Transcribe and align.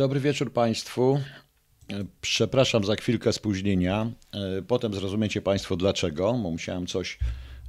Dobry 0.00 0.20
wieczór 0.20 0.52
Państwu. 0.52 1.20
Przepraszam 2.20 2.84
za 2.84 2.96
chwilkę 2.96 3.32
spóźnienia. 3.32 4.10
Potem 4.68 4.94
zrozumiecie 4.94 5.42
Państwo 5.42 5.76
dlaczego, 5.76 6.32
bo 6.32 6.50
musiałem 6.50 6.86
coś 6.86 7.18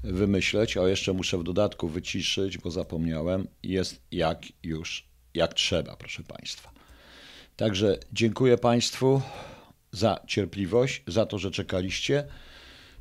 wymyśleć, 0.04 0.78
a 0.78 0.88
jeszcze 0.88 1.14
muszę 1.14 1.38
w 1.38 1.44
dodatku 1.44 1.88
wyciszyć, 1.88 2.58
bo 2.58 2.72
zapomniałem. 2.72 3.48
Jest 3.64 4.02
jak 4.12 4.46
już, 4.64 5.08
jak 5.34 5.54
trzeba, 5.54 5.96
proszę 5.96 6.24
Państwa. 6.24 6.72
Także 7.56 7.98
dziękuję 8.14 8.58
Państwu 8.58 9.22
za 9.92 10.20
cierpliwość, 10.28 11.04
za 11.08 11.26
to, 11.26 11.40
że 11.40 11.52
czekaliście. 11.52 12.28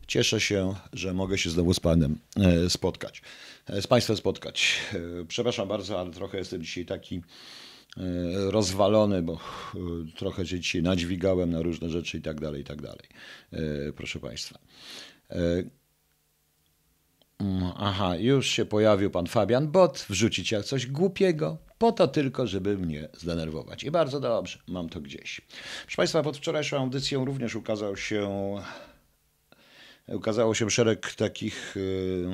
Cieszę 0.06 0.40
się, 0.40 0.74
że 0.92 1.14
mogę 1.14 1.38
się 1.38 1.50
znowu 1.50 1.74
z 1.74 1.80
Panem 1.80 2.18
e, 2.36 2.70
spotkać, 2.70 3.22
e, 3.66 3.82
z 3.82 3.86
Państwem 3.86 4.16
spotkać. 4.16 4.80
E, 4.94 5.24
przepraszam 5.28 5.68
bardzo, 5.68 6.00
ale 6.00 6.10
trochę 6.10 6.38
jestem 6.38 6.62
dzisiaj 6.62 6.86
taki 6.86 7.22
rozwalony, 8.50 9.22
bo 9.22 9.40
trochę 10.16 10.46
się 10.46 10.60
dzisiaj 10.60 10.82
nadźwigałem 10.82 11.50
na 11.50 11.62
różne 11.62 11.88
rzeczy 11.88 12.18
i 12.18 12.22
tak 12.22 12.40
dalej, 12.40 12.60
i 12.60 12.64
tak 12.64 12.82
dalej. 12.82 13.08
Proszę 13.96 14.20
Państwa. 14.20 14.58
Mm, 17.40 17.72
aha, 17.76 18.16
już 18.16 18.46
się 18.46 18.64
pojawił 18.64 19.10
pan 19.10 19.26
Fabian 19.26 19.68
Bot, 19.68 20.06
wrzucić 20.08 20.52
jak 20.52 20.64
coś 20.64 20.86
głupiego, 20.86 21.58
po 21.78 21.92
to 21.92 22.08
tylko, 22.08 22.46
żeby 22.46 22.78
mnie 22.78 23.08
zdenerwować. 23.12 23.84
I 23.84 23.90
bardzo 23.90 24.20
dobrze, 24.20 24.58
mam 24.68 24.88
to 24.88 25.00
gdzieś. 25.00 25.40
Proszę 25.82 25.96
Państwa, 25.96 26.22
pod 26.22 26.36
wczorajszą 26.36 26.78
audycją 26.78 27.24
również 27.24 27.54
ukazał 27.54 27.96
się, 27.96 28.54
ukazało 30.08 30.54
się 30.54 30.70
szereg 30.70 31.14
takich 31.14 31.76
y, 31.76 32.26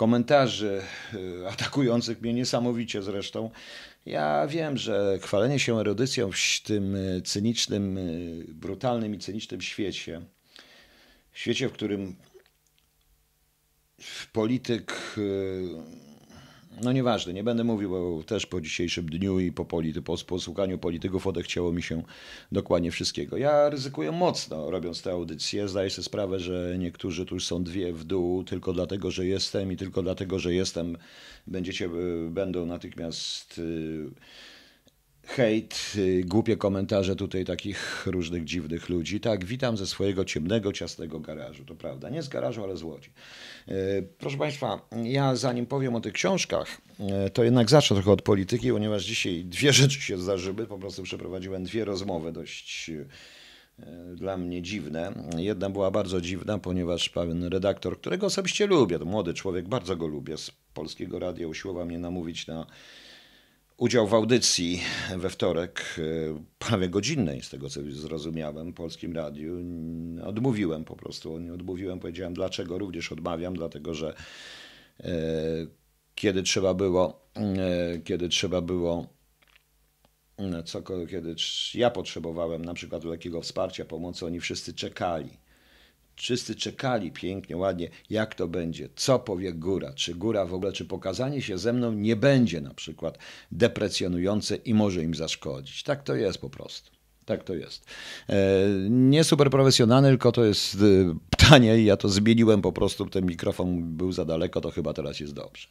komentarzy 0.00 0.82
y, 1.14 1.48
atakujących 1.48 2.20
mnie 2.20 2.34
niesamowicie 2.34 3.02
zresztą. 3.02 3.50
Ja 4.06 4.46
wiem, 4.46 4.76
że 4.76 5.18
chwalenie 5.22 5.58
się 5.58 5.80
erudycją 5.80 6.30
w 6.32 6.60
tym 6.64 6.96
cynicznym, 7.24 7.98
y, 7.98 8.44
brutalnym 8.48 9.14
i 9.14 9.18
cynicznym 9.18 9.60
świecie, 9.60 10.20
świecie, 11.32 11.68
w 11.68 11.72
którym 11.72 12.16
polityk, 14.32 14.92
y, 15.18 15.68
no 16.82 16.92
nieważne, 16.92 17.32
nie 17.32 17.44
będę 17.44 17.64
mówił, 17.64 17.90
bo 17.90 18.22
też 18.22 18.46
po 18.46 18.60
dzisiejszym 18.60 19.06
dniu 19.06 19.40
i 19.40 19.52
po, 19.52 19.64
polity, 19.64 20.02
po 20.02 20.16
posłuchaniu 20.16 20.78
polityków 20.78 21.26
odechciało 21.26 21.72
mi 21.72 21.82
się 21.82 22.02
dokładnie 22.52 22.90
wszystkiego. 22.90 23.36
Ja 23.36 23.70
ryzykuję 23.70 24.12
mocno 24.12 24.70
robiąc 24.70 25.02
tę 25.02 25.12
audycję. 25.12 25.68
Zdaję 25.68 25.90
sobie 25.90 26.04
sprawę, 26.04 26.40
że 26.40 26.76
niektórzy 26.78 27.26
tu 27.26 27.34
już 27.34 27.46
są 27.46 27.64
dwie 27.64 27.92
w 27.92 28.04
dół 28.04 28.44
tylko 28.44 28.72
dlatego, 28.72 29.10
że 29.10 29.26
jestem 29.26 29.72
i 29.72 29.76
tylko 29.76 30.02
dlatego, 30.02 30.38
że 30.38 30.54
jestem 30.54 30.96
będziecie, 31.46 31.84
y, 31.84 32.30
będą 32.30 32.66
natychmiast 32.66 33.58
y, 33.58 34.10
hejt, 35.26 35.92
y, 35.96 36.24
głupie 36.26 36.56
komentarze 36.56 37.16
tutaj 37.16 37.44
takich 37.44 38.06
różnych 38.06 38.44
dziwnych 38.44 38.88
ludzi. 38.88 39.20
Tak, 39.20 39.44
witam 39.44 39.76
ze 39.76 39.86
swojego 39.86 40.24
ciemnego, 40.24 40.72
ciasnego 40.72 41.20
garażu. 41.20 41.64
To 41.64 41.74
prawda, 41.74 42.08
nie 42.10 42.22
z 42.22 42.28
garażu, 42.28 42.64
ale 42.64 42.76
z 42.76 42.82
Łodzi. 42.82 43.10
Y, 43.68 44.08
proszę 44.18 44.36
Państwa, 44.36 44.88
ja 45.04 45.36
zanim 45.36 45.66
powiem 45.66 45.94
o 45.94 46.00
tych 46.00 46.12
książkach, 46.12 46.80
y, 47.26 47.30
to 47.30 47.44
jednak 47.44 47.70
zacznę 47.70 47.96
trochę 47.96 48.12
od 48.12 48.22
polityki, 48.22 48.70
ponieważ 48.70 49.04
dzisiaj 49.04 49.44
dwie 49.44 49.72
rzeczy 49.82 50.00
się 50.00 50.18
zdarzyły. 50.18 50.66
Po 50.66 50.78
prostu 50.78 51.02
przeprowadziłem 51.02 51.64
dwie 51.64 51.84
rozmowy 51.84 52.32
dość 52.32 52.90
dla 54.14 54.36
mnie 54.36 54.62
dziwne. 54.62 55.12
Jedna 55.36 55.70
była 55.70 55.90
bardzo 55.90 56.20
dziwna, 56.20 56.58
ponieważ 56.58 57.08
pewien 57.08 57.44
redaktor, 57.44 58.00
którego 58.00 58.26
osobiście 58.26 58.66
lubię, 58.66 58.98
to 58.98 59.04
młody 59.04 59.34
człowiek, 59.34 59.68
bardzo 59.68 59.96
go 59.96 60.06
lubię, 60.06 60.36
z 60.36 60.50
polskiego 60.74 61.18
radia 61.18 61.48
usiłował 61.48 61.86
mnie 61.86 61.98
namówić 61.98 62.46
na 62.46 62.66
udział 63.80 64.06
w 64.06 64.14
audycji 64.14 64.80
we 65.16 65.30
wtorek, 65.30 65.96
e, 65.98 66.02
prawie 66.58 66.88
godzinnej, 66.88 67.42
z 67.42 67.50
tego 67.50 67.68
co 67.68 67.80
zrozumiałem, 67.90 68.72
w 68.72 68.74
Polskim 68.74 69.12
Radiu. 69.12 69.56
Odmówiłem 70.24 70.84
po 70.84 70.96
prostu, 70.96 71.38
nie 71.38 71.54
odmówiłem, 71.54 72.00
powiedziałem 72.00 72.34
dlaczego, 72.34 72.78
również 72.78 73.12
odmawiam, 73.12 73.54
dlatego 73.54 73.94
że 73.94 74.14
e, 75.00 75.12
kiedy 76.14 76.42
trzeba 76.42 76.74
było, 76.74 77.30
e, 77.34 77.98
kiedy 77.98 78.28
trzeba 78.28 78.60
było, 78.60 79.06
co, 80.64 80.82
kiedy 80.82 81.34
ja 81.74 81.90
potrzebowałem 81.90 82.64
na 82.64 82.74
przykład 82.74 83.02
takiego 83.02 83.40
wsparcia, 83.40 83.84
pomocy, 83.84 84.26
oni 84.26 84.40
wszyscy 84.40 84.74
czekali 84.74 85.30
Wszyscy 86.20 86.54
czekali 86.54 87.12
pięknie, 87.12 87.56
ładnie, 87.56 87.88
jak 88.10 88.34
to 88.34 88.48
będzie, 88.48 88.88
co 88.96 89.18
powie 89.18 89.52
góra, 89.52 89.92
czy 89.92 90.14
góra 90.14 90.46
w 90.46 90.54
ogóle, 90.54 90.72
czy 90.72 90.84
pokazanie 90.84 91.42
się 91.42 91.58
ze 91.58 91.72
mną 91.72 91.92
nie 91.92 92.16
będzie 92.16 92.60
na 92.60 92.74
przykład 92.74 93.18
deprecjonujące 93.52 94.56
i 94.56 94.74
może 94.74 95.02
im 95.02 95.14
zaszkodzić. 95.14 95.82
Tak 95.82 96.02
to 96.02 96.14
jest 96.14 96.38
po 96.38 96.50
prostu. 96.50 96.90
Tak 97.24 97.44
to 97.44 97.54
jest. 97.54 97.84
E, 98.28 98.36
nie 98.90 99.24
super 99.24 99.50
profesjonalny, 99.50 100.08
tylko 100.08 100.32
to 100.32 100.44
jest 100.44 100.74
e, 100.74 100.78
pytanie 101.30 101.78
i 101.78 101.84
ja 101.84 101.96
to 101.96 102.08
zmieniłem 102.08 102.62
po 102.62 102.72
prostu, 102.72 103.06
ten 103.06 103.26
mikrofon 103.26 103.96
był 103.96 104.12
za 104.12 104.24
daleko, 104.24 104.60
to 104.60 104.70
chyba 104.70 104.92
teraz 104.92 105.20
jest 105.20 105.34
dobrze. 105.34 105.68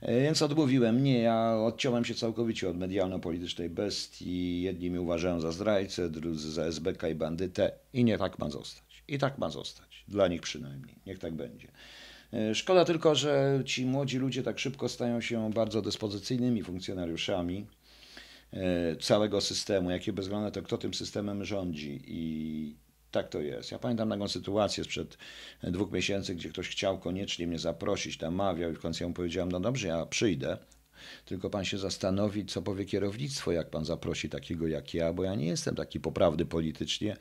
E, 0.00 0.20
więc 0.20 0.42
odmówiłem, 0.42 1.04
nie, 1.04 1.18
ja 1.18 1.56
odciąłem 1.56 2.04
się 2.04 2.14
całkowicie 2.14 2.70
od 2.70 2.76
medialno-politycznej 2.76 3.70
bestii. 3.70 4.62
Jedni 4.62 4.90
mi 4.90 4.98
uważają 4.98 5.40
za 5.40 5.52
zdrajcę, 5.52 6.10
drudzy 6.10 6.52
za 6.52 6.64
SBK 6.64 7.08
i 7.08 7.14
bandytę 7.14 7.72
i 7.92 8.04
nie 8.04 8.18
tak 8.18 8.38
ma 8.38 8.50
zostać. 8.50 8.91
I 9.08 9.18
tak 9.18 9.38
ma 9.38 9.50
zostać. 9.50 10.04
Dla 10.08 10.28
nich 10.28 10.40
przynajmniej. 10.40 10.96
Niech 11.06 11.18
tak 11.18 11.34
będzie. 11.34 11.68
E, 12.32 12.54
szkoda 12.54 12.84
tylko, 12.84 13.14
że 13.14 13.62
ci 13.64 13.86
młodzi 13.86 14.18
ludzie 14.18 14.42
tak 14.42 14.58
szybko 14.58 14.88
stają 14.88 15.20
się 15.20 15.50
bardzo 15.52 15.82
dyspozycyjnymi 15.82 16.62
funkcjonariuszami 16.62 17.66
e, 18.52 18.96
całego 18.96 19.40
systemu, 19.40 19.90
jakie 19.90 20.12
bez 20.12 20.24
względu 20.24 20.44
na 20.44 20.50
to, 20.50 20.62
kto 20.62 20.78
tym 20.78 20.94
systemem 20.94 21.44
rządzi. 21.44 22.00
I 22.06 22.76
tak 23.10 23.28
to 23.28 23.40
jest. 23.40 23.72
Ja 23.72 23.78
pamiętam 23.78 24.10
taką 24.10 24.28
sytuację 24.28 24.84
sprzed 24.84 25.18
dwóch 25.62 25.92
miesięcy, 25.92 26.34
gdzie 26.34 26.48
ktoś 26.48 26.68
chciał 26.68 26.98
koniecznie 26.98 27.46
mnie 27.46 27.58
zaprosić, 27.58 28.18
tam 28.18 28.34
mawiał 28.34 28.70
i 28.70 28.74
w 28.74 28.80
końcu 28.80 29.04
ja 29.04 29.08
mu 29.08 29.14
powiedziałem, 29.14 29.52
no 29.52 29.60
dobrze, 29.60 29.88
ja 29.88 30.06
przyjdę, 30.06 30.58
tylko 31.24 31.50
pan 31.50 31.64
się 31.64 31.78
zastanowi, 31.78 32.46
co 32.46 32.62
powie 32.62 32.84
kierownictwo, 32.84 33.52
jak 33.52 33.70
pan 33.70 33.84
zaprosi 33.84 34.28
takiego 34.28 34.66
jak 34.66 34.94
ja, 34.94 35.12
bo 35.12 35.24
ja 35.24 35.34
nie 35.34 35.46
jestem 35.46 35.74
taki 35.74 36.00
poprawny 36.00 36.46
politycznie, 36.46 37.16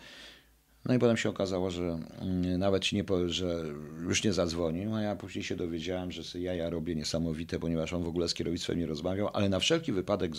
no 0.86 0.94
i 0.94 1.00
potem 1.00 1.18
się 1.18 1.30
okazało, 1.30 1.72
że 1.72 2.00
mm, 2.22 2.60
nawet 2.60 2.92
nie, 2.92 3.04
że 3.26 3.64
już 4.02 4.24
nie 4.24 4.34
zadzwonił, 4.34 4.96
a 4.96 5.02
ja 5.02 5.16
później 5.16 5.44
się 5.44 5.56
dowiedziałem, 5.56 6.12
że 6.12 6.40
ja 6.40 6.54
ja 6.54 6.70
robię 6.70 6.96
niesamowite, 6.96 7.60
ponieważ 7.60 7.94
on 7.94 8.04
w 8.04 8.08
ogóle 8.08 8.30
z 8.30 8.34
kierownictwem 8.34 8.80
nie 8.80 8.86
rozmawiał, 8.86 9.30
ale 9.34 9.50
na 9.50 9.60
wszelki 9.60 9.92
wypadek 9.92 10.32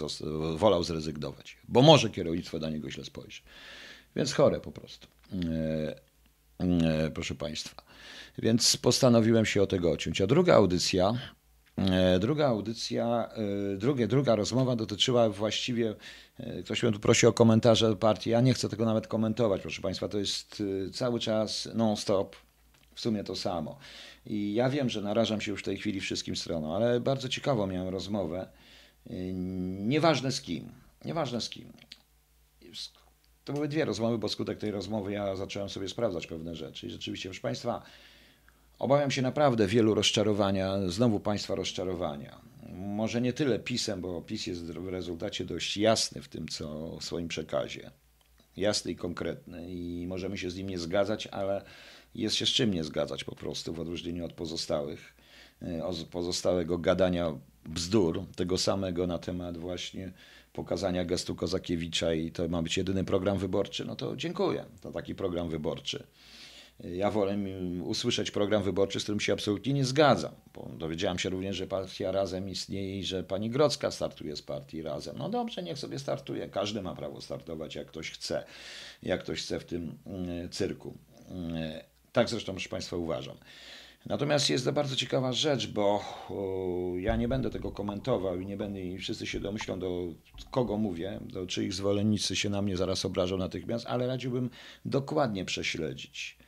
wolał 0.57 0.85
zrezygnować, 0.85 1.57
bo 1.69 1.83
może 1.83 2.11
kierownictwo 2.11 2.59
na 2.59 2.71
niego 2.71 2.91
źle 2.91 3.05
spojrzy. 3.05 3.43
Więc 4.17 4.33
chore 4.33 4.61
po 4.61 4.73
prostu. 4.73 5.09
E, 5.33 6.01
e, 6.59 7.11
proszę 7.11 7.35
Państwa. 7.35 7.83
Więc 8.39 8.77
postanowiłem 8.77 9.47
się 9.47 9.63
o 9.63 9.67
tego 9.67 9.91
odciąć. 9.91 10.21
A 10.21 10.27
druga 10.27 10.55
audycja 10.55 11.15
druga 12.21 12.47
audycja, 12.47 13.29
e, 13.73 13.77
drugie, 13.77 14.09
druga 14.09 14.37
rozmowa 14.37 14.77
dotyczyła 14.77 15.29
właściwie, 15.29 15.95
e, 16.39 16.63
ktoś 16.63 16.83
mnie 16.83 16.93
tu 16.93 17.01
prosi 17.01 17.27
o 17.27 17.33
komentarze 17.33 17.97
partii, 17.97 18.31
ja 18.31 18.41
nie 18.41 18.55
chcę 18.55 18.69
tego 18.69 18.85
nawet 18.85 19.07
komentować, 19.07 19.61
proszę 19.61 19.83
Państwa, 19.83 20.09
to 20.09 20.19
jest 20.19 20.63
cały 20.93 21.21
czas 21.21 21.69
non-stop, 21.75 22.37
w 22.95 23.01
sumie 23.01 23.25
to 23.25 23.37
samo. 23.37 23.79
I 24.27 24.55
ja 24.55 24.71
wiem, 24.71 24.89
że 24.89 25.03
narażam 25.03 25.41
się 25.41 25.51
już 25.51 25.61
w 25.61 25.65
tej 25.65 25.79
chwili 25.79 26.01
wszystkim 26.01 26.37
stronom, 26.37 26.71
ale 26.71 27.01
bardzo 27.01 27.29
ciekawą 27.29 27.67
miałem 27.67 27.89
rozmowę, 27.89 28.49
nieważne 29.81 30.33
z 30.33 30.41
kim, 30.41 30.73
nieważne 31.05 31.41
z 31.41 31.49
kim. 31.49 31.73
To 33.45 33.53
były 33.53 33.69
dwie 33.69 33.85
rozmowy, 33.85 34.19
bo 34.19 34.29
skutek 34.29 34.59
tej 34.59 34.71
rozmowy 34.71 35.13
ja 35.13 35.37
zacząłem 35.37 35.69
sobie 35.69 35.89
sprawdzać 35.89 36.27
pewne 36.27 36.55
rzeczy 36.55 36.87
i 36.87 36.91
rzeczywiście, 36.91 37.29
proszę 37.29 37.41
Państwa, 37.41 37.83
Obawiam 38.79 39.11
się 39.11 39.23
naprawdę 39.23 39.67
wielu 39.67 39.95
rozczarowania, 39.95 40.89
znowu 40.89 41.21
państwa 41.21 41.55
rozczarowania. 41.55 42.41
Może 42.73 43.21
nie 43.21 43.33
tyle 43.33 43.59
pisem, 43.59 44.01
bo 44.01 44.23
PiS 44.23 44.47
jest 44.47 44.65
w 44.65 44.89
rezultacie 44.89 45.45
dość 45.45 45.77
jasny 45.77 46.23
w 46.23 46.29
tym, 46.29 46.49
co 46.49 46.97
w 46.97 47.05
swoim 47.05 47.29
przekazie. 47.29 47.91
Jasny 48.57 48.93
i 48.93 48.97
konkretny 48.97 49.71
i 49.71 50.07
możemy 50.07 50.39
się 50.39 50.51
z 50.51 50.57
nim 50.57 50.69
nie 50.69 50.79
zgadzać, 50.79 51.27
ale 51.27 51.65
jest 52.15 52.37
się 52.37 52.47
z 52.47 52.49
czym 52.49 52.75
nie 52.75 52.85
zgadzać 52.85 53.25
po 53.25 53.35
prostu 53.35 53.75
w 53.75 53.81
odróżnieniu 53.81 54.25
od 54.25 54.33
pozostałych, 54.33 55.15
e, 55.63 55.85
od 55.85 55.97
pozostałego 55.97 56.79
gadania 56.79 57.33
bzdur, 57.67 58.25
tego 58.37 58.59
samego 58.59 59.07
na 59.07 59.19
temat 59.19 59.59
właśnie 59.59 60.13
pokazania 60.53 61.05
gestu 61.05 61.35
Kozakiewicza 61.35 62.15
i 62.15 62.31
to 62.31 62.49
ma 62.49 62.63
być 62.63 62.77
jedyny 62.77 63.05
program 63.05 63.39
wyborczy, 63.39 63.85
no 63.85 63.97
to 63.97 64.17
dziękuję. 64.17 64.65
To 64.81 64.93
taki 64.93 65.15
program 65.15 65.49
wyborczy. 65.49 66.07
Ja 66.81 67.11
wolę 67.11 67.37
usłyszeć 67.85 68.31
program 68.31 68.63
wyborczy, 68.63 69.01
z 69.01 69.03
którym 69.03 69.21
się 69.21 69.33
absolutnie 69.33 69.73
nie 69.73 69.85
zgadzam. 69.85 70.33
Bo 70.55 70.71
dowiedziałam 70.79 71.19
się 71.19 71.31
również, 71.31 71.57
że 71.57 71.67
partia 71.67 72.13
Razem 72.13 72.49
istnieje 72.49 72.99
i 72.99 73.05
że 73.05 73.25
pani 73.25 73.51
Grodzka 73.51 73.91
startuje 73.91 74.37
z 74.37 74.43
partii 74.43 74.83
Razem. 74.83 75.19
No 75.19 75.29
dobrze, 75.29 75.63
niech 75.63 75.79
sobie 75.79 75.99
startuje. 75.99 76.49
Każdy 76.49 76.83
ma 76.83 76.95
prawo 76.95 77.21
startować, 77.21 77.75
jak 77.75 77.87
ktoś 77.87 78.11
chce, 78.11 78.45
jak 79.03 79.21
ktoś 79.21 79.43
chce 79.43 79.61
w 79.61 79.65
tym 79.65 79.99
mm, 80.07 80.51
cyrku. 80.51 80.95
Mm, 81.29 81.55
tak 82.13 82.29
zresztą, 82.29 82.53
proszę 82.53 82.69
Państwa, 82.69 82.97
uważam. 82.97 83.37
Natomiast 84.07 84.51
jest 84.51 84.65
to 84.65 84.73
bardzo 84.73 84.97
ciekawa 84.97 85.33
rzecz, 85.33 85.67
bo 85.67 86.05
ja 86.99 87.17
nie 87.17 87.29
będę 87.29 87.51
tego 87.51 87.73
komentował 87.73 88.41
i 88.41 88.47
nie 88.47 88.57
będę, 88.57 88.81
i 88.81 88.99
wszyscy 88.99 89.27
się 89.27 89.41
domyślą, 89.41 89.79
do 89.79 90.07
kogo 90.51 90.77
mówię, 90.77 91.21
do 91.21 91.47
czyich 91.47 91.73
zwolennicy 91.73 92.37
się 92.37 92.51
na 92.51 92.63
mnie 92.63 92.77
zaraz 92.77 93.05
obrażą 93.05 93.37
natychmiast, 93.37 93.87
ale 93.87 94.07
radziłbym 94.07 94.51
dokładnie 94.85 95.45
prześledzić. 95.45 96.42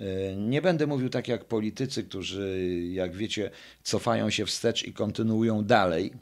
E, 0.00 0.36
nie 0.36 0.62
będę 0.62 0.86
mówił 0.86 1.08
tak 1.08 1.28
jak 1.28 1.44
politycy, 1.44 2.04
którzy, 2.04 2.70
jak 2.92 3.14
wiecie, 3.14 3.50
cofają 3.82 4.30
się 4.30 4.46
wstecz 4.46 4.82
i 4.82 4.92
kontynuują 4.92 5.64
dalej, 5.64 6.12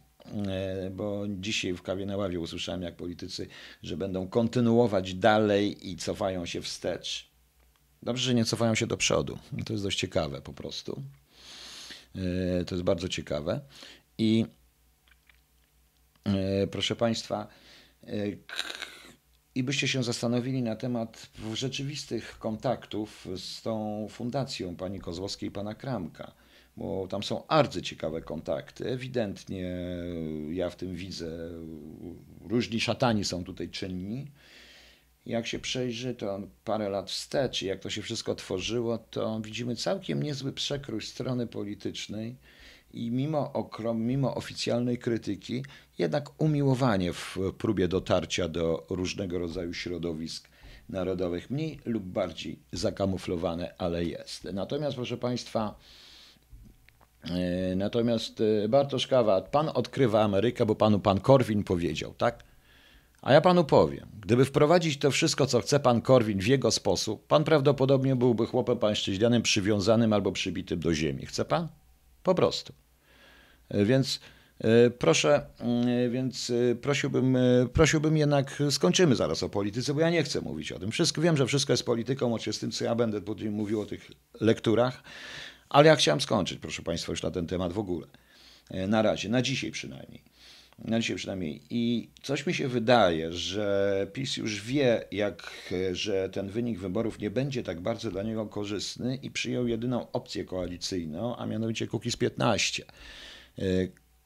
e, 0.46 0.90
bo 0.90 1.24
dzisiaj 1.28 1.72
w 1.72 1.82
kawie 1.82 2.06
na 2.06 2.16
ławie 2.16 2.40
usłyszałem, 2.40 2.82
jak 2.82 2.96
politycy, 2.96 3.46
że 3.82 3.96
będą 3.96 4.28
kontynuować 4.28 5.14
dalej 5.14 5.90
i 5.90 5.96
cofają 5.96 6.46
się 6.46 6.62
wstecz. 6.62 7.28
Dobrze, 8.02 8.24
że 8.24 8.34
nie 8.34 8.44
cofają 8.44 8.74
się 8.74 8.86
do 8.86 8.96
przodu. 8.96 9.38
To 9.66 9.72
jest 9.72 9.84
dość 9.84 9.98
ciekawe 9.98 10.40
po 10.40 10.52
prostu. 10.52 11.02
E, 12.14 12.64
to 12.64 12.74
jest 12.74 12.84
bardzo 12.84 13.08
ciekawe. 13.08 13.60
I 14.18 14.46
proszę 16.70 16.96
Państwa, 16.96 17.48
i 19.54 19.62
byście 19.62 19.88
się 19.88 20.02
zastanowili 20.02 20.62
na 20.62 20.76
temat 20.76 21.30
rzeczywistych 21.54 22.38
kontaktów 22.38 23.28
z 23.36 23.62
tą 23.62 24.06
fundacją 24.10 24.76
pani 24.76 25.00
Kozłowskiej 25.00 25.48
i 25.48 25.52
pana 25.52 25.74
Kramka, 25.74 26.32
bo 26.76 27.06
tam 27.06 27.22
są 27.22 27.42
bardzo 27.48 27.80
ciekawe 27.80 28.22
kontakty. 28.22 28.90
Ewidentnie 28.90 29.76
ja 30.50 30.70
w 30.70 30.76
tym 30.76 30.94
widzę, 30.94 31.50
różni 32.40 32.80
szatani 32.80 33.24
są 33.24 33.44
tutaj 33.44 33.68
czynni. 33.68 34.30
Jak 35.26 35.46
się 35.46 35.58
przejrzy 35.58 36.14
to 36.14 36.40
parę 36.64 36.88
lat 36.88 37.10
wstecz, 37.10 37.62
jak 37.62 37.80
to 37.80 37.90
się 37.90 38.02
wszystko 38.02 38.34
tworzyło, 38.34 38.98
to 38.98 39.40
widzimy 39.40 39.76
całkiem 39.76 40.22
niezły 40.22 40.52
przekrój 40.52 41.02
strony 41.02 41.46
politycznej 41.46 42.36
i 42.92 43.10
mimo, 43.10 43.52
okrom, 43.52 44.02
mimo 44.02 44.34
oficjalnej 44.34 44.98
krytyki, 44.98 45.64
jednak 45.98 46.42
umiłowanie 46.42 47.12
w 47.12 47.36
próbie 47.58 47.88
dotarcia 47.88 48.48
do 48.48 48.86
różnego 48.90 49.38
rodzaju 49.38 49.74
środowisk 49.74 50.48
narodowych, 50.88 51.50
mniej 51.50 51.80
lub 51.84 52.04
bardziej 52.04 52.58
zakamuflowane, 52.72 53.74
ale 53.78 54.04
jest. 54.04 54.44
Natomiast, 54.44 54.96
proszę 54.96 55.16
Państwa, 55.16 55.74
e, 57.24 57.76
natomiast 57.76 58.40
e, 58.64 58.68
Bartosz 58.68 59.06
Kawa, 59.06 59.40
pan 59.40 59.70
odkrywa 59.74 60.22
Amerykę, 60.22 60.66
bo 60.66 60.74
panu 60.74 61.00
pan 61.00 61.20
Korwin 61.20 61.64
powiedział, 61.64 62.14
tak? 62.14 62.44
A 63.22 63.32
ja 63.32 63.40
panu 63.40 63.64
powiem, 63.64 64.06
gdyby 64.20 64.44
wprowadzić 64.44 64.98
to 64.98 65.10
wszystko, 65.10 65.46
co 65.46 65.60
chce 65.60 65.80
pan 65.80 66.00
Korwin 66.02 66.38
w 66.38 66.46
jego 66.46 66.70
sposób, 66.70 67.26
pan 67.26 67.44
prawdopodobnie 67.44 68.16
byłby 68.16 68.46
chłopem 68.46 68.78
pańszczyźnianym 68.78 69.42
przywiązanym 69.42 70.12
albo 70.12 70.32
przybitym 70.32 70.80
do 70.80 70.94
ziemi. 70.94 71.26
Chce 71.26 71.44
pan? 71.44 71.68
Po 72.28 72.34
prostu. 72.34 72.72
E, 73.68 73.84
więc 73.84 74.20
e, 74.60 74.90
proszę, 74.90 75.46
e, 75.60 76.08
więc 76.08 76.52
prosiłbym, 76.82 77.38
prosiłbym 77.72 78.16
jednak, 78.16 78.62
skończymy 78.70 79.16
zaraz 79.16 79.42
o 79.42 79.48
polityce, 79.48 79.94
bo 79.94 80.00
ja 80.00 80.10
nie 80.10 80.22
chcę 80.22 80.40
mówić 80.40 80.72
o 80.72 80.78
tym. 80.78 80.90
Wszystko, 80.90 81.20
wiem, 81.20 81.36
że 81.36 81.46
wszystko 81.46 81.72
jest 81.72 81.84
polityką, 81.84 82.28
łącznie 82.28 82.52
z 82.52 82.58
tym, 82.58 82.70
co 82.70 82.84
ja 82.84 82.94
będę 82.94 83.20
mówił 83.50 83.80
o 83.80 83.86
tych 83.86 84.10
lekturach, 84.40 85.02
ale 85.68 85.88
ja 85.88 85.96
chciałem 85.96 86.20
skończyć, 86.20 86.58
proszę 86.58 86.82
Państwa, 86.82 87.12
już 87.12 87.22
na 87.22 87.30
ten 87.30 87.46
temat 87.46 87.72
w 87.72 87.78
ogóle. 87.78 88.06
Na 88.88 89.02
razie, 89.02 89.28
na 89.28 89.42
dzisiaj 89.42 89.70
przynajmniej. 89.70 90.22
Na 90.84 91.00
dzisiaj 91.00 91.16
przynajmniej. 91.16 91.62
I 91.70 92.08
coś 92.22 92.46
mi 92.46 92.54
się 92.54 92.68
wydaje, 92.68 93.32
że 93.32 94.06
PiS 94.12 94.36
już 94.36 94.62
wie, 94.62 95.04
jak, 95.12 95.52
że 95.92 96.28
ten 96.28 96.48
wynik 96.48 96.78
wyborów 96.78 97.18
nie 97.18 97.30
będzie 97.30 97.62
tak 97.62 97.80
bardzo 97.80 98.10
dla 98.10 98.22
niego 98.22 98.46
korzystny 98.46 99.16
i 99.16 99.30
przyjął 99.30 99.68
jedyną 99.68 100.12
opcję 100.12 100.44
koalicyjną, 100.44 101.36
a 101.36 101.46
mianowicie 101.46 101.86
Kukiz 101.86 102.16
15 102.16 102.84
e, 103.58 103.62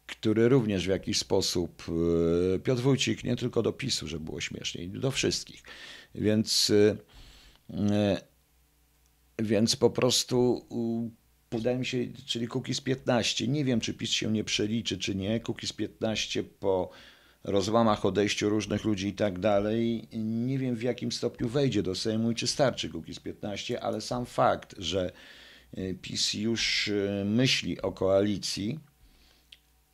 który 0.06 0.48
również 0.48 0.86
w 0.86 0.90
jakiś 0.90 1.18
sposób, 1.18 1.84
e, 2.54 2.58
Piotr 2.58 2.82
Wójcik 2.82 3.24
nie 3.24 3.36
tylko 3.36 3.62
do 3.62 3.72
PiSu, 3.72 4.08
że 4.08 4.20
było 4.20 4.40
śmieszniej, 4.40 4.88
do 4.88 5.10
wszystkich. 5.10 5.62
Więc, 6.14 6.72
e, 7.70 8.16
więc 9.38 9.76
po 9.76 9.90
prostu 9.90 10.66
wydaje 11.58 11.78
mi 11.78 11.86
się, 11.86 11.98
czyli 12.26 12.48
Kukiz 12.48 12.80
15. 12.80 13.48
Nie 13.48 13.64
wiem, 13.64 13.80
czy 13.80 13.94
PiS 13.94 14.10
się 14.10 14.32
nie 14.32 14.44
przeliczy, 14.44 14.98
czy 14.98 15.14
nie. 15.14 15.40
Kukiz 15.40 15.72
15 15.72 16.44
po 16.44 16.90
rozłamach, 17.44 18.06
odejściu 18.06 18.48
różnych 18.48 18.84
ludzi 18.84 19.08
i 19.08 19.12
tak 19.12 19.38
dalej. 19.38 20.08
Nie 20.12 20.58
wiem, 20.58 20.76
w 20.76 20.82
jakim 20.82 21.12
stopniu 21.12 21.48
wejdzie 21.48 21.82
do 21.82 21.94
Sejmu 21.94 22.30
i 22.30 22.34
czy 22.34 22.46
starczy 22.46 22.88
Kukiz 22.88 23.20
15, 23.20 23.80
ale 23.80 24.00
sam 24.00 24.26
fakt, 24.26 24.74
że 24.78 25.12
e, 25.76 25.94
PiS 25.94 26.34
już 26.34 26.88
e, 26.88 27.24
myśli 27.24 27.82
o 27.82 27.92
koalicji, 27.92 28.78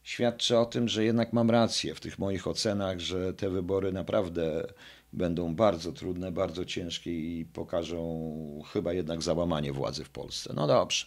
świadczy 0.03 0.59
o 0.59 0.67
tym, 0.67 0.89
że 0.89 1.05
jednak 1.05 1.33
mam 1.33 1.51
rację 1.51 1.95
w 1.95 2.01
tych 2.01 2.19
moich 2.19 2.47
ocenach, 2.47 3.01
że 3.01 3.35
te 3.35 3.51
wybory 3.51 3.93
naprawdę 3.93 4.67
będą 5.13 5.55
bardzo 5.55 5.93
trudne, 5.93 6.33
bardzo 6.33 6.65
ciężkie 6.65 7.13
i 7.13 7.45
pokażą 7.45 8.63
chyba 8.73 8.93
jednak 8.93 9.23
załamanie 9.23 9.73
władzy 9.73 10.05
w 10.05 10.11
Polsce. 10.11 10.53
No 10.57 10.67
dobrze 10.67 11.07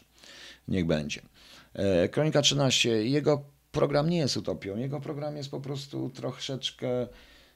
niech 0.68 0.86
będzie. 0.86 1.22
E, 1.74 2.10
Kronika 2.10 2.42
13. 2.42 2.90
Jego 2.90 3.44
program 3.72 4.10
nie 4.10 4.18
jest 4.18 4.38
utopią. 4.38 4.78
Jego 4.78 5.00
program 5.00 5.38
jest 5.38 5.52
po 5.52 5.60
prostu 5.60 6.10
troszeczkę 6.10 7.08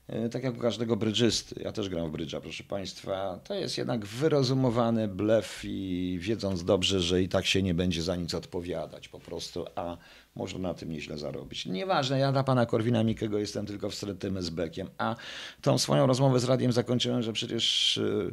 e, 0.07 0.30
tak 0.30 0.44
jak 0.44 0.57
u 0.57 0.60
każdego 0.60 0.96
brydżysty. 0.96 1.62
Ja 1.63 1.72
też 1.72 1.90
gram 1.90 2.10
w 2.10 2.12
brydża, 2.12 2.42
proszę 2.42 2.63
Państwa. 2.63 3.40
To 3.44 3.54
jest 3.54 3.78
jednak 3.78 4.06
wyrozumowany 4.06 5.07
blef 5.07 5.62
i 5.63 6.18
wiedząc 6.22 6.63
dobrze, 6.63 7.02
że 7.02 7.22
i 7.22 7.30
tak 7.30 7.46
się 7.46 7.63
nie 7.63 7.74
będzie 7.74 8.02
za 8.02 8.16
nic 8.16 8.34
odpowiadać 8.34 9.08
po 9.08 9.19
prostu, 9.19 9.66
a 9.75 9.98
można 10.36 10.60
na 10.60 10.74
tym 10.74 10.92
nieźle 10.92 11.18
zarobić. 11.18 11.66
Nieważne, 11.66 12.19
ja 12.19 12.31
dla 12.31 12.44
pana 12.44 12.66
Korwina 12.66 13.04
Mikego 13.04 13.40
jestem 13.40 13.66
tylko 13.66 13.90
wstrętnym 13.90 14.38
SB-kiem, 14.38 14.88
a 14.98 15.16
tą 15.62 15.78
swoją 15.78 16.08
rozmowę 16.08 16.40
z 16.40 16.44
radiem 16.44 16.72
zakończyłem, 16.72 17.22
że 17.22 17.34
przecież 17.34 17.98
e, 17.98 18.31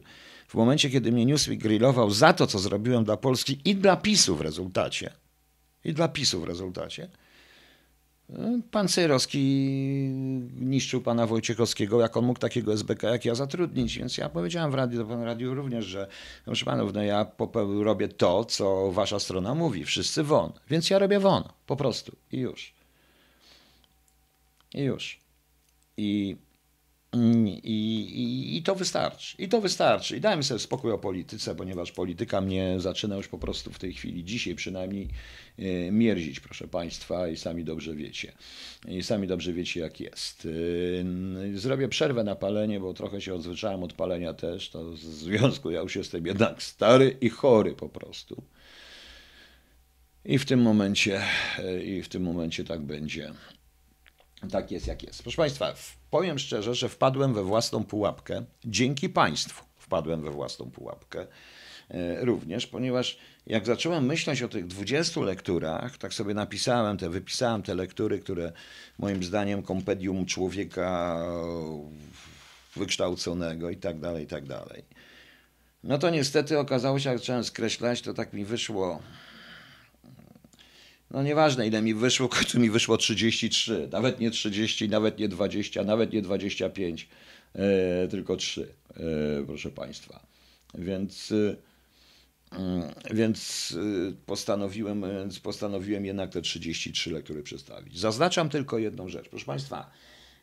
w 0.53 0.55
momencie, 0.55 0.91
kiedy 0.91 1.13
mnie 1.13 1.27
Newsweek 1.27 1.59
grillował 1.59 2.11
za 2.11 2.33
to, 2.33 2.47
co 2.47 2.59
zrobiłem 2.59 3.05
dla 3.05 3.17
Polski 3.17 3.61
i 3.65 3.77
dla 3.77 3.97
PiSu 3.97 4.37
w 4.37 4.41
rezultacie, 4.41 5.13
i 5.85 5.93
dla 5.93 6.09
PiSu 6.09 6.41
w 6.41 6.45
rezultacie, 6.45 7.09
pan 8.71 8.89
Sejrowski 8.89 9.39
niszczył 10.61 11.01
pana 11.01 11.27
Wojciechowskiego, 11.27 12.01
jak 12.01 12.17
on 12.17 12.25
mógł 12.25 12.41
takiego 12.41 12.73
SBK 12.73 13.03
jak 13.03 13.25
ja 13.25 13.35
zatrudnić. 13.35 13.99
Więc 13.99 14.19
ja 14.19 14.29
powiedziałem 14.29 14.71
w 14.71 14.75
radiu, 14.75 15.07
w 15.07 15.23
radiu 15.23 15.55
również, 15.55 15.85
że 15.85 16.09
proszę 16.45 16.65
panów, 16.65 16.95
no 16.95 17.03
ja 17.03 17.27
robię 17.81 18.09
to, 18.09 18.45
co 18.45 18.93
wasza 18.93 19.19
strona 19.19 19.55
mówi. 19.55 19.85
Wszyscy 19.85 20.23
won. 20.23 20.53
Więc 20.71 20.91
ja 20.91 20.99
robię 20.99 21.21
won. 21.21 21.45
Po 21.67 21.77
prostu. 21.77 22.17
I 22.33 22.39
już. 22.39 22.75
I 24.75 24.83
już. 24.83 25.19
I 25.97 26.37
I, 27.13 27.61
i, 27.65 28.57
I, 28.57 28.63
to 28.63 28.75
wystarczy. 28.75 29.43
I 29.43 29.49
to 29.49 29.61
wystarczy. 29.61 30.17
I 30.17 30.21
dajmy 30.21 30.43
sobie 30.43 30.61
spokój 30.61 30.93
o 30.93 30.99
polityce, 30.99 31.55
ponieważ 31.55 31.93
polityka 31.93 32.41
mnie 32.41 32.75
zaczyna 32.79 33.17
już 33.17 33.29
po 33.29 33.39
prostu 33.39 33.73
w 33.73 33.79
tej 33.79 33.95
chwili, 33.95 34.25
dzisiaj 34.25 34.55
przynajmniej, 34.55 35.09
e, 35.59 35.91
mierzić, 35.91 36.41
proszę 36.41 36.69
Państwa, 36.69 37.29
i 37.29 37.37
sami 37.37 37.65
dobrze 37.65 37.95
wiecie. 37.95 38.33
I 38.89 39.03
sami 39.03 39.27
dobrze 39.27 39.53
wiecie, 39.53 39.81
jak 39.81 40.01
jest. 40.01 40.49
E, 41.55 41.59
zrobię 41.59 41.89
przerwę 41.89 42.25
na 42.25 42.35
palenie, 42.35 42.81
bo 42.81 42.95
trochę 42.95 43.21
się 43.21 43.35
odzwyczaiłem 43.35 43.83
od 43.83 43.93
palenia 43.93 44.35
też. 44.35 44.71
To 44.71 44.85
w 44.91 44.99
związku, 44.99 45.71
ja 45.71 45.81
już 45.81 45.97
jestem 45.97 46.27
jednak 46.27 46.63
stary 46.63 47.17
i 47.21 47.29
chory 47.29 47.73
po 47.75 47.89
prostu. 47.89 48.43
I 50.25 50.39
w 50.39 50.45
tym 50.45 50.63
momencie, 50.63 51.23
e, 51.59 51.83
i 51.83 52.03
w 52.03 52.09
tym 52.09 52.23
momencie 52.23 52.65
tak 52.65 52.81
będzie. 52.81 53.33
Tak 54.51 54.71
jest, 54.71 54.87
jak 54.87 55.03
jest. 55.03 55.23
Proszę 55.23 55.37
Państwa, 55.37 55.75
powiem 56.13 56.39
szczerze, 56.39 56.75
że 56.75 56.89
wpadłem 56.89 57.35
we 57.35 57.43
własną 57.43 57.85
pułapkę. 57.85 58.45
Dzięki 58.65 59.09
Państwu 59.09 59.65
wpadłem 59.79 60.23
we 60.23 60.31
własną 60.31 60.71
pułapkę 60.71 61.27
e, 61.91 62.25
również, 62.25 62.67
ponieważ 62.67 63.19
jak 63.47 63.67
zacząłem 63.67 64.07
myśleć 64.07 64.43
o 64.43 64.49
tych 64.49 64.67
20 64.67 65.21
lekturach, 65.21 65.99
tak 65.99 66.15
sobie 66.15 66.35
napisałem 66.35 66.97
te, 66.97 67.11
wypisałem 67.11 67.63
te 67.63 67.75
lektury, 67.75 68.19
które 68.19 68.53
moim 68.99 69.25
zdaniem 69.25 69.63
kompedium 69.63 70.27
człowieka 70.27 71.23
wykształconego 72.77 73.71
i 73.71 73.77
tak 73.77 74.01
dalej, 74.01 74.25
i 74.25 74.27
tak 74.27 74.47
dalej. 74.47 74.85
No 75.85 75.99
to 75.99 76.11
niestety 76.11 76.59
okazało 76.59 76.99
się, 76.99 77.11
jak 77.11 77.19
zacząłem 77.19 77.45
skreślać, 77.45 78.03
to 78.03 78.15
tak 78.15 78.33
mi 78.33 78.45
wyszło 78.45 79.03
no 81.13 81.23
nieważne 81.23 81.67
ile 81.67 81.83
mi 81.83 81.95
wyszło, 81.95 82.29
końcu 82.39 82.61
mi 82.61 82.71
wyszło 82.71 82.97
33, 82.97 83.89
nawet 83.93 84.21
nie 84.21 84.31
30, 84.31 84.89
nawet 84.89 85.19
nie 85.19 85.29
20, 85.29 85.85
nawet 85.85 86.13
nie 86.13 86.23
25, 86.23 87.09
e, 87.55 88.09
tylko 88.09 88.37
3, 88.37 88.75
e, 88.91 88.95
proszę 89.47 89.71
Państwa. 89.71 90.27
Więc, 90.75 91.33
e, 91.33 91.57
mm, 92.59 92.95
więc 93.15 93.73
e, 94.11 94.13
postanowiłem, 94.27 95.05
postanowiłem 95.43 96.07
jednak 96.07 96.33
te 96.33 96.43
33 96.43 97.11
lektury 97.11 97.43
przedstawić. 97.43 97.99
Zaznaczam 97.99 98.49
tylko 98.49 98.79
jedną 98.79 99.09
rzecz. 99.09 99.29
Proszę 99.29 99.47
Państwa, 99.47 99.91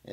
e, 0.05 0.11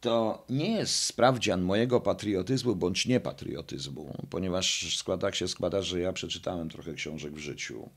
to 0.00 0.44
nie 0.50 0.70
jest 0.70 0.94
sprawdzian 0.94 1.62
mojego 1.62 2.00
patriotyzmu 2.00 2.76
bądź 2.76 3.06
niepatriotyzmu, 3.06 4.26
ponieważ 4.30 4.96
składa, 4.96 5.32
się 5.32 5.48
składa, 5.48 5.82
że 5.82 6.00
ja 6.00 6.12
przeczytałem 6.12 6.68
trochę 6.68 6.94
książek 6.94 7.32
w 7.32 7.38
życiu 7.38 7.90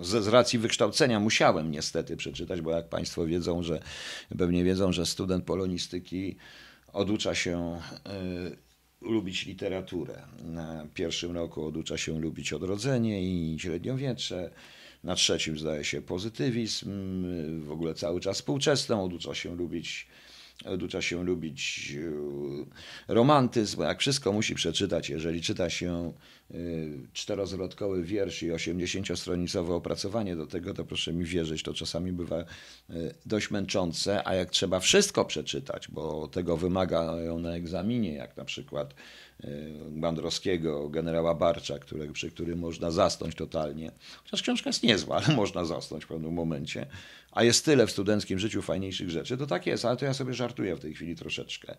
Ze, 0.00 0.22
z 0.22 0.28
racji 0.28 0.58
wykształcenia 0.58 1.20
musiałem 1.20 1.70
niestety 1.70 2.16
przeczytać, 2.16 2.60
bo 2.60 2.70
jak 2.70 2.88
Państwo 2.88 3.26
wiedzą, 3.26 3.62
że 3.62 3.80
pewnie 4.38 4.64
wiedzą, 4.64 4.92
że 4.92 5.06
student 5.06 5.44
polonistyki 5.44 6.36
oducza 6.92 7.34
się 7.34 7.80
y, 8.52 8.56
lubić 9.00 9.46
literaturę. 9.46 10.22
Na 10.44 10.86
pierwszym 10.94 11.32
roku 11.32 11.66
oducza 11.66 11.98
się 11.98 12.20
lubić 12.20 12.52
odrodzenie 12.52 13.22
i 13.22 13.58
średniowiecze. 13.60 14.50
Na 15.04 15.14
trzecim 15.14 15.58
zdaje 15.58 15.84
się 15.84 16.02
pozytywizm, 16.02 16.90
w 17.60 17.70
ogóle 17.70 17.94
cały 17.94 18.20
czas 18.20 18.36
współczesną, 18.36 19.04
oducza 19.04 19.34
się 19.34 19.56
lubić 19.56 20.06
Oducza 20.64 21.02
się 21.02 21.24
lubić 21.24 21.92
e, 23.08 23.14
romantyzm, 23.14 23.82
jak 23.82 24.00
wszystko 24.00 24.32
musi 24.32 24.54
przeczytać. 24.54 25.10
Jeżeli 25.10 25.42
czyta 25.42 25.70
się 25.70 26.12
e, 26.50 26.54
czterozrodkowy 27.12 28.02
wiersz 28.02 28.42
i 28.42 28.50
80-stronicowe 28.50 29.72
opracowanie 29.72 30.36
do 30.36 30.46
tego, 30.46 30.74
to 30.74 30.84
proszę 30.84 31.12
mi 31.12 31.24
wierzyć, 31.24 31.62
to 31.62 31.74
czasami 31.74 32.12
bywa 32.12 32.36
e, 32.38 32.44
dość 33.26 33.50
męczące, 33.50 34.28
a 34.28 34.34
jak 34.34 34.50
trzeba 34.50 34.80
wszystko 34.80 35.24
przeczytać, 35.24 35.88
bo 35.88 36.28
tego 36.28 36.56
wymagają 36.56 37.38
na 37.38 37.50
egzaminie, 37.50 38.14
jak 38.14 38.36
na 38.36 38.44
przykład 38.44 38.94
Bandrowskiego, 39.88 40.88
generała 40.88 41.34
Barcza, 41.34 41.78
który, 41.78 42.12
przy 42.12 42.30
którym 42.30 42.58
można 42.58 42.90
zasnąć 42.90 43.34
totalnie. 43.34 43.92
Chociaż 44.24 44.42
książka 44.42 44.70
jest 44.70 44.82
niezła, 44.82 45.16
ale 45.16 45.36
można 45.42 45.64
zasnąć 45.64 46.04
w 46.04 46.08
pewnym 46.08 46.32
momencie 46.32 46.86
a 47.36 47.44
jest 47.44 47.64
tyle 47.64 47.86
w 47.86 47.90
studenckim 47.90 48.38
życiu 48.38 48.62
fajniejszych 48.62 49.10
rzeczy, 49.10 49.36
to 49.36 49.46
tak 49.46 49.66
jest, 49.66 49.84
ale 49.84 49.96
to 49.96 50.04
ja 50.04 50.14
sobie 50.14 50.34
żartuję 50.34 50.76
w 50.76 50.80
tej 50.80 50.94
chwili 50.94 51.16
troszeczkę. 51.16 51.76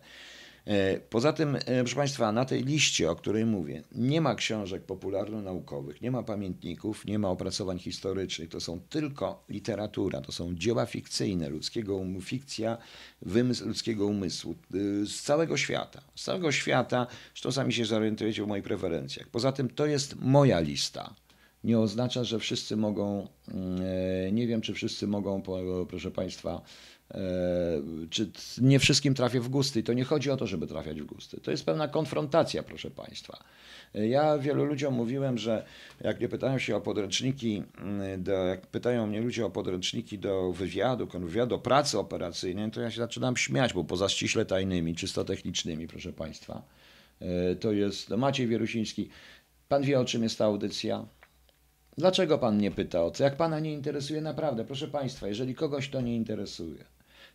E, 0.66 1.00
poza 1.00 1.32
tym, 1.32 1.56
e, 1.56 1.60
proszę 1.64 1.96
Państwa, 1.96 2.32
na 2.32 2.44
tej 2.44 2.64
liście, 2.64 3.10
o 3.10 3.16
której 3.16 3.46
mówię, 3.46 3.82
nie 3.92 4.20
ma 4.20 4.34
książek 4.34 4.82
popularno-naukowych, 4.82 6.02
nie 6.02 6.10
ma 6.10 6.22
pamiętników, 6.22 7.04
nie 7.04 7.18
ma 7.18 7.28
opracowań 7.28 7.78
historycznych, 7.78 8.48
to 8.48 8.60
są 8.60 8.80
tylko 8.80 9.44
literatura, 9.48 10.20
to 10.20 10.32
są 10.32 10.54
dzieła 10.54 10.86
fikcyjne, 10.86 11.48
ludzkiego 11.48 11.96
um, 11.96 12.20
fikcja, 12.20 12.78
wymysł 13.22 13.66
ludzkiego 13.66 14.06
umysłu, 14.06 14.54
e, 14.74 15.06
z 15.06 15.22
całego 15.22 15.56
świata. 15.56 16.02
Z 16.14 16.24
całego 16.24 16.52
świata, 16.52 17.06
zresztą 17.32 17.52
sami 17.52 17.72
się 17.72 17.84
zorientujecie 17.84 18.44
w 18.44 18.46
moich 18.46 18.64
preferencjach. 18.64 19.28
Poza 19.28 19.52
tym, 19.52 19.68
to 19.68 19.86
jest 19.86 20.16
moja 20.20 20.60
lista 20.60 21.14
nie 21.64 21.78
oznacza, 21.78 22.24
że 22.24 22.38
wszyscy 22.38 22.76
mogą, 22.76 23.28
mm, 23.48 23.80
e, 24.26 24.32
nie 24.32 24.46
wiem, 24.46 24.60
czy 24.60 24.74
wszyscy 24.74 25.06
mogą, 25.06 25.42
proszę 25.88 26.10
Państwa, 26.10 26.62
czy 28.10 28.30
nie 28.60 28.78
wszystkim 28.78 29.14
trafię 29.14 29.40
w 29.40 29.48
gusty. 29.48 29.80
I 29.80 29.82
to 29.82 29.92
nie 29.92 30.04
chodzi 30.04 30.30
o 30.30 30.36
to, 30.36 30.46
żeby 30.46 30.66
trafiać 30.66 31.00
w 31.00 31.04
gusty. 31.04 31.40
To 31.40 31.50
jest 31.50 31.64
pewna 31.64 31.88
konfrontacja, 31.88 32.62
proszę 32.62 32.90
Państwa. 32.90 33.44
E, 33.94 34.08
ja 34.08 34.38
wielu 34.38 34.64
ludziom 34.64 34.94
mówiłem, 34.94 35.38
że 35.38 35.64
jak 36.00 36.20
nie 36.20 36.28
pytają 36.28 36.58
się 36.58 36.76
o 36.76 36.80
podręczniki, 36.80 37.62
mm, 37.78 38.22
do, 38.22 38.32
jak 38.32 38.66
pytają 38.66 39.06
mnie 39.06 39.20
ludzie 39.20 39.46
o 39.46 39.50
podręczniki 39.50 40.18
do 40.18 40.52
wywiadu, 40.52 41.06
kontrwywiadu, 41.06 41.50
do 41.50 41.58
pracy 41.58 41.98
operacyjnej, 41.98 42.70
to 42.70 42.80
ja 42.80 42.90
się 42.90 43.00
zaczynam 43.00 43.36
śmiać, 43.36 43.72
bo 43.72 43.84
poza 43.84 44.08
ściśle 44.08 44.46
tajnymi, 44.46 44.94
czysto 44.94 45.24
technicznymi, 45.24 45.88
proszę 45.88 46.12
Państwa, 46.12 46.62
to 47.60 47.72
jest 47.72 48.10
Maciej 48.10 48.46
Wierusiński. 48.46 49.08
Pan 49.68 49.82
wie, 49.82 50.00
o 50.00 50.04
czym 50.04 50.22
jest 50.22 50.38
ta 50.38 50.44
audycja? 50.44 51.06
Dlaczego 51.98 52.38
pan 52.38 52.56
mnie 52.56 52.70
pyta 52.70 53.04
o 53.04 53.10
to? 53.10 53.24
Jak 53.24 53.36
pana 53.36 53.60
nie 53.60 53.72
interesuje 53.72 54.20
naprawdę, 54.20 54.64
proszę 54.64 54.88
państwa, 54.88 55.28
jeżeli 55.28 55.54
kogoś 55.54 55.88
to 55.88 56.00
nie 56.00 56.16
interesuje, 56.16 56.84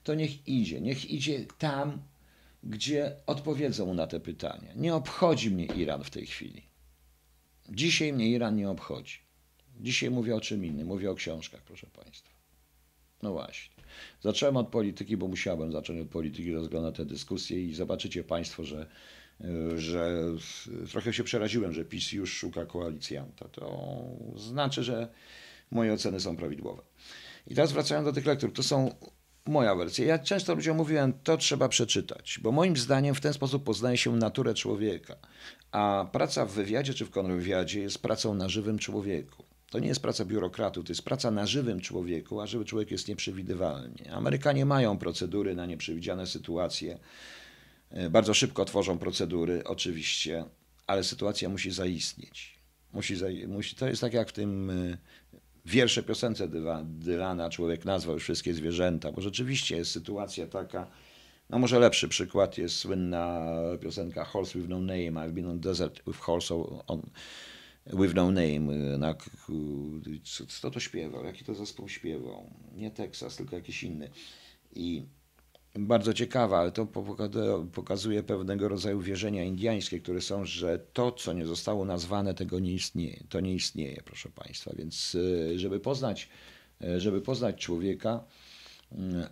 to 0.04 0.16
niech 0.16 0.48
idzie, 0.48 0.82
niech 0.82 1.12
idzie 1.12 1.46
tam, 1.58 2.02
gdzie 2.64 3.16
odpowiedzą 3.26 3.94
na 3.94 4.08
te 4.08 4.20
pytania. 4.20 4.74
Nie 4.76 4.96
obchodzi 4.96 5.52
mnie 5.52 5.66
Iran 5.66 6.04
w 6.04 6.10
tej 6.10 6.26
chwili. 6.26 6.62
Dzisiaj 7.70 8.14
mnie 8.14 8.30
Iran 8.30 8.56
nie 8.56 8.70
obchodzi. 8.70 9.18
Dzisiaj 9.80 10.12
mówię 10.12 10.36
o 10.36 10.42
czym 10.42 10.66
innym, 10.66 10.88
mówię 10.88 11.12
o 11.12 11.16
książkach, 11.16 11.62
proszę 11.62 11.88
państwa. 11.88 12.34
No 13.22 13.32
właśnie. 13.32 13.76
Zacząłem 14.22 14.58
od 14.58 14.68
polityki, 14.68 15.18
bo 15.18 15.28
musiałem 15.28 15.72
zacząć 15.72 16.02
od 16.02 16.08
polityki 16.08 16.52
na 16.82 16.92
te 16.92 17.06
dyskusje 17.06 17.64
i 17.64 17.74
zobaczycie 17.74 18.24
państwo, 18.24 18.64
że 18.64 18.90
że 19.76 20.24
trochę 20.92 21.14
się 21.14 21.24
przeraziłem, 21.24 21.74
że 21.74 21.86
PiS 21.86 22.12
już 22.12 22.34
szuka 22.34 22.66
koalicjanta. 22.66 23.48
To 23.48 23.94
znaczy, 24.36 24.84
że 24.84 25.08
moje 25.72 25.94
oceny 25.94 26.20
są 26.20 26.38
prawidłowe. 26.38 26.82
I 27.48 27.56
teraz 27.56 27.72
wracając 27.72 28.06
do 28.06 28.14
tych 28.14 28.26
lektur, 28.26 28.54
to 28.54 28.64
są 28.64 28.96
moja 29.46 29.76
wersja. 29.76 30.06
Ja 30.06 30.20
często 30.20 30.56
ludziom 30.56 30.78
mówiłem, 30.78 31.14
to 31.24 31.38
trzeba 31.38 31.70
przeczytać, 31.70 32.40
bo 32.42 32.52
moim 32.52 32.78
zdaniem 32.78 33.16
w 33.16 33.22
ten 33.22 33.34
sposób 33.34 33.64
poznaje 33.64 33.98
się 33.98 34.16
naturę 34.16 34.54
człowieka. 34.54 35.16
A 35.72 36.08
praca 36.12 36.46
w 36.46 36.52
wywiadzie 36.52 36.94
czy 36.94 37.06
w 37.06 37.10
kontrwywiadzie 37.10 37.80
jest 37.80 38.02
pracą 38.02 38.34
na 38.34 38.50
żywym 38.50 38.80
człowieku. 38.80 39.44
To 39.70 39.80
nie 39.80 39.88
jest 39.88 40.02
praca 40.02 40.26
biurokratu, 40.26 40.84
to 40.84 40.92
jest 40.92 41.02
praca 41.02 41.32
na 41.32 41.46
żywym 41.46 41.82
człowieku, 41.82 42.42
a 42.42 42.48
żywy 42.48 42.66
człowiek 42.66 42.92
jest 42.92 43.08
nieprzewidywalny. 43.08 44.12
Amerykanie 44.12 44.66
mają 44.66 44.98
procedury 44.98 45.56
na 45.56 45.66
nieprzewidziane 45.66 46.28
sytuacje. 46.28 47.00
E, 47.90 48.10
bardzo 48.10 48.34
szybko 48.34 48.66
tworzą 48.66 48.98
procedury, 48.98 49.64
oczywiście, 49.66 50.46
ale 50.88 51.04
sytuacja 51.04 51.50
musi 51.50 51.72
zaistnieć. 51.72 52.60
Musi, 52.94 53.16
musi, 53.48 53.76
to 53.76 53.88
jest 53.88 54.02
tak 54.02 54.14
jak 54.14 54.30
w 54.30 54.34
tym 54.34 54.70
e, 54.70 54.98
wiersze 55.66 56.04
piosence 56.04 56.48
Dylana, 56.86 57.50
człowiek 57.50 57.86
nazwał 57.86 58.16
już 58.16 58.24
wszystkie 58.24 58.54
zwierzęta, 58.54 59.12
bo 59.12 59.22
rzeczywiście 59.22 59.78
jest 59.78 59.92
sytuacja 59.92 60.48
taka, 60.48 60.88
no 61.50 61.60
może 61.60 61.80
lepszy 61.80 62.08
przykład 62.08 62.58
jest 62.58 62.76
słynna 62.76 63.52
piosenka 63.82 64.26
Horse 64.26 64.60
with 64.60 64.70
no 64.70 64.80
name, 64.80 65.12
I've 65.12 65.32
been 65.32 65.50
on 65.50 65.60
desert 65.60 66.04
with 66.08 66.20
horse 66.20 66.56
on, 66.88 67.02
with 67.94 68.16
no 68.16 68.32
name. 68.32 68.60
Na, 68.98 69.16
co 70.48 70.72
to 70.72 70.80
śpiewał? 70.80 71.26
Jaki 71.26 71.46
to 71.46 71.56
zespół 71.56 71.90
śpiewał? 71.90 72.50
Nie 72.76 72.92
Texas, 72.92 73.36
tylko 73.36 73.56
jakiś 73.56 73.84
inny. 73.84 74.10
I 74.76 75.06
bardzo 75.80 76.14
ciekawa, 76.14 76.60
ale 76.60 76.72
to 76.72 76.88
pokazuje 77.74 78.24
pewnego 78.24 78.68
rodzaju 78.68 79.02
wierzenia 79.02 79.44
indiańskie, 79.44 80.00
które 80.00 80.22
są, 80.22 80.46
że 80.46 80.80
to, 80.94 81.12
co 81.12 81.34
nie 81.34 81.46
zostało 81.46 81.86
nazwane, 81.86 82.34
tego 82.34 82.60
nie 82.60 82.74
istnieje. 82.74 83.24
To 83.30 83.40
nie 83.40 83.54
istnieje, 83.54 84.02
proszę 84.06 84.30
Państwa. 84.30 84.72
Więc 84.78 85.18
e, 85.54 85.60
żeby 85.60 85.80
poznać, 85.80 86.30
e, 86.82 87.00
żeby 87.00 87.22
poznać 87.22 87.56
człowieka, 87.56 88.24
mm, 88.92 89.28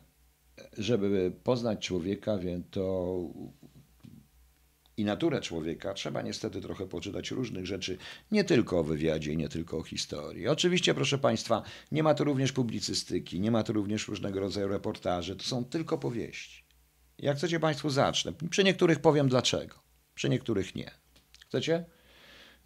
żeby 0.78 1.32
poznać 1.44 1.88
człowieka, 1.88 2.38
więc 2.38 2.66
to 2.72 3.18
i 4.98 5.06
naturę 5.06 5.42
człowieka, 5.42 5.94
trzeba 5.94 6.22
niestety 6.22 6.62
trochę 6.62 6.88
poczytać 6.88 7.32
różnych 7.32 7.66
rzeczy, 7.66 7.98
nie 8.32 8.44
tylko 8.44 8.80
o 8.80 8.84
wywiadzie, 8.84 9.36
nie 9.36 9.50
tylko 9.50 9.78
o 9.78 9.84
historii. 9.84 10.48
Oczywiście, 10.48 10.94
proszę 10.94 11.18
Państwa, 11.18 11.64
nie 11.92 12.04
ma 12.04 12.14
tu 12.14 12.24
również 12.24 12.52
publicystyki, 12.52 13.40
nie 13.40 13.52
ma 13.52 13.64
tu 13.64 13.74
również 13.74 14.08
różnego 14.08 14.40
rodzaju 14.40 14.68
reportaży, 14.68 15.36
to 15.36 15.44
są 15.44 15.66
tylko 15.66 15.98
powieści. 15.98 16.64
Jak 17.20 17.38
chcecie 17.38 17.60
Państwo, 17.60 17.90
zacznę. 17.90 18.34
Przy 18.50 18.64
niektórych 18.64 19.00
powiem 19.00 19.30
dlaczego, 19.30 19.76
przy 20.16 20.30
niektórych 20.30 20.76
nie. 20.76 20.92
Chcecie? 21.48 21.86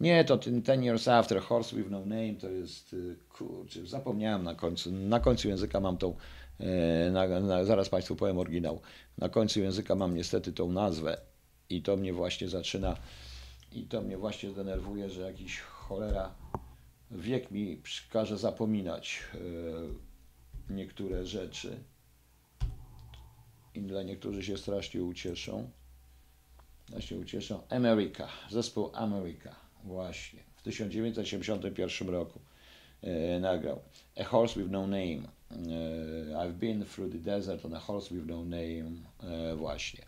Nie, 0.00 0.24
to 0.24 0.38
ten 0.38 0.62
Ten 0.62 0.82
Years 0.82 1.08
After, 1.08 1.40
Horse 1.40 1.76
with 1.76 1.90
No 1.90 2.00
Name, 2.00 2.34
to 2.34 2.50
jest, 2.50 2.92
y, 2.92 3.16
kurczę, 3.28 3.86
zapomniałem 3.86 4.42
na 4.42 4.54
końcu, 4.54 4.92
na 4.92 5.20
końcu 5.20 5.48
języka 5.48 5.80
mam 5.80 5.96
tą, 5.96 6.16
e, 6.60 7.10
na, 7.10 7.40
na, 7.40 7.64
zaraz 7.64 7.88
Państwu 7.88 8.16
powiem 8.16 8.38
oryginał, 8.38 8.80
na 9.18 9.28
końcu 9.28 9.60
języka 9.60 9.94
mam 9.94 10.14
niestety 10.14 10.52
tą 10.52 10.72
nazwę, 10.72 11.20
i 11.70 11.82
to 11.82 11.96
mnie 11.96 12.12
właśnie 12.12 12.48
zaczyna, 12.48 12.96
i 13.72 13.82
to 13.82 14.02
mnie 14.02 14.18
właśnie 14.18 14.50
denerwuje, 14.50 15.10
że 15.10 15.20
jakiś 15.20 15.58
cholera 15.60 16.34
wiek 17.10 17.50
mi 17.50 17.80
każe 18.10 18.38
zapominać 18.38 19.22
e, 19.34 20.72
niektóre 20.74 21.26
rzeczy. 21.26 21.78
I 23.74 23.80
dla 23.82 24.02
niektórzy 24.02 24.42
się 24.42 24.58
strasznie 24.58 25.02
ucieszą. 25.02 25.70
Strasznie 26.88 27.16
ucieszą. 27.18 27.60
America, 27.68 28.28
zespół 28.50 28.90
America, 28.94 29.54
właśnie, 29.84 30.40
w 30.56 30.62
1981 30.62 32.08
roku 32.08 32.40
e, 33.02 33.40
nagrał 33.40 33.80
A 34.20 34.24
Horse 34.24 34.60
with 34.60 34.70
No 34.70 34.80
Name. 34.80 35.22
E, 35.50 35.56
I've 36.34 36.52
been 36.52 36.84
through 36.84 37.12
the 37.12 37.18
desert 37.18 37.64
on 37.64 37.74
a 37.74 37.80
horse 37.80 38.14
with 38.14 38.26
no 38.26 38.44
name, 38.44 38.92
właśnie. 39.56 40.06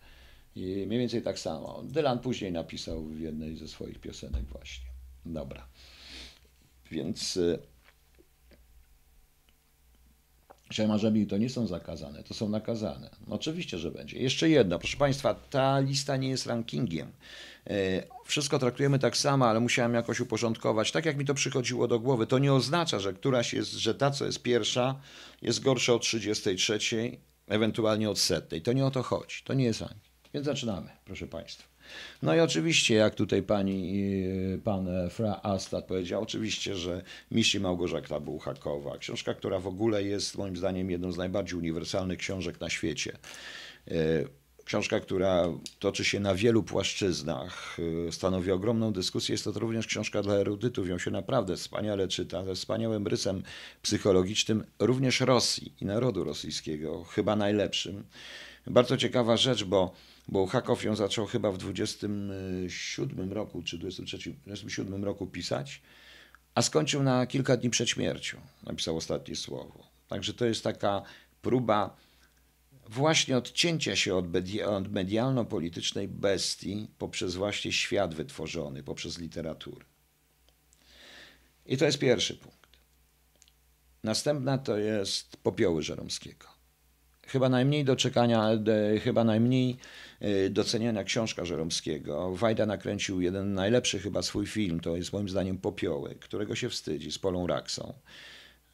I 0.59 0.87
mniej 0.87 0.99
więcej 0.99 1.23
tak 1.23 1.39
samo. 1.39 1.83
Dylan 1.85 2.19
później 2.19 2.53
napisał 2.53 3.05
w 3.05 3.21
jednej 3.21 3.57
ze 3.57 3.69
swoich 3.69 3.99
piosenek 3.99 4.45
właśnie. 4.45 4.87
Dobra. 5.27 5.69
Więc 6.91 7.39
Przemarzebi 10.69 11.27
to 11.27 11.39
nie 11.39 11.51
są 11.51 11.67
zakazane, 11.67 12.23
to 12.23 12.35
są 12.35 12.49
nakazane. 12.49 13.11
No 13.27 13.35
oczywiście, 13.35 13.79
że 13.79 13.91
będzie. 13.91 14.19
Jeszcze 14.19 14.49
jedno, 14.51 14.79
proszę 14.79 14.97
Państwa, 14.97 15.35
ta 15.35 15.81
lista 15.81 16.17
nie 16.17 16.29
jest 16.29 16.47
rankingiem. 16.47 17.13
E, 17.67 18.03
wszystko 18.25 18.59
traktujemy 18.59 18.99
tak 18.99 19.17
samo, 19.17 19.47
ale 19.47 19.61
musiałem 19.61 19.95
jakoś 19.95 20.21
uporządkować, 20.21 20.93
tak 20.93 21.07
jak 21.07 21.17
mi 21.17 21.25
to 21.25 21.35
przychodziło 21.35 21.89
do 21.89 22.01
głowy. 22.01 22.27
To 22.27 22.39
nie 22.39 22.53
oznacza, 22.53 22.99
że 22.99 23.13
któraś 23.13 23.55
jest, 23.55 23.73
że 23.73 23.95
ta, 23.95 24.11
co 24.11 24.25
jest 24.25 24.43
pierwsza, 24.43 25.01
jest 25.43 25.61
gorsza 25.61 25.95
od 25.95 26.03
33, 26.03 26.79
ewentualnie 27.47 28.11
od 28.11 28.19
setnej. 28.19 28.63
To 28.63 28.73
nie 28.73 28.87
o 28.87 28.91
to 28.91 29.03
chodzi. 29.03 29.37
To 29.45 29.55
nie 29.55 29.65
jest 29.65 29.81
ranking. 29.81 30.08
Więc 30.35 30.47
zaczynamy, 30.47 30.89
proszę 31.05 31.27
Państwa. 31.27 31.69
No 32.23 32.35
i 32.35 32.41
oczywiście, 32.41 32.95
jak 32.95 33.15
tutaj 33.15 33.43
pani, 33.43 34.03
y, 34.55 34.61
pan 34.65 34.89
Fra 35.11 35.41
Astad 35.43 35.85
powiedział, 35.85 36.23
oczywiście, 36.23 36.75
że 36.75 37.03
Miści 37.31 37.61
Małgorzata 37.61 38.21
Bułhakowa, 38.21 38.99
książka, 38.99 39.35
która 39.35 39.59
w 39.59 39.67
ogóle 39.67 40.03
jest 40.03 40.39
moim 40.39 40.57
zdaniem 40.57 40.91
jedną 40.91 41.13
z 41.13 41.17
najbardziej 41.17 41.59
uniwersalnych 41.59 42.19
książek 42.19 42.61
na 42.61 42.71
świecie. 42.71 43.19
Y, 43.89 44.29
książka, 44.69 45.01
która 45.01 45.45
toczy 45.79 46.05
się 46.05 46.21
na 46.21 46.35
wielu 46.35 46.63
płaszczyznach, 46.63 47.77
y, 48.09 48.13
stanowi 48.13 48.51
ogromną 48.51 48.93
dyskusję. 48.93 49.33
Jest 49.33 49.45
to 49.45 49.51
również 49.51 49.87
książka 49.87 50.23
dla 50.23 50.35
erudytów. 50.35 50.89
Ją 50.89 50.99
się 50.99 51.11
naprawdę 51.11 51.57
wspaniale 51.57 52.09
czyta, 52.09 52.45
ze 52.45 52.55
wspaniałym 52.55 53.07
rysem 53.07 53.43
psychologicznym 53.83 54.65
również 54.79 55.21
Rosji 55.21 55.73
i 55.81 55.85
narodu 55.85 56.25
rosyjskiego, 56.25 57.05
chyba 57.05 57.37
najlepszym. 57.37 58.05
Bardzo 58.71 58.97
ciekawa 58.97 59.37
rzecz, 59.37 59.65
bo 59.65 59.95
bo 60.29 60.47
Hakow 60.47 60.85
ją 60.85 60.97
zaczął 60.97 61.27
chyba 61.27 61.53
w 61.53 61.59
27 61.59 63.33
roku, 63.33 63.63
czy 63.63 63.79
23, 63.79 64.35
27 64.47 65.05
roku 65.05 65.27
pisać, 65.27 65.83
a 66.55 66.63
skończył 66.63 67.03
na 67.03 67.27
kilka 67.27 67.57
dni 67.57 67.71
przed 67.71 67.89
śmiercią. 67.89 68.41
Napisał 68.63 68.97
ostatnie 68.97 69.37
słowo. 69.37 69.87
Także 70.09 70.35
to 70.35 70.45
jest 70.45 70.65
taka 70.65 71.03
próba 71.43 71.97
właśnie 72.89 73.37
odcięcia 73.37 73.97
się 73.97 74.15
od, 74.17 74.25
od 74.67 74.93
medialno-politycznej 74.93 76.09
bestii 76.09 76.89
poprzez 76.99 77.35
właśnie 77.35 77.73
świat 77.73 78.15
wytworzony, 78.15 78.83
poprzez 78.83 79.19
literaturę. 79.19 79.85
I 81.67 81.77
to 81.77 81.85
jest 81.85 81.99
pierwszy 81.99 82.37
punkt. 82.37 82.69
Następna 84.05 84.59
to 84.59 84.77
jest 84.77 85.37
popioły 85.37 85.83
Żeromskiego. 85.83 86.58
Chyba 87.29 87.49
najmniej 87.49 87.85
doczekania, 87.85 88.51
chyba 89.03 89.25
najmniej 89.25 89.79
Y, 90.23 90.51
doceniana 90.51 91.05
książka 91.05 91.45
Żeromskiego. 91.45 92.37
Wajda 92.37 92.67
nakręcił 92.67 93.21
jeden 93.21 93.55
najlepszy 93.55 93.99
chyba 93.99 94.23
swój 94.23 94.47
film, 94.47 94.81
to 94.81 94.97
jest 94.97 95.13
moim 95.13 95.29
zdaniem 95.29 95.59
Popioły, 95.59 96.15
którego 96.15 96.55
się 96.55 96.69
wstydzi 96.69 97.13
z 97.13 97.19
Polą 97.19 97.47
Raksą. 97.47 97.95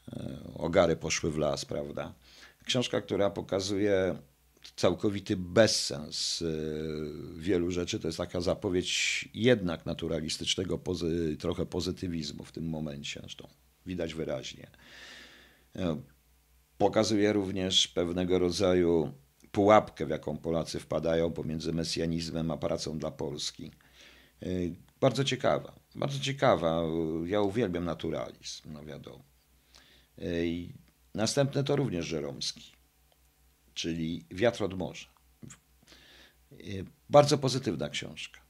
Y, 0.08 0.20
ogary 0.54 0.96
poszły 0.96 1.30
w 1.30 1.38
las, 1.38 1.64
prawda? 1.64 2.14
Książka, 2.64 3.00
która 3.00 3.30
pokazuje 3.30 4.18
całkowity 4.76 5.36
bezsens 5.36 6.42
y, 6.42 6.52
wielu 7.36 7.70
rzeczy. 7.70 8.00
To 8.00 8.08
jest 8.08 8.18
taka 8.18 8.40
zapowiedź 8.40 9.28
jednak 9.34 9.86
naturalistycznego, 9.86 10.78
pozy, 10.78 11.36
trochę 11.40 11.66
pozytywizmu 11.66 12.44
w 12.44 12.52
tym 12.52 12.68
momencie, 12.68 13.20
zresztą 13.20 13.48
widać 13.86 14.14
wyraźnie. 14.14 14.66
Pokazuje 16.84 17.32
również 17.32 17.88
pewnego 17.88 18.38
rodzaju 18.38 19.12
pułapkę, 19.52 20.06
w 20.06 20.10
jaką 20.10 20.36
Polacy 20.36 20.80
wpadają 20.80 21.32
pomiędzy 21.32 21.72
mesjanizmem 21.72 22.50
a 22.50 22.56
pracą 22.56 22.98
dla 22.98 23.10
Polski. 23.10 23.70
Y, 24.42 24.74
bardzo 25.00 25.24
ciekawa, 25.24 25.74
bardzo 25.94 26.18
ciekawa. 26.18 26.82
Ja 27.26 27.40
uwielbiam 27.40 27.84
naturalizm, 27.84 28.72
no 28.72 28.84
wiadomo. 28.84 29.24
Y, 30.18 30.68
następne 31.14 31.64
to 31.64 31.76
również 31.76 32.06
Żeromski, 32.06 32.72
czyli 33.74 34.24
Wiatr 34.30 34.64
od 34.64 34.78
morza. 34.78 35.08
Y, 36.52 36.84
bardzo 37.10 37.38
pozytywna 37.38 37.88
książka. 37.88 38.40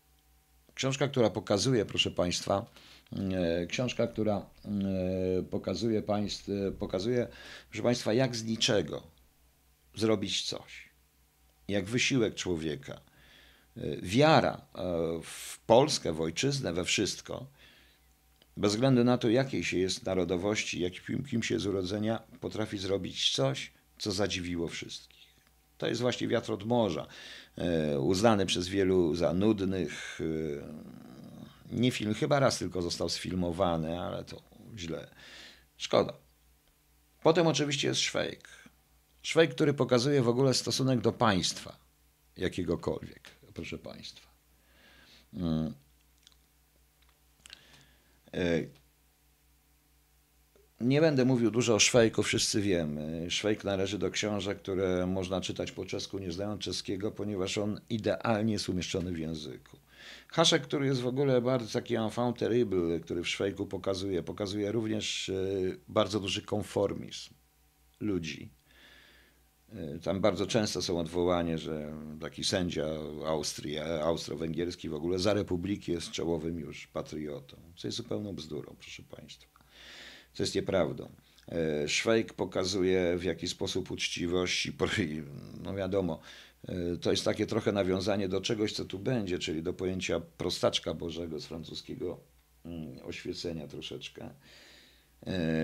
Książka, 0.75 1.09
która 1.09 1.31
pokazuje, 1.31 1.85
proszę 1.85 2.11
Państwa, 2.11 2.67
książka, 3.68 4.06
która 4.06 4.47
pokazuje, 5.50 6.02
państw, 6.02 6.49
pokazuje, 6.78 7.28
proszę 7.71 7.83
Państwa, 7.83 8.12
jak 8.12 8.37
z 8.37 8.44
niczego 8.44 9.02
zrobić 9.94 10.42
coś 10.42 10.94
jak 11.68 11.85
wysiłek 11.85 12.35
człowieka, 12.35 13.00
wiara 14.02 14.61
e, 14.75 14.83
w 15.23 15.59
Polskę, 15.66 16.12
w 16.12 16.21
ojczyznę, 16.21 16.73
we 16.73 16.85
wszystko, 16.85 17.47
bez 18.56 18.73
względu 18.73 19.04
na 19.04 19.18
to, 19.18 19.28
jakiej 19.28 19.64
się 19.64 19.78
jest 19.78 20.06
narodowości, 20.06 20.80
jakim 20.80 21.25
kim 21.25 21.42
się 21.42 21.59
z 21.59 21.66
urodzenia, 21.66 22.23
potrafi 22.40 22.78
zrobić 22.78 23.33
coś, 23.33 23.73
co 23.99 24.12
zadziwiło 24.12 24.68
wszystkich. 24.68 25.25
To 25.78 25.87
jest 25.87 26.00
właśnie 26.00 26.28
wiatr 26.28 26.52
od 26.52 26.66
morza, 26.66 27.06
e, 27.56 28.00
uznany 28.00 28.47
przez 28.47 28.68
wielu 28.68 29.14
za 29.14 29.35
nudnych. 29.35 30.21
Nie 31.75 31.91
film, 31.91 32.15
chyba 32.15 32.41
raz 32.41 32.59
tylko 32.59 32.83
został 32.83 33.09
sfilmowany, 33.09 34.01
ale 34.01 34.25
to 34.25 34.43
źle. 34.77 35.15
Szkoda. 35.77 36.13
Potem 37.23 37.47
oczywiście 37.47 37.89
jest 37.89 38.01
Szwejk 38.01 38.65
Szwajk, 39.25 39.55
który 39.55 39.75
pokazuje 39.75 40.23
w 40.23 40.29
ogóle 40.29 40.55
stosunek 40.55 41.01
do 41.01 41.13
państwa, 41.13 41.77
jakiegokolwiek, 42.37 43.31
proszę 43.55 43.79
Państwa. 43.79 44.29
Mm. 45.35 45.75
E, 48.35 48.63
nie 50.81 51.01
będę 51.01 51.25
mówił 51.25 51.51
dużo 51.51 51.75
o 51.75 51.79
Szwajku, 51.79 52.23
wszyscy 52.23 52.61
wiemy. 52.61 53.31
Szwajk 53.31 53.65
należy 53.65 53.99
do 53.99 54.11
książek, 54.11 54.59
które 54.59 55.07
można 55.07 55.41
czytać 55.41 55.73
po 55.73 55.85
czesku, 55.85 56.19
nie 56.19 56.33
znając 56.33 56.63
czeskiego, 56.63 57.11
ponieważ 57.11 57.59
on 57.59 57.81
idealnie 57.91 58.53
jest 58.53 58.69
umieszczony 58.69 59.13
w 59.13 59.19
języku. 59.19 59.79
Haszek, 60.29 60.62
który 60.62 60.87
jest 60.87 61.01
w 61.01 61.07
ogóle 61.07 61.43
bardzo 61.43 61.73
taki 61.73 61.97
enfant 61.97 62.38
terrible, 62.38 63.01
który 63.01 63.23
w 63.23 63.29
Szwajku 63.29 63.67
pokazuje, 63.67 64.23
pokazuje 64.23 64.73
również 64.73 65.29
e, 65.29 65.35
bardzo 65.88 66.21
duży 66.21 66.43
konformizm 66.43 67.35
ludzi 68.01 68.51
E, 69.75 69.99
tam 69.99 70.21
bardzo 70.21 70.47
często 70.47 70.83
są 70.83 70.99
odwołania, 70.99 71.59
że 71.59 71.95
taki 72.21 72.45
sędzia 72.45 72.87
Austrii, 73.27 73.79
austro-węgierski 73.79 74.88
w 74.88 74.95
ogóle 74.95 75.19
za 75.19 75.35
republiki 75.35 75.93
jest 75.93 76.11
czołowym 76.11 76.59
już 76.59 76.87
patriotą. 76.87 77.57
Co 77.77 77.88
jest 77.88 77.97
zupełną 77.97 78.33
bzdurą, 78.33 78.77
proszę 78.79 79.03
Państwa. 79.03 79.64
Co 80.33 80.43
jest 80.43 80.55
nieprawdą. 80.55 81.12
E, 81.49 81.88
Szwajk 81.88 82.33
pokazuje 82.33 83.19
w 83.19 83.25
jaki 83.25 83.49
sposób 83.49 83.90
uczciwość, 83.90 84.73
no 85.64 85.75
wiadomo, 85.75 86.21
e, 86.21 86.21
to 87.00 87.11
jest 87.11 87.24
takie 87.24 87.46
trochę 87.46 87.72
nawiązanie 87.72 88.29
do 88.29 88.40
czegoś, 88.40 88.72
co 88.72 88.85
tu 88.85 88.98
będzie, 88.98 89.38
czyli 89.38 89.62
do 89.62 89.72
pojęcia 89.72 90.20
prostaczka 90.20 90.94
Bożego 90.94 91.40
z 91.40 91.46
francuskiego 91.46 92.20
mm, 92.64 92.98
oświecenia 93.05 93.68
troszeczkę. 93.68 94.31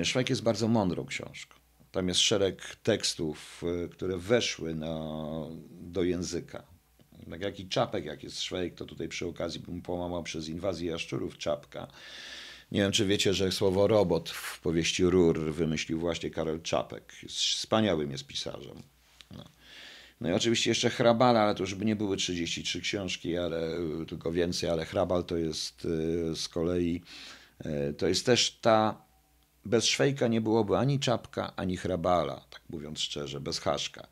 Szwajk 0.05 0.31
jest 0.31 0.43
bardzo 0.43 0.69
mądrą 0.69 1.07
książką. 1.07 1.61
Tam 1.91 2.09
jest 2.09 2.21
szereg 2.21 2.77
tekstów, 2.83 3.63
e, 3.85 3.89
które 3.89 4.19
weszły 4.19 4.75
na, 4.75 4.97
do 5.71 6.03
języka. 6.03 6.63
Tak 7.31 7.41
jak 7.41 7.61
i 7.61 7.69
czapek, 7.69 8.05
jak 8.05 8.23
jest 8.23 8.43
Szwejk, 8.43 8.75
to 8.75 8.85
tutaj 8.85 9.09
przy 9.09 9.27
okazji 9.27 9.61
bym 9.61 9.83
połamał 9.83 10.23
przez 10.23 10.49
inwazję 10.49 10.91
jaszczurów 10.91 11.39
czapka. 11.39 11.87
Nie 12.73 12.81
wiem, 12.81 12.93
czy 12.93 13.07
wiecie, 13.07 13.35
że 13.35 13.53
słowo 13.53 13.87
robot 13.87 14.31
w 14.31 14.61
powieści 14.61 15.05
Rur 15.05 15.53
wymyślił 15.53 16.01
właśnie 16.01 16.31
Karol 16.31 16.63
Czapek. 16.63 17.13
Jest 17.23 17.37
wspaniałym 17.37 18.11
jest 18.11 18.27
pisarzem. 18.27 18.83
No. 19.37 19.45
No. 20.21 20.31
i 20.31 20.33
oczywiście 20.33 20.71
jeszcze 20.71 20.91
Hrabal, 20.91 21.37
ale 21.37 21.55
to 21.55 21.63
już 21.63 21.75
by 21.75 21.85
nie 21.85 21.97
były 21.97 22.17
33 22.17 22.81
książki, 22.81 23.37
ale 23.37 23.61
tylko 24.09 24.33
więcej, 24.33 24.71
ale 24.71 24.85
Hrabal 24.85 25.25
to 25.25 25.37
jest 25.37 25.87
e, 26.31 26.37
z 26.37 26.49
kolei, 26.49 27.03
e, 27.59 27.93
to 27.93 28.09
jest 28.09 28.27
też 28.27 28.59
ta 28.61 29.11
bez 29.65 29.87
Szwejka 29.87 30.29
nie 30.29 30.41
byłoby 30.41 30.79
ani 30.79 31.01
Czapka, 31.01 31.53
ani 31.57 31.77
Hrabala, 31.77 32.45
tak 32.51 32.63
mówiąc 32.71 33.01
szczerze, 33.01 33.41
bez 33.41 33.59
Haszka. 33.59 34.07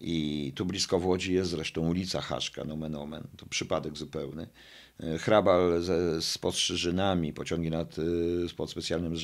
I 0.00 0.52
tu 0.54 0.66
blisko 0.66 0.98
w 0.98 1.06
Łodzi 1.06 1.34
jest 1.34 1.50
zresztą 1.50 1.88
ulica 1.88 2.20
Haszka, 2.20 2.64
nomen 2.64 2.94
omen, 2.94 3.26
to 3.36 3.46
przypadek 3.46 3.96
zupełny. 3.96 4.48
Hrabal 5.18 5.82
ze, 5.82 6.22
z 6.22 6.38
podstrzyżynami, 6.38 7.32
pociągi 7.32 7.70
nad, 7.70 7.98
y, 7.98 8.54
pod 8.56 8.70
specjalnym 8.70 9.14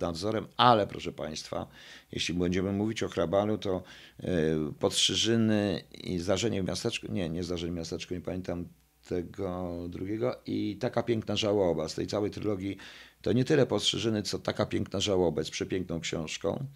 nadzorem, 0.00 0.46
ale 0.56 0.86
proszę 0.86 1.12
Państwa, 1.12 1.66
jeśli 2.12 2.34
będziemy 2.34 2.72
mówić 2.72 3.02
o 3.02 3.08
Hrabalu, 3.08 3.58
to 3.58 3.82
y, 4.20 4.26
podstrzyżyny 4.78 5.82
i 6.04 6.18
zdarzenie 6.18 6.62
w 6.62 6.66
miasteczku, 6.66 7.12
nie, 7.12 7.28
nie 7.28 7.44
zdarzenie 7.44 7.72
w 7.72 7.76
miasteczku, 7.76 8.14
nie 8.14 8.20
pamiętam 8.20 8.68
tego 9.08 9.76
drugiego 9.88 10.40
i 10.46 10.76
taka 10.80 11.02
piękna 11.02 11.36
żałoba. 11.36 11.88
Z 11.88 11.94
tej 11.94 12.06
całej 12.06 12.30
trylogii 12.30 12.76
to 13.22 13.32
nie 13.32 13.44
tyle 13.44 13.66
postrzeżyny, 13.66 14.22
co 14.22 14.38
taka 14.38 14.66
piękna 14.66 15.00
żałoba 15.00 15.44
z 15.44 15.50
przepiękną 15.50 16.00
książką, 16.00 16.66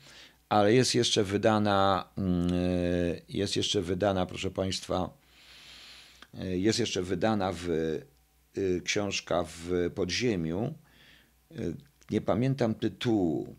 ale 0.48 0.74
jest 0.74 0.94
jeszcze 0.94 1.24
wydana, 1.24 2.08
mm, 2.18 2.50
jest 3.28 3.56
jeszcze 3.56 3.82
wydana, 3.82 4.26
proszę 4.26 4.50
Państwa, 4.50 5.10
jest 6.34 6.78
jeszcze 6.78 7.02
wydana 7.02 7.52
w, 7.52 7.68
y, 7.68 8.09
książka 8.84 9.44
w 9.48 9.90
podziemiu. 9.94 10.74
Nie 12.10 12.20
pamiętam 12.20 12.74
tytułu. 12.74 13.56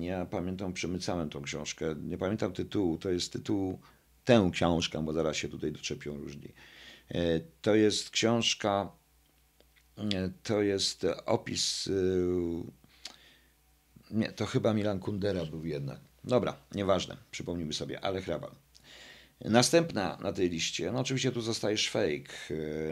Ja 0.00 0.26
pamiętam, 0.26 0.72
przemycałem 0.72 1.30
tą 1.30 1.42
książkę. 1.42 1.94
Nie 2.02 2.18
pamiętam 2.18 2.52
tytułu. 2.52 2.98
To 2.98 3.10
jest 3.10 3.32
tytuł 3.32 3.78
tę 4.24 4.50
książkę, 4.52 5.04
bo 5.04 5.12
zaraz 5.12 5.36
się 5.36 5.48
tutaj 5.48 5.72
doczepią 5.72 6.16
różni. 6.16 6.52
To 7.62 7.74
jest 7.74 8.10
książka 8.10 8.92
to 10.42 10.62
jest 10.62 11.06
opis. 11.26 11.86
Y, 11.86 12.62
nie, 14.10 14.32
to 14.32 14.46
chyba 14.46 14.74
Milan 14.74 15.00
Kundera 15.00 15.46
był 15.46 15.64
jednak. 15.64 16.00
Dobra, 16.24 16.56
nieważne, 16.74 17.16
przypomnijmy 17.30 17.72
sobie, 17.72 18.00
ale 18.00 18.22
Hrabal. 18.22 18.50
Następna 19.44 20.18
na 20.22 20.32
tej 20.32 20.50
liście, 20.50 20.92
no 20.92 21.00
oczywiście 21.00 21.32
tu 21.32 21.40
zostaje 21.40 21.76
szwejk, 21.76 22.28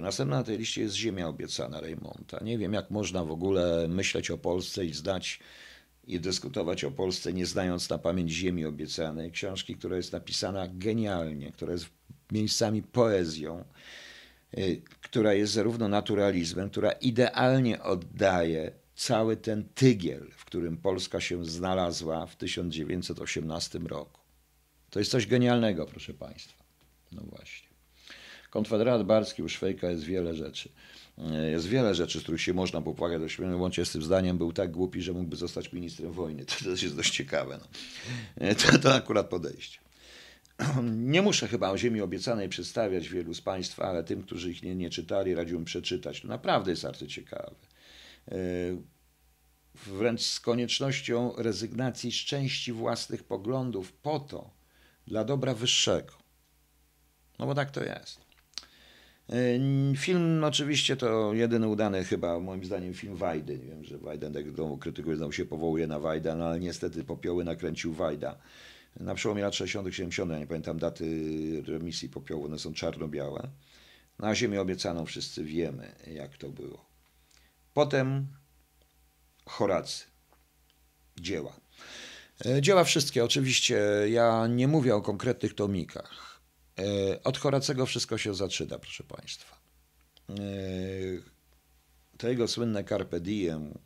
następna 0.01 0.37
na 0.37 0.45
tej 0.45 0.59
liście 0.59 0.83
jest 0.83 0.95
Ziemia 0.95 1.29
obiecana 1.29 1.81
Reymonta. 1.81 2.39
Nie 2.45 2.59
wiem, 2.59 2.73
jak 2.73 2.91
można 2.91 3.25
w 3.25 3.31
ogóle 3.31 3.89
myśleć 3.89 4.31
o 4.31 4.39
Polsce 4.39 4.85
i 4.85 4.93
zdać 4.93 5.41
i 6.09 6.21
dyskutować 6.21 6.85
o 6.85 6.91
Polsce, 6.91 7.33
nie 7.33 7.47
znając 7.47 7.91
na 7.91 7.99
pamięć 7.99 8.31
Ziemi 8.31 8.65
obiecanej. 8.65 9.31
Książki, 9.31 9.77
która 9.77 9.97
jest 9.97 10.13
napisana 10.13 10.69
genialnie, 10.69 11.53
która 11.53 11.73
jest 11.73 11.87
miejscami 12.33 12.83
poezją, 12.83 13.65
y, 14.59 14.83
która 15.01 15.35
jest 15.35 15.53
zarówno 15.53 15.89
naturalizmem, 15.89 16.71
która 16.71 16.93
idealnie 16.93 17.83
oddaje 17.83 18.73
cały 18.95 19.37
ten 19.37 19.69
tygiel, 19.75 20.31
w 20.37 20.45
którym 20.45 20.77
Polska 20.77 21.21
się 21.21 21.45
znalazła 21.45 22.27
w 22.27 22.37
1918 22.37 23.79
roku. 23.79 24.18
To 24.91 24.99
jest 24.99 25.11
coś 25.11 25.27
genialnego, 25.27 25.87
proszę 25.87 26.15
Państwa. 26.15 26.65
No 27.13 27.23
właśnie. 27.23 27.69
Konfederat 28.51 29.03
Barski 29.03 29.43
u 29.43 29.49
Szwejka 29.49 29.91
jest 29.91 30.05
wiele 30.05 30.35
rzeczy. 30.35 30.69
E, 31.19 31.51
jest 31.51 31.67
wiele 31.67 31.95
rzeczy, 31.95 32.21
z 32.21 32.23
których 32.23 32.41
się 32.41 32.55
można 32.55 32.83
popłakać 32.83 33.21
do 33.21 33.29
śmiechu. 33.29 33.61
Łącznie 33.61 33.85
z 33.85 33.93
tym 33.93 34.03
zdaniem 34.03 34.39
był 34.39 34.53
tak 34.53 34.71
głupi, 34.71 35.03
że 35.03 35.13
mógłby 35.13 35.37
zostać 35.37 35.73
ministrem 35.73 36.13
wojny. 36.13 36.45
To 36.59 36.65
też 36.65 36.83
jest 36.83 36.97
dość 36.97 37.15
ciekawe. 37.15 37.59
No. 37.61 37.69
E, 38.47 38.55
to, 38.55 38.79
to 38.79 38.95
akurat 38.95 39.29
podejście. 39.29 39.79
Nie 40.93 41.23
muszę 41.23 41.49
chyba 41.49 41.71
o 41.71 41.79
Ziemi 41.79 42.01
Obiecanej 42.01 42.49
przedstawiać 42.49 43.09
wielu 43.09 43.35
z 43.35 43.41
Państwa, 43.41 43.85
ale 43.85 44.05
tym, 44.05 44.23
którzy 44.23 44.51
ich 44.51 44.63
nie, 44.63 44.75
nie 44.75 44.91
czytali, 44.91 45.35
radziłbym 45.35 45.65
przeczytać. 45.65 46.21
To 46.21 46.29
naprawdę 46.29 46.71
jest 46.71 46.85
arcyciekawe. 46.85 47.55
E, 48.29 48.37
wręcz 49.87 50.23
z 50.23 50.41
koniecznością 50.41 51.33
rezygnacji 51.37 52.13
z 52.13 52.15
części 52.15 52.73
własnych 52.73 53.25
poglądów 53.25 53.93
po 53.93 54.21
to, 54.21 54.58
dla 55.09 55.25
dobra 55.25 55.55
wyższego. 55.55 56.13
No 57.39 57.47
bo 57.47 57.55
tak 57.55 57.71
to 57.71 57.85
jest. 57.85 58.21
Yy, 59.29 59.97
film 59.97 60.45
oczywiście 60.45 60.97
to 60.97 61.35
jedyny 61.35 61.69
udany 61.69 62.05
chyba, 62.05 62.41
moim 62.41 62.65
zdaniem, 62.65 62.95
film 62.95 63.17
Wajdy. 63.17 63.59
Nie 63.59 63.67
wiem, 63.67 63.85
że 63.85 63.99
Wajden, 63.99 64.33
tak 64.33 64.53
domu 64.53 64.79
krytykuje, 64.79 65.17
znowu 65.17 65.33
się 65.33 65.47
powołuje 65.47 65.87
na 65.87 65.99
Wajda, 66.01 66.35
no 66.35 66.45
ale 66.47 66.61
niestety 66.61 67.05
popioły 67.05 67.45
nakręcił 67.45 67.93
Wajda. 67.93 68.39
Na 69.01 69.15
przełomie 69.15 69.43
lat 69.43 69.55
60 69.55 69.95
70 69.95 70.33
ja 70.33 70.39
nie 70.39 70.47
pamiętam 70.47 70.79
daty 70.79 71.05
remisji 71.67 72.09
popiołu, 72.09 72.45
one 72.45 72.59
są 72.59 72.73
czarno-białe. 72.73 73.49
Na 74.19 74.35
ziemię 74.35 74.61
obiecaną 74.61 75.07
wszyscy 75.07 75.45
wiemy, 75.45 75.95
jak 76.07 76.37
to 76.37 76.49
było. 76.49 76.85
Potem 77.75 78.27
Horacy. 79.47 80.05
Dzieła. 81.21 81.61
E, 82.47 82.63
dzieła 82.63 82.85
wszystkie, 82.85 83.25
oczywiście. 83.25 83.81
Ja 84.11 84.47
nie 84.47 84.69
mówię 84.69 84.97
o 84.97 85.03
konkretnych 85.03 85.55
tomikach. 85.55 86.41
E, 86.79 87.23
od 87.23 87.39
Horacego 87.39 87.87
wszystko 87.87 88.19
się 88.19 88.35
zaczyna, 88.35 88.79
proszę 88.79 89.05
Państwa. 89.05 89.59
E, 90.31 90.35
to 92.19 92.29
jego 92.29 92.49
słynne 92.49 92.85
Carpe 92.85 93.21
Diem, 93.21 93.79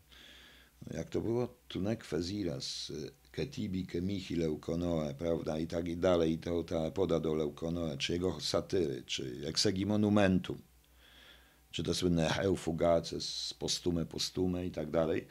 jak 0.90 1.10
to 1.10 1.20
było? 1.20 1.48
Tunek 1.68 2.04
Feziras, 2.04 2.92
Ketibi, 3.30 3.86
Kemichi, 3.86 4.36
Leukonoe, 4.36 5.14
prawda? 5.14 5.58
I 5.58 5.66
tak 5.66 5.88
i 5.88 5.96
dalej, 5.96 6.32
i 6.32 6.38
to 6.38 6.64
ta 6.64 6.90
poda 6.90 7.20
do 7.20 7.34
Leukonoe, 7.34 7.98
czy 7.98 8.12
jego 8.12 8.40
satyry, 8.40 9.02
czy 9.06 9.42
Exegi 9.46 9.86
Monumentum, 9.86 10.62
czy 11.70 11.82
to 11.82 11.94
słynne 11.94 12.28
Eufugaces, 12.38 13.54
Postume, 13.54 14.06
Postume 14.06 14.66
i 14.66 14.70
tak 14.70 14.90
dalej. 14.90 15.26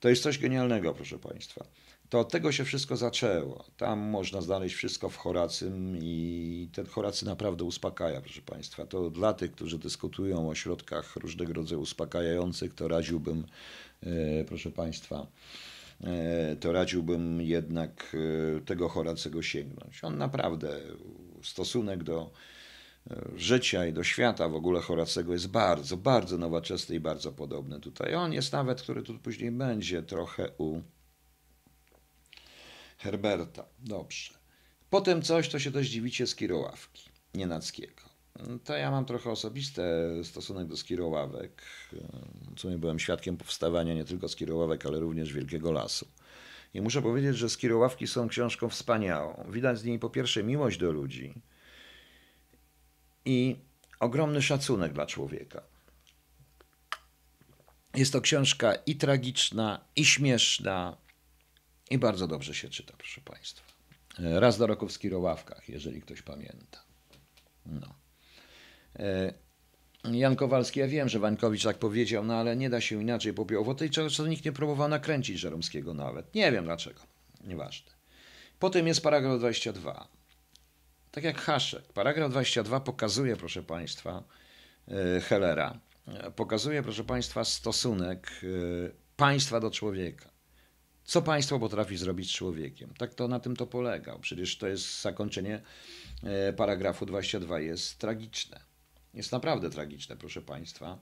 To 0.00 0.08
jest 0.08 0.22
coś 0.22 0.38
genialnego, 0.38 0.94
proszę 0.94 1.18
Państwa 1.18 1.64
to 2.10 2.20
od 2.20 2.30
tego 2.30 2.52
się 2.52 2.64
wszystko 2.64 2.96
zaczęło. 2.96 3.64
Tam 3.76 3.98
można 3.98 4.40
znaleźć 4.40 4.74
wszystko 4.74 5.08
w 5.08 5.16
Horacym 5.16 5.98
i 6.02 6.68
ten 6.72 6.86
Horacy 6.86 7.26
naprawdę 7.26 7.64
uspokaja, 7.64 8.20
proszę 8.20 8.42
Państwa. 8.42 8.86
To 8.86 9.10
dla 9.10 9.32
tych, 9.32 9.52
którzy 9.52 9.78
dyskutują 9.78 10.48
o 10.48 10.54
środkach 10.54 11.16
różnego 11.16 11.52
rodzaju 11.52 11.80
uspokajających, 11.80 12.74
to 12.74 12.88
radziłbym, 12.88 13.46
e, 14.02 14.44
proszę 14.44 14.70
Państwa, 14.70 15.26
e, 16.04 16.56
to 16.56 16.72
radziłbym 16.72 17.42
jednak 17.42 18.16
e, 18.56 18.60
tego 18.60 18.88
Horacego 18.88 19.42
sięgnąć. 19.42 20.04
On 20.04 20.18
naprawdę, 20.18 20.80
stosunek 21.42 22.04
do 22.04 22.30
życia 23.36 23.86
i 23.86 23.92
do 23.92 24.04
świata 24.04 24.48
w 24.48 24.54
ogóle 24.54 24.80
Horacego 24.80 25.32
jest 25.32 25.48
bardzo, 25.48 25.96
bardzo 25.96 26.38
nowoczesny 26.38 26.96
i 26.96 27.00
bardzo 27.00 27.32
podobny 27.32 27.80
tutaj. 27.80 28.14
On 28.14 28.32
jest 28.32 28.52
nawet, 28.52 28.82
który 28.82 29.02
tu 29.02 29.18
później 29.18 29.50
będzie, 29.50 30.02
trochę 30.02 30.50
u 30.58 30.80
Herberta. 32.98 33.64
Dobrze. 33.78 34.34
Potem 34.90 35.22
coś, 35.22 35.48
co 35.48 35.58
się 35.58 35.70
dość 35.70 35.90
dziwicie 35.90 36.26
z 36.26 36.34
Kiroławki 36.34 37.10
Nienackiego. 37.34 38.02
To 38.64 38.76
ja 38.76 38.90
mam 38.90 39.04
trochę 39.04 39.30
osobisty 39.30 39.82
stosunek 40.24 40.66
do 40.66 40.76
skiroławek. 40.76 41.62
W 42.56 42.60
sumie 42.60 42.78
byłem 42.78 42.98
świadkiem 42.98 43.36
powstawania 43.36 43.94
nie 43.94 44.04
tylko 44.04 44.28
skiroławek, 44.28 44.86
ale 44.86 45.00
również 45.00 45.32
Wielkiego 45.32 45.72
Lasu. 45.72 46.08
I 46.74 46.80
muszę 46.80 47.02
powiedzieć, 47.02 47.36
że 47.36 47.48
skiroławki 47.48 48.06
są 48.06 48.28
książką 48.28 48.68
wspaniałą. 48.68 49.46
Widać 49.50 49.78
z 49.78 49.84
niej 49.84 49.98
po 49.98 50.10
pierwsze 50.10 50.44
miłość 50.44 50.78
do 50.78 50.92
ludzi 50.92 51.34
i 53.24 53.56
ogromny 54.00 54.42
szacunek 54.42 54.92
dla 54.92 55.06
człowieka. 55.06 55.62
Jest 57.94 58.12
to 58.12 58.20
książka 58.20 58.74
i 58.74 58.96
tragiczna, 58.96 59.84
i 59.96 60.04
śmieszna, 60.04 60.96
i 61.90 61.98
bardzo 61.98 62.26
dobrze 62.26 62.54
się 62.54 62.68
czyta, 62.68 62.94
proszę 62.98 63.20
Państwa. 63.20 63.66
E, 64.18 64.40
raz 64.40 64.58
do 64.58 64.66
roku 64.66 64.88
w 64.88 64.92
Skirowawkach, 64.92 65.68
jeżeli 65.68 66.02
ktoś 66.02 66.22
pamięta. 66.22 66.84
No. 67.66 67.94
E, 68.98 69.32
Jan 70.04 70.36
Kowalski, 70.36 70.80
ja 70.80 70.88
wiem, 70.88 71.08
że 71.08 71.18
Wańkowicz 71.18 71.62
tak 71.62 71.78
powiedział, 71.78 72.24
no 72.24 72.34
ale 72.34 72.56
nie 72.56 72.70
da 72.70 72.80
się 72.80 73.02
inaczej 73.02 73.34
popiołowo. 73.34 73.74
Tej 73.74 73.90
co 73.90 74.26
nikt 74.26 74.44
nie 74.44 74.52
próbował 74.52 74.88
nakręcić 74.88 75.38
Żeromskiego 75.38 75.94
nawet. 75.94 76.34
Nie 76.34 76.52
wiem 76.52 76.64
dlaczego. 76.64 77.00
Nieważne. 77.44 77.92
Potem 78.58 78.86
jest 78.86 79.02
paragraf 79.02 79.38
22. 79.38 80.08
Tak 81.10 81.24
jak 81.24 81.40
Haszek. 81.40 81.92
Paragraf 81.92 82.30
22 82.30 82.80
pokazuje, 82.80 83.36
proszę 83.36 83.62
Państwa, 83.62 84.24
e, 84.88 85.20
Hellera, 85.20 85.80
pokazuje, 86.36 86.82
proszę 86.82 87.04
Państwa, 87.04 87.44
stosunek 87.44 88.40
państwa 89.16 89.60
do 89.60 89.70
człowieka. 89.70 90.37
Co 91.08 91.22
państwo 91.22 91.58
potrafi 91.58 91.96
zrobić 91.96 92.30
z 92.30 92.34
człowiekiem? 92.34 92.94
Tak 92.98 93.14
to 93.14 93.28
na 93.28 93.40
tym 93.40 93.56
to 93.56 93.66
polega. 93.66 94.18
Przecież 94.18 94.58
to 94.58 94.68
jest 94.68 95.02
zakończenie 95.02 95.62
e, 96.22 96.52
paragrafu 96.52 97.06
22 97.06 97.60
jest 97.60 97.98
tragiczne. 97.98 98.60
Jest 99.14 99.32
naprawdę 99.32 99.70
tragiczne, 99.70 100.16
proszę 100.16 100.42
państwa. 100.42 100.98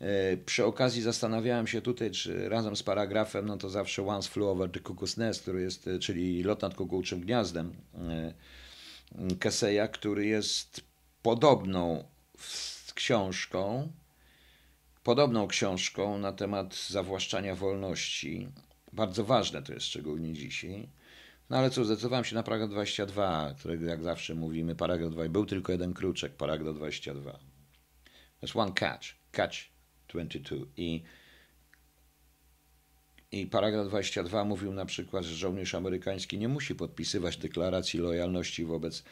E, 0.00 0.36
przy 0.36 0.64
okazji 0.64 1.02
zastanawiałem 1.02 1.66
się 1.66 1.80
tutaj, 1.82 2.10
czy 2.10 2.48
razem 2.48 2.76
z 2.76 2.82
paragrafem, 2.82 3.46
no 3.46 3.56
to 3.56 3.70
zawsze 3.70 4.06
Once 4.06 4.28
Flew 4.28 4.46
Over 4.46 4.70
the 4.70 4.80
Cuckoo's 4.80 5.18
Nest, 5.18 5.42
który 5.42 5.62
jest, 5.62 5.88
e, 5.88 5.98
czyli 5.98 6.42
Lot 6.42 6.62
nad 6.62 6.74
kukułczym 6.74 7.20
gniazdem 7.20 7.76
Keseja, 9.40 9.88
który 9.88 10.26
jest 10.26 10.80
podobną 11.22 12.04
książką, 12.94 13.92
podobną 15.02 15.46
książką 15.46 16.18
na 16.18 16.32
temat 16.32 16.76
zawłaszczania 16.88 17.54
wolności 17.54 18.48
bardzo 18.92 19.24
ważne 19.24 19.62
to 19.62 19.72
jest 19.72 19.86
szczególnie 19.86 20.32
dzisiaj. 20.32 20.88
No 21.50 21.56
ale 21.58 21.70
co, 21.70 21.84
zdecydowałem 21.84 22.24
się 22.24 22.34
na 22.34 22.42
paragraf 22.42 22.70
22, 22.70 23.54
którego 23.58 23.86
jak 23.86 24.02
zawsze 24.02 24.34
mówimy, 24.34 24.74
paragraf 24.76 25.10
2, 25.10 25.28
był 25.28 25.46
tylko 25.46 25.72
jeden 25.72 25.94
kruczek, 25.94 26.32
paragraf 26.32 26.76
22. 26.76 27.38
That's 28.42 28.58
one 28.58 28.72
catch, 28.72 29.06
catch 29.32 29.56
22. 30.08 30.66
I, 30.76 31.02
I 33.32 33.46
paragraf 33.46 33.86
22 33.86 34.44
mówił 34.44 34.72
na 34.72 34.86
przykład, 34.86 35.24
że 35.24 35.34
żołnierz 35.34 35.74
amerykański 35.74 36.38
nie 36.38 36.48
musi 36.48 36.74
podpisywać 36.74 37.36
deklaracji 37.36 38.00
lojalności 38.00 38.64
wobec 38.64 39.04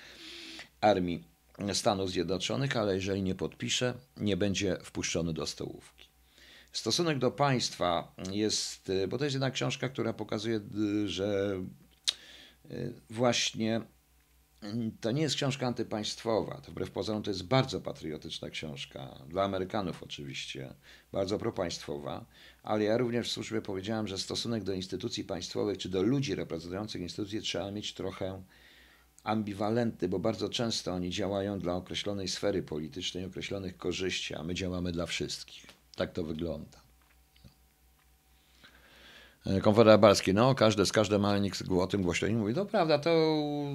armii 0.81 1.25
Stanów 1.73 2.11
Zjednoczonych, 2.11 2.77
ale 2.77 2.95
jeżeli 2.95 3.23
nie 3.23 3.35
podpisze, 3.35 3.95
nie 4.17 4.37
będzie 4.37 4.77
wpuszczony 4.85 5.33
do 5.33 5.47
stołówki. 5.47 6.00
Stosunek 6.73 7.19
do 7.19 7.31
państwa 7.31 8.15
jest, 8.33 8.91
y, 8.91 9.09
bo 9.09 9.19
to 9.19 9.25
jest 9.25 9.35
jedna 9.35 9.51
książka, 9.51 9.89
która 9.89 10.13
pokazuje, 10.13 10.61
y, 11.05 11.09
że 11.09 11.61
y, 12.71 12.95
właśnie 13.11 13.81
to 15.01 15.11
nie 15.11 15.23
jest 15.23 15.35
książka 15.35 15.67
antypaństwowa. 15.67 16.61
To 16.61 16.73
wbrew 16.73 16.91
pozorom 16.91 17.23
to 17.23 17.31
jest 17.31 17.47
bardzo 17.47 17.81
patriotyczna 17.81 18.51
książka. 18.51 19.19
Dla 19.29 19.45
Amerykanów 19.45 20.03
oczywiście. 20.03 20.75
Bardzo 21.13 21.39
propaństwowa. 21.39 22.27
Ale 22.63 22.85
ja 22.85 22.97
również 22.97 23.29
w 23.29 23.33
służbie 23.33 23.63
powiedziałem, 23.63 24.09
że 24.09 24.19
stosunek 24.19 24.65
do 24.65 24.73
instytucji 24.73 25.25
państwowych, 25.25 25.79
czy 25.79 25.89
do 25.89 26.03
ludzi 26.03 26.35
reprezentujących 26.35 27.03
instytucje 27.03 27.41
trzeba 27.41 27.71
mieć 27.71 27.95
trochę 27.95 28.43
ambiwalentny, 29.25 30.09
bo 30.09 30.19
bardzo 30.19 30.49
często 30.49 30.93
oni 30.93 31.11
działają 31.11 31.59
dla 31.59 31.75
określonej 31.75 32.29
sfery 32.29 32.63
politycznej, 32.63 33.25
określonych 33.25 33.77
korzyści, 33.77 34.35
a 34.35 34.43
my 34.43 34.55
działamy 34.55 34.93
dla 34.93 35.07
wszystkich. 35.07 35.80
Tak 35.97 36.13
to 36.13 36.25
wygląda. 36.25 36.81
E, 39.47 39.61
Konfederat 39.61 40.01
Barski, 40.01 40.35
no 40.35 40.55
każdy 40.55 40.87
z 40.87 40.93
każdym, 40.93 41.25
ale 41.25 41.41
nikt 41.41 41.63
o 41.71 41.87
tym 41.87 42.03
głośno 42.03 42.29
nie 42.29 42.35
mówi. 42.35 42.55
To 42.55 42.67
prawda, 42.67 42.99
to 42.99 43.11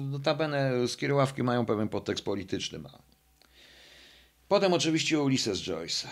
notabene 0.00 0.88
skierowawki 0.88 1.42
mają 1.42 1.66
pewien 1.66 1.88
podtekst 1.88 2.24
polityczny. 2.24 2.78
Ma. 2.78 2.98
Potem 4.48 4.72
oczywiście 4.72 5.20
Ulysses 5.20 5.62
Joyce. 5.62 6.08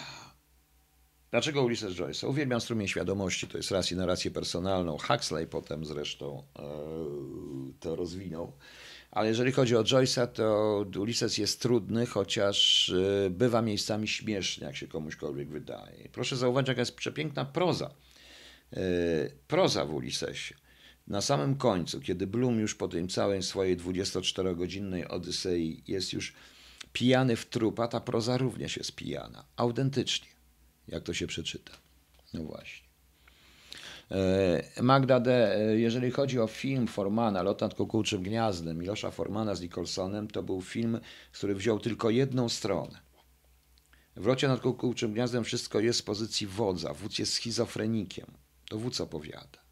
Dlaczego 1.31 1.63
Ulysses 1.63 1.95
Joyce? 1.95 2.29
Uwielbiam 2.29 2.61
strumień 2.61 2.89
świadomości, 2.89 3.49
to 3.49 3.57
jest 3.57 3.71
raz 3.71 3.93
i 3.93 3.97
narrację 3.97 4.31
personalną. 4.31 4.99
Huxley 4.99 5.47
potem 5.47 5.85
zresztą 5.85 6.43
e, 6.59 6.63
to 7.81 7.97
rozwinął. 7.97 8.53
Ale 9.15 9.29
jeżeli 9.29 9.53
chodzi 9.53 9.77
o 9.77 9.83
Joyce'a, 9.83 10.27
to 10.27 11.01
Ulysses 11.01 11.39
jest 11.39 11.61
trudny, 11.61 12.07
chociaż 12.07 12.89
e, 12.89 13.31
bywa 13.31 13.63
miejscami 13.63 14.09
śmieszny, 14.09 14.67
jak 14.67 14.77
się 14.77 14.89
komuśkolwiek 14.89 15.49
wydaje. 15.49 16.09
Proszę 16.13 16.37
zauważyć, 16.37 16.69
jaka 16.69 16.81
jest 16.81 16.97
przepiękna 16.97 17.45
proza. 17.45 17.95
E, 18.73 18.81
proza 19.49 19.85
w 19.85 19.95
Ulyssesie. 19.95 20.55
Na 21.07 21.21
samym 21.21 21.57
końcu, 21.57 22.01
kiedy 22.01 22.27
Bloom 22.27 22.61
już 22.61 22.75
po 22.75 22.89
tej 22.89 23.09
całej 23.09 23.43
swojej 23.43 23.77
24-godzinnej 23.77 25.07
Odysei 25.09 25.83
jest 25.87 26.13
już 26.13 26.33
pijany 26.93 27.37
w 27.37 27.47
trupa, 27.47 27.89
ta 27.89 28.01
proza 28.01 28.37
również 28.37 28.77
jest 28.77 28.95
pijana. 28.95 29.45
Autentycznie, 29.57 30.29
jak 30.89 31.03
to 31.03 31.15
się 31.15 31.27
przeczyta. 31.27 31.73
No 32.33 32.43
właśnie. 32.43 32.84
E, 34.11 34.83
Magda 34.83 35.21
D., 35.21 35.57
e, 35.57 35.79
jeżeli 35.79 36.11
chodzi 36.11 36.41
o 36.41 36.47
film 36.47 36.87
Formana, 36.87 37.43
Lot 37.43 37.61
nad 37.61 37.75
kukułczym 37.75 38.23
gniazdem, 38.23 38.79
Milosza 38.79 39.11
Formana 39.11 39.55
z 39.55 39.61
Nicholsonem, 39.61 40.29
to 40.29 40.43
był 40.43 40.63
film, 40.63 41.01
który 41.33 41.55
wziął 41.55 41.79
tylko 41.81 42.11
jedną 42.11 42.49
stronę. 42.49 43.05
W 44.17 44.27
Locie 44.27 44.49
nad 44.49 44.61
kukułczym 44.61 45.13
gniazdem 45.13 45.45
wszystko 45.45 45.81
jest 45.81 45.99
z 45.99 46.03
pozycji 46.03 46.47
wodza. 46.47 46.95
Wódz 46.95 47.19
jest 47.19 47.33
schizofrenikiem. 47.33 48.27
To 48.69 48.79
wódz 48.79 49.01
opowiada. 49.01 49.65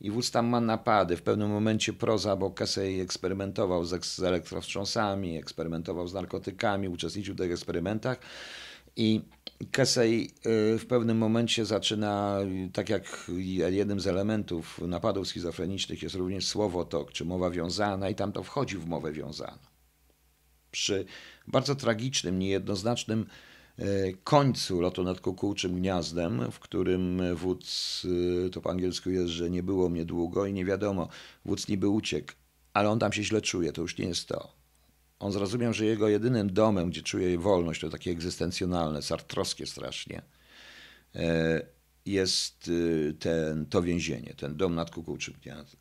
I 0.00 0.10
wódz 0.10 0.30
tam 0.30 0.46
ma 0.46 0.60
napady. 0.60 1.16
W 1.16 1.22
pewnym 1.22 1.50
momencie 1.50 1.92
proza, 1.92 2.36
bo 2.36 2.50
Casey 2.50 3.00
eksperymentował 3.00 3.84
z, 3.84 4.04
z 4.04 4.22
elektrowstrząsami, 4.22 5.36
eksperymentował 5.36 6.08
z 6.08 6.14
narkotykami, 6.14 6.88
uczestniczył 6.88 7.34
w 7.34 7.38
tych 7.38 7.52
eksperymentach. 7.52 8.18
I 8.96 9.22
Kesej 9.70 10.30
y, 10.74 10.78
w 10.78 10.86
pewnym 10.86 11.18
momencie 11.18 11.64
zaczyna, 11.64 12.38
tak 12.72 12.88
jak 12.88 13.30
jednym 13.68 14.00
z 14.00 14.06
elementów 14.06 14.80
napadów 14.86 15.28
schizofrenicznych 15.28 16.02
jest 16.02 16.14
również 16.14 16.46
słowotok, 16.46 17.12
czy 17.12 17.24
mowa 17.24 17.50
wiązana, 17.50 18.10
i 18.10 18.14
tam 18.14 18.32
to 18.32 18.42
wchodzi 18.42 18.76
w 18.78 18.86
mowę 18.86 19.12
wiązaną. 19.12 19.58
Przy 20.70 21.04
bardzo 21.46 21.74
tragicznym, 21.74 22.38
niejednoznacznym 22.38 23.26
y, 23.78 24.16
końcu 24.24 24.80
lotu 24.80 25.04
nad 25.04 25.20
kukułczym 25.20 25.74
gniazdem, 25.74 26.52
w 26.52 26.58
którym 26.58 27.22
wódz, 27.34 28.02
y, 28.46 28.50
to 28.50 28.60
po 28.60 28.70
angielsku 28.70 29.10
jest, 29.10 29.28
że 29.28 29.50
nie 29.50 29.62
było 29.62 29.88
mnie 29.88 30.04
długo 30.04 30.46
i 30.46 30.52
nie 30.52 30.64
wiadomo, 30.64 31.08
wódz 31.44 31.68
niby 31.68 31.88
uciekł, 31.88 32.32
ale 32.74 32.90
on 32.90 32.98
tam 32.98 33.12
się 33.12 33.24
źle 33.24 33.40
czuje, 33.40 33.72
to 33.72 33.82
już 33.82 33.98
nie 33.98 34.06
jest 34.06 34.28
to. 34.28 34.57
On 35.18 35.32
zrozumiał, 35.32 35.72
że 35.72 35.86
jego 35.86 36.08
jedynym 36.08 36.52
domem, 36.52 36.90
gdzie 36.90 37.02
czuje 37.02 37.38
wolność, 37.38 37.80
to 37.80 37.90
takie 37.90 38.10
egzystencjonalne, 38.10 39.02
sartrowskie 39.02 39.66
strasznie, 39.66 40.22
e, 41.14 41.66
jest 42.06 42.70
e, 43.08 43.12
ten, 43.12 43.66
to 43.66 43.82
więzienie, 43.82 44.34
ten 44.34 44.56
dom 44.56 44.74
nad 44.74 44.90
kukułczym 44.90 45.34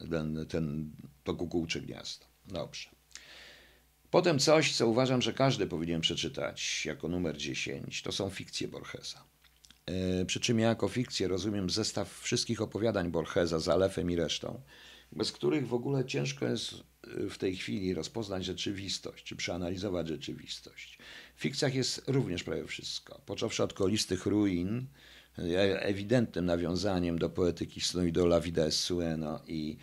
ten, 0.09 0.45
ten, 0.49 0.91
to 1.23 1.35
kukułcze 1.35 1.81
gniazdo. 1.81 2.25
Dobrze. 2.45 2.89
Potem 4.11 4.39
coś, 4.39 4.75
co 4.75 4.87
uważam, 4.87 5.21
że 5.21 5.33
każdy 5.33 5.67
powinien 5.67 6.01
przeczytać 6.01 6.85
jako 6.85 7.07
numer 7.07 7.37
10, 7.37 8.01
to 8.01 8.11
są 8.11 8.29
fikcje 8.29 8.67
Borgesa. 8.67 9.23
E, 9.85 10.25
przy 10.25 10.39
czym 10.39 10.59
ja 10.59 10.67
jako 10.67 10.87
fikcję 10.87 11.27
rozumiem 11.27 11.69
zestaw 11.69 12.19
wszystkich 12.19 12.61
opowiadań 12.61 13.11
Borgesa 13.11 13.59
z 13.59 13.67
Alefem 13.67 14.11
i 14.11 14.15
resztą, 14.15 14.61
bez 15.11 15.31
których 15.31 15.67
w 15.67 15.73
ogóle 15.73 16.05
ciężko 16.05 16.45
jest 16.45 16.83
w 17.29 17.37
tej 17.37 17.55
chwili 17.55 17.93
rozpoznać 17.93 18.45
rzeczywistość, 18.45 19.23
czy 19.23 19.35
przeanalizować 19.35 20.07
rzeczywistość. 20.07 20.97
W 21.35 21.41
fikcjach 21.41 21.75
jest 21.75 22.03
również 22.07 22.43
prawie 22.43 22.65
wszystko. 22.65 23.21
Począwszy 23.25 23.63
od 23.63 23.73
kolistych 23.73 24.25
ruin, 24.25 24.87
e, 25.37 25.81
ewidentnym 25.81 26.45
nawiązaniem 26.45 27.19
do 27.19 27.29
poetyki 27.29 27.81
snu 27.81 28.05
i 28.05 28.11
do 28.11 28.25
La 28.25 28.41
Vida 28.41 28.65
es 28.65 28.79
Sueno 28.79 29.41
i 29.47 29.77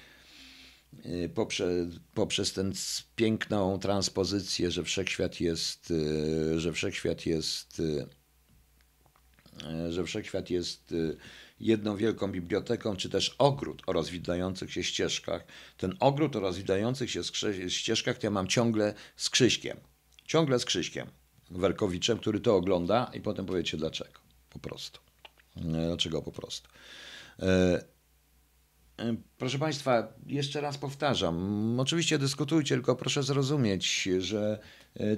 e, 1.04 1.28
poprzez, 1.28 1.88
poprzez 2.14 2.52
tę 2.52 2.70
piękną 3.16 3.78
transpozycję, 3.78 4.70
że 4.70 4.84
wszechświat 4.84 5.40
jest, 5.40 5.92
e, 6.54 6.60
że 6.60 6.72
wszechświat 6.72 7.26
jest, 7.26 7.82
że 9.88 10.04
wszechświat 10.04 10.50
jest 10.50 10.94
jedną 11.64 11.96
wielką 11.96 12.32
biblioteką, 12.32 12.96
czy 12.96 13.10
też 13.10 13.34
ogród 13.38 13.82
o 13.86 13.92
rozwidających 13.92 14.72
się 14.72 14.82
ścieżkach. 14.82 15.44
Ten 15.76 15.96
ogród 16.00 16.36
o 16.36 16.40
rozwidających 16.40 17.10
się 17.10 17.22
ścieżkach 17.68 18.18
to 18.18 18.26
ja 18.26 18.30
mam 18.30 18.46
ciągle 18.46 18.94
z 19.16 19.30
Krzyśkiem. 19.30 19.76
Ciągle 20.24 20.58
z 20.58 20.64
Krzyśkiem 20.64 21.06
Werkowiczem, 21.50 22.18
który 22.18 22.40
to 22.40 22.56
ogląda 22.56 23.10
i 23.14 23.20
potem 23.20 23.46
powiecie 23.46 23.76
dlaczego. 23.76 24.20
Po 24.50 24.58
prostu. 24.58 25.00
E, 25.56 25.60
dlaczego 25.60 26.22
po 26.22 26.32
prostu. 26.32 26.68
E, 27.38 27.84
e, 28.98 29.16
proszę 29.38 29.58
Państwa, 29.58 30.12
jeszcze 30.26 30.60
raz 30.60 30.78
powtarzam. 30.78 31.80
Oczywiście 31.80 32.18
dyskutujcie, 32.18 32.74
tylko 32.74 32.96
proszę 32.96 33.22
zrozumieć, 33.22 34.08
że 34.18 34.58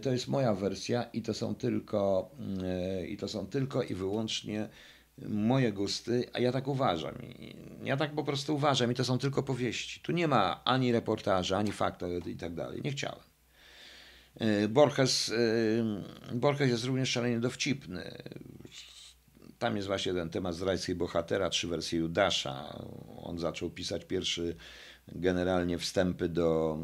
to 0.02 0.12
jest 0.12 0.28
moja 0.28 0.54
wersja 0.54 1.02
i 1.02 1.22
to 1.22 1.34
są 1.34 1.54
tylko 1.54 2.30
i 3.08 3.16
to 3.16 3.28
są 3.28 3.46
tylko 3.46 3.82
i 3.82 3.94
wyłącznie 3.94 4.68
moje 5.18 5.72
gusty, 5.72 6.28
a 6.32 6.38
ja 6.38 6.52
tak 6.52 6.68
uważam. 6.68 7.14
Ja 7.84 7.96
tak 7.96 8.14
po 8.14 8.24
prostu 8.24 8.54
uważam 8.54 8.92
i 8.92 8.94
to 8.94 9.04
są 9.04 9.18
tylko 9.18 9.42
powieści. 9.42 10.00
Tu 10.00 10.12
nie 10.12 10.28
ma 10.28 10.64
ani 10.64 10.92
reportaży, 10.92 11.56
ani 11.56 11.72
faktów 11.72 12.26
i 12.26 12.36
tak 12.36 12.54
dalej. 12.54 12.80
Nie 12.84 12.90
chciałem. 12.90 13.24
E, 14.34 14.68
Borges, 14.68 15.32
e, 16.32 16.34
Borges 16.34 16.70
jest 16.70 16.84
również 16.84 17.10
szalenie 17.10 17.40
dowcipny. 17.40 18.18
Tam 19.58 19.76
jest 19.76 19.88
właśnie 19.88 20.14
ten 20.14 20.30
temat 20.30 20.54
zdrajcy 20.54 20.94
bohatera, 20.94 21.50
trzy 21.50 21.68
wersje 21.68 21.98
Judasza. 21.98 22.84
On 23.16 23.38
zaczął 23.38 23.70
pisać 23.70 24.04
pierwszy 24.04 24.56
generalnie 25.08 25.78
wstępy 25.78 26.28
do, 26.28 26.78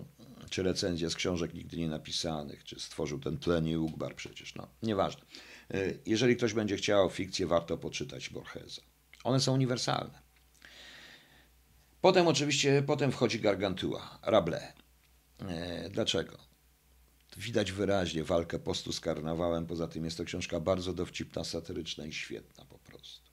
czy 0.51 0.63
recenzje 0.63 1.11
z 1.11 1.15
książek 1.15 1.55
nigdy 1.55 1.77
nie 1.77 1.89
napisanych, 1.89 2.65
czy 2.65 2.81
stworzył 2.81 3.19
ten 3.19 3.39
tlen 3.39 3.69
i 3.69 3.77
Ugbar 3.77 4.15
przecież, 4.15 4.55
no, 4.55 4.69
nieważne. 4.83 5.23
E, 5.71 5.93
jeżeli 6.07 6.37
ktoś 6.37 6.55
będzie 6.55 6.77
chciał 6.77 7.11
fikcję, 7.11 7.47
warto 7.47 7.79
poczytać 7.79 8.31
Borgesa. 8.31 8.83
One 9.25 9.41
są 9.41 9.55
uniwersalne. 9.55 10.23
Potem 12.01 12.27
oczywiście, 12.27 12.83
potem 12.87 13.13
wchodzi 13.13 13.41
Gargantua, 13.41 14.19
Rabelais. 14.23 14.73
E, 15.49 15.91
dlaczego? 15.91 16.39
Widać 17.37 17.73
wyraźnie 17.73 18.25
walkę 18.25 18.59
postu 18.59 18.93
z 18.93 19.01
karnawałem. 19.01 19.67
Poza 19.67 19.89
tym 19.89 20.05
jest 20.05 20.17
to 20.17 20.25
książka 20.25 20.61
bardzo 20.61 20.93
dowcipna, 20.93 21.45
satyryczna 21.45 22.07
i 22.07 22.13
świetna 22.13 22.65
po 22.65 22.79
prostu. 22.79 23.31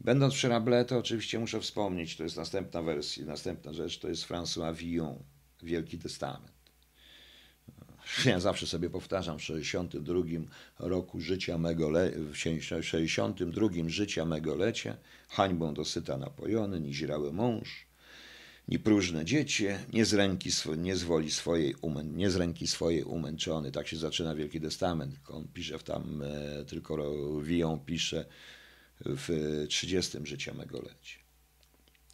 Będąc 0.00 0.34
przy 0.34 0.48
Rabelais, 0.48 0.86
to 0.86 0.98
oczywiście 0.98 1.38
muszę 1.38 1.60
wspomnieć, 1.60 2.16
to 2.16 2.24
jest 2.24 2.36
następna 2.36 2.82
wersja, 2.82 3.24
następna 3.24 3.72
rzecz, 3.72 3.98
to 3.98 4.08
jest 4.08 4.28
François 4.28 4.74
Villon, 4.74 5.18
Wielki 5.62 5.98
Testament. 5.98 6.53
Ja 8.24 8.40
zawsze 8.40 8.66
sobie 8.66 8.90
powtarzam, 8.90 9.38
w 9.38 9.42
62 9.42 10.14
roku 10.78 11.20
życia 11.20 11.58
mego, 11.58 11.90
le, 11.90 12.10
w 12.10 12.36
62 12.36 13.68
życia 13.86 14.24
mego 14.24 14.54
lecie, 14.54 14.96
hańbą 15.28 15.74
dosyta 15.74 16.18
napojony, 16.18 16.80
ni 16.80 16.94
zirały 16.94 17.32
mąż, 17.32 17.86
ni 18.68 18.78
próżne 18.78 19.24
dziecię, 19.24 19.78
nie 19.92 20.04
z 20.04 20.14
ręki, 20.14 20.50
nie 20.76 20.96
z 20.96 21.02
woli 21.02 21.30
swojej, 21.30 21.74
umę, 21.80 22.04
nie 22.04 22.30
z 22.30 22.36
ręki 22.36 22.66
swojej 22.66 23.02
umęczony. 23.02 23.72
Tak 23.72 23.88
się 23.88 23.96
zaczyna 23.96 24.34
Wielki 24.34 24.60
Testament. 24.60 25.14
On 25.28 25.48
pisze 25.54 25.78
w 25.78 25.82
tam, 25.82 26.22
e, 26.22 26.64
tylko 26.64 26.96
Wiją 27.42 27.80
pisze 27.86 28.24
w 29.00 29.64
30 29.68 30.18
życia 30.24 30.54
mego 30.54 30.78
lecie. 30.78 31.18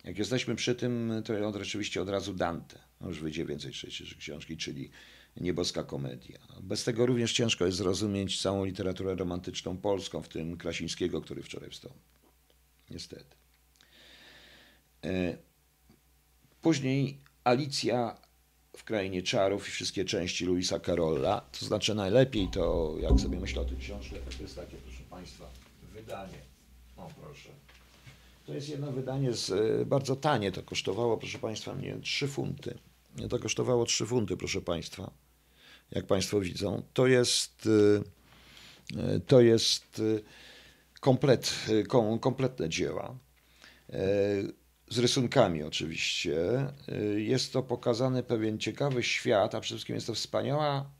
Jak 0.04 0.18
jesteśmy 0.18 0.56
przy 0.56 0.74
tym, 0.74 1.12
to 1.24 1.46
on 1.46 1.58
rzeczywiście 1.58 2.02
od 2.02 2.08
razu 2.08 2.34
Dante. 2.34 2.78
Już 3.00 3.20
wyjdzie 3.20 3.44
więcej 3.44 3.72
trzeciej 3.72 4.06
książki, 4.06 4.56
czyli 4.56 4.90
nieboska 5.36 5.84
komedia. 5.84 6.38
Bez 6.62 6.84
tego 6.84 7.06
również 7.06 7.32
ciężko 7.32 7.66
jest 7.66 7.78
zrozumieć 7.78 8.42
całą 8.42 8.64
literaturę 8.64 9.14
romantyczną 9.14 9.76
polską, 9.76 10.22
w 10.22 10.28
tym 10.28 10.56
Krasińskiego, 10.56 11.20
który 11.20 11.42
wczoraj 11.42 11.70
wstał. 11.70 11.92
Niestety. 12.90 13.36
E, 15.04 15.36
później 16.62 17.18
Alicja 17.44 18.20
w 18.76 18.84
Krainie 18.84 19.22
Czarów 19.22 19.68
i 19.68 19.70
wszystkie 19.70 20.04
części 20.04 20.44
Luisa 20.44 20.80
Carolla. 20.80 21.40
To 21.40 21.66
znaczy 21.66 21.94
najlepiej 21.94 22.48
to, 22.48 22.94
jak 23.00 23.20
sobie 23.20 23.40
myślę 23.40 23.62
o 23.62 23.64
tej 23.64 23.76
książce, 23.76 24.16
to 24.36 24.42
jest 24.42 24.56
takie, 24.56 24.76
proszę 24.76 25.02
Państwa, 25.10 25.50
wydanie. 25.92 26.38
O, 26.96 27.10
proszę. 27.20 27.48
To 28.46 28.54
jest 28.54 28.68
jedno 28.68 28.92
wydanie 28.92 29.32
z, 29.32 29.50
e, 29.50 29.84
bardzo 29.84 30.16
tanie. 30.16 30.52
To 30.52 30.62
kosztowało, 30.62 31.16
proszę 31.18 31.38
Państwa, 31.38 31.74
mnie 31.74 31.96
3 32.02 32.28
funty. 32.28 32.78
To 33.30 33.38
kosztowało 33.38 33.84
3 33.84 34.06
funty, 34.06 34.36
proszę 34.36 34.60
Państwa. 34.60 35.10
Jak 35.90 36.06
Państwo 36.06 36.40
widzą, 36.40 36.82
to 36.94 37.06
jest, 37.06 37.66
y, 37.66 38.02
y, 39.16 39.20
to 39.26 39.40
jest 39.40 39.98
y, 39.98 40.22
komplet, 41.00 41.54
kompletne 42.20 42.68
dzieła. 42.68 43.18
z 44.90 44.98
rysunkami 44.98 45.62
oczywiście. 45.62 46.36
Jest 47.16 47.52
to 47.52 47.62
pokazany 47.62 48.22
pewien 48.22 48.58
ciekawy 48.58 49.02
świat, 49.02 49.54
a 49.54 49.60
przede 49.60 49.76
wszystkim 49.76 49.94
jest 49.94 50.06
to 50.06 50.14
wspaniała 50.14 50.90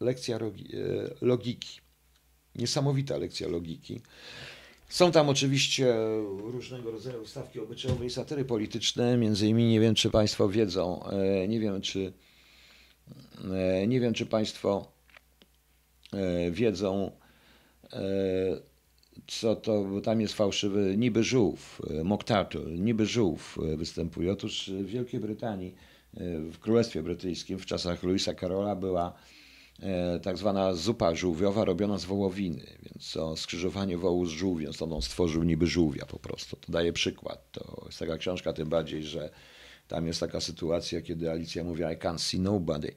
lekcja 0.00 0.38
logiki. 1.20 1.80
Niesamowita 2.54 3.16
lekcja 3.16 3.48
logiki. 3.48 4.00
Są 4.88 5.12
tam 5.12 5.28
oczywiście 5.28 5.94
różnego 6.38 6.90
rodzaju 6.90 7.26
stawki 7.26 7.60
obyczajowe 7.60 8.06
i 8.06 8.10
satyry 8.10 8.44
polityczne. 8.44 9.16
Między 9.16 9.46
innymi 9.46 9.70
nie 9.70 9.80
wiem, 9.80 9.94
czy 9.94 10.10
Państwo 10.10 10.48
wiedzą, 10.48 11.04
e, 11.04 11.48
nie 11.48 11.60
wiem, 11.60 11.80
czy 11.80 12.12
e, 13.54 13.86
nie 13.86 14.00
wiem, 14.00 14.14
czy 14.14 14.26
Państwo 14.26 14.92
e, 16.12 16.50
wiedzą, 16.50 17.10
co 19.26 19.56
to, 19.56 19.84
bo 19.84 20.00
tam 20.00 20.20
jest 20.20 20.34
fałszywy 20.34 20.96
niby 20.96 21.24
żółw, 21.24 21.82
mock 22.04 22.24
niby 22.78 23.06
żółw 23.06 23.58
występuje. 23.76 24.32
Otóż 24.32 24.70
w 24.70 24.86
Wielkiej 24.86 25.20
Brytanii, 25.20 25.74
w 26.52 26.58
Królestwie 26.58 27.02
Brytyjskim 27.02 27.58
w 27.58 27.66
czasach 27.66 28.02
Louisa 28.02 28.34
Carola 28.34 28.76
była 28.76 29.12
tak 30.22 30.38
zwana 30.38 30.74
zupa 30.74 31.14
żółwiowa 31.14 31.64
robiona 31.64 31.98
z 31.98 32.04
wołowiny, 32.04 32.66
więc 32.82 33.12
to 33.12 33.36
skrzyżowanie 33.36 33.98
wołu 33.98 34.26
z 34.26 34.30
żółwiem, 34.30 34.72
stąd 34.72 34.92
on 34.92 35.02
stworzył 35.02 35.42
niby 35.42 35.66
żółwia 35.66 36.06
po 36.06 36.18
prostu. 36.18 36.56
To 36.56 36.72
daje 36.72 36.92
przykład. 36.92 37.52
To 37.52 37.82
jest 37.86 37.98
taka 37.98 38.18
książka, 38.18 38.52
tym 38.52 38.68
bardziej, 38.68 39.02
że 39.04 39.30
tam 39.88 40.06
jest 40.06 40.20
taka 40.20 40.40
sytuacja, 40.40 41.02
kiedy 41.02 41.30
Alicja 41.30 41.64
mówi 41.64 41.82
I 41.82 41.96
can't 41.96 42.18
see 42.18 42.40
nobody 42.40 42.94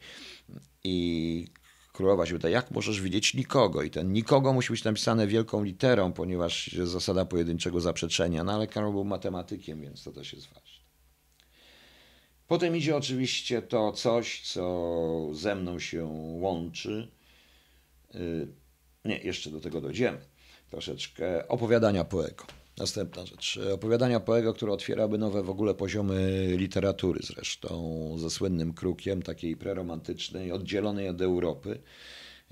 i 0.83 1.47
królowa 1.93 2.25
się 2.25 2.33
pyta, 2.33 2.49
jak 2.49 2.71
możesz 2.71 3.01
widzieć 3.01 3.33
nikogo? 3.33 3.83
I 3.83 3.89
ten 3.89 4.13
nikogo 4.13 4.53
musi 4.53 4.73
być 4.73 4.83
napisane 4.83 5.27
wielką 5.27 5.63
literą, 5.63 6.13
ponieważ 6.13 6.73
jest 6.73 6.91
zasada 6.91 7.25
pojedynczego 7.25 7.81
zaprzeczenia, 7.81 8.43
no 8.43 8.51
ale 8.51 8.67
Karol 8.67 8.91
był 8.91 9.03
matematykiem, 9.03 9.81
więc 9.81 10.03
to 10.03 10.11
też 10.11 10.33
jest 10.33 10.47
ważne. 10.47 10.78
Potem 12.49 12.75
idzie 12.77 12.95
oczywiście 12.95 13.61
to 13.61 13.91
coś, 13.91 14.41
co 14.41 15.29
ze 15.33 15.55
mną 15.55 15.79
się 15.79 16.05
łączy. 16.39 17.07
Y, 18.15 18.47
Nie, 19.05 19.17
jeszcze 19.17 19.49
do 19.49 19.59
tego 19.61 19.81
dojdziemy. 19.81 20.17
Troszeczkę 20.69 21.47
opowiadania 21.47 22.03
Poego. 22.03 22.45
Następna 22.77 23.25
rzecz. 23.25 23.59
Opowiadania 23.73 24.19
Poego, 24.19 24.53
które 24.53 24.71
otwierały 24.71 25.17
nowe 25.17 25.43
w 25.43 25.49
ogóle 25.49 25.73
poziomy 25.73 26.47
literatury 26.57 27.19
zresztą, 27.23 28.15
ze 28.17 28.29
słynnym 28.29 28.73
krukiem, 28.73 29.21
takiej 29.21 29.57
preromantycznej, 29.57 30.51
oddzielonej 30.51 31.09
od 31.09 31.21
Europy. 31.21 31.79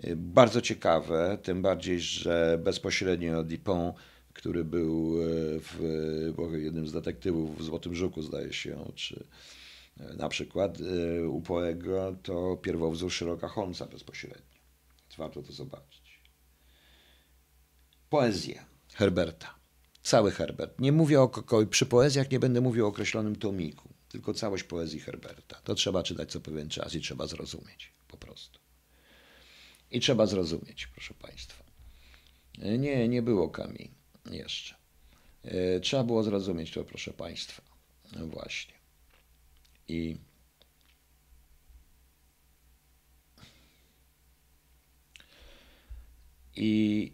Y, 0.04 0.16
Bardzo 0.16 0.62
ciekawe, 0.62 1.38
tym 1.44 1.62
bardziej, 1.62 2.00
że 2.00 2.60
bezpośrednio 2.64 3.44
Dupont, 3.44 3.96
który 4.34 4.64
był 4.64 5.22
y, 5.22 5.60
w, 5.60 6.54
jednym 6.54 6.88
z 6.88 6.92
detektywów 6.94 7.58
w 7.58 7.64
Złotym 7.64 7.96
Żuku, 7.96 8.22
zdaje 8.22 8.54
się, 8.54 8.92
czy 8.96 9.24
na 10.18 10.30
przykład 10.30 10.80
y, 10.80 11.30
u 11.30 11.42
Poego 11.42 12.16
to 12.24 12.58
pierwowzór 12.58 13.12
Sherlocka 13.12 13.48
Holmesa 13.48 13.86
bezpośrednio. 13.86 14.58
Warto 15.18 15.44
to 15.44 15.54
zobaczyć. 15.54 16.22
Poezja 18.10 18.66
Herberta. 18.94 19.56
Cały 20.04 20.32
Herbert. 20.32 20.80
Nie 20.80 20.92
mówię 20.92 21.22
o 21.22 21.30
ko- 21.30 21.66
przy 21.66 21.86
poezjach 21.86 22.32
nie 22.32 22.40
będę 22.40 22.62
mówił 22.62 22.86
o 22.86 22.90
określonym 22.90 23.36
tomiku, 23.36 23.90
tylko 24.10 24.34
całość 24.34 24.64
poezji 24.64 25.00
Herberta. 25.00 25.62
To 25.64 25.76
trzeba 25.76 26.04
czytać 26.04 26.32
co 26.32 26.40
pewien 26.42 26.70
czas 26.70 26.96
i 26.96 27.02
trzeba 27.02 27.28
zrozumieć 27.28 27.94
po 28.08 28.18
prostu. 28.18 28.60
I 29.92 30.00
trzeba 30.00 30.26
zrozumieć, 30.26 30.88
proszę 30.88 31.14
Państwa. 31.14 31.64
Nie, 32.80 33.08
nie 33.08 33.22
było 33.22 33.50
Kami 33.50 33.92
jeszcze. 34.32 34.76
E, 35.44 35.80
Trzeba 35.80 36.04
było 36.04 36.24
zrozumieć 36.24 36.72
to, 36.72 36.84
proszę 36.84 37.14
Państwa. 37.14 37.62
No 38.16 38.28
właśnie. 38.28 38.74
I 39.88 40.18
I 46.58 47.12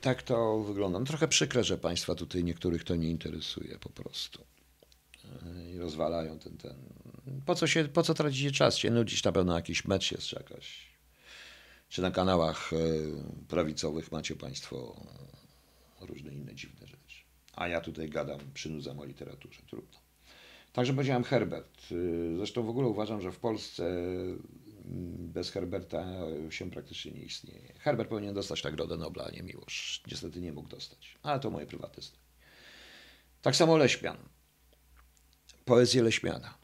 tak 0.00 0.22
to 0.22 0.60
wygląda. 0.60 0.98
No 0.98 1.04
trochę 1.04 1.28
przykre, 1.28 1.64
że 1.64 1.78
Państwa 1.78 2.14
tutaj 2.14 2.44
niektórych 2.44 2.84
to 2.84 2.96
nie 2.96 3.10
interesuje 3.10 3.78
po 3.78 3.90
prostu. 3.90 4.44
Yy, 5.24 5.70
I 5.70 5.78
rozwalają 5.78 6.38
ten, 6.38 6.56
ten. 6.56 6.76
Po 7.46 7.54
co, 7.54 7.66
się, 7.66 7.84
po 7.84 8.02
co 8.02 8.14
tracicie 8.14 8.50
czas? 8.50 8.76
Się 8.76 8.90
nudzić 8.90 9.24
na 9.24 9.32
pewno 9.32 9.54
jakiś 9.54 9.84
mecz 9.84 10.12
jest 10.12 10.26
czy 10.26 10.36
jakaś. 10.36 10.88
Czy 11.88 12.02
na 12.02 12.10
kanałach 12.10 12.70
yy, 12.72 13.46
prawicowych 13.48 14.12
macie 14.12 14.36
Państwo 14.36 15.06
różne 16.00 16.32
inne 16.32 16.54
dziwne 16.54 16.86
rzeczy. 16.86 17.18
A 17.52 17.68
ja 17.68 17.80
tutaj 17.80 18.08
gadam, 18.08 18.40
przynudzam 18.54 19.00
o 19.00 19.04
literaturze. 19.04 19.62
Trudno. 19.70 19.97
Także 20.78 20.92
powiedziałem 20.92 21.24
Herbert. 21.24 21.90
Yy, 21.90 22.36
Zresztą 22.36 22.62
w 22.62 22.68
ogóle 22.68 22.88
uważam, 22.88 23.20
że 23.20 23.32
w 23.32 23.38
Polsce 23.38 23.86
mm, 23.86 24.42
bez 25.32 25.50
Herberta 25.50 26.06
się 26.50 26.70
praktycznie 26.70 27.12
nie 27.12 27.22
istnieje. 27.22 27.72
Herbert 27.78 28.08
powinien 28.08 28.34
dostać 28.34 28.64
Nagrodę 28.64 28.96
Nobla, 28.96 29.24
a 29.24 29.30
nie 29.30 29.42
Miłosz. 29.42 30.02
Niestety 30.10 30.40
nie 30.40 30.52
mógł 30.52 30.68
dostać. 30.68 31.18
Ale 31.22 31.40
to 31.40 31.50
moje 31.50 31.66
prywatne 31.66 32.02
zdanie. 32.02 32.22
Tak 33.42 33.56
samo 33.56 33.76
Leśmian. 33.76 34.16
Poezję 35.64 36.02
Leśmiana. 36.02 36.54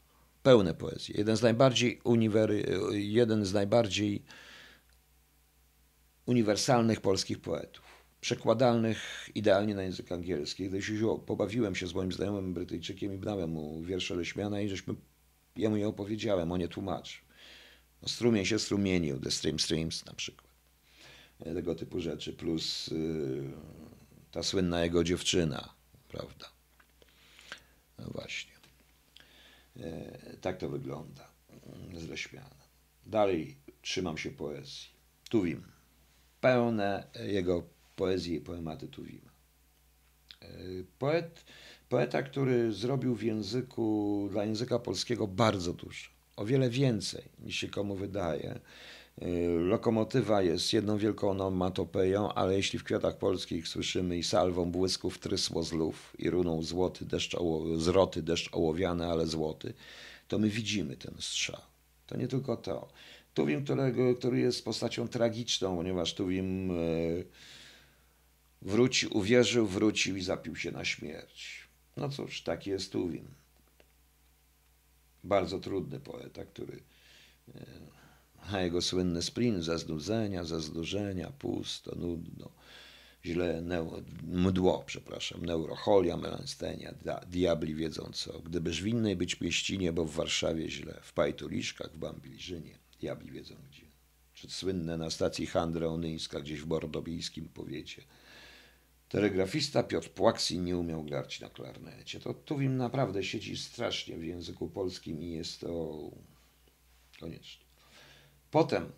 Pełne 0.43 0.73
poezje. 0.73 1.15
Jeden 1.17 1.37
z 1.37 1.41
najbardziej 1.41 2.01
uniwery, 2.03 2.65
jeden 2.91 3.45
z 3.45 3.53
najbardziej 3.53 4.23
uniwersalnych 6.25 7.01
polskich 7.01 7.41
poetów. 7.41 7.84
Przekładalnych 8.25 9.29
idealnie 9.35 9.75
na 9.75 9.83
język 9.83 10.11
angielski. 10.11 10.63
Kiedyś 10.63 10.89
już 10.89 11.19
pobawiłem 11.25 11.75
się 11.75 11.87
z 11.87 11.93
moim 11.93 12.11
znajomym 12.11 12.53
Brytyjczykiem 12.53 13.13
i 13.13 13.19
dałem 13.19 13.49
mu 13.49 13.81
wiersze 13.81 14.15
Leśmiana 14.15 14.61
i 14.61 14.69
żeśmy, 14.69 14.95
mu 15.57 15.77
je 15.77 15.87
opowiedziałem, 15.87 16.51
on 16.51 16.61
je 16.61 16.67
tłumaczył. 16.67 17.21
No, 18.01 18.07
strumień 18.07 18.45
się 18.45 18.59
strumienił, 18.59 19.19
The 19.19 19.31
Stream 19.31 19.59
Streams 19.59 20.05
na 20.05 20.13
przykład. 20.13 20.51
E, 21.39 21.53
Tego 21.53 21.75
typu 21.75 21.99
rzeczy, 21.99 22.33
plus 22.33 22.87
y, 22.87 23.51
ta 24.31 24.43
słynna 24.43 24.83
jego 24.83 25.03
dziewczyna, 25.03 25.73
prawda? 26.07 26.51
No 27.99 28.05
właśnie. 28.11 28.53
E, 29.79 30.37
tak 30.41 30.57
to 30.57 30.69
wygląda 30.69 31.27
mm, 31.51 31.99
z 31.99 32.07
Leśmiana. 32.07 32.65
Dalej 33.05 33.57
trzymam 33.81 34.17
się 34.17 34.31
poezji. 34.31 34.89
Tuwim. 35.29 35.63
Pełne 36.41 37.07
jego 37.27 37.74
poezji 37.95 38.35
i 38.35 38.41
poematy 38.41 38.87
Tuwima. 38.87 39.31
E, 40.41 40.47
Poet, 40.99 41.45
poeta, 41.89 42.23
który 42.23 42.73
zrobił 42.73 43.15
w 43.15 43.23
języku, 43.23 44.27
dla 44.31 44.45
języka 44.45 44.79
polskiego 44.79 45.27
bardzo 45.27 45.73
dużo. 45.73 46.09
O 46.35 46.45
wiele 46.45 46.69
więcej 46.69 47.23
niż 47.39 47.55
się 47.55 47.67
komu 47.67 47.95
wydaje. 47.95 48.59
E, 49.21 49.27
Lokomotywa 49.59 50.41
jest 50.41 50.73
jedną 50.73 50.97
wielką 50.97 51.29
onomatopeją, 51.29 52.33
ale 52.33 52.55
jeśli 52.55 52.79
w 52.79 52.83
kwiatach 52.83 53.17
polskich 53.17 53.67
słyszymy 53.67 54.17
i 54.17 54.23
salwą 54.23 54.71
błysków 54.71 55.19
trysło 55.19 55.63
z 55.63 55.73
luf 55.73 56.13
i 56.19 56.29
runą 56.29 56.63
złoty 56.63 57.05
deszcz 57.05 57.35
oło, 57.35 57.79
zroty 57.79 58.23
deszcz 58.23 58.49
ołowiany, 58.51 59.05
ale 59.05 59.27
złoty, 59.27 59.73
to 60.27 60.39
my 60.39 60.49
widzimy 60.49 60.97
ten 60.97 61.15
strzał. 61.19 61.61
To 62.07 62.17
nie 62.17 62.27
tylko 62.27 62.57
to. 62.57 62.87
Tuwim, 63.33 63.63
którego, 63.63 64.15
który 64.15 64.39
jest 64.39 64.65
postacią 64.65 65.07
tragiczną, 65.07 65.75
ponieważ 65.75 66.13
Tuwim 66.13 66.71
e, 66.71 66.75
wróci, 68.65 69.07
uwierzył, 69.07 69.67
wrócił 69.67 70.15
i 70.15 70.21
zapił 70.21 70.55
się 70.55 70.71
na 70.71 70.85
śmierć. 70.85 71.67
No 71.97 72.09
cóż, 72.09 72.41
taki 72.41 72.69
jest 72.69 72.91
Tuwim. 72.91 73.27
Bardzo 75.23 75.59
trudny 75.59 75.99
poeta, 75.99 76.45
który 76.45 76.79
e, 77.55 77.65
a 78.51 78.61
jego 78.61 78.81
słynny 78.81 79.21
splin 79.21 79.61
ze 79.61 79.79
znudzenia, 79.79 80.43
ze 80.43 80.61
znużenia, 80.61 81.31
pusto, 81.39 81.95
nudno, 81.95 82.49
źle, 83.25 83.61
neu, 83.61 84.03
mdło, 84.23 84.83
przepraszam, 84.85 85.45
neurocholia, 85.45 86.17
melanstenia, 86.17 86.91
dia, 86.91 87.19
diabli 87.19 87.75
wiedzą 87.75 88.09
co. 88.13 88.39
Gdybyż 88.39 88.81
w 88.81 88.87
innej 88.87 89.15
być 89.15 89.41
mieścinie, 89.41 89.93
bo 89.93 90.05
w 90.05 90.11
Warszawie 90.11 90.69
źle, 90.69 90.99
w 91.03 91.13
Pajtuliszkach, 91.13 91.93
w 91.93 91.97
Bambiliżynie, 91.97 92.77
diabli 92.99 93.31
wiedzą 93.31 93.55
gdzie. 93.69 93.85
Czy 94.33 94.49
słynne 94.49 94.97
na 94.97 95.09
stacji 95.09 95.45
Handra 95.45 95.87
Onyńska, 95.87 96.39
gdzieś 96.39 96.61
w 96.61 96.65
bordobijskim 96.65 97.49
powiecie. 97.49 98.01
Telegrafista 99.15 99.83
Piotr 99.83 100.09
Płaksi 100.09 100.59
nie 100.59 100.77
umiał 100.77 101.03
grać 101.03 101.39
na 101.39 101.49
klarnecie. 101.49 102.19
To 102.19 102.33
Tuwim 102.33 102.77
naprawdę 102.77 103.23
siedzi 103.23 103.57
strasznie 103.57 104.17
w 104.17 104.23
języku 104.23 104.69
polskim 104.69 105.23
i 105.23 105.31
jest 105.31 105.59
to 105.59 105.99
konieczne. 107.19 107.65
Potem 108.51 108.91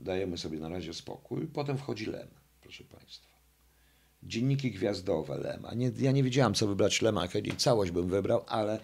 dajemy 0.00 0.38
sobie 0.38 0.58
na 0.58 0.68
razie 0.68 0.94
spokój, 0.94 1.46
potem 1.46 1.78
wchodzi 1.78 2.06
Lem, 2.06 2.28
proszę 2.60 2.84
Państwa. 2.84 3.28
Dzienniki 4.22 4.70
gwiazdowe 4.70 5.38
Lema. 5.38 5.74
Nie, 5.74 5.92
ja 5.98 6.12
nie 6.12 6.22
wiedziałem, 6.22 6.54
co 6.54 6.66
wybrać 6.66 7.02
Lema, 7.02 7.28
kiedy 7.28 7.56
całość 7.56 7.90
bym 7.92 8.08
wybrał, 8.08 8.44
ale 8.46 8.80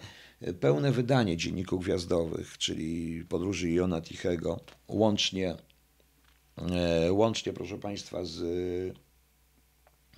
pełne 0.59 0.91
wydanie 0.91 1.37
dzienników 1.37 1.83
gwiazdowych, 1.83 2.57
czyli 2.57 3.25
podróży 3.25 3.71
Jona 3.71 4.01
Tichego, 4.01 4.59
łącznie, 4.87 5.55
e, 6.57 7.13
łącznie, 7.13 7.53
proszę 7.53 7.77
Państwa, 7.77 8.25
z 8.25 9.04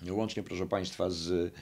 łącznie, 0.10 0.44
proszę 0.44 0.68
Państwa, 0.68 1.10
z, 1.10 1.54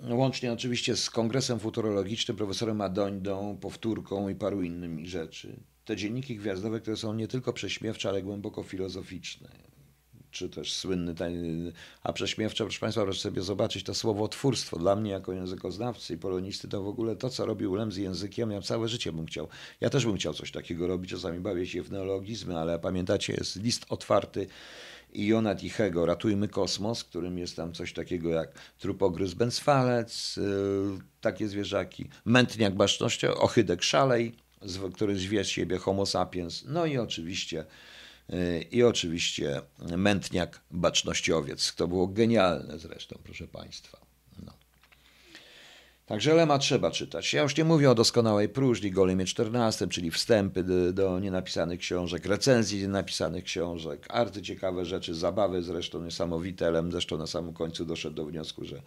łącznie 0.00 0.52
oczywiście 0.52 0.96
z 0.96 1.10
Kongresem 1.10 1.58
Futurologicznym, 1.58 2.36
profesorem 2.36 2.80
Adońdą, 2.80 3.58
powtórką 3.60 4.28
i 4.28 4.34
paru 4.34 4.62
innymi 4.62 5.08
rzeczy. 5.08 5.56
Te 5.84 5.96
dzienniki 5.96 6.36
gwiazdowe, 6.36 6.80
które 6.80 6.96
są 6.96 7.14
nie 7.14 7.28
tylko 7.28 7.52
prześmiewcze, 7.52 8.08
ale 8.08 8.22
głęboko 8.22 8.62
filozoficzne 8.62 9.48
czy 10.36 10.48
też 10.48 10.72
słynny, 10.72 11.14
a 12.02 12.12
prześmiewcze, 12.12 12.64
proszę 12.64 12.80
Państwa, 12.80 13.02
proszę 13.02 13.20
sobie 13.20 13.42
zobaczyć 13.42 13.84
to 13.84 13.94
słowotwórstwo. 13.94 14.78
Dla 14.78 14.96
mnie 14.96 15.10
jako 15.10 15.32
językoznawcy 15.32 16.14
i 16.14 16.18
polonisty 16.18 16.68
to 16.68 16.82
w 16.82 16.88
ogóle 16.88 17.16
to, 17.16 17.30
co 17.30 17.46
robił 17.46 17.74
Lem 17.74 17.92
z 17.92 17.96
językiem, 17.96 18.50
ja 18.50 18.60
całe 18.60 18.88
życie 18.88 19.12
bym 19.12 19.26
chciał. 19.26 19.48
Ja 19.80 19.90
też 19.90 20.06
bym 20.06 20.16
chciał 20.16 20.34
coś 20.34 20.52
takiego 20.52 20.86
robić, 20.86 21.10
czasami 21.10 21.40
bawię 21.40 21.66
się 21.66 21.82
w 21.82 21.90
neologizmy, 21.90 22.58
ale 22.58 22.78
pamiętacie, 22.78 23.34
jest 23.34 23.56
list 23.56 23.86
otwarty 23.88 24.46
Iona 25.16 25.54
Tichego, 25.54 26.06
Ratujmy 26.06 26.48
Kosmos, 26.48 27.04
którym 27.04 27.38
jest 27.38 27.56
tam 27.56 27.72
coś 27.72 27.92
takiego 27.92 28.28
jak 28.30 28.52
trupogryz 28.78 29.34
Benswalec, 29.34 30.36
yy, 30.36 30.98
takie 31.20 31.48
zwierzaki, 31.48 32.08
mętniak 32.24 32.74
baczności, 32.74 33.26
ochydek 33.26 33.82
szalej, 33.82 34.36
który 34.94 35.18
zwie 35.18 35.44
siebie 35.44 35.78
Homo 35.78 36.06
sapiens, 36.06 36.64
no 36.66 36.86
i 36.86 36.98
oczywiście 36.98 37.64
i 38.70 38.82
oczywiście 38.82 39.60
mętniak 39.96 40.60
bacznościowiec. 40.70 41.74
To 41.74 41.88
było 41.88 42.06
genialne 42.06 42.78
zresztą, 42.78 43.18
proszę 43.24 43.48
Państwa. 43.48 44.05
Także 46.06 46.34
Lema 46.34 46.58
trzeba 46.58 46.90
czytać. 46.90 47.32
Ja 47.32 47.42
już 47.42 47.56
nie 47.56 47.64
mówię 47.64 47.90
o 47.90 47.94
doskonałej 47.94 48.48
próżni, 48.48 48.90
Golemie 48.90 49.24
XIV, 49.24 49.88
czyli 49.88 50.10
wstępy 50.10 50.64
do, 50.64 50.92
do 50.92 51.20
nienapisanych 51.20 51.80
książek, 51.80 52.26
recenzji 52.26 52.80
nienapisanych 52.80 53.44
książek, 53.44 54.06
arty 54.10 54.42
ciekawe 54.42 54.84
rzeczy, 54.84 55.14
zabawy 55.14 55.62
zresztą 55.62 56.02
niesamowite. 56.02 56.70
Lem 56.70 56.92
zresztą 56.92 57.18
na 57.18 57.26
samym 57.26 57.54
końcu 57.54 57.84
doszedł 57.84 58.16
do 58.16 58.24
wniosku, 58.24 58.64
że 58.64 58.82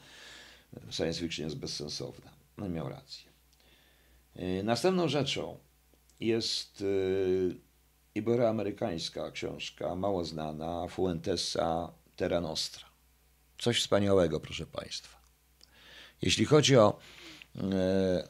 science 0.92 1.20
fiction 1.20 1.46
jest 1.46 1.58
bezsensowna. 1.58 2.32
No 2.58 2.70
miał 2.70 2.90
rację. 2.90 3.30
Następną 4.64 5.08
rzeczą 5.08 5.58
jest 6.20 6.84
iberoamerykańska 8.16 9.32
książka, 9.32 9.96
mało 9.96 10.26
znana, 10.26 10.88
Fuentesa 10.88 11.92
Terra 12.16 12.42
Nostra. 12.42 12.86
Coś 13.58 13.80
wspaniałego, 13.82 14.40
proszę 14.40 14.66
Państwa. 14.66 15.19
Jeśli 16.22 16.46
chodzi 16.46 16.78
o 16.78 17.00
e, 17.58 18.28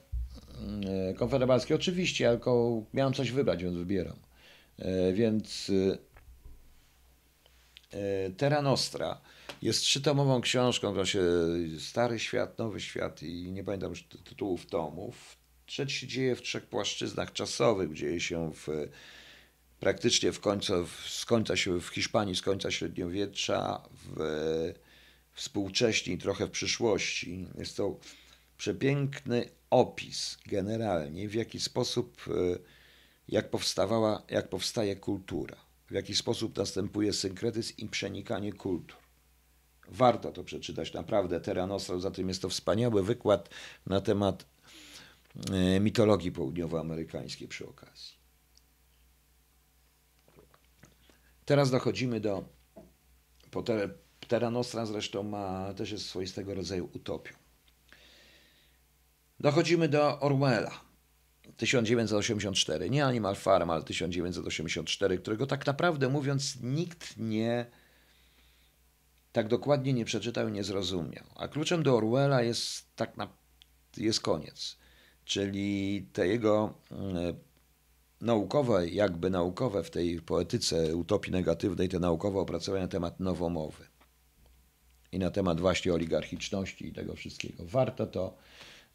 e, 1.10 1.14
konfederackie, 1.14 1.76
oczywiście, 1.76 2.30
tylko 2.30 2.84
miałem 2.94 3.14
coś 3.14 3.32
wybrać, 3.32 3.64
więc 3.64 3.78
wybieram. 3.78 4.18
E, 4.80 5.14
więc 5.14 5.72
e, 7.94 8.30
Terra 8.38 8.62
Nostra 8.62 9.22
jest 9.62 9.82
trzytomową 9.82 10.42
książką, 10.42 10.92
która 10.92 11.06
się 11.06 11.22
Stary 11.80 12.20
Świat, 12.20 12.58
Nowy 12.58 12.82
Świat 12.82 13.24
i 13.24 13.52
nie 13.52 13.64
pamiętam 13.64 13.90
już 13.90 14.04
tytułów 14.04 14.66
tomów. 14.66 15.38
Trzeci 15.66 16.00
się 16.00 16.08
dzieje 16.08 16.36
w 16.36 16.42
trzech 16.42 16.66
płaszczyznach 16.66 17.34
czasowych. 17.34 17.94
Dzieje 17.94 18.20
się 18.20 18.52
w 18.54 18.68
praktycznie 19.80 20.32
w 20.32 20.40
końcu, 20.40 20.88
z 21.08 21.26
końca 21.26 21.54
w 21.82 21.88
Hiszpanii, 21.88 22.36
z 22.36 22.42
końca 22.42 22.72
średniowiecza, 22.72 23.82
w, 23.92 24.74
współcześnie 25.40 26.14
i 26.14 26.18
trochę 26.18 26.48
w 26.48 26.52
przyszłości. 26.52 27.48
Jest 27.58 27.78
to 27.78 28.00
przepiękny 28.58 29.50
opis 29.70 30.38
generalnie, 30.46 31.30
w 31.30 31.34
jaki 31.34 31.60
sposób, 31.60 32.26
e, 32.28 32.32
jak 33.28 33.50
powstawała, 33.50 34.24
jak 34.30 34.50
powstaje 34.50 34.96
kultura, 34.96 35.56
w 35.90 35.94
jaki 35.94 36.16
sposób 36.16 36.58
następuje 36.58 37.14
synkretyzm 37.14 37.74
i 37.78 37.88
przenikanie 37.88 38.54
kultur. 38.54 38.98
Warto 39.88 40.32
to 40.32 40.44
przeczytać, 40.44 40.94
naprawdę. 40.94 41.42
Terra 41.42 41.80
za 41.80 42.12
tym 42.12 42.30
jest 42.30 42.42
to 42.42 42.50
wspaniały 42.50 43.04
wykład 43.04 43.50
na 43.86 44.02
temat 44.02 44.46
e, 45.54 45.80
mitologii 45.80 46.32
południowoamerykańskiej 46.32 47.48
przy 47.48 47.68
okazji. 47.68 48.14
Teraz 51.46 51.72
dochodzimy 51.72 52.20
do. 52.20 52.44
Terra 54.30 54.52
Nostra 54.52 54.86
zresztą 54.86 55.24
ma, 55.24 55.74
też 55.74 55.92
jest 55.92 56.06
swoistego 56.06 56.54
rodzaju 56.54 56.90
utopią. 56.94 57.34
Dochodzimy 59.40 59.90
do 59.90 60.20
Orwella. 60.20 60.82
1984, 61.58 62.90
nie 62.90 63.06
Animal 63.06 63.36
Farm, 63.36 63.70
ale 63.70 63.84
1984, 63.84 65.18
którego 65.18 65.48
tak 65.48 65.66
naprawdę 65.66 66.10
mówiąc 66.10 66.58
nikt 66.62 67.18
nie 67.18 67.66
tak 69.32 69.48
dokładnie 69.48 69.94
nie 69.94 70.06
przeczytał 70.06 70.48
i 70.48 70.52
nie 70.52 70.64
zrozumiał. 70.64 71.26
A 71.36 71.48
kluczem 71.48 71.84
do 71.84 71.98
Orwella 71.98 72.42
jest 72.42 72.96
tak 72.96 73.18
na, 73.18 73.28
jest 73.98 74.22
koniec, 74.22 74.78
czyli 75.26 76.08
te 76.14 76.28
jego 76.28 76.74
mm, 76.92 77.36
naukowe, 78.22 78.88
jakby 78.88 79.30
naukowe 79.30 79.84
w 79.84 79.90
tej 79.92 80.22
poetyce 80.22 80.96
utopii 80.96 81.32
negatywnej, 81.32 81.90
te 81.90 82.00
naukowe 82.00 82.40
opracowania 82.40 82.84
na 82.84 82.92
temat 82.92 83.20
nowomowy 83.20 83.90
i 85.12 85.20
na 85.20 85.32
temat 85.32 85.60
właśnie 85.60 85.94
oligarchiczności 85.94 86.88
i 86.88 86.92
tego 86.92 87.16
wszystkiego. 87.16 87.66
Warto 87.66 88.08
to, 88.08 88.38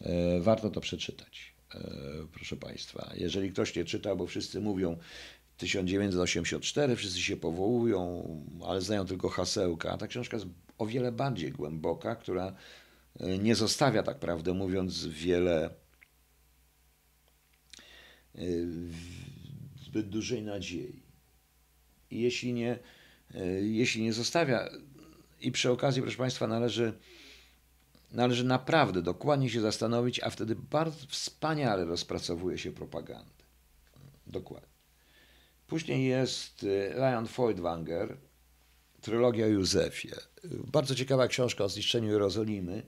e, 0.01 0.41
warto 0.41 0.71
to 0.71 0.81
przeczytać, 0.81 1.55
e, 1.75 1.81
proszę 2.33 2.57
Państwa. 2.57 3.13
Jeżeli 3.17 3.53
ktoś 3.53 3.77
nie 3.77 3.85
czyta, 3.85 4.17
bo 4.17 4.27
wszyscy 4.27 4.61
mówią 4.61 4.99
1984, 5.57 6.97
wszyscy 6.97 7.21
się 7.21 7.37
powołują, 7.37 8.25
ale 8.67 8.81
znają 8.81 9.07
tylko 9.07 9.29
hasełka, 9.29 9.97
ta 9.97 10.07
książka 10.07 10.37
jest 10.37 10.47
o 10.79 10.87
wiele 10.87 11.13
bardziej 11.13 11.53
głęboka, 11.53 12.17
która 12.17 12.57
e, 13.21 13.39
nie 13.39 13.55
zostawia, 13.55 14.03
tak 14.03 14.19
prawdę 14.19 14.55
mówiąc, 14.55 15.07
wiele 15.07 15.71
zbyt 19.87 20.09
dużej 20.09 20.43
nadziei. 20.43 21.03
I 22.11 22.21
jeśli 22.21 22.53
nie, 22.53 22.79
jeśli 23.61 24.03
nie 24.03 24.13
zostawia, 24.13 24.71
i 25.45 25.53
przy 25.53 25.71
okazji, 25.71 26.03
proszę 26.03 26.17
Państwa, 26.17 26.47
należy, 26.47 26.93
należy 28.11 28.45
naprawdę 28.45 29.03
dokładnie 29.03 29.51
się 29.51 29.61
zastanowić, 29.61 30.21
a 30.21 30.31
wtedy 30.31 30.57
bardzo 30.57 31.07
wspaniale 31.09 31.85
rozpracowuje 31.85 32.59
się 32.59 32.73
propagandę. 32.73 33.45
Dokładnie. 34.27 34.69
Później 35.67 36.07
jest 36.07 36.63
y, 36.63 36.93
Leon 36.95 37.27
Feuchtwanger, 37.27 38.17
trylogia 39.01 39.47
Józefie. 39.47 40.11
Bardzo 40.73 40.95
ciekawa 40.95 41.29
książka 41.29 41.65
o 41.65 41.69
zniszczeniu 41.69 42.13
Jerozolimy. 42.13 42.83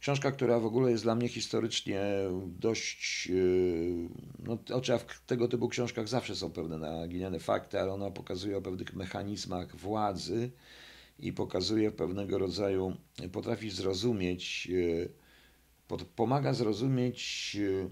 Książka, 0.00 0.32
która 0.32 0.60
w 0.60 0.66
ogóle 0.66 0.90
jest 0.90 1.02
dla 1.02 1.14
mnie 1.14 1.28
historycznie 1.28 2.02
dość. 2.46 3.26
Yy, 3.26 4.08
no, 4.38 4.58
oczywiście 4.74 4.98
w 4.98 5.26
tego 5.26 5.48
typu 5.48 5.68
książkach 5.68 6.08
zawsze 6.08 6.36
są 6.36 6.50
pewne 6.50 6.78
naginiane 6.78 7.40
fakty, 7.40 7.80
ale 7.80 7.92
ona 7.92 8.10
pokazuje 8.10 8.56
o 8.56 8.62
pewnych 8.62 8.94
mechanizmach 8.94 9.76
władzy 9.76 10.50
i 11.20 11.32
pokazuje 11.32 11.92
pewnego 11.92 12.38
rodzaju, 12.38 12.96
potrafi 13.32 13.70
zrozumieć, 13.70 14.66
yy, 14.66 15.10
pomaga 16.16 16.54
zrozumieć 16.54 17.54
yy, 17.54 17.90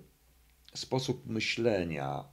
sposób 0.75 1.27
myślenia 1.27 2.25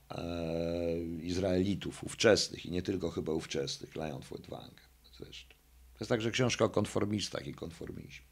Izraelitów 1.22 2.04
ówczesnych 2.04 2.66
i 2.66 2.70
nie 2.70 2.82
tylko 2.82 3.10
chyba 3.10 3.32
ówczesnych, 3.32 3.96
Leon 3.96 4.22
Feuchtwanger 4.22 4.86
zresztą. 5.18 5.54
To 5.94 6.00
jest 6.00 6.08
także 6.08 6.30
książka 6.30 6.64
o 6.64 6.68
konformistach 6.68 7.46
i 7.46 7.54
konformizmie. 7.54 8.26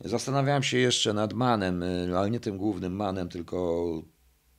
Zastanawiałem 0.00 0.62
się 0.62 0.78
jeszcze 0.78 1.12
nad 1.12 1.32
Manem, 1.32 1.84
ale 2.16 2.30
nie 2.30 2.40
tym 2.40 2.58
głównym 2.58 2.96
Manem, 2.96 3.28
tylko 3.28 4.02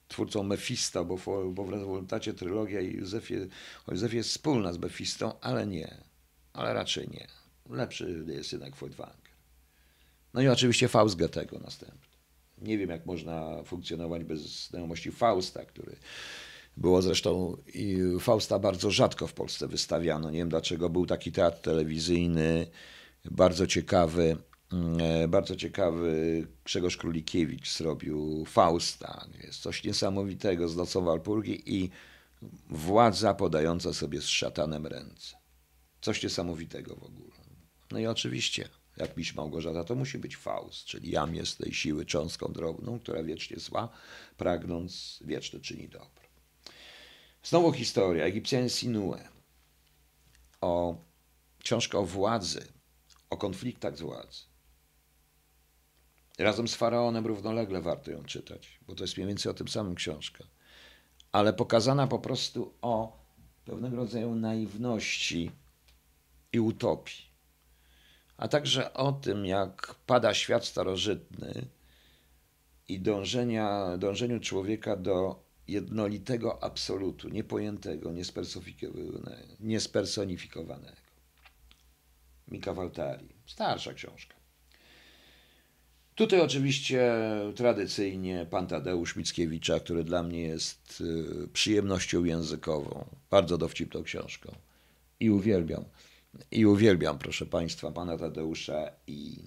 twórcą 0.08 0.44
Mefista, 0.44 1.04
bo, 1.04 1.18
bo 1.52 1.64
w 1.64 1.70
rezultacie 1.70 2.34
trylogia 2.34 2.82
Józefie, 2.82 3.36
o 3.88 3.92
Józefie 3.92 4.18
jest 4.18 4.30
wspólna 4.30 4.74
z 4.74 4.78
Mefistą, 4.78 5.40
ale 5.40 5.68
nie. 5.68 6.09
Ale 6.60 6.74
raczej 6.74 7.10
nie. 7.10 7.28
Lepszy 7.70 8.26
jest 8.28 8.52
jednak 8.52 8.76
Feuchtwanger. 8.76 9.32
No 10.34 10.42
i 10.42 10.48
oczywiście 10.48 10.88
Faust 10.88 11.16
Goethego 11.16 11.60
następny. 11.60 12.18
Nie 12.58 12.78
wiem, 12.78 12.90
jak 12.90 13.06
można 13.06 13.64
funkcjonować 13.64 14.24
bez 14.24 14.68
znajomości 14.68 15.12
Fausta, 15.12 15.66
który 15.66 15.96
było 16.78 17.02
zresztą 17.02 17.58
Fausta 18.20 18.60
bardzo 18.60 18.92
rzadko 18.92 19.28
w 19.28 19.34
Polsce 19.34 19.68
wystawiano. 19.68 20.32
Nie 20.32 20.40
wiem 20.40 20.50
dlaczego. 20.50 20.90
Był 20.90 21.06
taki 21.06 21.32
teatr 21.32 21.62
telewizyjny, 21.62 22.68
bardzo 23.26 23.68
ciekawy 23.68 24.38
E, 25.00 25.28
bardzo 25.28 25.56
ciekawy 25.56 26.48
Grzegorz 26.64 26.98
Królikiewicz 26.98 27.78
zrobił 27.78 28.46
Fausta. 28.46 29.28
Jest 29.44 29.62
coś 29.62 29.84
niesamowitego 29.84 30.68
z 30.70 30.76
nocą 30.76 31.06
Walpurgi 31.06 31.76
i 31.76 31.90
władza 32.70 33.34
podająca 33.34 33.94
sobie 33.94 34.22
z 34.22 34.28
szatanem 34.28 34.88
ręce. 34.88 35.39
Coś 36.02 36.24
niesamowitego 36.24 36.96
w 36.96 37.04
ogóle. 37.04 37.36
No 37.92 38.00
i 38.00 38.08
oczywiście, 38.08 38.70
jak 38.98 39.16
pisze 39.16 39.34
Małgorzata, 39.36 39.84
to 39.84 39.96
musi 39.96 40.18
być 40.18 40.38
Faust, 40.38 40.86
czyli 40.86 41.12
jam 41.12 41.36
jest 41.36 41.58
tej 41.58 41.74
siły 41.74 42.06
cząstką 42.06 42.54
drobną, 42.54 43.00
która 43.00 43.24
wiecznie 43.24 43.60
zła, 43.60 43.90
pragnąc 44.38 45.20
wieczne 45.26 45.60
czyni 45.60 45.90
dobro. 45.90 46.24
Znowu 47.44 47.72
historia, 47.72 48.26
Egipcjanie 48.26 48.70
Sinue. 48.70 49.18
O 50.62 50.98
książka 51.64 51.98
o 51.98 52.06
władzy, 52.06 52.68
o 53.30 53.38
konfliktach 53.38 53.98
z 53.98 54.02
władzy 54.02 54.50
Razem 56.40 56.68
z 56.68 56.76
Faraonem 56.76 57.28
równolegle 57.28 57.82
warto 57.82 58.12
ją 58.12 58.24
czytać, 58.24 58.80
bo 58.88 58.96
to 58.96 59.04
jest 59.04 59.18
mniej 59.18 59.28
więcej 59.28 59.52
o 59.52 59.54
tym 59.54 59.68
samym 59.68 59.96
książka. 59.96 60.44
Ale 61.32 61.54
pokazana 61.54 62.08
po 62.08 62.20
prostu 62.20 62.74
o 62.82 63.20
pewnego 63.66 63.96
rodzaju 63.96 64.36
naiwności 64.36 65.52
i 66.54 66.60
utopii. 66.60 67.30
A 68.38 68.48
także 68.48 68.94
o 68.94 69.12
tym, 69.12 69.46
jak 69.46 69.96
pada 70.06 70.34
świat 70.34 70.66
starożytny 70.66 71.66
i 72.88 73.00
dążenia, 73.00 73.98
dążeniu 73.98 74.40
człowieka 74.40 74.96
do 74.96 75.44
jednolitego 75.68 76.64
absolutu, 76.64 77.30
niepojętego, 77.30 78.12
niespersonifikowanego. 79.60 80.98
Mika 82.48 82.74
Waltari. 82.74 83.28
Starsza 83.46 83.94
książka. 83.94 84.36
Tutaj 86.16 86.42
oczywiście 86.42 87.14
tradycyjnie 87.56 88.48
pan 88.50 88.68
Tadeusz 88.68 89.16
Mickiewicza, 89.16 89.80
który 89.80 90.04
dla 90.04 90.24
mnie 90.24 90.42
jest 90.42 91.02
y, 91.02 91.48
przyjemnością 91.54 92.24
językową. 92.24 93.06
Bardzo 93.30 93.58
dowcipną 93.58 94.04
książką. 94.04 94.56
I 95.20 95.30
uwielbiam. 95.30 95.86
I 96.52 96.66
uwielbiam, 96.66 97.20
proszę 97.20 97.46
Państwa, 97.46 97.92
pana 97.92 98.18
Tadeusza. 98.18 98.92
I 99.08 99.44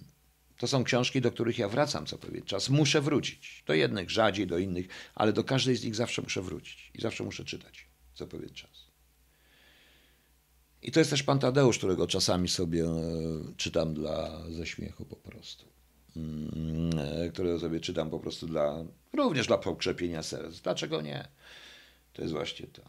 to 0.59 0.67
są 0.67 0.85
książki, 0.85 1.21
do 1.21 1.33
których 1.33 1.59
ja 1.59 1.69
wracam 1.69 2.07
co 2.07 2.19
pewien 2.19 2.43
czas. 2.43 2.69
Muszę 2.69 3.01
wrócić. 3.01 3.65
Do 3.67 3.75
jednych 3.75 4.11
rzadziej, 4.11 4.47
do 4.47 4.59
innych, 4.59 4.89
ale 5.15 5.33
do 5.33 5.45
każdej 5.45 5.77
z 5.77 5.85
nich 5.85 5.95
zawsze 5.95 6.23
muszę 6.23 6.43
wrócić. 6.43 6.91
I 6.95 7.01
zawsze 7.01 7.25
muszę 7.25 7.45
czytać 7.45 7.87
co 8.15 8.27
pewien 8.27 8.55
czas. 8.55 8.93
I 10.83 10.93
to 10.93 11.01
jest 11.01 11.11
też 11.11 11.23
pan 11.23 11.39
Tadeusz, 11.39 11.79
którego 11.79 12.07
czasami 12.07 12.49
sobie 12.49 12.85
e, 12.85 12.95
czytam 13.57 13.95
dla 13.95 14.43
ze 14.51 14.67
śmiechu 14.67 15.05
po 15.05 15.17
prostu. 15.17 15.67
Mm, 16.17 16.91
e, 16.99 17.29
którego 17.29 17.61
sobie 17.61 17.81
czytam 17.81 18.11
po 18.11 18.21
prostu 18.21 18.47
dla, 18.47 18.85
również 19.13 19.47
dla 19.47 19.59
pokrzepienia 19.59 20.23
serc. 20.23 20.61
Dlaczego 20.61 21.01
nie? 21.01 21.29
To 22.13 22.23
jest 22.23 22.35
właśnie 22.35 22.67
to. 22.67 22.83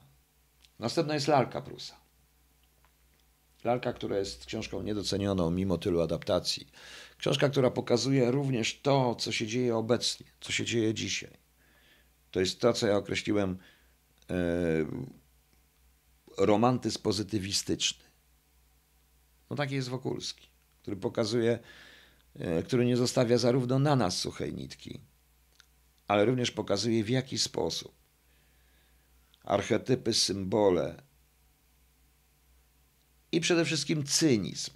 Następna 0.79 1.13
jest 1.13 1.27
Lalka 1.27 1.61
Prusa. 1.61 2.02
Lalka, 3.63 3.93
która 3.93 4.17
jest 4.17 4.45
książką 4.45 4.81
niedocenioną 4.81 5.51
mimo 5.51 5.77
tylu 5.77 6.01
adaptacji. 6.01 6.67
Książka, 7.17 7.49
która 7.49 7.71
pokazuje 7.71 8.31
również 8.31 8.81
to, 8.81 9.15
co 9.15 9.31
się 9.31 9.47
dzieje 9.47 9.75
obecnie, 9.75 10.25
co 10.41 10.51
się 10.51 10.65
dzieje 10.65 10.93
dzisiaj. 10.93 11.31
To 12.31 12.39
jest 12.39 12.59
to, 12.59 12.73
co 12.73 12.87
ja 12.87 12.97
określiłem 12.97 13.57
e, 14.29 14.35
romantyzm 16.37 17.01
pozytywistyczny. 17.01 18.05
No 19.49 19.55
taki 19.55 19.75
jest 19.75 19.89
Wokulski, 19.89 20.49
który 20.81 20.97
pokazuje, 20.97 21.59
e, 22.35 22.63
który 22.63 22.85
nie 22.85 22.97
zostawia 22.97 23.37
zarówno 23.37 23.79
na 23.79 23.95
nas 23.95 24.17
suchej 24.17 24.53
nitki, 24.53 24.99
ale 26.07 26.25
również 26.25 26.51
pokazuje 26.51 27.03
w 27.03 27.09
jaki 27.09 27.37
sposób 27.37 28.03
archetypy, 29.43 30.13
symbole 30.13 31.03
i 33.33 33.41
przede 33.41 33.65
wszystkim 33.65 34.05
cynizm. 34.05 34.71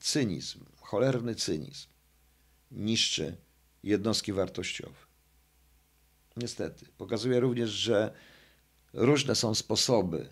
Cynizm, 0.00 0.64
cholerny 0.80 1.34
cynizm 1.34 1.88
niszczy 2.70 3.36
jednostki 3.82 4.32
wartościowe. 4.32 4.96
Niestety. 6.36 6.86
Pokazuje 6.98 7.40
również, 7.40 7.70
że 7.70 8.14
różne 8.92 9.34
są 9.34 9.54
sposoby 9.54 10.28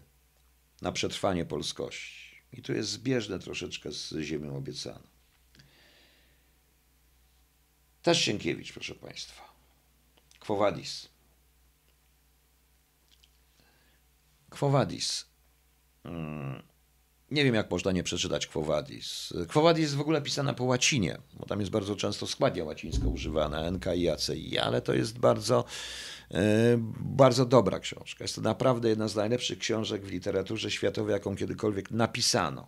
na 0.83 0.93
przetrwanie 0.93 1.45
polskości. 1.45 2.43
I 2.53 2.63
tu 2.63 2.73
jest 2.73 2.91
zbieżne 2.91 3.39
troszeczkę 3.39 3.93
z 3.93 4.15
ziemią 4.21 4.57
obiecaną. 4.57 5.07
Też 8.03 8.19
Sienkiewicz, 8.21 8.73
proszę 8.73 8.95
Państwa. 8.95 9.55
Quo 14.51 14.71
Vadis. 14.71 15.34
Nie 17.31 17.45
wiem, 17.45 17.55
jak 17.55 17.71
można 17.71 17.93
nie 17.93 18.03
przeczytać 18.03 18.47
Quo 18.47 18.63
Vadis. 18.63 19.33
Quo 19.49 19.63
Vadis 19.63 19.83
jest 19.83 19.95
w 19.95 20.01
ogóle 20.01 20.23
pisana 20.23 20.55
po 20.55 20.65
łacinie, 20.65 21.19
bo 21.35 21.47
tam 21.47 21.61
jest 21.61 21.73
bardzo 21.73 21.97
często 21.97 22.27
składnia 22.27 22.65
łacińska 22.65 23.09
używana, 23.09 23.71
NK 23.71 23.87
i 23.97 24.09
ACI, 24.09 24.59
ale 24.59 24.83
to 24.83 24.95
jest 24.95 25.19
bardzo, 25.19 25.65
e, 26.31 26.77
bardzo 27.01 27.47
dobra 27.47 27.81
książka. 27.81 28.25
Jest 28.25 28.35
to 28.35 28.41
naprawdę 28.41 28.89
jedna 28.89 29.09
z 29.09 29.17
najlepszych 29.17 29.59
książek 29.59 30.05
w 30.05 30.11
literaturze 30.11 30.71
światowej, 30.71 31.13
jaką 31.13 31.37
kiedykolwiek 31.37 31.91
napisano. 31.91 32.67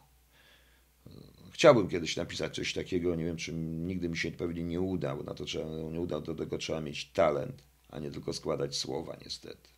Chciałbym 1.52 1.88
kiedyś 1.88 2.16
napisać 2.16 2.54
coś 2.54 2.74
takiego, 2.74 3.14
nie 3.14 3.24
wiem, 3.24 3.36
czy 3.36 3.52
nigdy 3.52 4.08
mi 4.08 4.16
się 4.16 4.30
pewnie 4.30 4.64
nie 4.64 4.80
uda, 4.80 5.16
bo 5.16 5.22
na 5.22 5.34
to 5.34 5.44
trzeba, 5.44 5.70
nie 5.70 6.00
uda, 6.00 6.20
do 6.20 6.34
tego 6.34 6.58
trzeba 6.58 6.80
mieć 6.80 7.10
talent, 7.12 7.62
a 7.88 7.98
nie 7.98 8.10
tylko 8.10 8.32
składać 8.32 8.76
słowa, 8.76 9.16
niestety. 9.24 9.68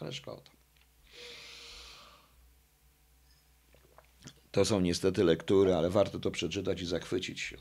Ale 0.00 0.12
szkoda. 0.12 0.61
To 4.52 4.64
są 4.64 4.80
niestety 4.80 5.24
lektury, 5.24 5.74
ale 5.74 5.90
warto 5.90 6.18
to 6.18 6.30
przeczytać 6.30 6.82
i 6.82 6.86
zachwycić 6.86 7.40
się. 7.40 7.56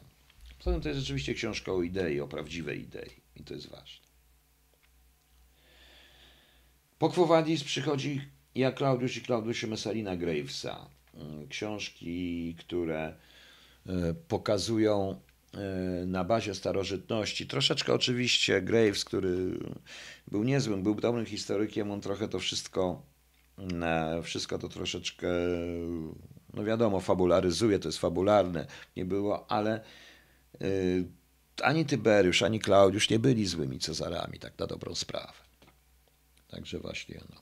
Poza 0.58 0.72
tym 0.72 0.82
to 0.82 0.90
jest 0.90 1.00
rzeczywiście 1.02 1.34
książka 1.34 1.72
o 1.72 1.82
idei, 1.82 2.20
o 2.20 2.28
prawdziwej 2.28 2.82
idei 2.82 3.12
i 3.36 3.44
to 3.44 3.54
jest 3.54 3.70
ważne. 3.70 4.06
Po 7.00 7.10
Quo 7.10 7.26
Vadis 7.26 7.64
przychodzi 7.64 8.22
ja, 8.56 8.72
Klaudiusz 8.72 9.18
i 9.18 9.22
Klaudiusz 9.22 9.64
Messalina 9.64 10.16
Gravesa. 10.16 10.90
Mm, 11.14 11.48
książki, 11.48 12.56
które 12.60 13.16
e, 13.86 14.14
pokazują 14.28 15.22
e, 15.54 16.06
na 16.06 16.24
bazie 16.24 16.56
starożytności. 16.56 17.48
Troszeczkę 17.48 17.94
oczywiście 17.94 18.62
Graves, 18.62 19.06
który 19.06 19.60
był 20.28 20.44
niezłym, 20.44 20.84
był 20.84 20.96
dobrym 20.96 21.26
historykiem, 21.26 21.92
on 21.92 22.02
trochę 22.02 22.28
to 22.28 22.40
wszystko, 22.40 23.02
wszystko 24.24 24.60
to 24.60 24.70
troszeczkę 24.70 25.28
no 26.54 26.64
wiadomo, 26.64 27.00
fabularyzuje, 27.00 27.80
to 27.80 27.88
jest 27.88 28.00
fabularne, 28.00 28.68
nie 28.96 29.06
było, 29.06 29.52
ale 29.52 29.84
yy, 30.60 31.08
ani 31.64 31.86
Tyberiusz, 31.86 32.42
ani 32.42 32.60
Klaudiusz 32.60 33.10
nie 33.10 33.20
byli 33.20 33.48
złymi 33.48 33.80
Cezarami, 33.80 34.40
tak 34.40 34.60
na 34.60 34.68
dobrą 34.68 34.96
sprawę. 34.96 35.34
Także 36.48 36.80
właśnie, 36.80 37.22
no. 37.30 37.42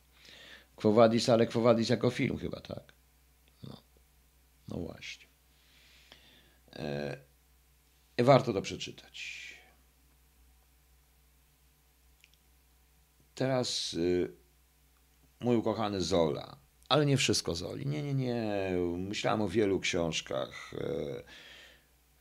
Quo 0.76 0.94
Vadis, 0.94 1.30
ale 1.30 1.48
Quo 1.48 1.62
Vadis 1.62 1.90
jako 1.90 2.10
film 2.10 2.38
chyba, 2.38 2.62
tak? 2.62 2.94
No, 3.64 3.78
no 4.68 4.78
właśnie. 4.78 5.28
E, 6.76 7.18
warto 8.20 8.54
to 8.54 8.62
przeczytać. 8.62 9.50
Teraz 13.36 13.94
y, 13.94 14.34
mój 15.40 15.56
ukochany 15.56 16.02
Zola 16.02 16.58
ale 16.90 17.06
nie 17.06 17.18
wszystko 17.18 17.56
Zoli. 17.56 17.86
Nie, 17.86 18.04
nie, 18.04 18.14
nie. 18.14 18.72
Myślałem 18.98 19.42
o 19.42 19.50
wielu 19.50 19.80
książkach. 19.80 20.72
E, 20.74 21.24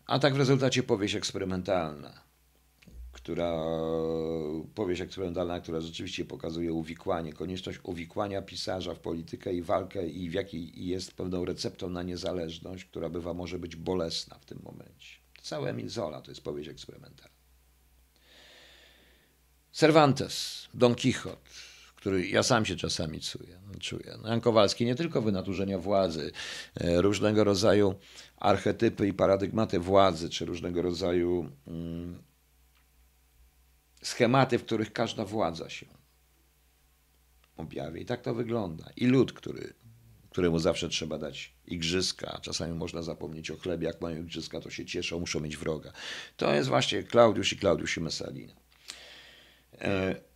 a 0.07 0.19
tak 0.19 0.35
w 0.35 0.39
rezultacie 0.39 0.83
powieść 0.83 1.15
eksperymentalna, 1.15 2.21
która 3.13 3.63
powieść 4.75 5.01
eksperymentalna, 5.01 5.61
która 5.61 5.81
rzeczywiście 5.81 6.25
pokazuje 6.25 6.73
uwikłanie, 6.73 7.33
konieczność 7.33 7.79
uwikłania 7.83 8.43
pisarza 8.43 8.95
w 8.95 8.99
politykę 8.99 9.55
i 9.55 9.63
walkę 9.63 10.07
i 10.07 10.31
w 10.31 10.33
jakiej 10.33 10.87
jest 10.87 11.13
pewną 11.13 11.45
receptą 11.45 11.91
na 11.91 12.03
niezależność, 12.03 12.85
która 12.85 13.09
bywa 13.09 13.35
może 13.35 13.59
być 13.59 13.77
bolesna 13.77 14.39
w 14.39 14.45
tym 14.45 14.61
momencie. 14.63 15.17
Całe 15.43 15.71
Emil 15.71 15.89
Zola 15.89 16.23
to 16.23 16.31
jest 16.31 16.45
powieść 16.45 16.69
eksperymentalna. 16.69 17.39
Cervantes, 19.73 20.69
Don 20.75 20.95
Quixote, 20.95 21.51
który 21.99 22.29
ja 22.29 22.43
sam 22.43 22.65
się 22.65 22.77
czasami 22.77 23.21
czuję. 23.21 23.61
czuję. 23.81 24.19
No, 24.23 24.29
Jan 24.29 24.41
Kowalski 24.41 24.85
nie 24.85 24.95
tylko 24.95 25.23
wynaturzenia 25.23 25.79
władzy, 25.79 26.33
e, 26.75 27.03
różnego 27.03 27.45
rodzaju 27.45 27.95
archetypy 28.37 29.09
i 29.09 29.13
paradygmaty 29.13 29.79
władzy, 29.79 30.31
czy 30.31 30.45
różnego 30.45 30.83
rodzaju 30.83 31.51
mm, 31.67 32.23
schematy, 34.03 34.59
w 34.59 34.65
których 34.65 34.93
każda 34.93 35.25
władza 35.25 35.71
się 35.71 35.87
objawia. 37.57 38.01
I 38.01 38.05
tak 38.05 38.23
to 38.23 38.35
wygląda. 38.35 38.91
I 38.97 39.07
lud, 39.07 39.33
który, 39.33 39.75
któremu 40.31 40.59
zawsze 40.59 40.89
trzeba 40.89 41.19
dać 41.19 41.55
igrzyska, 41.67 42.39
czasami 42.43 42.75
można 42.75 43.03
zapomnieć 43.03 43.51
o 43.51 43.57
chlebie, 43.57 43.87
jak 43.87 44.01
mają 44.01 44.23
igrzyska, 44.23 44.61
to 44.61 44.71
się 44.71 44.87
cieszą, 44.87 45.21
muszą 45.21 45.41
mieć 45.41 45.57
wroga. 45.57 45.93
To 46.37 46.55
jest 46.55 46.69
właśnie 46.69 47.03
Klaudiusz 47.03 47.53
i 47.53 47.57
Klaudiusz 47.57 47.97
i 47.97 48.01
Messalina. 48.01 48.55
E, 49.81 50.28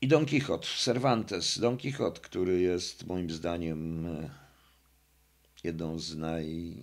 i 0.00 0.08
Don 0.08 0.26
Quixote, 0.26 0.66
Cervantes. 0.78 1.58
Don 1.58 1.78
Quixote, 1.78 2.20
który 2.20 2.60
jest 2.60 3.06
moim 3.06 3.30
zdaniem 3.30 4.06
e, 4.06 4.30
jedną 5.64 5.98
z, 5.98 6.16
naj, 6.16 6.76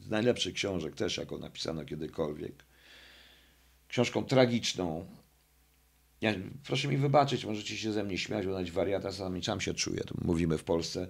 z 0.00 0.10
najlepszych 0.10 0.54
książek, 0.54 0.94
też 0.94 1.16
jaką 1.16 1.38
napisano 1.38 1.84
kiedykolwiek. 1.84 2.64
Książką 3.88 4.24
tragiczną. 4.24 5.06
Ja, 6.20 6.34
proszę 6.64 6.88
mi 6.88 6.96
wybaczyć, 6.96 7.44
możecie 7.44 7.76
się 7.76 7.92
ze 7.92 8.04
mnie 8.04 8.18
śmiać, 8.18 8.46
bo 8.46 8.52
nawet 8.52 8.70
wariata 8.70 9.12
sami 9.12 9.44
sam 9.44 9.60
się 9.60 9.74
czuję. 9.74 10.00
Mówimy 10.24 10.58
w 10.58 10.64
Polsce 10.64 11.08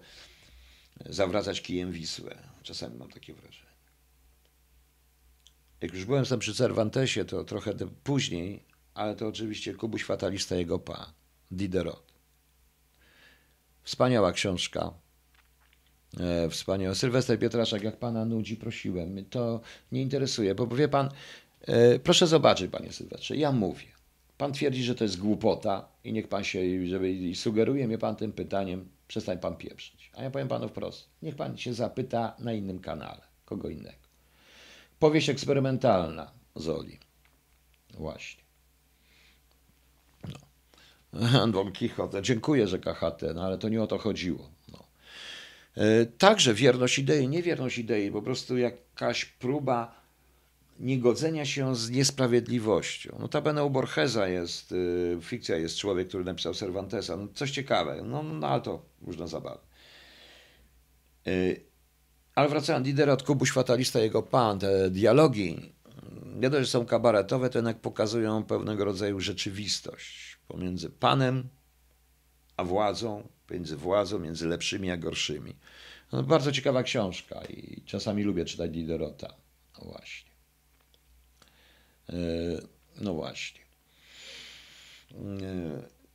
zawracać 1.07 1.62
kijem 1.62 1.93
Wisłę. 1.93 2.39
Czasami 2.62 2.99
mam 2.99 3.11
takie 3.11 3.34
wrażenie. 3.34 3.66
jak 5.80 5.95
już 5.95 6.05
byłem 6.05 6.26
sam 6.26 6.39
przy 6.39 6.55
Cervantesie, 6.55 7.24
to 7.24 7.45
trochę 7.45 7.74
później, 8.05 8.64
ale 8.95 9.16
to 9.16 9.28
oczywiście 9.28 9.74
Kubuś 9.74 10.05
Fatalista 10.05 10.57
jego 10.57 10.78
pan, 10.78 11.12
Diderot. 11.51 12.12
Wspaniała 13.82 14.32
książka. 14.32 14.92
E, 16.20 16.49
wspaniała. 16.51 16.94
Sylwester 16.94 17.38
Pietraszek, 17.38 17.82
jak 17.82 17.97
pana 17.97 18.24
nudzi, 18.24 18.57
prosiłem. 18.57 19.24
To 19.24 19.61
nie 19.92 20.03
interesuje, 20.03 20.55
bo 20.55 20.66
wie 20.66 20.88
pan, 20.88 21.11
e, 21.61 21.99
proszę 21.99 22.26
zobaczyć, 22.26 22.70
panie 22.70 22.92
Sylwestrze, 22.92 23.36
ja 23.36 23.53
mówię. 23.53 23.86
Pan 24.38 24.53
twierdzi, 24.53 24.84
że 24.84 24.94
to 24.94 25.05
jest 25.05 25.18
głupota 25.18 25.88
i 26.05 26.12
niech 26.12 26.28
pan 26.28 26.44
się, 26.44 26.86
żeby 26.86 27.12
i 27.12 27.34
sugeruje 27.34 27.86
mnie 27.86 27.99
pan 27.99 28.16
tym 28.16 28.32
pytaniem, 28.32 28.88
przestań 29.09 29.38
pan 29.38 29.57
pieprzyć. 29.57 30.11
A 30.14 30.22
ja 30.22 30.30
powiem 30.30 30.49
panu 30.49 30.68
wprost, 30.68 31.09
niech 31.22 31.36
pan 31.36 31.59
się 31.59 31.74
zapyta 31.74 32.36
na 32.38 32.53
innym 32.53 32.78
kanale, 32.78 33.22
kogo 33.44 33.68
innego. 33.68 34.07
Powieść 34.99 35.28
eksperymentalna 35.28 36.32
Zoli. 36.55 36.99
Właśnie. 37.94 38.45
Don 41.53 41.73
Quixote. 41.73 42.23
Dziękuję, 42.23 42.69
że 42.69 42.79
KHT, 42.79 43.23
no 43.35 43.43
ale 43.43 43.59
to 43.59 43.69
nie 43.69 43.83
o 43.83 43.87
to 43.87 43.99
chodziło. 43.99 44.51
No. 44.73 44.85
E, 45.77 46.07
także 46.07 46.55
wierność 46.55 46.99
idei, 46.99 47.29
nie 47.29 47.43
wierność 47.43 47.79
idei, 47.79 48.11
po 48.11 48.23
prostu 48.23 48.59
jakaś 48.59 49.25
próba 49.25 50.07
niegodzenia 50.81 51.45
się 51.45 51.77
z 51.77 51.91
niesprawiedliwością. 51.91 53.17
Notabene 53.19 53.64
u 53.64 53.71
Borgesa 53.71 54.29
jest, 54.29 54.73
y, 54.73 55.19
fikcja 55.21 55.57
jest 55.57 55.77
człowiek, 55.77 56.09
który 56.09 56.25
napisał 56.25 56.55
Cervantesa. 56.55 57.17
No, 57.17 57.29
coś 57.35 57.51
ciekawe, 57.51 58.03
no, 58.05 58.23
no 58.23 58.47
ale 58.49 58.62
to 58.62 58.83
różne 59.03 59.29
zabawy. 59.29 59.59
Y, 61.27 61.61
ale 62.35 62.49
wracając, 62.49 62.85
Diderot, 62.85 63.23
Kubuś 63.23 63.53
Fatalista, 63.53 64.01
jego 64.01 64.23
pan, 64.23 64.59
te 64.59 64.91
dialogi, 64.91 65.73
nie 66.41 66.51
dość, 66.51 66.67
że 66.67 66.73
są 66.73 66.87
kabaretowe, 66.87 67.51
to 67.51 67.59
jednak 67.59 67.81
pokazują 67.81 68.45
pewnego 68.45 68.85
rodzaju 68.85 69.21
rzeczywistość 69.21 70.36
pomiędzy 70.49 70.90
panem 70.90 71.49
a 72.57 72.64
władzą, 72.64 73.28
między 73.51 73.76
władzą, 73.76 74.18
między 74.18 74.47
lepszymi 74.49 74.90
a 74.90 74.97
gorszymi. 74.97 75.55
No, 76.12 76.22
bardzo 76.22 76.53
ciekawa 76.53 76.82
książka 76.82 77.44
i 77.44 77.82
czasami 77.86 78.22
lubię 78.22 78.44
czytać 78.44 78.70
Diderota. 78.70 79.34
No 79.78 79.84
właśnie. 79.84 80.30
E, 82.09 82.14
no 83.01 83.14
właśnie. 83.14 83.61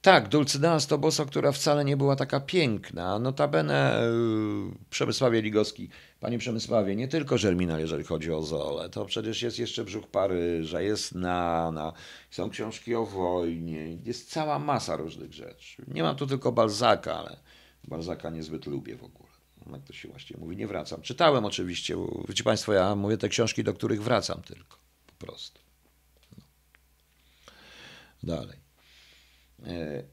Tak, 0.02 0.28
Dulcydea 0.28 0.80
Stoboso, 0.80 1.26
która 1.26 1.52
wcale 1.52 1.86
nie 1.86 1.98
była 1.98 2.16
taka 2.16 2.40
piękna. 2.40 3.20
Notabene 3.20 4.00
e, 4.00 4.10
Przemysławie 4.90 5.42
Ligowski, 5.42 5.90
panie 6.20 6.38
Przemysławie, 6.38 6.96
nie 6.96 7.08
tylko 7.08 7.38
Żermina, 7.38 7.80
jeżeli 7.80 8.04
chodzi 8.04 8.32
o 8.32 8.42
Zole, 8.42 8.90
to 8.90 9.06
przecież 9.06 9.42
jest 9.42 9.60
jeszcze 9.60 9.84
Brzuch 9.84 10.08
Paryża, 10.08 10.82
jest 10.82 11.16
Nana, 11.16 11.94
są 12.32 12.50
książki 12.50 12.96
o 12.96 13.06
wojnie, 13.06 13.98
jest 14.04 14.32
cała 14.32 14.60
masa 14.60 14.96
różnych 14.96 15.34
rzeczy. 15.34 15.86
Nie 15.88 16.04
mam 16.04 16.16
tu 16.16 16.28
tylko 16.28 16.52
Balzaka, 16.52 17.16
ale 17.16 17.38
Balzaka 17.88 18.30
niezbyt 18.30 18.66
lubię 18.66 18.96
w 18.96 19.04
ogóle. 19.04 19.32
Jak 19.72 19.84
to 19.84 19.94
się 19.94 20.10
właśnie 20.10 20.38
mówi, 20.38 20.58
nie 20.58 20.68
wracam. 20.68 21.02
Czytałem 21.02 21.46
oczywiście, 21.46 21.96
wiecie 22.28 22.44
państwo, 22.44 22.74
ja 22.74 22.96
mówię 22.96 23.18
te 23.18 23.30
książki, 23.30 23.64
do 23.64 23.74
których 23.74 24.04
wracam 24.04 24.42
tylko, 24.42 24.78
po 25.08 25.26
prostu. 25.26 25.60
Dalej. 28.24 28.61
E, 29.66 30.04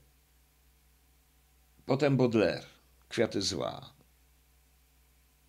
potem 1.86 2.16
Baudelaire, 2.16 2.66
Kwiaty 3.08 3.42
zła. 3.42 3.92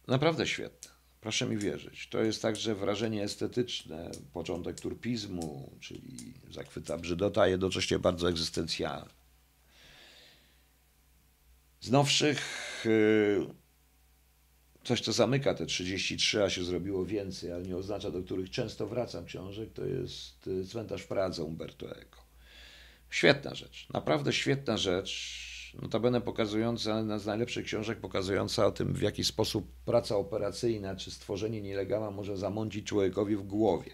Naprawdę 0.08 0.48
świetne. 0.48 1.00
Proszę 1.22 1.46
mi 1.46 1.58
wierzyć. 1.58 2.08
To 2.08 2.24
jest 2.24 2.42
także 2.42 2.76
wrażenie 2.76 3.24
estetyczne, 3.24 4.12
początek 4.34 4.80
turpizmu, 4.80 5.78
czyli 5.80 6.34
zachwyta 6.52 6.98
brzydota, 6.98 7.48
jednocześnie 7.48 8.00
bardzo 8.00 8.30
egzystencjalne. 8.30 9.20
Z 11.82 11.92
nowszych 11.92 12.40
e, 12.86 12.90
coś, 14.84 15.02
co 15.02 15.14
zamyka 15.14 15.54
te 15.54 15.66
33, 15.66 16.44
a 16.44 16.50
się 16.50 16.64
zrobiło 16.64 17.06
więcej, 17.06 17.52
ale 17.52 17.64
nie 17.64 17.78
oznacza, 17.78 18.12
do 18.12 18.24
których 18.24 18.50
często 18.50 18.88
wracam 18.88 19.26
książek, 19.26 19.74
to 19.74 19.86
jest 19.86 20.50
e, 20.64 20.66
Cmentarz 20.66 21.02
w 21.02 21.08
Pradze 21.08 21.44
Umberto 21.44 21.98
Eco. 21.98 22.19
Świetna 23.10 23.56
rzecz, 23.56 23.88
naprawdę 23.94 24.34
świetna 24.34 24.78
rzecz. 24.78 25.50
Notabene 25.82 26.22
pokazująca, 26.22 26.98
jedna 26.98 27.20
z 27.20 27.26
najlepszych 27.26 27.66
książek 27.66 28.00
pokazująca 28.00 28.66
o 28.66 28.72
tym, 28.72 28.94
w 28.94 29.02
jaki 29.02 29.24
sposób 29.24 29.72
praca 29.86 30.16
operacyjna 30.16 30.96
czy 30.96 31.12
stworzenie 31.12 31.62
nielegała 31.62 32.12
może 32.12 32.38
zamącić 32.38 32.88
człowiekowi 32.88 33.36
w 33.36 33.44
głowie. 33.44 33.92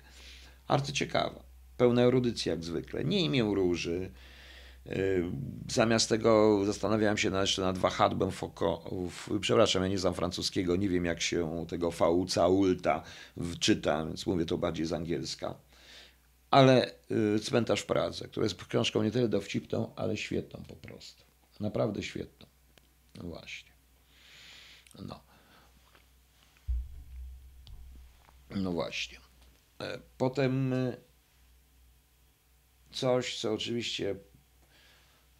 Arcyciekawa, 0.68 1.44
pełna 1.78 2.02
erudycji 2.02 2.50
jak 2.50 2.64
zwykle. 2.64 3.06
Nie 3.06 3.22
imię 3.22 3.44
róży. 3.44 4.12
Y, 4.88 5.24
zamiast 5.72 6.10
tego 6.10 6.62
zastanawiałem 6.66 7.18
się 7.18 7.36
jeszcze 7.40 7.62
nad 7.62 7.78
wahadłem 7.78 8.32
Foucault. 8.32 8.82
Przepraszam, 9.42 9.84
ja 9.84 9.88
nie 9.88 9.98
znam 9.98 10.14
francuskiego, 10.14 10.76
nie 10.76 10.90
wiem 10.90 11.06
jak 11.06 11.22
się 11.22 11.66
tego 11.70 11.92
fauca 11.92 12.48
ulta 12.48 13.04
czyta, 13.60 14.06
więc 14.06 14.28
mówię 14.28 14.46
to 14.46 14.58
bardziej 14.58 14.86
z 14.86 14.94
angielska 14.94 15.56
ale 16.56 16.92
y, 17.12 17.40
Cmentarz 17.40 17.82
w 17.82 17.86
Pradze, 17.86 18.28
która 18.28 18.44
jest 18.44 18.66
książką 18.66 19.04
nie 19.04 19.12
tyle 19.12 19.28
dowcipną, 19.28 19.96
ale 19.96 20.18
świetną 20.18 20.64
po 20.68 20.76
prostu. 20.76 21.24
Naprawdę 21.60 22.04
świetną. 22.04 22.48
No 23.16 23.24
właśnie. 23.24 23.72
No. 25.00 25.24
No 28.50 28.72
właśnie. 28.72 29.18
E, 29.82 30.00
potem 30.18 30.74
y, 30.74 30.98
coś, 32.92 33.40
co 33.40 33.54
oczywiście 33.54 34.16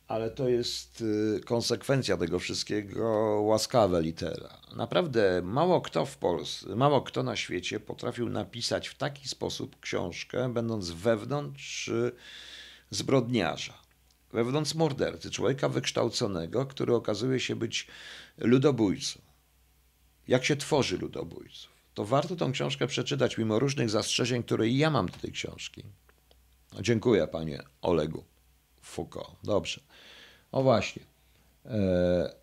ale 0.08 0.32
to 0.32 0.50
jest 0.50 1.02
y, 1.02 1.42
konsekwencja 1.46 2.18
tego 2.18 2.40
wszystkiego, 2.40 3.10
łaskawe 3.42 4.02
litera. 4.02 4.58
Naprawdę 4.76 5.42
mało 5.44 5.82
kto 5.82 6.06
w 6.06 6.18
Polsce, 6.18 6.76
mało 6.76 7.02
kto 7.02 7.24
na 7.24 7.36
świecie 7.36 7.80
potrafił 7.80 8.30
napisać 8.30 8.88
w 8.88 8.98
taki 8.98 9.28
sposób 9.28 9.80
książkę, 9.80 10.54
będąc 10.54 10.92
wewnątrz 10.92 11.88
y, 11.88 12.12
zbrodniarza, 12.90 13.74
wewnątrz 14.34 14.76
mordercy, 14.76 15.32
człowieka 15.32 15.70
wykształconego, 15.70 16.66
który 16.66 16.96
okazuje 16.96 17.40
się 17.40 17.56
być 17.56 17.88
ludobójcą. 18.38 19.20
Jak 20.28 20.46
się 20.46 20.56
tworzy 20.56 20.98
ludobójców? 20.98 21.72
To 21.94 22.06
warto 22.06 22.36
tą 22.36 22.52
książkę 22.52 22.88
przeczytać, 22.88 23.38
mimo 23.38 23.60
różnych 23.60 23.90
zastrzeżeń, 23.90 24.44
które 24.44 24.70
ja 24.70 24.90
mam 24.90 25.06
do 25.06 25.18
tej 25.18 25.32
książki. 25.32 25.84
Dziękuję, 26.82 27.28
panie 27.28 27.64
Olegu. 27.82 28.24
Foucault. 28.86 29.38
Dobrze. 29.44 29.82
O 30.56 30.64
właśnie. 30.64 31.02
E, 31.66 32.34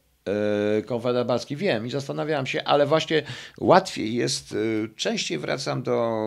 e, 0.78 0.82
Konfederacji 0.82 1.56
wiem 1.56 1.86
i 1.86 1.90
zastanawiałem 1.90 2.46
się, 2.46 2.64
ale 2.64 2.86
właśnie 2.86 3.22
łatwiej 3.58 4.14
jest, 4.14 4.52
e, 4.52 4.88
częściej 4.96 5.38
wracam 5.38 5.82
do, 5.82 6.26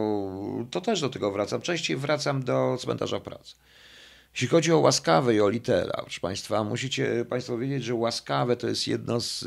to 0.71 0.81
też 0.81 1.01
do 1.01 1.09
tego 1.09 1.31
wracam, 1.31 1.61
częściej 1.61 1.97
wracam 1.97 2.43
do 2.43 2.77
cmentarza 2.79 3.19
pracy. 3.19 3.55
Jeśli 4.33 4.47
chodzi 4.47 4.71
o 4.71 4.79
łaskawe 4.79 5.35
i 5.35 5.41
o 5.41 5.49
litera, 5.49 6.01
proszę 6.01 6.19
Państwa, 6.21 6.63
musicie 6.63 7.25
Państwo 7.29 7.57
wiedzieć, 7.57 7.83
że 7.83 7.95
łaskawe 7.95 8.57
to 8.57 8.67
jest 8.67 8.87
jedno 8.87 9.19
z, 9.19 9.39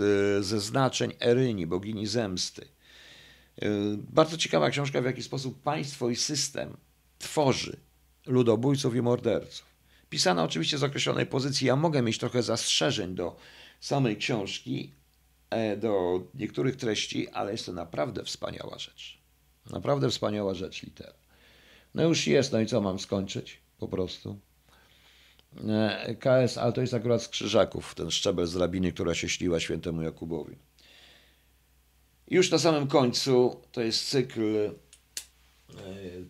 ze 0.45 0.61
znaczeń 0.61 1.13
Eryni, 1.21 1.67
bogini 1.67 2.07
zemsty. 2.07 2.69
Bardzo 3.97 4.37
ciekawa 4.37 4.71
książka, 4.71 5.01
w 5.01 5.05
jaki 5.05 5.23
sposób 5.23 5.63
państwo 5.63 6.11
i 6.11 6.17
system 6.17 6.77
tworzy 7.19 7.77
ludobójców 8.27 8.97
i 8.97 9.03
morderców. 9.03 9.78
Pisana 10.11 10.45
oczywiście 10.45 10.79
z 10.79 10.83
określonej 10.83 11.27
pozycji. 11.27 11.67
Ja 11.67 11.77
mogę 11.77 12.03
mieć 12.03 12.19
trochę 12.19 12.43
zastrzeżeń 12.43 13.15
do 13.15 13.37
samej 13.81 14.17
książki, 14.17 14.93
e, 15.51 15.77
do 15.77 16.23
niektórych 16.35 16.77
treści, 16.77 17.29
ale 17.29 17.53
jest 17.53 17.67
to 17.67 17.73
naprawdę 17.73 18.25
wspaniała 18.25 18.79
rzecz. 18.79 19.19
Naprawdę 19.71 20.11
wspaniała 20.11 20.55
rzecz 20.55 20.83
litera. 20.83 21.13
No 21.95 22.03
już 22.03 22.27
jest, 22.27 22.53
no 22.53 22.61
i 22.61 22.67
co 22.67 22.81
mam 22.81 22.99
skończyć? 22.99 23.61
Po 23.79 23.89
prostu. 23.89 24.39
E, 25.69 26.15
KS, 26.15 26.59
ale 26.59 26.73
to 26.73 26.81
jest 26.81 26.95
akurat 26.95 27.23
z 27.23 27.29
Krzyżaków, 27.29 27.95
ten 27.95 28.11
szczebel 28.11 28.47
z 28.47 28.57
rabiny, 28.57 28.93
która 28.93 29.15
się 29.15 29.29
śniła 29.29 29.61
świętemu 29.61 30.03
Jakubowi. 30.03 30.57
Już 32.31 32.51
na 32.51 32.59
samym 32.59 32.87
końcu 32.87 33.61
to 33.73 33.81
jest 33.81 34.09
cykl 34.09 34.71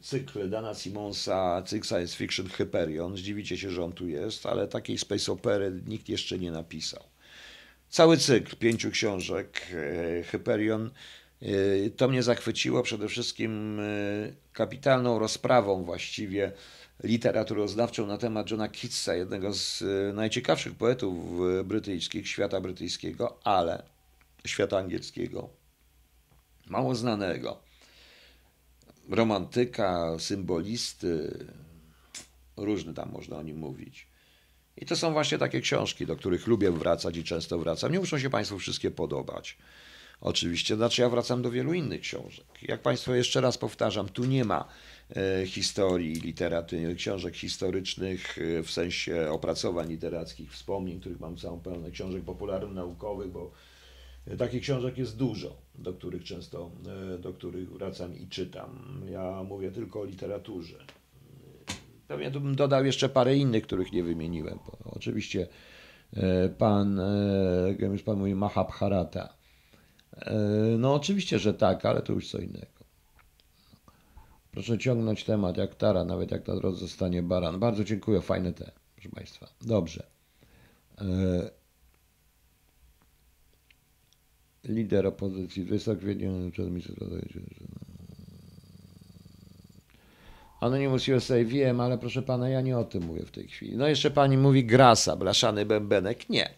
cykl 0.01 0.51
Dana 0.51 0.75
Simonsa, 0.75 1.63
cykl 1.67 1.87
science 1.87 2.17
fiction 2.17 2.49
Hyperion. 2.49 3.17
Zdziwicie 3.17 3.59
się, 3.59 3.71
że 3.71 3.85
on 3.85 3.93
tu 3.93 4.09
jest, 4.09 4.47
ale 4.47 4.69
takiej 4.69 4.99
space 4.99 5.33
opery 5.33 5.83
nikt 5.87 6.09
jeszcze 6.09 6.39
nie 6.39 6.51
napisał. 6.51 7.03
Cały 7.89 8.17
cykl 8.17 8.57
pięciu 8.57 8.91
książek 8.91 9.67
e, 9.73 10.23
Hyperion 10.23 10.91
e, 11.43 11.47
to 11.91 12.09
mnie 12.09 12.23
zachwyciło 12.23 12.83
przede 12.83 13.09
wszystkim 13.09 13.81
kapitalną 14.53 15.19
rozprawą 15.19 15.85
właściwie 15.85 16.53
literaturoznawczą 17.03 18.07
na 18.07 18.19
temat 18.19 18.51
Johna 18.51 18.69
Keatsa, 18.69 19.15
jednego 19.15 19.53
z 19.53 19.85
najciekawszych 20.15 20.75
poetów 20.75 21.17
brytyjskich, 21.65 22.29
świata 22.29 22.61
brytyjskiego, 22.61 23.39
ale 23.45 23.83
świata 24.47 24.79
angielskiego, 24.79 25.49
mało 26.67 26.95
znanego 26.95 27.68
romantyka, 29.09 30.19
symbolisty, 30.19 31.45
różny 32.57 32.95
tam 32.95 33.13
można 33.13 33.37
o 33.37 33.43
nim 33.43 33.57
mówić. 33.57 34.07
I 34.77 34.87
to 34.87 34.97
są 34.97 35.13
właśnie 35.13 35.39
takie 35.39 35.61
książki, 35.61 36.07
do 36.07 36.17
których 36.17 36.47
lubię 36.47 36.71
wracać 36.71 37.17
i 37.17 37.25
często 37.25 37.59
wracam. 37.59 37.93
Nie 37.93 37.99
muszą 37.99 38.19
się 38.19 38.31
Państwu 38.31 38.59
wszystkie 38.59 38.91
podobać. 38.91 39.59
Oczywiście, 40.21 40.77
znaczy 40.77 41.03
ja 41.03 41.09
wracam 41.09 41.43
do 41.43 41.51
wielu 41.51 41.75
innych 41.75 42.01
książek. 42.01 42.47
Jak 42.63 42.83
Państwo 42.83 43.15
jeszcze 43.15 43.41
raz 43.41 43.59
powtarzam, 43.59 44.09
tu 44.09 44.25
nie 44.25 44.45
ma 44.45 44.69
e, 45.17 45.47
historii, 45.47 46.15
literatury, 46.15 46.95
książek 46.95 47.37
historycznych 47.37 48.39
e, 48.39 48.63
w 48.63 48.71
sensie 48.71 49.31
opracowań 49.31 49.89
literackich, 49.89 50.53
wspomnień, 50.53 51.01
których 51.01 51.21
mam 51.21 51.37
całą 51.37 51.61
pełną 51.61 51.91
książek 51.91 52.23
popularno-naukowych, 52.23 53.31
bo 53.31 53.51
takich 54.37 54.63
książek 54.63 54.99
jest 54.99 55.17
dużo, 55.17 55.57
do 55.75 55.93
których 55.93 56.25
często, 56.25 56.71
e, 57.15 57.19
do 57.19 57.33
których 57.33 57.73
wracam 57.73 58.17
i 58.17 58.29
czytam. 58.29 59.03
Ja 59.11 59.43
mówię 59.43 59.71
tylko 59.71 60.01
o 60.01 60.05
literaturze. 60.05 60.79
Pewnie 62.09 62.31
tu 62.31 62.41
bym 62.41 62.57
dodał 62.57 62.85
jeszcze 62.85 63.09
parę 63.09 63.37
innych, 63.37 63.63
których 63.63 63.93
nie 63.93 64.03
wymieniłem. 64.03 64.59
Oczywiście 64.85 65.49
pan, 66.59 67.01
jak 67.69 67.81
już 67.81 68.03
pan 68.03 68.19
mówi, 68.19 68.35
Mahabharata 68.35 69.39
E, 70.21 70.35
no 70.79 70.95
oczywiście, 70.95 71.39
że 71.39 71.55
tak, 71.55 71.85
ale 71.85 72.03
to 72.03 72.13
już 72.13 72.31
co 72.31 72.39
innego. 72.39 72.79
Proszę 74.51 74.79
ciągnąć 74.79 75.25
temat 75.25 75.57
jak 75.57 75.75
tara, 75.75 76.05
nawet 76.05 76.31
jak 76.31 76.47
na 76.47 76.57
drodze 76.57 76.79
zostanie 76.79 77.23
baran. 77.23 77.59
Bardzo 77.59 77.85
dziękuję, 77.85 78.21
fajny 78.21 78.53
te, 78.53 78.71
proszę 78.95 79.09
Państwa. 79.09 79.49
Dobrze. 79.61 80.07
E, 80.99 81.05
lider 84.69 85.07
opozycji, 85.07 85.65
20 85.65 85.97
kwietnia 85.97 86.29
przed 86.53 86.69
Anonymous 90.61 91.09
USA 91.09 91.35
wiem, 91.45 91.81
ale 91.81 91.99
proszę 91.99 92.23
pana, 92.23 92.49
ja 92.49 92.61
nie 92.61 92.79
o 92.79 92.85
tym 92.85 93.03
mówię 93.03 93.23
w 93.23 93.31
tej 93.31 93.49
chwili. 93.49 93.77
No 93.77 93.89
jeszcze 93.89 94.11
pani 94.11 94.37
mówi 94.37 94.65
Grasa, 94.65 95.17
blaszany 95.17 95.67
bębenek. 95.67 96.29
Nie. 96.31 96.51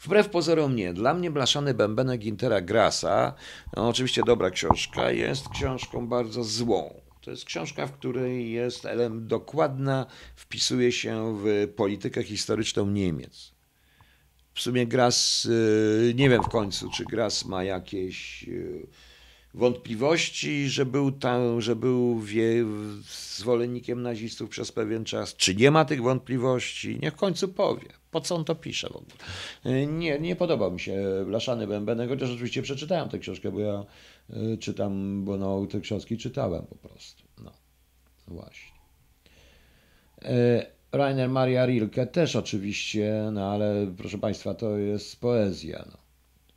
Wbrew 0.00 0.28
pozorom 0.28 0.76
nie. 0.76 0.92
Dla 0.94 1.14
mnie 1.14 1.30
Blaszany 1.30 1.74
Bębenek 1.74 2.24
Intera 2.24 2.60
Grasa, 2.60 3.34
no 3.76 3.88
oczywiście 3.88 4.22
dobra 4.26 4.50
książka, 4.50 5.10
jest 5.10 5.48
książką 5.48 6.08
bardzo 6.08 6.44
złą. 6.44 6.94
To 7.20 7.30
jest 7.30 7.44
książka, 7.44 7.86
w 7.86 7.92
której 7.92 8.52
jest 8.52 8.84
element 8.84 9.26
dokładna, 9.26 10.06
wpisuje 10.36 10.92
się 10.92 11.38
w 11.44 11.68
politykę 11.76 12.22
historyczną 12.22 12.86
Niemiec. 12.90 13.55
W 14.56 14.60
sumie 14.60 14.86
Gras, 14.86 15.44
y, 15.44 16.14
nie 16.16 16.30
wiem 16.30 16.42
w 16.42 16.48
końcu, 16.48 16.90
czy 16.90 17.04
Gras 17.04 17.44
ma 17.44 17.64
jakieś 17.64 18.44
y, 18.48 18.86
wątpliwości, 19.54 20.68
że 20.68 20.86
był, 20.86 21.12
tam, 21.12 21.60
że 21.60 21.76
był 21.76 22.20
wie, 22.20 22.64
zwolennikiem 23.36 24.02
nazistów 24.02 24.50
przez 24.50 24.72
pewien 24.72 25.04
czas. 25.04 25.36
Czy 25.36 25.54
nie 25.54 25.70
ma 25.70 25.84
tych 25.84 26.02
wątpliwości? 26.02 26.98
Niech 27.02 27.14
w 27.14 27.16
końcu 27.16 27.48
powie. 27.48 27.88
Po 28.10 28.20
co 28.20 28.36
on 28.36 28.44
to 28.44 28.54
pisze 28.54 28.88
w 28.88 28.96
ogóle? 28.96 29.86
Nie, 29.86 30.18
nie 30.18 30.36
podobał 30.36 30.72
mi 30.72 30.80
się 30.80 31.24
Blaszany 31.26 31.66
Bębenek, 31.66 32.08
chociaż 32.08 32.30
oczywiście 32.30 32.62
przeczytałem 32.62 33.08
tę 33.08 33.18
książkę, 33.18 33.52
bo 33.52 33.60
ja 33.60 33.84
y, 34.30 34.58
czytam, 34.58 35.24
bo 35.24 35.36
no, 35.36 35.66
te 35.66 35.80
książki 35.80 36.18
czytałem 36.18 36.66
po 36.66 36.88
prostu. 36.88 37.22
No, 37.38 37.52
właśnie. 38.28 38.76
Rainer 40.96 41.28
Maria 41.28 41.66
Rilke 41.66 42.06
też 42.06 42.36
oczywiście, 42.36 43.28
no 43.32 43.52
ale 43.52 43.86
proszę 43.96 44.18
Państwa, 44.18 44.54
to 44.54 44.78
jest 44.78 45.20
poezja. 45.20 45.84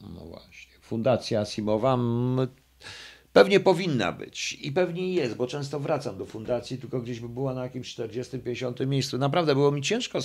No, 0.02 0.10
no 0.10 0.26
właśnie. 0.26 0.74
Fundacja 0.82 1.40
Asimowa 1.40 1.98
Pewnie 3.34 3.60
powinna 3.60 4.12
być 4.12 4.58
i 4.62 4.72
pewnie 4.72 5.14
jest, 5.14 5.36
bo 5.36 5.48
często 5.48 5.80
wracam 5.80 6.18
do 6.18 6.26
fundacji, 6.26 6.78
tylko 6.78 7.00
gdzieś 7.00 7.20
by 7.20 7.30
była 7.30 7.54
na 7.54 7.64
jakimś 7.64 7.96
40-50 7.96 8.88
miejscu. 8.88 9.18
Naprawdę 9.18 9.56
było 9.56 9.72
mi 9.72 9.82
ciężko 9.82 10.20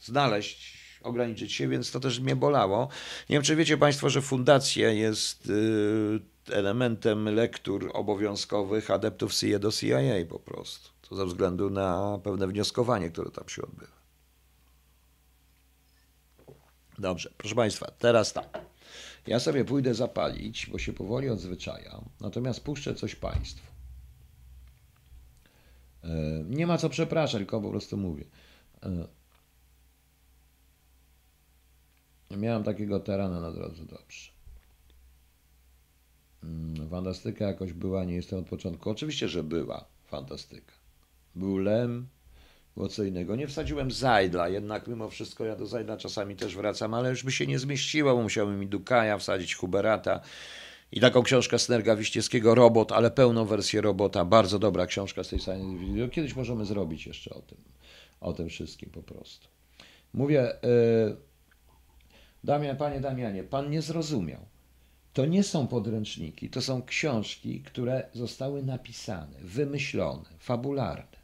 znaleźć, 0.00 0.78
ograniczyć 1.02 1.52
się, 1.52 1.68
więc 1.68 1.90
to 1.90 2.00
też 2.00 2.20
mnie 2.20 2.36
bolało. 2.36 2.88
Nie 3.30 3.36
wiem, 3.36 3.42
czy 3.42 3.56
wiecie 3.56 3.76
Państwo, 3.76 4.10
że 4.10 4.22
fundacja 4.22 4.90
jest 4.90 5.50
y, 5.50 6.20
elementem 6.52 7.34
lektur 7.34 7.90
obowiązkowych 7.94 8.90
adeptów 8.90 9.34
CIA 9.34 9.58
do 9.58 9.72
CIA 9.72 10.26
po 10.28 10.38
prostu. 10.38 10.99
To 11.10 11.16
ze 11.16 11.26
względu 11.26 11.70
na 11.70 12.18
pewne 12.24 12.46
wnioskowanie, 12.46 13.10
które 13.10 13.30
tam 13.30 13.48
się 13.48 13.62
odbywa. 13.62 14.00
Dobrze, 16.98 17.30
proszę 17.36 17.54
Państwa, 17.54 17.90
teraz 17.98 18.32
tak. 18.32 18.64
Ja 19.26 19.40
sobie 19.40 19.64
pójdę 19.64 19.94
zapalić, 19.94 20.66
bo 20.66 20.78
się 20.78 20.92
powoli 20.92 21.28
odzwyczajam, 21.28 22.04
natomiast 22.20 22.60
puszczę 22.60 22.94
coś 22.94 23.14
Państwu. 23.14 23.66
E, 26.04 26.08
nie 26.44 26.66
ma 26.66 26.78
co 26.78 26.88
przepraszać, 26.88 27.38
tylko 27.38 27.60
po 27.60 27.70
prostu 27.70 27.96
mówię. 27.96 28.24
E, 28.82 29.08
miałem 32.36 32.64
takiego 32.64 33.00
terana 33.00 33.40
na 33.40 33.52
drodze, 33.52 33.84
dobrze. 33.84 34.30
Mm, 36.42 36.88
fantastyka 36.88 37.46
jakoś 37.46 37.72
była, 37.72 38.04
nie 38.04 38.14
jestem 38.14 38.38
od 38.38 38.48
początku. 38.48 38.90
Oczywiście, 38.90 39.28
że 39.28 39.42
była 39.42 39.84
fantastyka. 40.04 40.79
Był 41.34 41.58
Lem, 41.58 42.08
było 42.76 42.88
co 42.88 43.04
innego. 43.04 43.36
Nie 43.36 43.46
wsadziłem 43.46 43.90
Zajdla, 43.90 44.48
jednak 44.48 44.88
mimo 44.88 45.08
wszystko 45.08 45.44
ja 45.44 45.56
do 45.56 45.66
Zajdla 45.66 45.96
czasami 45.96 46.36
też 46.36 46.56
wracam, 46.56 46.94
ale 46.94 47.10
już 47.10 47.24
by 47.24 47.32
się 47.32 47.46
nie 47.46 47.58
zmieściło, 47.58 48.16
bo 48.16 48.22
musiałbym 48.22 48.60
mi 48.60 48.66
Dukaja 48.66 49.18
wsadzić, 49.18 49.54
Huberata 49.54 50.20
i 50.92 51.00
taką 51.00 51.22
książkę 51.22 51.58
Snerga 51.58 51.96
Wiściewskiego, 51.96 52.54
Robot, 52.54 52.92
ale 52.92 53.10
pełną 53.10 53.44
wersję 53.44 53.80
Robota, 53.80 54.24
bardzo 54.24 54.58
dobra 54.58 54.86
książka 54.86 55.24
z 55.24 55.28
tej 55.28 55.38
science 55.38 55.78
video. 55.78 56.08
Kiedyś 56.08 56.36
możemy 56.36 56.64
zrobić 56.64 57.06
jeszcze 57.06 57.34
o 57.34 57.42
tym, 57.42 57.58
o 58.20 58.32
tym 58.32 58.48
wszystkim 58.48 58.90
po 58.90 59.02
prostu. 59.02 59.48
Mówię, 60.14 60.52
yy, 60.62 61.16
Damian, 62.44 62.76
panie 62.76 63.00
Damianie, 63.00 63.44
pan 63.44 63.70
nie 63.70 63.82
zrozumiał. 63.82 64.40
To 65.12 65.26
nie 65.26 65.42
są 65.42 65.66
podręczniki, 65.66 66.50
to 66.50 66.62
są 66.62 66.82
książki, 66.82 67.60
które 67.60 68.08
zostały 68.12 68.62
napisane, 68.62 69.38
wymyślone, 69.40 70.24
fabularne. 70.38 71.19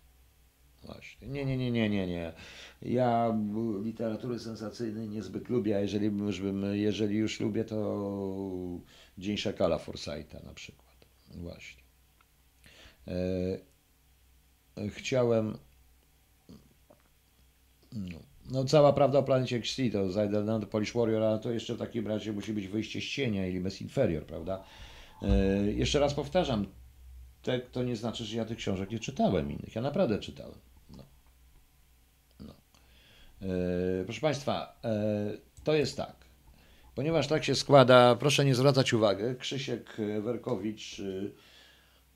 Właśnie. 0.87 1.29
Nie, 1.29 1.45
nie, 1.45 1.57
nie, 1.57 1.71
nie, 1.71 1.91
nie, 1.91 2.07
nie. 2.07 2.33
Ja 2.83 3.39
literatury 3.83 4.39
sensacyjnej 4.39 5.09
niezbyt 5.09 5.49
lubię, 5.49 5.77
a 5.77 5.81
jeżeli 5.81 6.07
już, 6.07 6.41
bym, 6.41 6.65
jeżeli 6.75 7.17
już 7.17 7.41
lubię, 7.41 7.65
to 7.65 8.09
Dzień 9.19 9.37
Szakala 9.37 9.79
Forsyta 9.79 10.41
na 10.45 10.55
przykład. 10.55 11.07
Właśnie. 11.35 11.83
E, 13.09 14.89
chciałem. 14.89 15.59
No, 17.93 18.19
no, 18.51 18.65
cała 18.65 18.93
prawda 18.93 19.19
o 19.19 19.23
planecie 19.23 19.57
Xti 19.57 19.91
to 19.91 20.13
Zajdelland, 20.13 20.67
Polish 20.67 20.93
Warrior, 20.93 21.23
ale 21.23 21.39
to 21.39 21.51
jeszcze 21.51 21.75
w 21.75 21.79
takim 21.79 22.07
razie 22.07 22.33
musi 22.33 22.53
być 22.53 22.69
wyjście 22.69 23.01
z 23.01 23.05
cienia 23.05 23.47
ili 23.47 23.61
Mess 23.61 23.83
Inferior, 23.83 24.27
prawda? 24.27 24.65
E, 25.23 25.73
jeszcze 25.73 25.99
raz 25.99 26.15
powtarzam, 26.15 26.67
te, 27.43 27.59
to 27.59 27.83
nie 27.83 27.97
znaczy, 27.97 28.25
że 28.25 28.37
ja 28.37 28.45
tych 28.45 28.59
książek 28.59 28.91
nie 28.91 28.99
czytałem 28.99 29.53
innych. 29.53 29.75
Ja 29.75 29.83
naprawdę 29.83 30.19
czytałem. 30.19 30.59
E, 33.43 34.05
proszę 34.05 34.21
Państwa, 34.21 34.81
e, 34.85 35.31
to 35.65 35.75
jest 35.75 35.97
tak. 35.97 36.17
Ponieważ 36.95 37.27
tak 37.27 37.45
się 37.45 37.55
składa, 37.55 38.15
proszę 38.15 38.45
nie 38.45 38.55
zwracać 38.55 38.93
uwagi, 38.93 39.23
Krzysiek 39.39 39.97
Werkowicz, 40.23 41.01
e, 41.01 41.03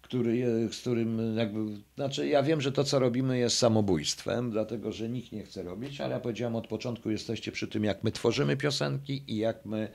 który, 0.03 0.68
z 0.73 0.81
którym 0.81 1.37
jakby, 1.37 1.61
znaczy 1.97 2.29
ja 2.29 2.43
wiem, 2.43 2.61
że 2.61 2.73
to 2.73 2.85
co 2.85 2.99
robimy 2.99 3.39
jest 3.39 3.59
samobójstwem, 3.59 4.51
dlatego 4.51 4.93
że 4.93 5.09
nikt 5.09 5.33
nie 5.33 5.43
chce 5.43 5.62
robić, 5.62 6.01
ale 6.01 6.14
ja 6.14 6.21
powiedziałem 6.21 6.57
od 6.57 6.66
początku, 6.66 7.11
jesteście 7.11 7.53
przy 7.53 7.68
tym, 7.68 7.85
jak 7.85 8.05
my 8.05 8.12
tworzymy 8.12 8.57
piosenki 8.57 9.23
i 9.29 9.37
jak 9.37 9.66
my, 9.66 9.89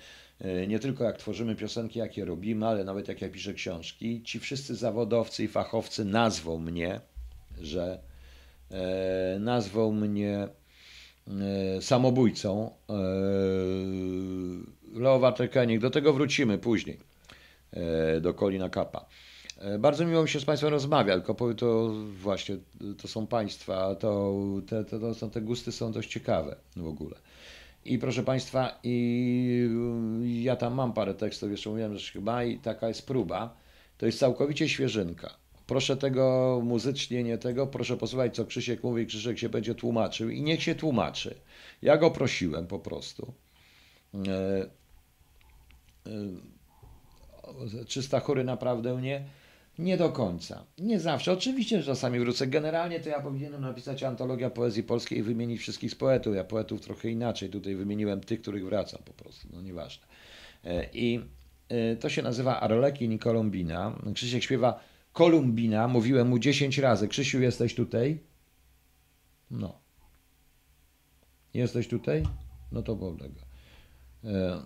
nie 0.67 0.79
tylko 0.79 1.03
jak 1.03 1.17
tworzymy 1.17 1.55
piosenki, 1.55 1.99
jak 1.99 2.17
je 2.17 2.25
robimy, 2.25 2.67
ale 2.67 2.83
nawet 2.83 3.07
jak 3.07 3.21
ja 3.21 3.29
piszę 3.29 3.53
książki, 3.53 4.23
ci 4.23 4.39
wszyscy 4.39 4.75
zawodowcy 4.75 5.43
i 5.43 5.47
fachowcy 5.47 6.05
nazwą 6.05 6.59
mnie, 6.59 7.01
że 7.61 7.99
e, 8.71 9.37
nazwą 9.39 9.91
mnie 9.91 10.47
E, 10.47 10.64
samobójcą 11.81 12.71
e, 12.89 12.93
Leo 14.99 15.19
Waterkenig. 15.19 15.79
Do 15.79 15.89
tego 15.89 16.13
wrócimy 16.13 16.57
później, 16.57 16.99
e, 17.71 18.21
do 18.21 18.33
Kolina 18.33 18.69
Kapa. 18.69 19.05
Bardzo 19.79 20.05
miło 20.05 20.23
mi 20.23 20.29
się 20.29 20.39
z 20.39 20.45
Państwem 20.45 20.71
rozmawia, 20.71 21.19
tylko 21.19 21.53
to 21.53 21.93
właśnie, 22.21 22.57
to 23.01 23.07
są 23.07 23.27
Państwa, 23.27 23.95
to, 23.95 24.33
te, 24.67 24.85
to 24.85 25.13
są, 25.13 25.29
te 25.29 25.41
gusty 25.41 25.71
są 25.71 25.91
dość 25.91 26.09
ciekawe 26.09 26.55
w 26.75 26.87
ogóle. 26.87 27.15
I 27.85 27.99
proszę 27.99 28.23
Państwa, 28.23 28.79
i 28.83 29.69
ja 30.43 30.55
tam 30.55 30.73
mam 30.73 30.93
parę 30.93 31.13
tekstów, 31.13 31.51
jeszcze 31.51 31.69
mówiłem, 31.69 31.97
że 31.97 32.11
chyba 32.11 32.43
i 32.43 32.57
taka 32.57 32.87
jest 32.87 33.07
próba. 33.07 33.55
To 33.97 34.05
jest 34.05 34.19
całkowicie 34.19 34.69
świeżynka. 34.69 35.44
Proszę 35.67 35.97
tego 35.97 36.61
muzycznie, 36.63 37.23
nie 37.23 37.37
tego, 37.37 37.67
proszę 37.67 37.97
posłuchać, 37.97 38.35
co 38.35 38.45
Krzysiek 38.45 38.83
mówi, 38.83 39.05
Krzysiek 39.05 39.39
się 39.39 39.49
będzie 39.49 39.75
tłumaczył 39.75 40.29
i 40.29 40.41
niech 40.41 40.63
się 40.63 40.75
tłumaczy. 40.75 41.35
Ja 41.81 41.97
go 41.97 42.11
prosiłem 42.11 42.67
po 42.67 42.79
prostu. 42.79 43.33
E, 44.27 44.69
e, 47.81 47.85
300 47.85 48.19
chóry 48.19 48.43
naprawdę 48.43 49.01
nie. 49.01 49.23
Nie 49.79 49.97
do 49.97 50.09
końca. 50.09 50.65
Nie 50.77 50.99
zawsze. 50.99 51.33
Oczywiście, 51.33 51.79
że 51.79 51.85
czasami 51.85 52.19
wrócę. 52.19 52.47
Generalnie 52.47 52.99
to 52.99 53.09
ja 53.09 53.19
powinienem 53.19 53.61
napisać 53.61 54.03
antologia 54.03 54.49
poezji 54.49 54.83
polskiej 54.83 55.19
i 55.19 55.23
wymienić 55.23 55.61
wszystkich 55.61 55.91
z 55.91 55.95
poetów. 55.95 56.35
Ja 56.35 56.43
poetów 56.43 56.81
trochę 56.81 57.09
inaczej. 57.09 57.49
Tutaj 57.49 57.75
wymieniłem 57.75 58.21
tych, 58.21 58.41
których 58.41 58.65
wracam 58.65 59.01
po 59.05 59.13
prostu. 59.13 59.47
No 59.53 59.61
nieważne. 59.61 60.07
E, 60.63 60.89
I 60.93 61.21
to 61.99 62.09
się 62.09 62.21
nazywa 62.21 62.59
Arlekin 62.59 63.11
i 63.11 63.19
Kolumbina. 63.19 63.99
Krzysiek 64.13 64.43
śpiewa 64.43 64.79
Kolumbina. 65.15 65.87
Mówiłem 65.87 66.27
mu 66.27 66.39
10 66.39 66.77
razy. 66.77 67.07
Krzysiu, 67.07 67.41
jesteś 67.41 67.75
tutaj? 67.75 68.19
No. 69.51 69.79
Jesteś 71.53 71.87
tutaj? 71.87 72.23
No 72.71 72.81
to 72.81 72.95
wolnego. 72.95 73.41
E, 74.23 74.61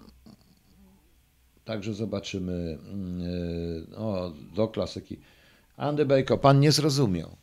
Także 1.66 1.94
zobaczymy. 1.94 2.78
Mm, 2.92 3.88
o, 3.98 4.34
do 4.56 4.68
klasyki. 4.68 5.20
Andy 5.78 6.06
Bejko, 6.06 6.38
pan 6.38 6.60
nie 6.60 6.72
zrozumiał. 6.72 7.38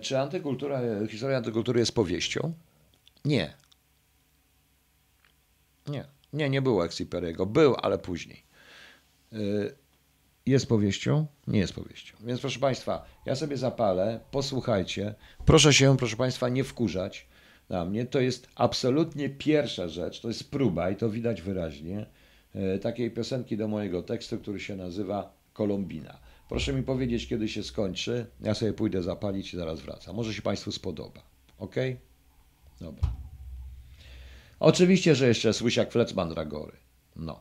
Czy 0.00 0.18
antykultura, 0.18 0.80
historia 1.08 1.36
antykultury 1.36 1.80
jest 1.80 1.94
powieścią? 1.94 2.52
Nie. 3.24 3.54
Nie. 5.86 6.04
Nie, 6.32 6.50
nie 6.50 6.62
było 6.62 6.84
Exiperiego. 6.84 7.46
Był, 7.46 7.74
ale 7.82 7.98
później. 7.98 8.42
Jest 10.46 10.66
powieścią? 10.66 11.26
Nie 11.46 11.58
jest 11.58 11.72
powieścią. 11.72 12.16
Więc 12.20 12.40
proszę 12.40 12.60
Państwa, 12.60 13.04
ja 13.24 13.36
sobie 13.36 13.56
zapalę, 13.56 14.20
posłuchajcie. 14.30 15.14
Proszę 15.44 15.74
się, 15.74 15.96
proszę 15.96 16.16
Państwa, 16.16 16.48
nie 16.48 16.64
wkurzać 16.64 17.26
na 17.68 17.84
mnie. 17.84 18.06
To 18.06 18.20
jest 18.20 18.48
absolutnie 18.54 19.28
pierwsza 19.28 19.88
rzecz, 19.88 20.20
to 20.20 20.28
jest 20.28 20.50
próba 20.50 20.90
i 20.90 20.96
to 20.96 21.10
widać 21.10 21.42
wyraźnie 21.42 22.06
takiej 22.82 23.10
piosenki 23.10 23.56
do 23.56 23.68
mojego 23.68 24.02
tekstu, 24.02 24.38
który 24.38 24.60
się 24.60 24.76
nazywa 24.76 25.32
Kolumbina. 25.52 26.18
Proszę 26.48 26.72
mi 26.72 26.82
powiedzieć, 26.82 27.26
kiedy 27.28 27.48
się 27.48 27.62
skończy. 27.62 28.26
Ja 28.40 28.54
sobie 28.54 28.72
pójdę 28.72 29.02
zapalić 29.02 29.54
i 29.54 29.56
zaraz 29.56 29.80
wracam. 29.80 30.16
Może 30.16 30.34
się 30.34 30.42
Państwu 30.42 30.72
spodoba. 30.72 31.20
Ok? 31.58 31.74
Dobra. 32.80 33.08
Oczywiście, 34.60 35.14
że 35.14 35.28
jeszcze 35.28 35.52
Słysiak 35.52 35.92
Flec 35.92 36.14
Mandragory. 36.14 36.76
No. 37.16 37.40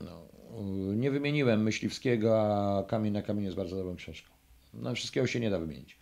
no. 0.00 0.28
Nie 0.94 1.07
wymieniłem 1.18 1.62
Myśliwskiego, 1.62 2.40
a 2.42 2.82
Kamień 2.82 3.12
na 3.12 3.22
kamieniu 3.22 3.44
jest 3.46 3.56
bardzo 3.56 3.76
dobrą 3.76 3.96
książką. 3.96 4.30
No, 4.74 4.94
wszystkiego 4.94 5.26
się 5.26 5.40
nie 5.40 5.50
da 5.50 5.58
wymienić. 5.58 5.96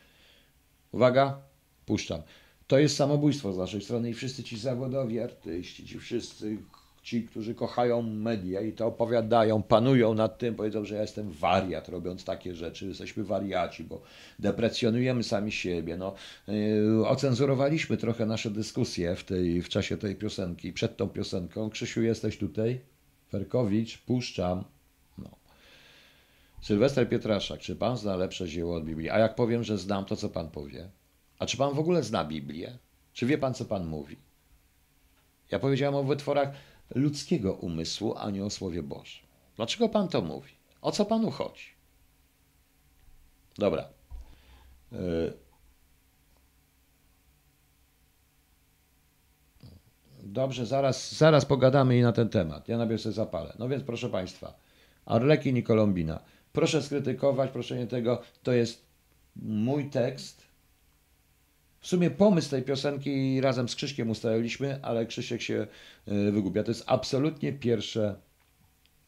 Uwaga, 0.92 1.38
puszczam. 1.86 2.22
To 2.66 2.78
jest 2.78 2.96
samobójstwo 2.96 3.52
z 3.52 3.58
naszej 3.58 3.80
strony 3.80 4.10
i 4.10 4.14
wszyscy 4.14 4.44
ci 4.44 4.58
zawodowi 4.58 5.20
artyści, 5.20 5.86
ci 5.86 5.98
wszyscy 5.98 6.58
ci, 7.02 7.22
którzy 7.22 7.54
kochają 7.54 8.02
media 8.02 8.60
i 8.60 8.72
to 8.72 8.86
opowiadają, 8.86 9.62
panują 9.62 10.14
nad 10.14 10.38
tym, 10.38 10.54
powiedzą, 10.54 10.84
że 10.84 10.94
ja 10.94 11.00
jestem 11.00 11.30
wariat 11.30 11.88
robiąc 11.88 12.24
takie 12.24 12.54
rzeczy, 12.54 12.86
jesteśmy 12.86 13.24
wariaci, 13.24 13.84
bo 13.84 14.02
deprecjonujemy 14.38 15.22
sami 15.22 15.52
siebie. 15.52 15.96
No, 15.96 16.14
yy, 16.48 17.08
ocenzurowaliśmy 17.08 17.96
trochę 17.96 18.26
nasze 18.26 18.50
dyskusje 18.50 19.16
w, 19.16 19.24
tej, 19.24 19.62
w 19.62 19.68
czasie 19.68 19.96
tej 19.96 20.16
piosenki, 20.16 20.72
przed 20.72 20.96
tą 20.96 21.08
piosenką. 21.08 21.70
Krzysiu, 21.70 22.02
jesteś 22.02 22.38
tutaj? 22.38 22.80
Ferkowicz, 23.30 23.98
puszczam. 23.98 24.64
Sylwester 26.60 27.08
Pietraszak, 27.08 27.60
czy 27.60 27.76
pan 27.76 27.96
zna 27.96 28.16
lepsze 28.16 28.48
dzieło 28.48 28.76
od 28.76 28.84
Biblii? 28.84 29.10
A 29.10 29.18
jak 29.18 29.34
powiem, 29.34 29.64
że 29.64 29.78
znam, 29.78 30.04
to 30.04 30.16
co 30.16 30.28
pan 30.28 30.50
powie? 30.50 30.90
A 31.38 31.46
czy 31.46 31.56
pan 31.56 31.74
w 31.74 31.78
ogóle 31.78 32.02
zna 32.02 32.24
Biblię? 32.24 32.78
Czy 33.12 33.26
wie 33.26 33.38
pan, 33.38 33.54
co 33.54 33.64
pan 33.64 33.86
mówi? 33.86 34.16
Ja 35.50 35.58
powiedziałem 35.58 35.94
o 35.94 36.02
wytworach 36.02 36.48
ludzkiego 36.94 37.54
umysłu, 37.54 38.14
a 38.16 38.30
nie 38.30 38.44
o 38.44 38.50
Słowie 38.50 38.82
Bożym. 38.82 39.26
Dlaczego 39.56 39.88
Pan 39.88 40.08
to 40.08 40.22
mówi? 40.22 40.50
O 40.82 40.92
co 40.92 41.04
Panu 41.04 41.30
chodzi? 41.30 41.64
Dobra. 43.58 43.88
E, 44.92 44.96
dobrze, 50.22 50.66
zaraz, 50.66 51.14
zaraz 51.14 51.44
pogadamy 51.44 51.98
i 51.98 52.02
na 52.02 52.12
ten 52.12 52.28
temat. 52.28 52.68
Ja 52.68 52.78
najpierw 52.78 53.02
sobie 53.02 53.12
zapalę. 53.12 53.54
No 53.58 53.68
więc 53.68 53.84
proszę 53.84 54.10
Państwa, 54.10 54.54
Arlekin 55.06 55.56
i 55.56 55.62
Kolumbina. 55.62 56.20
Proszę 56.56 56.82
skrytykować, 56.82 57.50
proszę 57.50 57.76
nie 57.76 57.86
tego. 57.86 58.22
To 58.42 58.52
jest 58.52 58.86
mój 59.42 59.90
tekst 59.90 60.42
w 61.80 61.86
sumie 61.86 62.10
pomysł 62.10 62.50
tej 62.50 62.62
piosenki 62.62 63.40
razem 63.40 63.68
z 63.68 63.74
Krzyśkiem 63.74 64.10
ustaliliśmy, 64.10 64.78
ale 64.82 65.06
Krzysiek 65.06 65.42
się 65.42 65.66
e, 66.06 66.30
wygubia. 66.30 66.62
To 66.62 66.70
jest 66.70 66.84
absolutnie 66.86 67.52
pierwsze, 67.52 68.14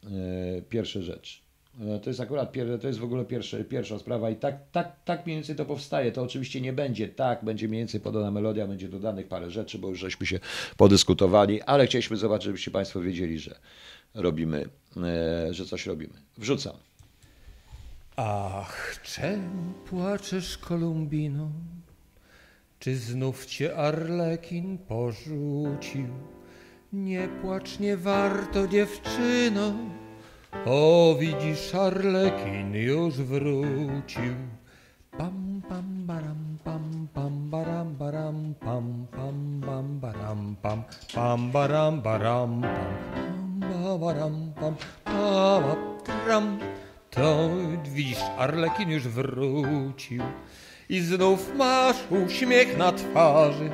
e, 0.03 0.61
pierwsze 0.61 1.01
rzecz. 1.01 1.41
E, 1.81 1.99
to 1.99 2.09
jest 2.09 2.19
akurat 2.19 2.53
to 2.81 2.87
jest 2.87 2.99
w 2.99 3.03
ogóle 3.03 3.25
pierwsza 3.69 3.99
sprawa 3.99 4.29
i 4.29 4.35
tak, 4.35 4.71
tak, 4.71 5.03
tak 5.05 5.25
mniej 5.25 5.37
więcej 5.37 5.55
to 5.55 5.65
powstaje. 5.65 6.11
To 6.11 6.23
oczywiście 6.23 6.61
nie 6.61 6.73
będzie 6.73 7.07
tak, 7.07 7.45
będzie 7.45 7.67
mniej 7.67 7.81
więcej 7.81 8.01
podana 8.01 8.31
melodia, 8.31 8.67
będzie 8.67 8.89
dodanych 8.89 9.27
parę 9.27 9.51
rzeczy, 9.51 9.79
bo 9.79 9.89
już 9.89 9.99
żeśmy 9.99 10.25
się 10.25 10.39
podyskutowali, 10.77 11.61
ale 11.61 11.87
chcieliśmy 11.87 12.17
zobaczyć, 12.17 12.45
żebyście 12.45 12.71
Państwo 12.71 13.01
wiedzieli, 13.01 13.39
że 13.39 13.59
robimy, 14.13 14.69
że 15.51 15.65
coś 15.65 15.85
robimy. 15.85 16.13
Wrzucam. 16.37 16.88
Ach, 18.21 18.99
czemu 19.03 19.73
płaczesz, 19.89 20.57
Kolumbino? 20.57 21.49
Czy 22.79 22.95
znów 22.95 23.45
cię 23.45 23.75
Arlekin 23.75 24.77
porzucił? 24.77 26.07
Nie 26.93 27.27
płacz, 27.41 27.79
nie 27.79 27.97
warto, 27.97 28.67
dziewczyno. 28.67 29.73
O, 30.65 31.15
widzisz, 31.19 31.75
Arlekin 31.75 32.73
już 32.73 33.13
wrócił. 33.13 34.35
Pam, 35.17 35.61
pam, 35.69 36.05
baram, 36.05 36.57
pam, 36.63 37.07
pam, 37.13 37.49
baram, 37.49 37.95
baram, 37.95 38.55
pam, 38.59 39.07
pam, 39.11 39.59
bam, 39.59 39.99
baram, 39.99 40.55
pam, 40.61 40.83
pam, 41.13 41.51
baram, 41.51 42.01
baram, 42.01 42.61
pam, 42.61 43.59
pam, 43.61 43.99
baram, 43.99 44.53
pam, 44.55 44.75
pam, 45.05 45.63
tram. 46.25 46.59
To 47.09 47.49
widzisz, 47.83 48.23
Arlekin 48.37 48.89
już 48.89 49.07
wrócił 49.07 50.23
i 50.89 50.99
znów 50.99 51.55
masz 51.55 51.95
uśmiech 52.09 52.77
na 52.77 52.91
twarzy 52.91 53.69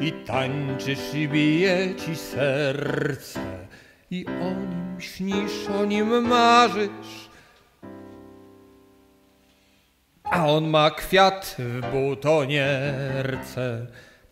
i 0.00 0.12
tańczysz 0.12 1.14
i 1.14 1.28
bije 1.28 1.94
ci 1.96 2.16
serce 2.16 3.40
i 4.10 4.26
o 4.26 4.50
nim 4.50 5.00
śnisz, 5.00 5.68
o 5.80 5.84
nim 5.84 6.28
marzysz. 6.28 7.30
A 10.24 10.46
on 10.46 10.68
ma 10.70 10.90
kwiat 10.90 11.56
w 11.58 11.80
butonierce. 11.92 13.86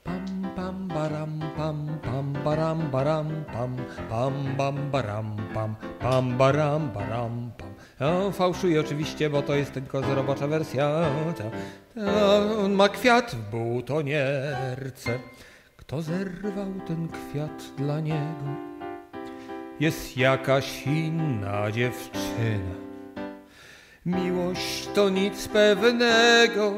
Pam 0.04 0.52
pam 0.56 0.88
baram 0.88 1.40
pam 1.56 1.98
pam 2.02 2.32
baram 2.44 2.90
baram 2.90 3.44
pam 3.52 3.76
pam 4.08 4.56
bam 4.56 4.90
baram 4.90 5.36
pam 5.54 5.76
pam 6.00 6.38
baram 6.38 6.90
baram 6.94 7.52
pam 7.58 7.77
o, 8.00 8.32
fałszuje 8.32 8.80
oczywiście, 8.80 9.30
bo 9.30 9.42
to 9.42 9.54
jest 9.54 9.72
tylko 9.72 10.14
robocza 10.14 10.46
wersja. 10.46 10.90
On 12.64 12.72
ma 12.72 12.88
kwiat 12.88 13.34
w 13.34 13.50
butonierce. 13.50 15.18
Kto 15.76 16.02
zerwał 16.02 16.74
ten 16.86 17.08
kwiat 17.08 17.72
dla 17.76 18.00
niego? 18.00 18.44
Jest 19.80 20.16
jakaś 20.16 20.86
inna 20.86 21.72
dziewczyna. 21.72 22.74
Miłość 24.06 24.88
to 24.94 25.08
nic 25.08 25.48
pewnego. 25.48 26.72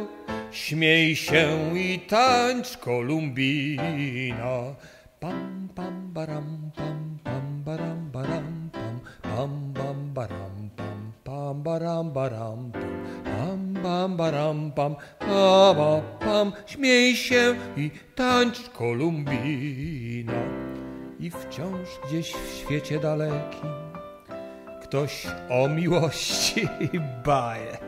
Śmiej 0.51 1.17
się 1.17 1.49
i 1.79 2.01
tańcz 2.01 2.77
Kolumbina. 2.77 4.75
Pam, 5.21 5.69
pam, 5.75 6.13
baram, 6.13 6.71
pam, 6.77 7.19
pam, 7.25 7.63
baram, 7.65 8.11
baram, 8.13 8.71
pam, 8.73 9.01
pam, 9.23 9.73
bam, 9.73 10.13
baram 10.15 10.50
pam 11.51 11.63
baram 11.63 12.13
baram 12.13 12.73
pam 13.25 13.75
pam 13.83 14.17
baram 14.17 14.73
pam 14.73 14.97
pam 15.19 16.03
pam 16.21 16.53
śmiej 16.67 17.17
się 17.17 17.55
i 17.77 17.91
tańcz 18.15 18.69
Kolumbina. 18.69 20.43
I 21.21 21.31
wciąż 21.31 21.89
gdzieś 22.07 22.33
w 22.33 22.57
świecie 22.59 23.01
dalekim 23.01 23.71
ktoś 24.83 25.27
o 25.49 25.69
miłości 25.69 26.69
baje. 27.27 27.79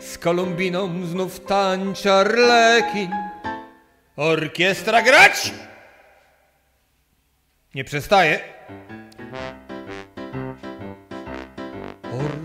Z 0.00 0.18
Kolumbiną 0.18 1.06
znów 1.06 1.40
tańczy 1.40 2.12
Arlekin 2.12 3.10
orkiestra 4.16 5.02
grać! 5.02 5.52
Nie 7.74 7.84
przestaje 7.84 8.40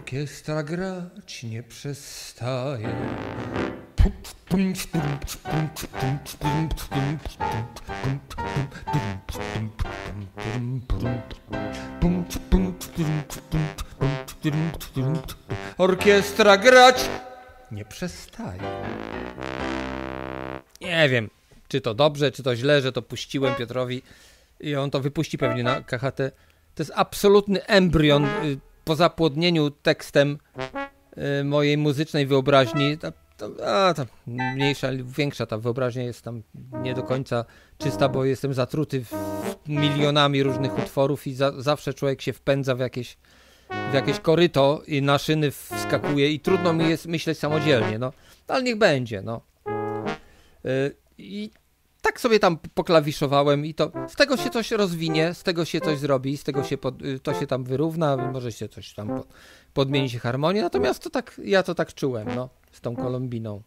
Orkiestra 0.06 0.64
grać 0.64 1.44
nie 1.44 1.64
przestaje. 1.64 2.96
orkiestra 15.78 16.58
grać 16.58 17.10
nie 17.72 17.86
przestaje. 17.86 18.62
Nie 20.82 21.10
wiem, 21.10 21.30
czy 21.68 21.82
to 21.82 21.94
dobrze, 21.94 22.32
czy 22.32 22.44
to 22.44 22.56
źle, 22.56 22.82
że 22.82 22.92
to 22.92 23.02
puściłem 23.02 23.56
Piotrowi 23.56 24.02
i 24.60 24.76
on 24.76 24.92
to 24.92 25.00
wypuści 25.00 25.38
pewnie 25.38 25.64
na 25.64 25.82
KHT. 25.82 26.18
To 26.76 26.84
jest 26.84 26.92
absolutny 26.96 27.66
embrion 27.66 28.26
y, 28.26 28.60
po 28.86 28.96
zapłodnieniu 28.96 29.72
tekstem 29.72 30.38
y, 31.40 31.44
mojej 31.44 31.78
muzycznej 31.78 32.26
wyobraźni. 32.28 32.98
Ta, 32.98 33.12
to, 33.38 33.50
a, 33.66 33.94
ta 33.94 34.06
mniejsza, 34.28 34.88
większa 35.18 35.46
ta 35.46 35.58
wyobraźnia 35.58 36.04
jest 36.04 36.22
tam 36.22 36.44
nie 36.82 36.94
do 36.94 37.04
końca 37.04 37.46
czysta, 37.78 38.10
bo 38.10 38.26
jestem 38.26 38.54
zatruty 38.54 39.04
milionami 39.68 40.44
różnych 40.44 40.80
utworów 40.80 41.28
i 41.28 41.34
za, 41.34 41.62
zawsze 41.62 41.94
człowiek 41.94 42.22
się 42.22 42.34
wpędza 42.34 42.76
w 42.76 42.80
jakieś, 42.80 43.18
w 43.92 43.94
jakieś 43.94 44.20
koryto 44.20 44.82
i 44.88 45.02
na 45.02 45.18
szyny 45.18 45.52
wskakuje 45.52 46.32
i 46.32 46.40
trudno 46.40 46.74
mi 46.74 46.90
jest 46.90 47.06
myśleć 47.06 47.38
samodzielnie, 47.38 48.00
no. 48.00 48.14
Ale 48.48 48.64
niech 48.64 48.78
będzie, 48.78 49.22
no. 49.22 49.42
Y, 50.66 50.96
I 51.18 51.52
tak 52.06 52.22
sobie 52.22 52.40
tam 52.40 52.58
poklawiszowałem 52.74 53.66
i 53.66 53.74
to 53.74 53.92
z 54.08 54.16
tego 54.16 54.38
się 54.38 54.50
coś 54.50 54.72
rozwinie, 54.72 55.34
z 55.34 55.44
tego 55.44 55.66
się 55.66 55.82
coś 55.82 56.00
zrobi, 56.00 56.38
z 56.38 56.44
tego 56.44 56.64
się 56.64 56.78
pod, 56.78 57.02
y, 57.02 57.20
to 57.20 57.34
się 57.34 57.48
tam 57.48 57.64
wyrówna, 57.64 58.18
może 58.18 58.52
się 58.52 58.70
coś 58.70 58.94
tam 58.94 59.08
po, 59.08 59.26
podmieni 59.74 60.10
się 60.10 60.20
harmonię, 60.20 60.62
natomiast 60.62 61.04
to 61.04 61.10
tak, 61.10 61.42
ja 61.44 61.64
to 61.64 61.76
tak 61.76 61.94
czułem, 61.94 62.28
no, 62.36 62.50
z 62.72 62.82
tą 62.82 62.96
Kolumbiną. 62.96 63.62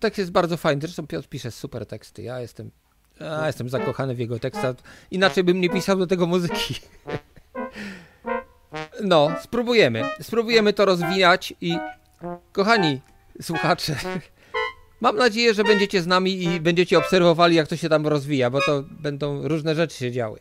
Tekst 0.00 0.18
jest 0.18 0.30
bardzo 0.30 0.56
fajny, 0.56 0.80
zresztą 0.80 1.06
Piotr 1.06 1.28
pisze 1.28 1.50
super 1.50 1.86
teksty, 1.86 2.22
ja 2.22 2.40
jestem, 2.40 2.70
ja 3.20 3.46
jestem 3.46 3.68
zakochany 3.68 4.14
w 4.14 4.18
jego 4.18 4.38
tekstach, 4.38 4.76
inaczej 5.10 5.44
bym 5.44 5.60
nie 5.60 5.70
pisał 5.70 5.98
do 5.98 6.06
tego 6.06 6.26
muzyki. 6.26 6.74
No, 9.02 9.30
spróbujemy, 9.42 10.04
spróbujemy 10.22 10.72
to 10.72 10.84
rozwijać 10.84 11.54
i 11.60 11.78
kochani 12.52 13.00
słuchacze, 13.42 13.96
Mam 15.00 15.16
nadzieję, 15.16 15.54
że 15.54 15.64
będziecie 15.64 16.02
z 16.02 16.06
nami 16.06 16.42
i 16.42 16.60
będziecie 16.60 16.98
obserwowali, 16.98 17.56
jak 17.56 17.68
to 17.68 17.76
się 17.76 17.88
tam 17.88 18.06
rozwija, 18.06 18.50
bo 18.50 18.60
to 18.60 18.84
będą 18.90 19.48
różne 19.48 19.74
rzeczy 19.74 19.96
się 19.96 20.12
działy. 20.12 20.40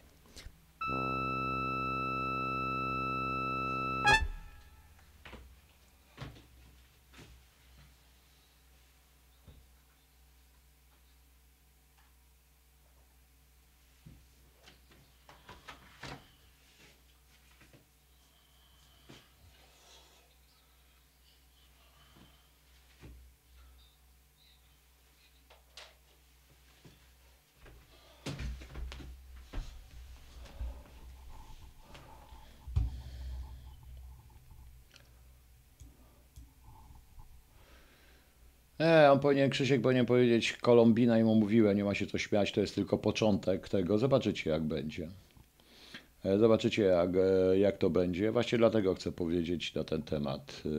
E, 38.80 39.11
on 39.11 39.19
powinien, 39.19 39.49
Krzysiek 39.49 39.82
powinien 39.82 40.05
powiedzieć 40.05 40.53
Kolumbina 40.53 41.19
i 41.19 41.23
mu 41.23 41.36
mówiłem, 41.36 41.77
nie 41.77 41.84
ma 41.84 41.95
się 41.95 42.07
co 42.07 42.17
śmiać, 42.17 42.51
to 42.51 42.61
jest 42.61 42.75
tylko 42.75 42.97
początek 42.97 43.69
tego. 43.69 43.97
Zobaczycie 43.97 44.49
jak 44.49 44.63
będzie. 44.63 45.09
E, 46.25 46.38
zobaczycie 46.38 46.84
jak, 46.84 47.09
e, 47.15 47.59
jak 47.59 47.77
to 47.77 47.89
będzie. 47.89 48.32
Właśnie 48.32 48.57
dlatego 48.57 48.95
chcę 48.95 49.11
powiedzieć 49.11 49.73
na 49.73 49.84
ten 49.84 50.01
temat. 50.01 50.63
E, 50.65 50.69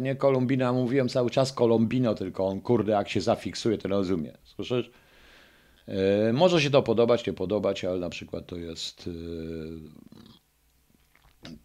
nie 0.00 0.16
Kolumbina, 0.16 0.72
mówiłem 0.72 1.08
cały 1.08 1.30
czas 1.30 1.52
Kolumbino, 1.52 2.14
tylko 2.14 2.46
on 2.46 2.60
kurde 2.60 2.92
jak 2.92 3.08
się 3.08 3.20
zafiksuje, 3.20 3.78
to 3.78 3.88
rozumie. 3.88 4.32
Słyszysz? 4.44 4.90
Może 6.32 6.60
się 6.60 6.70
to 6.70 6.82
podobać, 6.82 7.26
nie 7.26 7.32
podobać, 7.32 7.84
ale 7.84 7.98
na 7.98 8.10
przykład 8.10 8.46
to 8.46 8.56
jest 8.56 9.10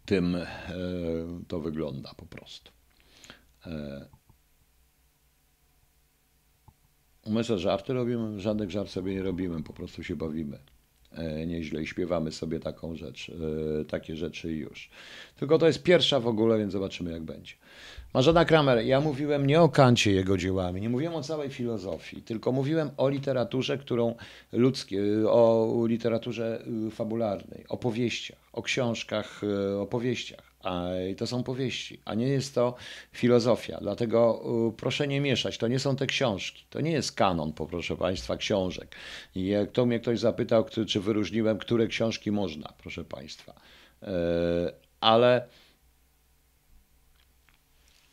tym 0.04 0.36
to 1.48 1.60
wygląda 1.60 2.14
po 2.16 2.26
prostu. 2.26 2.75
E, 3.66 4.06
My 7.26 7.44
co 7.44 7.58
żarty 7.58 7.92
robimy? 7.92 8.40
Żadnych 8.40 8.70
żart 8.70 8.88
sobie 8.90 9.14
nie 9.14 9.22
robimy, 9.22 9.62
po 9.62 9.72
prostu 9.72 10.02
się 10.04 10.16
bawimy. 10.16 10.58
E, 11.12 11.46
Nieźle 11.46 11.82
i 11.82 11.86
śpiewamy 11.86 12.32
sobie 12.32 12.60
taką 12.60 12.96
rzecz, 12.96 13.30
e, 13.80 13.84
takie 13.84 14.16
rzeczy 14.16 14.52
już. 14.52 14.90
Tylko 15.36 15.58
to 15.58 15.66
jest 15.66 15.82
pierwsza 15.82 16.20
w 16.20 16.26
ogóle, 16.26 16.58
więc 16.58 16.72
zobaczymy 16.72 17.12
jak 17.12 17.22
będzie. 17.22 17.54
Marzena 18.14 18.44
Kramer, 18.44 18.84
ja 18.84 19.00
mówiłem 19.00 19.46
nie 19.46 19.60
o 19.60 19.68
Kancie 19.68 20.12
jego 20.12 20.38
dziełami, 20.38 20.80
nie 20.80 20.88
mówiłem 20.88 21.14
o 21.14 21.22
całej 21.22 21.50
filozofii, 21.50 22.22
tylko 22.22 22.52
mówiłem 22.52 22.90
o 22.96 23.08
literaturze, 23.08 23.78
którą 23.78 24.14
ludzkie, 24.52 25.02
o 25.28 25.74
literaturze 25.86 26.62
fabularnej, 26.90 27.64
o 27.68 27.76
powieściach, 27.76 28.38
o 28.52 28.62
książkach, 28.62 29.44
y, 29.44 29.78
o 29.78 29.86
powieściach. 29.86 30.55
A 30.66 30.88
to 31.16 31.26
są 31.26 31.42
powieści, 31.42 32.00
a 32.04 32.14
nie 32.14 32.28
jest 32.28 32.54
to 32.54 32.74
filozofia. 33.12 33.78
Dlatego 33.80 34.44
proszę 34.76 35.08
nie 35.08 35.20
mieszać. 35.20 35.58
To 35.58 35.68
nie 35.68 35.78
są 35.78 35.96
te 35.96 36.06
książki. 36.06 36.64
To 36.70 36.80
nie 36.80 36.90
jest 36.90 37.12
kanon, 37.12 37.52
proszę 37.52 37.96
Państwa, 37.96 38.36
książek. 38.36 38.96
I 39.34 39.46
jak 39.46 39.72
to 39.72 39.86
mnie 39.86 40.00
ktoś 40.00 40.20
zapytał, 40.20 40.64
czy 40.88 41.00
wyróżniłem, 41.00 41.58
które 41.58 41.86
książki 41.86 42.32
można, 42.32 42.72
proszę 42.78 43.04
Państwa. 43.04 43.54
E, 44.02 44.72
ale, 45.00 45.48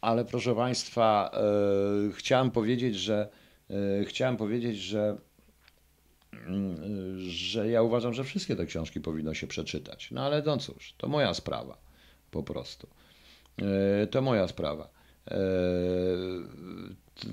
ale 0.01 0.25
proszę 0.25 0.55
Państwa, 0.55 1.31
e, 1.33 2.11
chciałem 2.13 2.51
powiedzieć, 2.51 2.95
że 2.95 3.29
e, 3.69 4.05
chciałem 4.05 4.37
powiedzieć, 4.37 4.77
że 4.77 5.17
mm, 6.33 7.19
że 7.19 7.69
ja 7.69 7.81
uważam, 7.81 8.13
że 8.13 8.23
wszystkie 8.23 8.55
te 8.55 8.65
książki 8.65 9.01
powinno 9.01 9.33
się 9.33 9.47
przeczytać. 9.47 10.11
No 10.11 10.25
ale 10.25 10.41
no 10.41 10.57
cóż, 10.57 10.93
to 10.97 11.07
moja 11.07 11.33
sprawa 11.33 11.92
po 12.33 12.43
prostu. 12.43 12.87
E, 13.61 14.07
to 14.07 14.21
moja 14.21 14.47
sprawa. 14.47 14.89
E, 15.31 15.37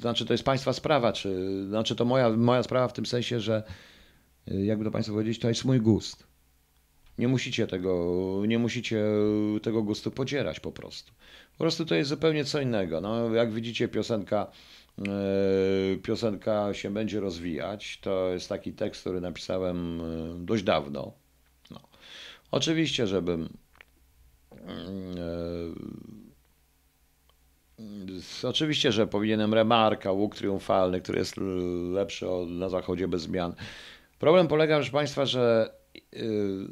znaczy, 0.00 0.26
to 0.26 0.34
jest 0.34 0.44
Państwa 0.44 0.72
sprawa, 0.72 1.12
czy, 1.12 1.64
znaczy 1.68 1.96
to 1.96 2.04
moja, 2.04 2.30
moja 2.30 2.62
sprawa 2.62 2.88
w 2.88 2.92
tym 2.92 3.06
sensie, 3.06 3.40
że 3.40 3.62
e, 4.48 4.64
jakby 4.64 4.84
to 4.84 4.90
Państwu 4.90 5.14
powiedzieć, 5.14 5.38
to 5.38 5.48
jest 5.48 5.64
mój 5.64 5.80
gust. 5.80 6.26
Nie 7.18 7.28
musicie 7.28 7.66
tego, 7.66 8.42
nie 8.46 8.58
musicie 8.58 9.04
tego 9.62 9.82
gustu 9.82 10.10
podzierać 10.10 10.60
po 10.60 10.72
prostu. 10.72 11.12
Po 11.52 11.58
prostu 11.64 11.84
to 11.86 11.94
jest 11.94 12.10
zupełnie 12.10 12.44
co 12.44 12.60
innego. 12.60 13.00
No, 13.00 13.34
jak 13.34 13.52
widzicie, 13.52 13.88
piosenka, 13.88 14.46
piosenka 16.02 16.74
się 16.74 16.90
będzie 16.90 17.20
rozwijać. 17.20 17.98
To 18.02 18.28
jest 18.28 18.48
taki 18.48 18.72
tekst, 18.72 19.00
który 19.00 19.20
napisałem 19.20 20.02
dość 20.46 20.62
dawno. 20.62 21.12
No. 21.70 21.80
Oczywiście, 22.50 23.06
żebym 23.06 23.48
oczywiście, 28.42 28.92
że 28.92 29.06
powinienem 29.06 29.54
remarka, 29.54 30.12
łuk 30.12 30.36
triumfalny, 30.36 31.00
który 31.00 31.18
jest 31.18 31.36
lepszy 31.92 32.26
na 32.48 32.68
zachodzie 32.68 33.08
bez 33.08 33.22
zmian. 33.22 33.54
Problem 34.18 34.48
polega, 34.48 34.76
proszę 34.76 34.92
Państwa, 34.92 35.26
że 35.26 35.74
yy, 36.12 36.68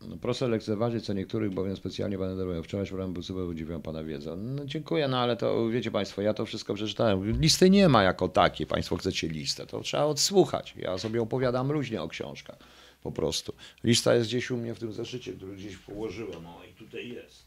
no, 0.00 0.16
proszę 0.16 0.48
lekceważyć 0.48 1.04
co 1.04 1.12
niektórych, 1.12 1.50
bowiem 1.50 1.76
specjalnie 1.76 2.18
Pana 2.18 2.30
denerwują. 2.30 2.62
Wczoraj 2.62 2.86
program 2.86 3.12
był 3.12 3.22
super, 3.22 3.46
podziwiam 3.46 3.82
Pana 3.82 4.04
wiedzę. 4.04 4.36
No, 4.36 4.64
dziękuję, 4.64 5.08
no 5.08 5.18
ale 5.18 5.36
to 5.36 5.68
wiecie 5.68 5.90
Państwo, 5.90 6.22
ja 6.22 6.34
to 6.34 6.46
wszystko 6.46 6.74
przeczytałem. 6.74 7.40
Listy 7.40 7.70
nie 7.70 7.88
ma 7.88 8.02
jako 8.02 8.28
takie. 8.28 8.66
Państwo 8.66 8.96
chcecie 8.96 9.28
listę, 9.28 9.66
to 9.66 9.80
trzeba 9.80 10.04
odsłuchać. 10.04 10.74
Ja 10.76 10.98
sobie 10.98 11.22
opowiadam 11.22 11.72
luźnie 11.72 12.02
o 12.02 12.08
książkach 12.08 12.58
po 13.04 13.12
prostu. 13.12 13.54
Lista 13.84 14.14
jest 14.14 14.28
gdzieś 14.28 14.50
u 14.50 14.56
mnie 14.56 14.74
w 14.74 14.78
tym 14.78 14.92
zeszycie, 14.92 15.32
który 15.32 15.56
gdzieś 15.56 15.76
położyłem, 15.76 16.42
no 16.42 16.60
i 16.70 16.74
tutaj 16.74 17.08
jest. 17.08 17.44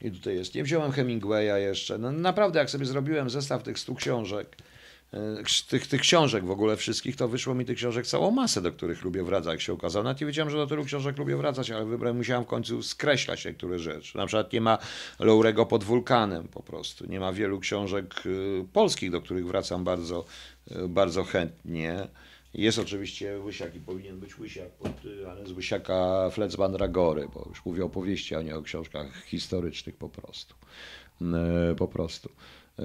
I 0.00 0.10
tutaj 0.10 0.34
jest. 0.34 0.54
Nie 0.54 0.64
wziąłem 0.64 0.92
Hemingwaya 0.92 1.62
jeszcze. 1.62 1.98
No, 1.98 2.12
naprawdę, 2.12 2.58
jak 2.58 2.70
sobie 2.70 2.86
zrobiłem 2.86 3.30
zestaw 3.30 3.62
tych 3.62 3.78
stu 3.78 3.94
książek, 3.94 4.56
e, 5.12 5.42
tych, 5.68 5.86
tych 5.86 6.00
książek 6.00 6.44
w 6.44 6.50
ogóle 6.50 6.76
wszystkich, 6.76 7.16
to 7.16 7.28
wyszło 7.28 7.54
mi 7.54 7.64
tych 7.64 7.76
książek 7.76 8.06
całą 8.06 8.30
masę, 8.30 8.62
do 8.62 8.72
których 8.72 9.02
lubię 9.02 9.24
wracać, 9.24 9.52
jak 9.52 9.60
się 9.60 9.72
okazało. 9.72 10.02
Nawet 10.02 10.20
nie 10.20 10.26
wiedziałem, 10.26 10.50
że 10.50 10.56
do 10.56 10.66
tylu 10.66 10.84
książek 10.84 11.18
lubię 11.18 11.36
wracać, 11.36 11.70
ale 11.70 11.84
wybrałem, 11.84 12.16
musiałem 12.16 12.44
w 12.44 12.46
końcu 12.46 12.82
skreślać 12.82 13.44
niektóre 13.44 13.78
rzeczy. 13.78 14.18
Na 14.18 14.26
przykład 14.26 14.52
nie 14.52 14.60
ma 14.60 14.78
Laurego 15.18 15.66
pod 15.66 15.84
wulkanem 15.84 16.48
po 16.48 16.62
prostu. 16.62 17.06
Nie 17.06 17.20
ma 17.20 17.32
wielu 17.32 17.60
książek 17.60 18.14
e, 18.26 18.64
polskich, 18.72 19.10
do 19.10 19.22
których 19.22 19.46
wracam 19.46 19.84
bardzo, 19.84 20.24
e, 20.70 20.88
bardzo 20.88 21.24
chętnie. 21.24 22.08
Jest 22.54 22.78
oczywiście 22.78 23.38
Łysiak 23.40 23.74
i 23.74 23.80
powinien 23.80 24.20
być 24.20 24.38
Łysiak, 24.38 24.68
ale 25.30 25.46
z 25.46 25.52
Łysiaka 25.52 26.30
Flecban 26.30 26.74
Ragory, 26.74 27.28
bo 27.34 27.46
już 27.48 27.64
mówię 27.64 27.84
o 27.84 27.88
powieści, 27.88 28.34
a 28.34 28.42
nie 28.42 28.56
o 28.56 28.62
książkach 28.62 29.24
historycznych 29.24 29.96
po 29.96 30.08
prostu. 30.08 30.54
E, 31.22 31.74
po 31.74 31.88
prostu. 31.88 32.30
E, 32.78 32.82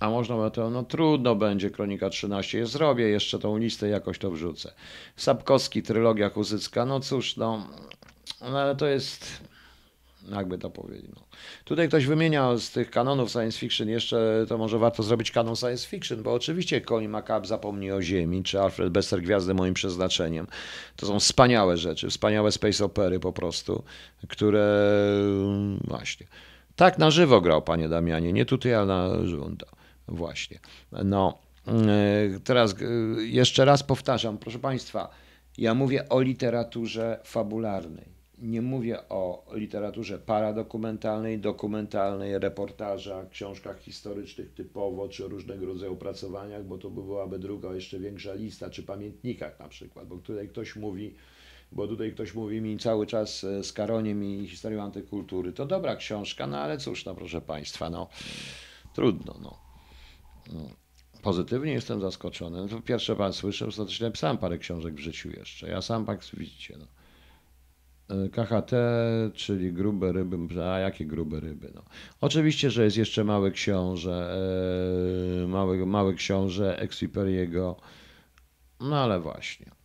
A 0.00 0.10
można 0.10 0.36
by 0.36 0.50
to, 0.50 0.70
no 0.70 0.82
trudno 0.82 1.34
będzie, 1.34 1.70
Kronika 1.70 2.10
13, 2.10 2.66
zrobię 2.66 3.08
jeszcze 3.08 3.38
tą 3.38 3.58
listę, 3.58 3.88
jakoś 3.88 4.18
to 4.18 4.30
wrzucę. 4.30 4.72
Sapkowski, 5.16 5.82
trylogia 5.82 6.30
Kuzycka, 6.30 6.86
no 6.86 7.00
cóż, 7.00 7.36
no, 7.36 7.68
no 8.40 8.58
ale 8.58 8.76
to 8.76 8.86
jest, 8.86 9.47
jakby 10.36 10.58
to 10.58 10.70
powiedzieć, 10.70 11.10
no. 11.16 11.22
Tutaj 11.64 11.88
ktoś 11.88 12.06
wymieniał 12.06 12.58
z 12.58 12.70
tych 12.70 12.90
kanonów 12.90 13.30
science 13.30 13.58
fiction 13.58 13.88
jeszcze, 13.88 14.46
to 14.48 14.58
może 14.58 14.78
warto 14.78 15.02
zrobić 15.02 15.30
kanon 15.30 15.56
science 15.56 15.88
fiction, 15.88 16.22
bo 16.22 16.32
oczywiście 16.32 16.80
Colin 16.80 17.10
McCabe 17.10 17.46
zapomni 17.46 17.90
o 17.92 18.02
Ziemi, 18.02 18.42
czy 18.42 18.60
Alfred 18.60 18.92
Bester 18.92 19.22
Gwiazdy 19.22 19.54
moim 19.54 19.74
przeznaczeniem. 19.74 20.46
To 20.96 21.06
są 21.06 21.20
wspaniałe 21.20 21.76
rzeczy, 21.76 22.10
wspaniałe 22.10 22.52
space 22.52 22.84
opery 22.84 23.20
po 23.20 23.32
prostu, 23.32 23.82
które 24.28 24.88
właśnie... 25.84 26.26
Tak 26.76 26.98
na 26.98 27.10
żywo 27.10 27.40
grał, 27.40 27.62
panie 27.62 27.88
Damianie, 27.88 28.32
nie 28.32 28.44
tutaj, 28.44 28.74
ale 28.74 28.86
na 28.86 29.26
żywo. 29.26 29.50
Właśnie. 30.08 30.58
No, 31.04 31.38
e, 31.66 32.40
teraz 32.44 32.74
e, 32.82 32.84
jeszcze 33.22 33.64
raz 33.64 33.82
powtarzam, 33.82 34.38
proszę 34.38 34.58
Państwa, 34.58 35.08
ja 35.58 35.74
mówię 35.74 36.08
o 36.08 36.20
literaturze 36.20 37.20
fabularnej. 37.24 38.17
Nie 38.42 38.62
mówię 38.62 39.08
o 39.08 39.46
literaturze 39.52 40.18
paradokumentalnej, 40.18 41.38
dokumentalnej, 41.38 42.38
reportażach, 42.38 43.28
książkach 43.28 43.80
historycznych 43.80 44.54
typowo, 44.54 45.08
czy 45.08 45.28
różnego 45.28 45.66
rodzaju 45.66 45.92
opracowaniach, 45.92 46.64
bo 46.64 46.78
to 46.78 46.90
by 46.90 47.02
byłaby 47.02 47.38
druga, 47.38 47.74
jeszcze 47.74 47.98
większa 47.98 48.34
lista, 48.34 48.70
czy 48.70 48.82
pamiętnikach 48.82 49.60
na 49.60 49.68
przykład, 49.68 50.08
bo 50.08 50.16
tutaj 50.16 50.48
ktoś 50.48 50.76
mówi, 50.76 51.14
bo 51.72 51.88
tutaj 51.88 52.12
ktoś 52.12 52.34
mówi 52.34 52.60
mi 52.60 52.78
cały 52.78 53.06
czas 53.06 53.44
e, 53.44 53.64
z 53.64 53.72
Karoniem 53.72 54.24
i 54.24 54.48
historią 54.48 54.82
antykultury. 54.82 55.52
To 55.52 55.66
dobra 55.66 55.96
książka, 55.96 56.46
no 56.46 56.58
ale 56.58 56.78
cóż, 56.78 57.04
no 57.04 57.14
proszę 57.14 57.40
Państwa, 57.40 57.90
no 57.90 58.08
trudno, 58.94 59.34
no. 59.42 59.58
Pozytywnie 61.22 61.72
jestem 61.72 62.00
zaskoczony. 62.00 62.66
No, 62.70 62.80
pierwsze 62.80 63.16
pan 63.16 63.32
słyszę, 63.32 63.66
ostatecznie 63.66 64.06
napisałem 64.06 64.38
parę 64.38 64.58
książek 64.58 64.94
w 64.94 64.98
życiu 64.98 65.30
jeszcze. 65.30 65.68
Ja 65.68 65.82
sam 65.82 66.06
tak 66.06 66.20
widzicie. 66.34 66.76
No. 66.78 66.86
E, 68.08 68.28
KHT, 68.28 68.72
czyli 69.34 69.72
grube 69.72 70.12
ryby, 70.12 70.64
a 70.64 70.78
jakie 70.78 71.06
grube 71.06 71.40
ryby? 71.40 71.70
No. 71.74 71.82
Oczywiście, 72.20 72.70
że 72.70 72.84
jest 72.84 72.96
jeszcze 72.96 73.24
Mały 73.24 73.50
Książę, 73.52 74.38
e, 75.44 75.46
Mały, 75.46 75.86
Mały 75.86 76.14
Książę 76.14 76.78
Exuperiego, 76.78 77.76
no 78.80 78.96
ale 78.96 79.20
właśnie. 79.20 79.77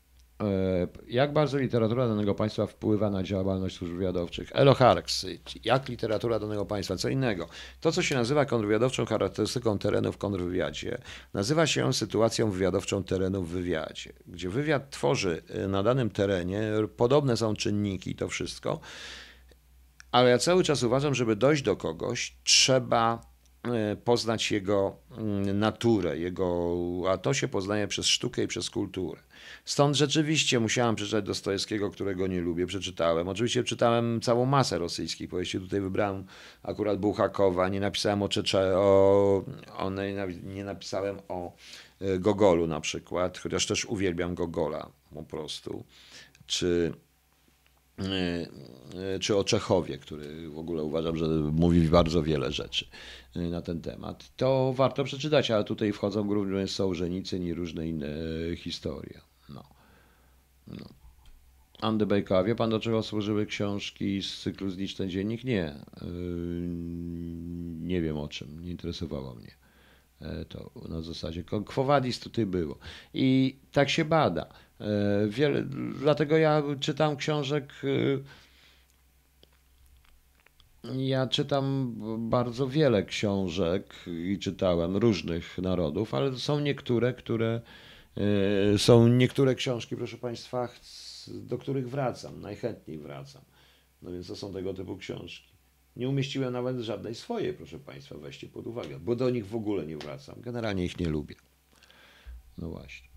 E, 0.43 0.87
jak 1.07 1.33
bardzo 1.33 1.57
literatura 1.57 2.07
danego 2.07 2.35
państwa 2.35 2.67
wpływa 2.67 3.09
na 3.09 3.23
działalność 3.23 3.75
służb 3.75 3.93
wywiadowczych? 3.93 4.51
Elo 4.53 4.73
Harks, 4.73 5.25
jak 5.63 5.89
literatura 5.89 6.39
danego 6.39 6.65
państwa, 6.65 6.95
co 6.95 7.09
innego. 7.09 7.47
To, 7.81 7.91
co 7.91 8.01
się 8.01 8.15
nazywa 8.15 8.45
kontrwywiadowczą 8.45 9.05
charakterystyką 9.05 9.79
terenu 9.79 10.11
w 10.11 10.17
kontrwywiadzie, 10.17 10.97
nazywa 11.33 11.67
się 11.67 11.93
sytuacją 11.93 12.51
wywiadowczą 12.51 13.03
terenu 13.03 13.43
w 13.43 13.49
wywiadzie, 13.49 14.13
gdzie 14.27 14.49
wywiad 14.49 14.89
tworzy 14.89 15.43
e, 15.49 15.67
na 15.67 15.83
danym 15.83 16.09
terenie, 16.09 16.61
podobne 16.97 17.37
są 17.37 17.55
czynniki, 17.55 18.15
to 18.15 18.27
wszystko, 18.27 18.79
ale 20.11 20.29
ja 20.29 20.37
cały 20.37 20.63
czas 20.63 20.83
uważam, 20.83 21.15
żeby 21.15 21.35
dojść 21.35 21.63
do 21.63 21.75
kogoś, 21.75 22.37
trzeba 22.43 23.32
poznać 24.03 24.51
jego 24.51 24.95
mm, 25.17 25.59
naturę, 25.59 26.17
jego, 26.17 26.77
a 27.09 27.17
to 27.17 27.33
się 27.33 27.47
poznaje 27.47 27.87
przez 27.87 28.07
sztukę 28.07 28.43
i 28.43 28.47
przez 28.47 28.69
kulturę. 28.69 29.21
Stąd 29.65 29.95
rzeczywiście 29.95 30.59
musiałem 30.59 30.95
przeczytać 30.95 31.25
Dostojewskiego, 31.25 31.91
którego 31.91 32.27
nie 32.27 32.41
lubię. 32.41 32.65
Przeczytałem. 32.65 33.27
Oczywiście 33.27 33.63
czytałem 33.63 34.21
całą 34.21 34.45
masę 34.45 34.77
rosyjskich 34.77 35.29
powieści. 35.29 35.59
Tutaj 35.59 35.81
wybrałem 35.81 36.25
akurat 36.63 36.99
Buchakowa. 36.99 37.69
Nie 37.69 37.79
napisałem 37.79 38.21
o 38.21 38.29
Czecze, 38.29 38.77
o, 38.77 39.43
o 39.77 39.91
nie 40.43 40.63
napisałem 40.63 41.17
o 41.27 41.51
e, 42.01 42.19
Gogolu 42.19 42.67
na 42.67 42.81
przykład, 42.81 43.37
chociaż 43.37 43.67
też 43.67 43.85
uwielbiam 43.85 44.35
Gogola 44.35 44.89
po 45.13 45.23
prostu. 45.23 45.83
Czy 46.47 46.93
e, 46.93 46.97
e, 46.97 47.02
czy 49.19 49.37
o 49.37 49.43
Czechowie, 49.43 49.97
który 49.97 50.49
w 50.49 50.57
ogóle 50.57 50.83
uważam, 50.83 51.17
że 51.17 51.27
mówi 51.51 51.81
bardzo 51.81 52.23
wiele 52.23 52.51
rzeczy 52.51 52.87
na 53.35 53.61
ten 53.61 53.81
temat, 53.81 54.31
to 54.37 54.73
warto 54.77 55.03
przeczytać, 55.03 55.51
ale 55.51 55.63
tutaj 55.63 55.91
wchodzą 55.91 56.33
również 56.33 56.71
Sołżenicyn 56.71 57.43
i 57.43 57.53
różne 57.53 57.87
inne 57.87 58.07
historie. 58.57 59.21
No. 59.49 59.63
no. 60.67 60.85
Andy 61.81 62.05
Bejka, 62.05 62.43
wie 62.43 62.55
pan 62.55 62.69
do 62.69 62.79
czego 62.79 63.03
służyły 63.03 63.45
książki 63.45 64.21
z 64.21 64.39
cyklu 64.39 64.69
Zniszczony 64.69 65.09
Dziennik? 65.09 65.43
Nie. 65.43 65.75
Nie 67.79 68.01
wiem 68.01 68.17
o 68.17 68.27
czym, 68.27 68.59
nie 68.63 68.71
interesowało 68.71 69.35
mnie. 69.35 69.51
To 70.49 70.71
na 70.89 71.01
zasadzie 71.01 71.43
Quo 71.43 71.83
Vadis 71.83 72.19
tutaj 72.19 72.45
było. 72.45 72.77
I 73.13 73.57
tak 73.71 73.89
się 73.89 74.05
bada. 74.05 74.53
E, 74.83 75.27
wiele, 75.27 75.63
dlatego 75.99 76.37
ja 76.37 76.63
czytam 76.79 77.15
książek. 77.17 77.73
Yy, 77.83 78.23
ja 80.97 81.27
czytam 81.27 81.95
bardzo 82.29 82.67
wiele 82.67 83.03
książek 83.03 83.93
i 84.07 84.39
czytałem 84.39 84.97
różnych 84.97 85.57
narodów, 85.57 86.13
ale 86.13 86.35
są 86.35 86.59
niektóre, 86.59 87.13
które 87.13 87.61
E, 88.17 88.77
są 88.77 89.07
niektóre 89.07 89.55
książki, 89.55 89.95
proszę 89.95 90.17
Państwa, 90.17 90.69
do 91.27 91.57
których 91.57 91.89
wracam, 91.89 92.41
najchętniej 92.41 92.97
wracam. 92.97 93.41
No 94.01 94.11
więc 94.11 94.27
to 94.27 94.35
są 94.35 94.53
tego 94.53 94.73
typu 94.73 94.97
książki. 94.97 95.53
Nie 95.95 96.09
umieściłem 96.09 96.53
nawet 96.53 96.79
żadnej 96.79 97.15
swojej, 97.15 97.53
proszę 97.53 97.79
Państwa, 97.79 98.17
weźcie 98.17 98.47
pod 98.47 98.67
uwagę, 98.67 98.99
bo 98.99 99.15
do 99.15 99.29
nich 99.29 99.47
w 99.47 99.55
ogóle 99.55 99.85
nie 99.85 99.97
wracam. 99.97 100.41
Generalnie 100.41 100.85
ich 100.85 100.99
nie 100.99 101.09
lubię. 101.09 101.35
No 102.57 102.69
właśnie. 102.69 103.07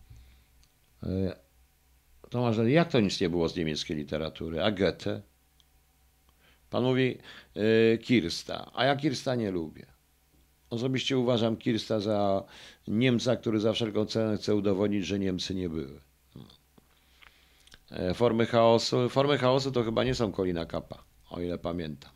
E, 2.37 2.39
Tomasz, 2.39 2.57
jak 2.66 2.89
to 2.89 3.01
nic 3.01 3.20
nie 3.20 3.30
było 3.30 3.49
z 3.49 3.57
niemieckiej 3.57 3.97
literatury? 3.97 4.62
A 4.62 4.70
Goethe? 4.70 5.22
Pan 6.70 6.84
mówi 6.84 7.18
e, 7.55 7.99
Kirsta, 7.99 8.70
a 8.74 8.84
ja 8.84 8.97
Kirsta 8.97 9.34
nie 9.34 9.51
lubię. 9.51 9.87
Osobiście 10.70 11.18
uważam 11.18 11.57
Kirsta 11.57 12.01
za 12.01 12.45
Niemca, 12.89 13.37
który 13.37 13.61
za 13.61 13.72
wszelką 13.72 14.07
cenę 14.07 14.37
chce 14.37 14.55
udowodnić, 14.55 15.07
że 15.07 15.18
Niemcy 15.18 15.55
nie 15.55 15.68
były. 15.68 16.01
E, 17.91 18.14
formy 18.14 18.47
chaosu. 18.47 19.09
Formy 19.09 19.39
chaosu 19.39 19.72
to 19.72 19.84
chyba 19.84 20.05
nie 20.05 20.14
są 20.14 20.32
Kolina 20.32 20.66
Kappa, 20.66 21.05
o 21.30 21.41
ile 21.41 21.59
pamiętam. 21.59 22.11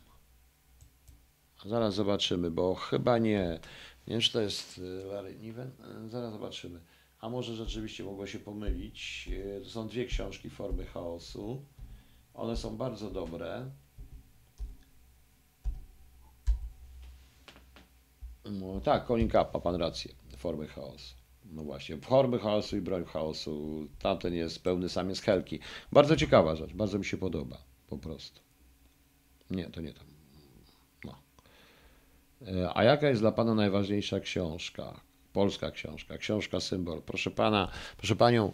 Zaraz 1.65 1.93
zobaczymy, 1.93 2.51
bo 2.51 2.75
chyba 2.75 3.17
nie. 3.17 3.59
Nie 4.07 4.13
wiem, 4.13 4.21
czy 4.21 4.31
to 4.31 4.41
jest 4.41 4.81
e, 5.03 5.05
Larry 5.05 5.35
Niven. 5.35 5.71
E, 6.05 6.09
zaraz 6.09 6.33
zobaczymy. 6.33 6.79
A 7.21 7.29
może 7.29 7.55
rzeczywiście 7.55 8.03
mogło 8.03 8.27
się 8.27 8.39
pomylić. 8.39 9.29
To 9.63 9.69
są 9.69 9.87
dwie 9.87 10.05
książki 10.05 10.49
Formy 10.49 10.85
chaosu. 10.85 11.65
One 12.33 12.57
są 12.57 12.77
bardzo 12.77 13.11
dobre. 13.11 13.71
No, 18.45 18.81
tak, 18.81 19.07
Colin 19.07 19.27
Kappa, 19.27 19.59
pan 19.59 19.75
rację. 19.75 20.13
Formy 20.37 20.67
chaosu. 20.67 21.15
No 21.45 21.63
właśnie, 21.63 21.97
formy 21.97 22.39
chaosu 22.39 22.77
i 22.77 22.81
broń 22.81 23.05
chaosu. 23.05 23.87
Tamten 23.99 24.33
jest 24.33 24.63
pełny 24.63 24.89
sam 24.89 25.09
jest 25.09 25.21
helki. 25.21 25.59
Bardzo 25.91 26.15
ciekawa 26.15 26.55
rzecz, 26.55 26.73
bardzo 26.73 26.99
mi 26.99 27.05
się 27.05 27.17
podoba. 27.17 27.57
Po 27.87 27.97
prostu. 27.97 28.41
Nie, 29.49 29.69
to 29.69 29.81
nie 29.81 29.93
tam. 29.93 30.05
No. 31.05 31.15
E, 32.47 32.77
a 32.77 32.83
jaka 32.83 33.09
jest 33.09 33.21
dla 33.21 33.31
pana 33.31 33.55
najważniejsza 33.55 34.19
książka? 34.19 35.10
Polska 35.33 35.71
książka, 35.71 36.17
książka 36.17 36.59
symbol. 36.59 37.01
Proszę 37.01 37.31
pana, 37.31 37.71
proszę 37.97 38.15
panią, 38.15 38.53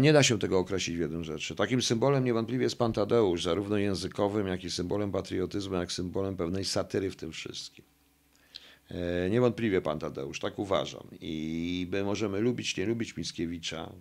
nie 0.00 0.12
da 0.12 0.22
się 0.22 0.38
tego 0.38 0.58
określić 0.58 0.96
w 0.96 1.00
jednym 1.00 1.24
rzeczy. 1.24 1.54
Takim 1.54 1.82
symbolem 1.82 2.24
niewątpliwie 2.24 2.64
jest 2.64 2.78
pan 2.78 2.92
Tadeusz, 2.92 3.42
zarówno 3.42 3.76
językowym, 3.76 4.46
jak 4.46 4.64
i 4.64 4.70
symbolem 4.70 5.12
patriotyzmu, 5.12 5.74
jak 5.74 5.92
symbolem 5.92 6.36
pewnej 6.36 6.64
satyry 6.64 7.10
w 7.10 7.16
tym 7.16 7.32
wszystkim. 7.32 7.84
E, 8.90 9.30
niewątpliwie 9.30 9.80
pan 9.80 9.98
Tadeusz, 9.98 10.40
tak 10.40 10.58
uważam. 10.58 11.08
I 11.20 11.86
my 11.92 12.04
możemy 12.04 12.40
lubić, 12.40 12.76
nie 12.76 12.86
lubić 12.86 13.16
Mickiewicza, 13.16 13.92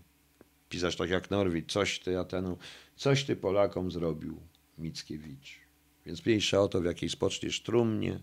pisać 0.69 0.95
tak 0.95 1.09
jak 1.09 1.31
Norwid, 1.31 1.71
coś 1.71 1.99
ty 1.99 2.19
Atenu, 2.19 2.57
coś 2.95 3.23
ty 3.23 3.35
Polakom 3.35 3.91
zrobił 3.91 4.39
Mickiewicz. 4.77 5.59
Więc 6.05 6.25
mniejsza 6.25 6.61
o 6.61 6.67
to, 6.67 6.81
w 6.81 6.85
jakiej 6.85 7.09
spoczniesz 7.09 7.61
trumnie, 7.61 8.19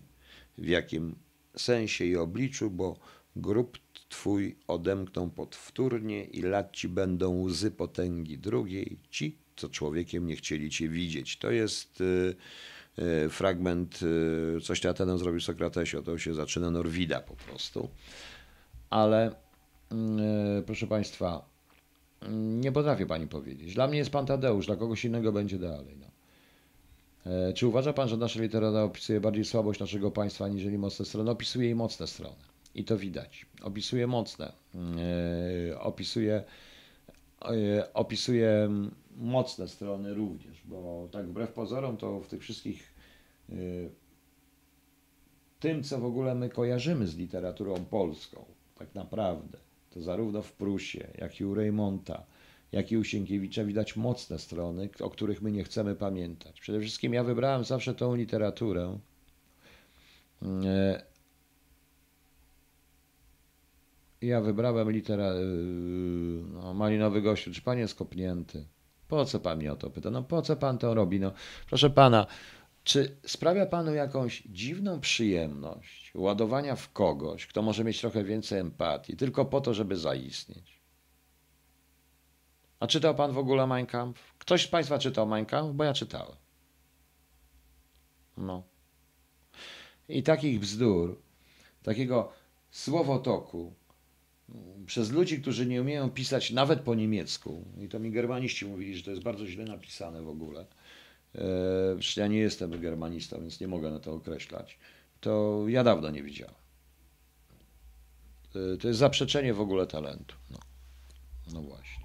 w 0.57 0.67
jakim 0.67 1.15
sensie 1.55 2.05
i 2.05 2.15
obliczu, 2.15 2.69
bo 2.69 2.99
grób 3.35 3.77
twój 4.09 4.55
odemkną 4.67 5.29
podwtórnie 5.29 6.23
i 6.23 6.41
lat 6.41 6.71
ci 6.71 6.89
będą 6.89 7.41
łzy 7.41 7.71
potęgi 7.71 8.37
drugiej, 8.37 8.97
ci, 9.09 9.37
co 9.55 9.69
człowiekiem 9.69 10.27
nie 10.27 10.35
chcieli 10.35 10.69
cię 10.69 10.89
widzieć. 10.89 11.37
To 11.37 11.51
jest 11.51 12.01
y, 12.01 12.35
y, 12.99 13.29
fragment, 13.29 13.99
y, 14.57 14.61
coś 14.61 14.85
Atenem 14.85 15.17
zrobił 15.17 15.39
Sokratesie, 15.39 16.03
to 16.03 16.17
się 16.17 16.33
zaczyna 16.33 16.71
Norwida 16.71 17.21
po 17.21 17.35
prostu. 17.35 17.89
Ale 18.89 19.35
proszę 20.65 20.87
Państwa, 20.87 21.49
nie 22.31 22.71
potrafię 22.71 23.05
Pani 23.05 23.27
powiedzieć. 23.27 23.73
Dla 23.73 23.87
mnie 23.87 23.97
jest 23.97 24.09
Pan 24.09 24.25
Tadeusz, 24.25 24.65
dla 24.65 24.75
kogoś 24.75 25.05
innego 25.05 25.31
będzie 25.31 25.59
dalej. 25.59 25.97
No. 25.99 26.10
E, 27.25 27.53
Czy 27.53 27.67
uważa 27.67 27.93
pan, 27.93 28.09
że 28.09 28.17
nasza 28.17 28.41
literatura 28.41 28.83
opisuje 28.83 29.21
bardziej 29.21 29.45
słabość 29.45 29.79
naszego 29.79 30.11
państwa, 30.11 30.45
aniżeli 30.45 30.77
mocne 30.77 31.05
strony? 31.05 31.31
Opisuje 31.31 31.65
jej 31.65 31.75
mocne 31.75 32.07
strony. 32.07 32.35
I 32.75 32.83
to 32.83 32.97
widać. 32.97 33.45
Opisuje 33.61 34.07
mocne. 34.07 34.53
E, 35.71 35.79
Opisuje, 35.79 36.43
e, 37.45 37.93
opisuje 37.93 38.69
mocne 39.17 39.67
strony 39.67 40.13
również, 40.13 40.61
bo 40.65 41.07
tak 41.11 41.27
wbrew 41.27 41.51
pozorom 41.53 41.97
to 41.97 42.19
w 42.19 42.27
tych 42.27 42.41
wszystkich 42.41 42.91
tym, 45.59 45.83
co 45.83 45.99
w 45.99 46.05
ogóle 46.05 46.35
my 46.35 46.49
kojarzymy 46.49 47.07
z 47.07 47.17
literaturą 47.17 47.85
polską, 47.85 48.45
tak 48.75 48.95
naprawdę, 48.95 49.57
to 49.89 50.01
zarówno 50.01 50.41
w 50.41 50.51
Prusie, 50.53 51.07
jak 51.17 51.39
i 51.39 51.45
u 51.45 51.53
Reymonta, 51.53 52.23
jak 52.71 52.91
i 52.91 52.97
u 52.97 53.03
Sienkiewicza 53.03 53.63
widać 53.63 53.95
mocne 53.95 54.39
strony, 54.39 54.89
o 54.99 55.09
których 55.09 55.41
my 55.41 55.51
nie 55.51 55.63
chcemy 55.63 55.95
pamiętać. 55.95 56.61
Przede 56.61 56.79
wszystkim 56.79 57.13
ja 57.13 57.23
wybrałem 57.23 57.63
zawsze 57.63 57.95
tą 57.95 58.15
literaturę. 58.15 58.99
e, 60.65 61.03
Ja 64.21 64.41
wybrałem 64.41 64.91
litera... 64.91 65.33
yy, 65.33 66.43
No, 66.53 66.73
Malinowy 66.73 67.21
gościu, 67.21 67.51
czy 67.53 67.61
pan 67.61 67.77
jest 67.79 67.95
kopnięty? 67.95 68.65
Po 69.07 69.25
co 69.25 69.39
pan 69.39 69.57
mnie 69.57 69.71
o 69.73 69.75
to 69.75 69.89
pyta? 69.89 70.09
No 70.11 70.23
po 70.23 70.41
co 70.41 70.55
pan 70.55 70.77
to 70.77 70.93
robi? 70.93 71.19
No, 71.19 71.31
proszę 71.67 71.89
pana, 71.89 72.27
czy 72.83 73.17
sprawia 73.25 73.65
panu 73.65 73.93
jakąś 73.93 74.43
dziwną 74.43 74.99
przyjemność 74.99 76.11
ładowania 76.15 76.75
w 76.75 76.91
kogoś, 76.93 77.47
kto 77.47 77.61
może 77.61 77.83
mieć 77.83 77.99
trochę 78.01 78.23
więcej 78.23 78.59
empatii, 78.59 79.17
tylko 79.17 79.45
po 79.45 79.61
to, 79.61 79.73
żeby 79.73 79.97
zaistnieć? 79.97 80.80
A 82.81 82.87
czytał 82.87 83.15
pan 83.15 83.31
w 83.31 83.37
ogóle 83.37 83.67
Mein 83.67 83.85
Kampf? 83.85 84.33
Ktoś 84.37 84.63
z 84.65 84.67
państwa 84.67 84.99
czytał 84.99 85.27
Mein 85.27 85.45
Kampf? 85.45 85.75
Bo 85.75 85.83
ja 85.83 85.93
czytałem. 85.93 86.35
No. 88.37 88.63
I 90.09 90.23
takich 90.23 90.59
bzdur, 90.59 91.21
takiego 91.83 92.31
słowotoku 92.71 93.73
przez 94.85 95.11
ludzi, 95.11 95.41
którzy 95.41 95.65
nie 95.65 95.81
umieją 95.81 96.09
pisać 96.09 96.51
nawet 96.51 96.81
po 96.81 96.95
niemiecku, 96.95 97.65
i 97.81 97.87
to 97.87 97.99
mi 97.99 98.11
germaniści 98.11 98.65
mówili, 98.65 98.95
że 98.95 99.03
to 99.03 99.11
jest 99.11 99.23
bardzo 99.23 99.47
źle 99.47 99.65
napisane 99.65 100.21
w 100.21 100.29
ogóle, 100.29 100.65
e, 101.35 101.41
ja 102.17 102.27
nie 102.27 102.39
jestem 102.39 102.81
germanistą, 102.81 103.41
więc 103.41 103.59
nie 103.59 103.67
mogę 103.67 103.91
na 103.91 103.99
to 103.99 104.13
określać, 104.13 104.79
to 105.19 105.63
ja 105.67 105.83
dawno 105.83 106.09
nie 106.09 106.23
widziałem. 106.23 106.55
E, 108.55 108.77
To 108.77 108.87
jest 108.87 108.99
zaprzeczenie 108.99 109.53
w 109.53 109.61
ogóle 109.61 109.87
talentu. 109.87 110.35
No, 110.49 110.59
no 111.53 111.61
właśnie. 111.61 112.00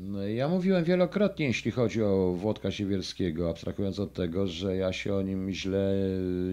No, 0.00 0.26
ja 0.26 0.48
mówiłem 0.48 0.84
wielokrotnie, 0.84 1.46
jeśli 1.46 1.70
chodzi 1.70 2.02
o 2.02 2.32
Włodka 2.32 2.70
Siewierskiego, 2.70 3.50
abstrahując 3.50 3.98
od 3.98 4.12
tego, 4.12 4.46
że 4.46 4.76
ja 4.76 4.92
się 4.92 5.14
o 5.14 5.22
nim 5.22 5.50
źle 5.50 5.94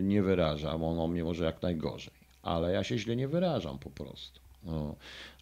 nie 0.03 0.23
wyrażam. 0.23 0.83
On 0.83 0.99
o 0.99 1.07
mnie 1.07 1.23
może 1.23 1.45
jak 1.45 1.61
najgorzej, 1.61 2.13
ale 2.43 2.71
ja 2.71 2.83
się 2.83 2.97
źle 2.97 3.15
nie 3.15 3.27
wyrażam 3.27 3.79
po 3.79 3.89
prostu. 3.89 4.39
O, 4.67 4.95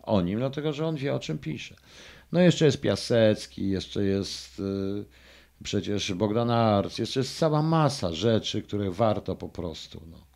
o 0.04 0.22
nim, 0.22 0.40
dlatego 0.40 0.74
że 0.74 0.86
on 0.86 0.96
wie, 0.96 1.14
o 1.14 1.20
czym 1.20 1.38
pisze. 1.38 1.76
No 2.32 2.40
jeszcze 2.40 2.66
jest 2.66 2.82
Piasecki, 2.82 3.70
jeszcze 3.70 4.04
jest 4.04 4.60
y, 4.60 5.06
przecież 5.64 6.14
Bogdan 6.14 6.50
Arc, 6.50 6.98
jeszcze 6.98 7.20
jest 7.20 7.38
cała 7.38 7.62
masa 7.62 8.14
rzeczy, 8.14 8.62
które 8.62 8.92
warto 8.92 9.36
po 9.36 9.50
prostu. 9.50 10.02
No. 10.12 10.29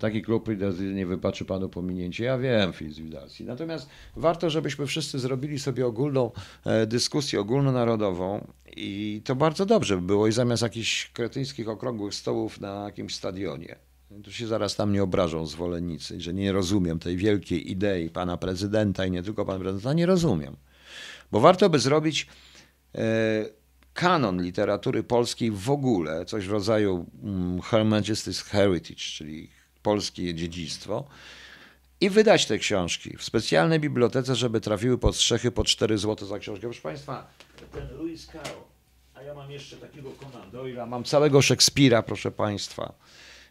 Taki 0.00 0.22
klub 0.22 0.48
nie 0.94 1.06
wybaczy 1.06 1.44
panu 1.44 1.68
pominięcie. 1.68 2.24
Ja 2.24 2.38
wiem, 2.38 2.72
Fizwidacji. 2.72 3.44
Natomiast 3.44 3.88
warto, 4.16 4.50
żebyśmy 4.50 4.86
wszyscy 4.86 5.18
zrobili 5.18 5.58
sobie 5.58 5.86
ogólną 5.86 6.30
e, 6.64 6.86
dyskusję 6.86 7.40
ogólnonarodową 7.40 8.46
i 8.76 9.22
to 9.24 9.34
bardzo 9.34 9.66
dobrze 9.66 9.96
by 9.96 10.02
było 10.02 10.26
i 10.26 10.32
zamiast 10.32 10.62
jakichś 10.62 11.10
kretyńskich 11.10 11.68
okrągłych 11.68 12.14
stołów 12.14 12.60
na 12.60 12.84
jakimś 12.84 13.14
stadionie. 13.14 13.76
Tu 14.24 14.32
się 14.32 14.46
zaraz 14.46 14.76
tam 14.76 14.92
nie 14.92 15.02
obrażą 15.02 15.46
zwolennicy, 15.46 16.20
że 16.20 16.34
nie 16.34 16.52
rozumiem 16.52 16.98
tej 16.98 17.16
wielkiej 17.16 17.70
idei 17.70 18.10
pana 18.10 18.36
prezydenta 18.36 19.06
i 19.06 19.10
nie 19.10 19.22
tylko 19.22 19.44
pana 19.44 19.58
prezydenta. 19.58 19.92
Nie 19.92 20.06
rozumiem. 20.06 20.56
Bo 21.32 21.40
warto 21.40 21.70
by 21.70 21.78
zrobić 21.78 22.26
e, 22.94 23.44
kanon 23.92 24.42
literatury 24.42 25.02
polskiej 25.02 25.50
w 25.50 25.70
ogóle, 25.70 26.24
coś 26.24 26.46
w 26.46 26.50
rodzaju 26.50 27.06
mm, 27.22 27.60
Her 27.60 27.84
Majesty's 27.84 28.44
Heritage, 28.44 29.00
czyli 29.00 29.50
polskie 29.82 30.34
dziedzictwo 30.34 31.04
i 32.00 32.10
wydać 32.10 32.46
te 32.46 32.58
książki 32.58 33.16
w 33.16 33.24
specjalnej 33.24 33.80
bibliotece, 33.80 34.36
żeby 34.36 34.60
trafiły 34.60 34.98
pod 34.98 35.16
strzechy 35.16 35.50
po 35.50 35.64
4 35.64 35.98
zł 35.98 36.28
za 36.28 36.38
książkę. 36.38 36.66
Proszę 36.66 36.82
Państwa, 36.82 37.26
ten 37.72 37.88
Lewis 37.98 38.26
Carroll, 38.26 38.62
a 39.14 39.22
ja 39.22 39.34
mam 39.34 39.50
jeszcze 39.50 39.76
takiego 39.76 40.10
Conan 40.20 40.50
Doyle'a, 40.50 40.88
mam 40.88 41.04
całego 41.04 41.42
Szekspira, 41.42 42.02
proszę 42.02 42.30
Państwa, 42.30 42.94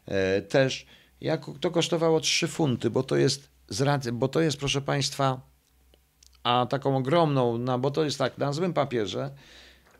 e, 0.05 0.41
też. 0.41 0.85
Jak 1.21 1.45
to 1.61 1.71
kosztowało 1.71 2.19
3 2.19 2.47
funty, 2.47 2.89
bo 2.89 3.03
to 3.03 3.15
jest 3.15 3.49
z 3.69 3.81
racji, 3.81 4.11
bo 4.11 4.27
to 4.27 4.41
jest, 4.41 4.57
proszę 4.57 4.81
Państwa, 4.81 5.41
a 6.43 6.65
taką 6.69 6.97
ogromną, 6.97 7.57
no, 7.57 7.79
bo 7.79 7.91
to 7.91 8.03
jest 8.03 8.17
tak 8.17 8.37
na 8.37 8.53
złym 8.53 8.73
papierze, 8.73 9.31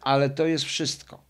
ale 0.02 0.30
to 0.30 0.46
jest 0.46 0.66
wszystko. 0.66 1.24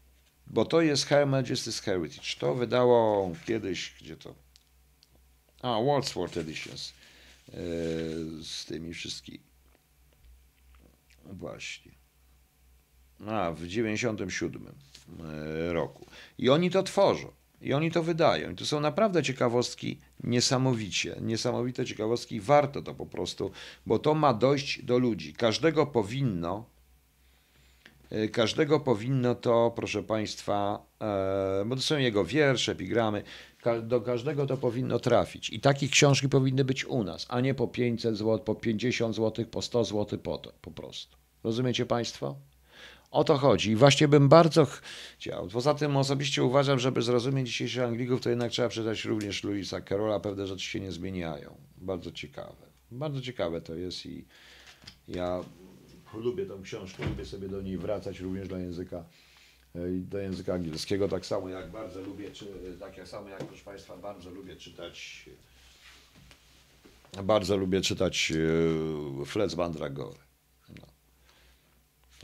Bo 0.47 0.65
to 0.65 0.81
jest 0.81 1.05
Her 1.05 1.27
Majesty's 1.27 1.83
Heritage. 1.83 2.35
To 2.39 2.55
wydało 2.55 3.31
kiedyś, 3.45 3.93
gdzie 4.01 4.17
to? 4.17 4.46
A, 5.61 5.81
Wordsworth 5.81 6.37
Editions. 6.37 6.93
e, 7.49 7.53
Z 8.43 8.65
tymi 8.65 8.93
wszystkimi. 8.93 9.39
Właśnie. 11.25 11.91
A, 13.27 13.51
w 13.51 13.67
97 13.67 14.65
e, 14.67 15.73
roku. 15.73 16.05
I 16.37 16.49
oni 16.49 16.71
to 16.71 16.83
tworzą. 16.83 17.31
I 17.61 17.73
oni 17.73 17.91
to 17.91 18.03
wydają. 18.03 18.51
I 18.51 18.55
to 18.55 18.65
są 18.65 18.79
naprawdę 18.79 19.23
ciekawostki 19.23 19.99
niesamowicie, 20.23 21.15
niesamowite 21.21 21.85
ciekawostki. 21.85 22.41
Warto 22.41 22.81
to 22.81 22.93
po 22.93 23.05
prostu, 23.05 23.51
bo 23.85 23.99
to 23.99 24.13
ma 24.13 24.33
dojść 24.33 24.83
do 24.83 24.97
ludzi. 24.97 25.33
Każdego 25.33 25.85
powinno, 25.85 26.65
e, 28.09 28.27
każdego 28.27 28.79
powinno 28.79 29.35
to, 29.35 29.73
proszę 29.75 30.03
Państwa, 30.03 30.87
bo 31.65 31.75
to 31.75 31.81
są 31.81 31.97
jego 31.97 32.25
wiersze, 32.25 32.71
epigramy, 32.71 33.23
do 33.75 34.01
każdego 34.01 34.45
to 34.45 34.57
powinno 34.57 34.99
trafić. 34.99 35.49
I 35.49 35.59
takie 35.59 35.87
książki 35.87 36.29
powinny 36.29 36.65
być 36.65 36.85
u 36.85 37.03
nas, 37.03 37.25
a 37.29 37.41
nie 37.41 37.53
po 37.53 37.67
500 37.67 38.17
zł, 38.17 38.39
po 38.39 38.55
50 38.55 39.15
zł, 39.15 39.45
po 39.45 39.61
100 39.61 39.83
zł 39.85 40.19
po 40.19 40.37
to, 40.37 40.53
po 40.61 40.71
prostu. 40.71 41.17
Rozumiecie 41.43 41.85
Państwo? 41.85 42.35
O 43.11 43.23
to 43.23 43.37
chodzi. 43.37 43.71
I 43.71 43.75
właśnie 43.75 44.07
bym 44.07 44.29
bardzo 44.29 44.65
ch- 44.65 44.81
chciał. 45.17 45.47
Poza 45.47 45.73
tym 45.73 45.97
osobiście 45.97 46.43
uważam, 46.43 46.79
żeby 46.79 47.01
zrozumieć 47.01 47.47
dzisiejszych 47.47 47.83
Anglików, 47.83 48.21
to 48.21 48.29
jednak 48.29 48.51
trzeba 48.51 48.69
przeczytać 48.69 49.05
również 49.05 49.43
Louisa 49.43 49.81
Carrolla. 49.81 50.19
Pewne 50.19 50.47
rzeczy 50.47 50.65
się 50.65 50.79
nie 50.79 50.91
zmieniają. 50.91 51.57
Bardzo 51.77 52.11
ciekawe. 52.11 52.67
Bardzo 52.91 53.21
ciekawe 53.21 53.61
to 53.61 53.75
jest 53.75 54.05
i 54.05 54.25
ja 55.07 55.41
lubię 56.13 56.45
tą 56.45 56.61
książkę, 56.61 57.05
lubię 57.09 57.25
sobie 57.25 57.49
do 57.49 57.61
niej 57.61 57.77
wracać 57.77 58.19
również 58.19 58.47
do 58.47 58.57
języka 58.57 59.03
do 59.99 60.19
języka 60.19 60.53
angielskiego, 60.53 61.07
tak 61.07 61.25
samo 61.25 61.49
jak 61.49 61.71
bardzo 61.71 62.01
lubię, 62.01 62.31
czy, 62.31 62.45
tak 62.79 62.97
jak 62.97 63.07
samo 63.07 63.29
jak 63.29 63.43
proszę 63.43 63.63
Państwa, 63.63 63.97
bardzo 63.97 64.29
lubię 64.29 64.55
czytać 64.55 65.25
bardzo 67.23 67.57
lubię 67.57 67.81
czytać 67.81 68.31
e, 69.21 69.25
Fletch 69.25 69.55
Mandragory. 69.55 70.17
No. 70.69 70.87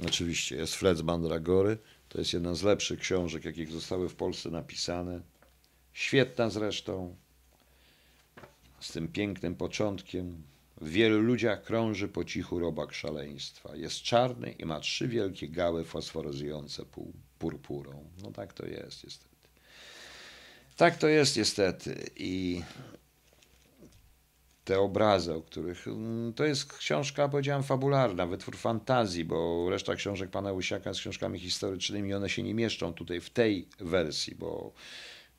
Oczywiście 0.08 0.56
jest 0.56 0.76
Fletch 0.76 1.04
Mandragory. 1.04 1.78
To 2.10 2.20
jest 2.20 2.34
jedna 2.34 2.56
z 2.56 2.64
lepszych 2.64 3.00
książek, 3.00 3.46
jakich 3.46 3.72
zostały 3.72 4.10
w 4.10 4.16
Polsce 4.16 4.50
napisane. 4.50 5.22
Świetna 5.94 6.50
zresztą. 6.50 7.16
Z 8.80 8.92
tym 8.92 9.08
pięknym 9.08 9.56
początkiem. 9.56 10.44
W 10.82 10.90
wielu 10.90 11.22
ludziach 11.22 11.64
krąży 11.64 12.08
po 12.08 12.26
cichu 12.26 12.60
robak 12.60 12.94
szaleństwa. 12.94 13.76
Jest 13.76 14.02
czarny 14.02 14.52
i 14.52 14.66
ma 14.66 14.80
trzy 14.80 15.08
wielkie 15.08 15.50
gały 15.50 15.84
fosforyzujące 15.84 16.86
pół 16.86 17.14
purpurą. 17.44 18.04
No 18.24 18.32
tak 18.32 18.54
to 18.54 18.66
jest 18.66 19.04
niestety. 19.04 19.36
Tak 20.76 20.98
to 20.98 21.08
jest 21.08 21.38
niestety. 21.38 22.10
I 22.16 22.62
te 24.66 24.80
obrazy, 24.80 25.34
o 25.34 25.42
których. 25.42 25.88
mm, 25.88 26.34
To 26.34 26.46
jest 26.46 26.74
książka, 26.74 27.30
powiedziałem, 27.30 27.64
fabularna, 27.64 28.28
wytwór 28.28 28.58
fantazji, 28.58 29.26
bo 29.26 29.70
reszta 29.70 29.96
książek 29.96 30.30
pana 30.30 30.52
Łysiaka 30.54 30.90
jest 30.90 31.00
książkami 31.00 31.40
historycznymi, 31.40 32.14
one 32.14 32.30
się 32.30 32.44
nie 32.44 32.54
mieszczą 32.54 32.94
tutaj 32.94 33.22
w 33.22 33.30
tej 33.30 33.68
wersji, 33.80 34.36
bo 34.36 34.74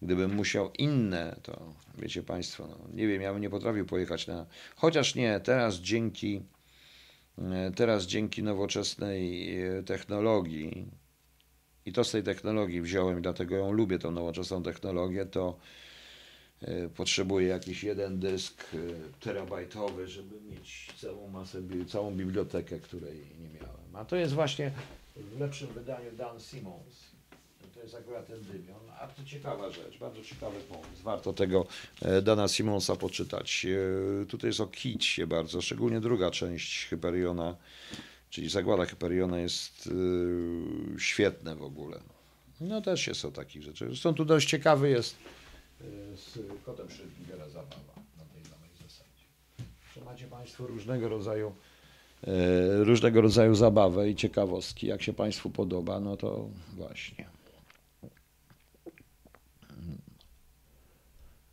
gdybym 0.03 0.35
musiał 0.35 0.71
inne, 0.79 1.37
to 1.43 1.75
wiecie 1.99 2.23
państwo, 2.23 2.67
no, 2.67 2.79
nie 2.95 3.07
wiem, 3.09 3.23
ja 3.23 3.33
bym 3.33 3.43
nie 3.43 3.51
potrafił 3.51 3.87
pojechać 3.87 4.27
na. 4.27 4.47
Chociaż 4.77 5.15
nie, 5.15 5.41
teraz 5.41 5.75
dzięki. 5.77 6.43
e, 7.39 7.71
Teraz 7.77 8.07
dzięki 8.07 8.43
nowoczesnej 8.43 9.57
e, 9.61 9.83
technologii, 9.83 10.87
i 11.87 11.93
to 11.93 12.05
z 12.05 12.11
tej 12.11 12.23
technologii 12.23 12.81
wziąłem, 12.81 13.23
dlatego 13.23 13.57
ją 13.57 13.73
lubię, 13.73 13.99
tą 13.99 14.11
nowoczesną 14.11 14.63
technologię, 14.63 15.27
to 15.27 15.57
e, 16.63 16.89
potrzebuje 16.89 17.49
jakiś 17.49 17.85
jeden 17.85 18.19
dysk 18.19 18.65
e, 18.75 18.79
terabajtowy, 19.21 20.09
żeby 20.09 20.41
mieć 20.41 20.93
całą 21.01 21.29
masę, 21.29 21.63
całą 21.89 22.15
bibliotekę, 22.15 22.79
której 22.81 23.17
nie 23.41 23.49
miałem. 23.49 23.97
A 23.97 24.05
to 24.05 24.17
jest 24.17 24.33
właśnie 24.33 24.73
w 25.17 25.41
lepszym 25.41 25.69
wydaniu 25.69 26.13
Dan 26.13 26.41
Simmons. 26.41 27.15
To 27.75 27.81
jest 27.81 27.95
akurat 27.95 28.27
ten 28.27 28.43
Dymion. 28.43 28.81
A 29.01 29.07
to 29.07 29.25
ciekawa 29.25 29.71
rzecz, 29.71 29.99
bardzo 29.99 30.23
ciekawy 30.23 30.61
pomysł. 30.61 31.03
Warto 31.03 31.33
tego 31.33 31.67
e, 32.03 32.23
Dana 32.23 32.49
Simonsa 32.49 32.97
poczytać. 32.97 33.67
Tutaj 34.29 34.49
jest 34.49 34.61
o 34.61 34.67
kicie 34.67 35.27
bardzo, 35.27 35.63
szczególnie 35.63 36.01
druga 36.01 36.31
część 36.31 36.87
Hyperiona, 36.87 37.57
czyli 38.35 38.49
Zagłada 38.49 38.85
Hyperiona 38.85 39.39
jest 39.39 39.87
e, 39.87 41.01
świetne 41.01 41.57
w 41.57 41.63
ogóle. 41.63 42.01
No 42.61 42.81
też 42.81 43.07
jest 43.07 43.25
o 43.25 43.31
takich 43.31 43.63
rzeczy. 43.63 43.87
Zresztą 43.87 44.15
tu 44.15 44.25
dość 44.25 44.49
ciekawy 44.49 44.91
jest 44.91 45.17
e, 45.81 45.85
z 46.17 46.39
kotem 46.65 46.87
Schrödingera 46.87 47.49
zabawa 47.49 47.95
na 48.19 48.25
tej 48.25 48.45
samej 48.45 48.71
zasadzie. 48.83 49.25
Że 49.95 50.05
macie 50.05 50.27
Państwo 50.27 50.67
różnego 50.67 51.09
rodzaju 51.09 51.53
e, 52.27 52.85
różnego 52.85 53.21
rodzaju 53.21 53.55
zabawę 53.55 54.11
i 54.11 54.17
ciekawostki. 54.17 54.87
Jak 54.87 55.03
się 55.03 55.13
Państwu 55.13 55.51
podoba, 55.51 56.01
no 56.01 56.17
to 56.17 56.49
właśnie. 56.77 57.29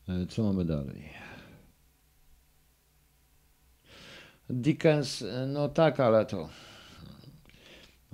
E, 0.10 0.26
Co 0.30 0.44
mamy 0.44 0.66
dalej? 0.66 1.10
Dickens, 4.50 5.22
e, 5.22 5.46
no 5.48 5.70
tak, 5.70 6.00
ale 6.00 6.26
to. 6.26 6.50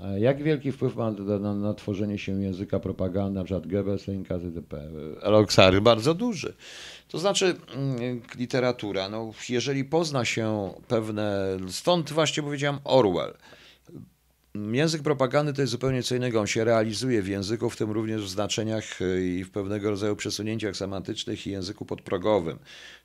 E, 0.03 0.19
Jak 0.19 0.43
wielki 0.43 0.71
wpływ 0.71 0.95
ma 0.95 1.11
na, 1.11 1.39
na, 1.39 1.53
na 1.53 1.73
tworzenie 1.73 2.17
się 2.17 2.41
języka 2.41 2.79
propagandy, 2.79 3.39
na 3.39 3.43
przykład 3.43 3.67
Goebbels, 3.67 4.07
Lenin, 4.07 4.23
KZDP? 4.23 4.89
Eloksary 5.21 5.81
bardzo 5.81 6.13
duży. 6.13 6.53
To 7.07 7.17
znaczy 7.17 7.55
mm, 7.75 8.21
literatura, 8.35 9.09
no 9.09 9.31
jeżeli 9.49 9.85
pozna 9.85 10.25
się 10.25 10.73
pewne, 10.87 11.57
stąd 11.69 12.11
właśnie 12.11 12.43
powiedziałem 12.43 12.79
Orwell. 12.83 13.33
Język 14.71 15.01
propagandy 15.01 15.53
to 15.53 15.61
jest 15.61 15.71
zupełnie 15.71 16.03
co 16.03 16.15
innego. 16.15 16.39
On 16.39 16.47
się 16.47 16.63
realizuje 16.63 17.21
w 17.21 17.27
języku, 17.27 17.69
w 17.69 17.77
tym 17.77 17.91
również 17.91 18.21
w 18.23 18.29
znaczeniach 18.29 19.01
y, 19.01 19.27
i 19.27 19.43
w 19.43 19.51
pewnego 19.51 19.89
rodzaju 19.89 20.15
przesunięciach 20.15 20.75
semantycznych 20.77 21.47
i 21.47 21.51
języku 21.51 21.85
podprogowym. 21.85 22.59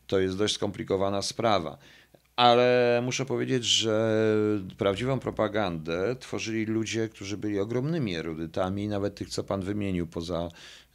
To 0.07 0.21
jest 0.21 0.39
dość 0.39 0.55
skomplikowana 0.55 1.23
sprawa. 1.23 1.79
Ale 2.37 3.01
muszę 3.05 3.27
powiedzieć, 3.27 3.65
że 3.65 4.21
prawdziwą 4.79 5.19
propagandę 5.19 6.17
tworzyli 6.17 6.67
ludzie, 6.67 7.09
którzy 7.09 7.37
byli 7.37 7.61
ogromnymi 7.61 8.17
erudytami, 8.17 8.89
nawet 8.89 9.15
tych, 9.15 9.29
co 9.29 9.45
pan 9.45 9.61
wymienił, 9.61 10.07
poza 10.07 10.49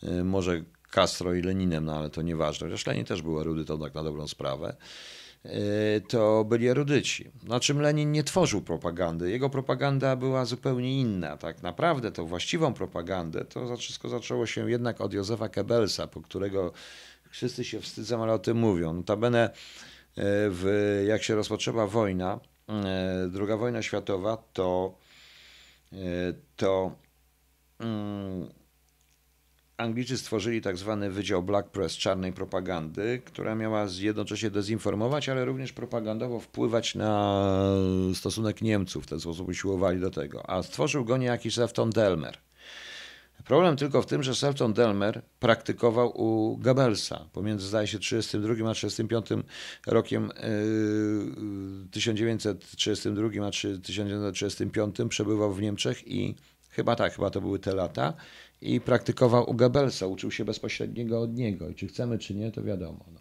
y, 0.03 0.23
może 0.23 0.63
Castro 0.91 1.33
i 1.33 1.41
Leninem, 1.41 1.85
no 1.85 1.95
ale 1.95 2.09
to 2.09 2.21
nieważne. 2.21 2.67
Chociaż 2.67 2.85
Lenin 2.85 3.05
też 3.05 3.21
był 3.21 3.41
erudytą, 3.41 3.79
tak 3.79 3.93
na 3.93 4.03
dobrą 4.03 4.27
sprawę 4.27 4.75
to 6.07 6.43
byli 6.43 6.67
erudyci. 6.67 7.31
Na 7.43 7.59
czym 7.59 7.81
Lenin 7.81 8.11
nie 8.11 8.23
tworzył 8.23 8.61
propagandy. 8.61 9.31
Jego 9.31 9.49
propaganda 9.49 10.15
była 10.15 10.45
zupełnie 10.45 11.01
inna. 11.01 11.37
Tak 11.37 11.63
naprawdę 11.63 12.11
tą 12.11 12.25
właściwą 12.25 12.73
propagandę 12.73 13.45
to 13.45 13.77
wszystko 13.77 14.09
zaczęło 14.09 14.45
się 14.45 14.69
jednak 14.69 15.01
od 15.01 15.13
Józefa 15.13 15.49
Goebbelsa, 15.49 16.07
po 16.07 16.21
którego 16.21 16.71
wszyscy 17.29 17.63
się 17.63 17.81
wstydzą, 17.81 18.23
ale 18.23 18.33
o 18.33 18.39
tym 18.39 18.57
mówią. 18.57 18.93
Notabene 18.93 19.49
w, 20.17 21.03
jak 21.07 21.23
się 21.23 21.35
rozpoczęła 21.35 21.87
wojna, 21.87 22.39
e, 22.69 23.27
druga 23.31 23.57
wojna 23.57 23.81
światowa, 23.81 24.37
to, 24.53 24.97
e, 25.93 25.97
to 26.55 26.91
mm, 27.79 28.47
Anglicy 29.77 30.17
stworzyli 30.17 30.61
tak 30.61 30.77
zwany 30.77 31.09
Wydział 31.09 31.43
Black 31.43 31.69
Press 31.69 31.97
czarnej 31.97 32.33
propagandy, 32.33 33.21
która 33.25 33.55
miała 33.55 33.85
jednocześnie 33.99 34.49
dezinformować, 34.49 35.29
ale 35.29 35.45
również 35.45 35.73
propagandowo 35.73 36.39
wpływać 36.39 36.95
na 36.95 37.43
stosunek 38.13 38.61
Niemców. 38.61 39.03
W 39.03 39.07
ten 39.07 39.19
sposób 39.19 39.47
usiłowali 39.47 39.99
do 39.99 40.11
tego. 40.11 40.49
A 40.49 40.63
stworzył 40.63 41.05
go 41.05 41.17
niejaki 41.17 41.51
Sefton 41.51 41.89
Delmer. 41.89 42.46
Problem 43.47 43.75
tylko 43.75 44.01
w 44.01 44.05
tym, 44.05 44.23
że 44.23 44.35
Sefton 44.35 44.73
Delmer 44.73 45.21
praktykował 45.39 46.21
u 46.21 46.57
Goebbelsa 46.57 47.25
pomiędzy, 47.33 47.67
zdaje 47.67 47.87
się, 47.87 47.99
32 47.99 48.69
a 48.69 48.73
35 48.73 49.25
rokiem 49.87 50.29
yy, 51.83 51.89
1932 51.91 53.47
a 53.47 53.51
3 53.51 53.79
1935 53.79 54.95
przebywał 55.09 55.53
w 55.53 55.61
Niemczech 55.61 56.07
i 56.07 56.35
chyba 56.69 56.95
tak, 56.95 57.13
chyba 57.13 57.29
to 57.29 57.41
były 57.41 57.59
te 57.59 57.75
lata 57.75 58.13
i 58.61 58.81
praktykował 58.81 59.49
u 59.49 59.53
Goebbelsa, 59.53 60.07
uczył 60.07 60.31
się 60.31 60.45
bezpośredniego 60.45 61.21
od 61.21 61.35
niego 61.35 61.69
i 61.69 61.75
czy 61.75 61.87
chcemy, 61.87 62.17
czy 62.17 62.35
nie, 62.35 62.51
to 62.51 62.63
wiadomo. 62.63 63.05
No. 63.13 63.19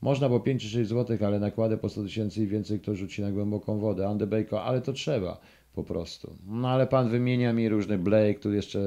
Można 0.00 0.28
po 0.28 0.40
5 0.40 0.62
czy 0.62 0.68
6 0.68 0.90
zł, 0.90 1.18
ale 1.26 1.40
nakłady 1.40 1.76
po 1.76 1.88
100 1.88 2.02
tysięcy 2.02 2.42
i 2.42 2.46
więcej 2.46 2.80
kto 2.80 2.94
rzuci 2.94 3.22
na 3.22 3.32
głęboką 3.32 3.78
wodę. 3.78 4.18
Bacon, 4.26 4.58
ale 4.58 4.80
to 4.80 4.92
trzeba 4.92 5.40
po 5.74 5.84
prostu. 5.84 6.36
No 6.46 6.68
ale 6.68 6.86
pan 6.86 7.08
wymienia 7.08 7.52
mi 7.52 7.68
różny 7.68 7.98
Blake, 7.98 8.40
tu 8.40 8.52
jeszcze 8.52 8.78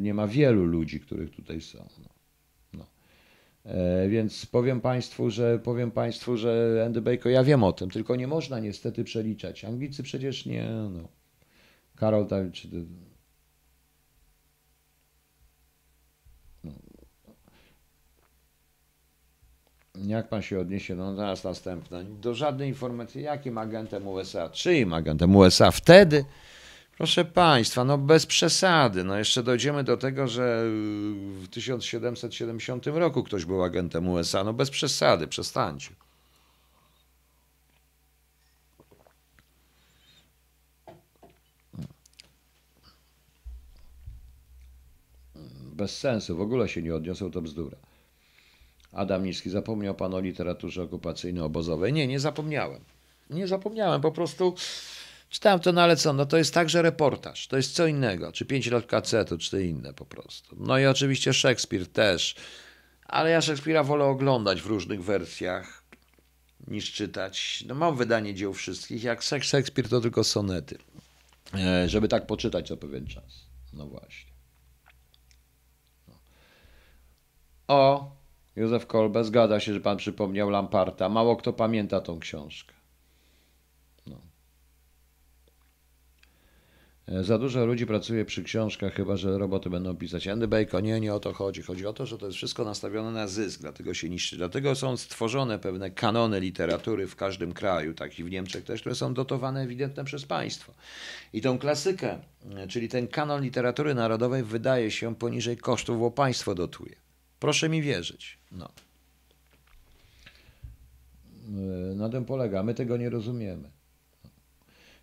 nie 0.00 0.14
ma 0.14 0.26
wielu 0.26 0.64
ludzi, 0.64 1.00
których 1.00 1.30
tutaj 1.30 1.60
są. 1.60 1.78
No. 1.78 2.08
No. 2.72 2.86
E, 3.64 4.08
więc 4.08 4.46
powiem 4.46 4.80
państwu, 4.80 5.30
że 5.30 5.58
powiem 5.58 5.90
państwu, 5.90 6.36
że 6.36 6.82
Andy 6.86 7.02
Bacon, 7.02 7.32
ja 7.32 7.44
wiem 7.44 7.64
o 7.64 7.72
tym, 7.72 7.90
tylko 7.90 8.16
nie 8.16 8.26
można 8.26 8.60
niestety 8.60 9.04
przeliczać. 9.04 9.64
Anglicy 9.64 10.02
przecież 10.02 10.46
nie, 10.46 10.68
no. 10.90 11.08
Karol 11.96 12.26
tam, 12.26 12.52
czy 12.52 12.68
Jak 20.04 20.28
pan 20.28 20.42
się 20.42 20.60
odniesie? 20.60 20.94
No 20.94 21.14
zaraz 21.14 21.44
następne. 21.44 22.04
Do 22.04 22.34
żadnej 22.34 22.68
informacji, 22.68 23.22
jakim 23.22 23.58
agentem 23.58 24.08
USA? 24.08 24.48
Czyim 24.48 24.92
agentem 24.92 25.36
USA? 25.36 25.70
Wtedy, 25.70 26.24
proszę 26.96 27.24
państwa, 27.24 27.84
no 27.84 27.98
bez 27.98 28.26
przesady. 28.26 29.04
No 29.04 29.18
jeszcze 29.18 29.42
dojdziemy 29.42 29.84
do 29.84 29.96
tego, 29.96 30.28
że 30.28 30.62
w 31.42 31.48
1770 31.50 32.86
roku 32.86 33.22
ktoś 33.22 33.44
był 33.44 33.62
agentem 33.62 34.08
USA. 34.08 34.44
No 34.44 34.52
bez 34.52 34.70
przesady, 34.70 35.26
przestańcie. 35.26 35.90
Bez 45.72 45.98
sensu, 45.98 46.36
w 46.36 46.40
ogóle 46.40 46.68
się 46.68 46.82
nie 46.82 46.94
odniosą, 46.94 47.30
to 47.30 47.42
bzdura. 47.42 47.76
Adam 48.96 49.24
Niski, 49.24 49.50
zapomniał 49.50 49.94
pan 49.94 50.14
o 50.14 50.20
literaturze 50.20 50.82
okupacyjno-obozowej? 50.82 51.92
Nie, 51.92 52.06
nie 52.06 52.20
zapomniałem. 52.20 52.84
Nie 53.30 53.46
zapomniałem, 53.46 54.00
po 54.00 54.12
prostu 54.12 54.54
czytałem 55.30 55.60
to, 55.60 55.72
no 55.72 55.82
ale 55.82 55.96
co, 55.96 56.12
no 56.12 56.26
to 56.26 56.36
jest 56.36 56.54
także 56.54 56.82
reportaż, 56.82 57.46
to 57.48 57.56
jest 57.56 57.74
co 57.74 57.86
innego, 57.86 58.32
czy 58.32 58.44
pięć 58.44 58.66
lat 58.66 58.86
kacetu, 58.86 59.38
czy 59.38 59.66
inne 59.66 59.94
po 59.94 60.04
prostu. 60.04 60.56
No 60.58 60.78
i 60.78 60.86
oczywiście 60.86 61.32
Szekspir 61.32 61.86
też, 61.86 62.34
ale 63.06 63.30
ja 63.30 63.40
Szekspira 63.40 63.84
wolę 63.84 64.04
oglądać 64.04 64.62
w 64.62 64.66
różnych 64.66 65.04
wersjach 65.04 65.82
niż 66.66 66.92
czytać. 66.92 67.64
No 67.66 67.74
mam 67.74 67.96
wydanie 67.96 68.34
dzieł 68.34 68.54
wszystkich, 68.54 69.02
jak 69.02 69.20
Szek- 69.20 69.42
Szekspir 69.42 69.88
to 69.88 70.00
tylko 70.00 70.24
sonety, 70.24 70.78
e, 71.54 71.88
żeby 71.88 72.08
tak 72.08 72.26
poczytać 72.26 72.68
co 72.68 72.76
pewien 72.76 73.06
czas. 73.06 73.46
No 73.72 73.86
właśnie. 73.86 74.32
No. 76.08 76.14
O, 77.68 78.15
Józef 78.56 78.86
Kolbe, 78.86 79.24
zgadza 79.24 79.60
się, 79.60 79.74
że 79.74 79.80
pan 79.80 79.96
przypomniał 79.96 80.50
Lamparta. 80.50 81.08
Mało 81.08 81.36
kto 81.36 81.52
pamięta 81.52 82.00
tą 82.00 82.18
książkę. 82.18 82.74
No. 84.06 84.20
E, 87.08 87.24
Za 87.24 87.38
dużo 87.38 87.66
ludzi 87.66 87.86
pracuje 87.86 88.24
przy 88.24 88.42
książkach, 88.42 88.94
chyba 88.94 89.16
że 89.16 89.38
roboty 89.38 89.70
będą 89.70 89.96
pisać. 89.96 90.28
Andy 90.28 90.48
Bacon, 90.48 90.84
nie, 90.84 91.00
nie 91.00 91.14
o 91.14 91.20
to 91.20 91.32
chodzi. 91.32 91.62
Chodzi 91.62 91.86
o 91.86 91.92
to, 91.92 92.06
że 92.06 92.18
to 92.18 92.26
jest 92.26 92.36
wszystko 92.36 92.64
nastawione 92.64 93.10
na 93.10 93.26
zysk, 93.26 93.60
dlatego 93.60 93.94
się 93.94 94.08
niszczy. 94.08 94.36
Dlatego 94.36 94.74
są 94.74 94.96
stworzone 94.96 95.58
pewne 95.58 95.90
kanony 95.90 96.40
literatury 96.40 97.06
w 97.06 97.16
każdym 97.16 97.52
kraju, 97.52 97.94
tak 97.94 98.18
i 98.18 98.24
w 98.24 98.30
Niemczech 98.30 98.64
też, 98.64 98.80
które 98.80 98.94
są 98.94 99.14
dotowane 99.14 99.62
ewidentnie 99.62 100.04
przez 100.04 100.24
państwo. 100.24 100.74
I 101.32 101.40
tą 101.40 101.58
klasykę, 101.58 102.18
e, 102.56 102.68
czyli 102.68 102.88
ten 102.88 103.08
kanon 103.08 103.42
literatury 103.42 103.94
narodowej 103.94 104.42
wydaje 104.42 104.90
się 104.90 105.14
poniżej 105.14 105.56
kosztów, 105.56 105.98
bo 105.98 106.10
państwo 106.10 106.54
dotuje. 106.54 107.05
Proszę 107.46 107.68
mi 107.68 107.82
wierzyć. 107.82 108.38
No. 108.52 108.72
E, 111.48 111.94
Na 111.94 112.08
tym 112.08 112.24
polega. 112.24 112.62
My 112.62 112.74
tego 112.74 112.96
nie 112.96 113.10
rozumiemy. 113.10 113.70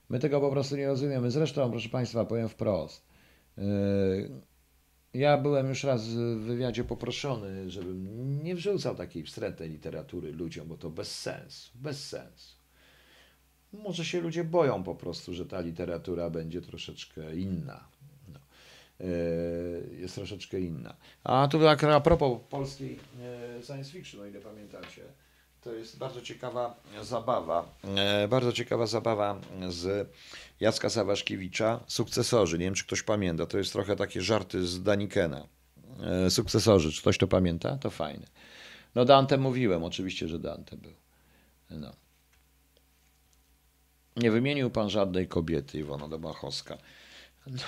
My 0.10 0.20
tego 0.20 0.41
po 0.41 0.52
prostu 0.52 0.76
nie 0.76 0.88
rozumiemy. 0.88 1.32
Zresztą, 1.32 1.72
proszę 1.72 1.90
Państwa, 1.90 2.26
powiem 2.26 2.49
wprost. 2.49 3.06
E, 3.57 3.64
Ja 5.14 5.38
byłem 5.38 5.70
już 5.70 5.84
raz 5.84 6.07
w 6.07 6.40
wywiadzie 6.40 6.84
poproszony, 6.84 7.70
żebym 7.70 8.44
nie 8.44 8.56
wrzucał 8.56 8.95
takiej 8.95 9.24
wstrętnej 9.24 9.70
literatury 9.70 10.32
ludziom, 10.32 10.68
bo 10.68 10.78
to 10.78 10.90
bez 10.90 11.20
sensu. 11.20 11.72
Bez 11.76 12.10
sensu. 12.10 12.56
Może 13.74 14.06
się 14.06 14.22
ludzie 14.22 14.44
boją 14.44 14.84
po 14.84 14.95
prostu, 14.95 15.34
że 15.34 15.45
ta 15.45 15.61
literatura 15.61 16.30
będzie 16.30 16.61
troszeczkę 16.61 17.36
inna. 17.36 17.88
E, 18.99 19.06
jest 19.95 20.15
troszeczkę 20.15 20.60
inna. 20.60 20.95
A 21.24 21.48
tu 21.48 21.60
tak 21.60 21.84
a 21.84 21.99
propos 21.99 22.40
polskiej 22.49 22.99
e, 23.60 23.64
science 23.64 23.91
fiction, 23.91 24.22
o 24.22 24.26
ile 24.26 24.40
pamiętacie, 24.40 25.02
to 25.61 25.74
jest 25.74 25.98
bardzo 25.98 26.22
ciekawa 26.22 26.76
zabawa, 27.02 27.65
e, 27.95 28.28
bardzo 28.28 28.53
ciekawa 28.53 28.88
zabawa 28.88 29.41
z 29.70 30.10
Jacka 30.60 30.90
Sawaszkiewicza, 30.90 31.80
Sukcesorzy. 31.88 32.57
Nie 32.60 32.65
wiem, 32.65 32.74
czy 32.74 32.86
ktoś 32.86 33.03
pamięta, 33.03 33.45
to 33.45 33.57
jest 33.57 33.74
trochę 33.74 33.95
takie 33.95 34.22
żarty 34.22 34.68
z 34.68 34.84
Danikena. 34.84 35.48
Sukcesorzy, 36.30 36.91
czy 36.91 37.02
ktoś 37.02 37.18
to 37.18 37.28
pamięta? 37.28 37.78
To 37.78 37.90
fajne. 37.90 38.28
No 38.95 39.06
Dante 39.06 39.38
mówiłem, 39.38 39.84
oczywiście, 39.84 40.28
że 40.28 40.40
Dante 40.40 40.78
był. 40.78 40.94
No. 41.70 41.94
Nie 44.18 44.32
wymienił 44.32 44.70
pan 44.70 44.90
żadnej 44.90 45.28
kobiety, 45.28 45.80
Iwona 45.80 46.07
Domachowska. 46.07 46.78
No. 47.48 47.64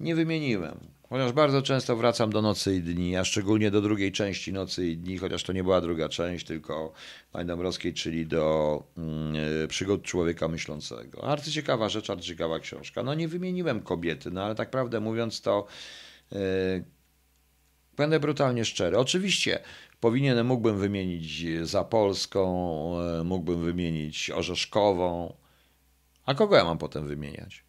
Nie 0.00 0.14
wymieniłem. 0.14 0.94
Chociaż 1.08 1.32
bardzo 1.32 1.62
często 1.62 1.96
wracam 1.96 2.30
do 2.30 2.42
Nocy 2.42 2.76
i 2.76 2.82
Dni, 2.82 3.16
a 3.16 3.24
szczególnie 3.24 3.70
do 3.70 3.80
drugiej 3.80 4.12
części 4.12 4.52
Nocy 4.52 4.86
i 4.86 4.96
Dni, 4.96 5.18
chociaż 5.18 5.42
to 5.42 5.52
nie 5.52 5.62
była 5.62 5.80
druga 5.80 6.08
część, 6.08 6.46
tylko 6.46 6.92
Pani 7.32 7.46
Dąbrowskiej, 7.46 7.94
czyli 7.94 8.26
do 8.26 8.82
mm, 8.96 9.34
e, 9.64 9.68
przygód 9.68 10.02
człowieka 10.02 10.48
myślącego. 10.48 11.24
Arcyciekawa 11.24 11.88
rzecz, 11.88 12.10
arcyciekawa 12.10 12.58
książka. 12.58 13.02
No 13.02 13.14
nie 13.14 13.28
wymieniłem 13.28 13.80
kobiety, 13.80 14.30
no 14.30 14.44
ale 14.44 14.54
tak 14.54 14.70
prawdę 14.70 15.00
mówiąc 15.00 15.40
to 15.40 15.66
e, 16.32 16.38
będę 17.96 18.20
brutalnie 18.20 18.64
szczery. 18.64 18.98
Oczywiście 18.98 19.58
powinienem, 20.00 20.46
mógłbym 20.46 20.78
wymienić 20.78 21.46
Zapolską, 21.62 22.44
e, 23.00 23.24
mógłbym 23.24 23.64
wymienić 23.64 24.30
Orzeszkową, 24.30 25.34
a 26.26 26.34
kogo 26.34 26.56
ja 26.56 26.64
mam 26.64 26.78
potem 26.78 27.08
wymieniać? 27.08 27.64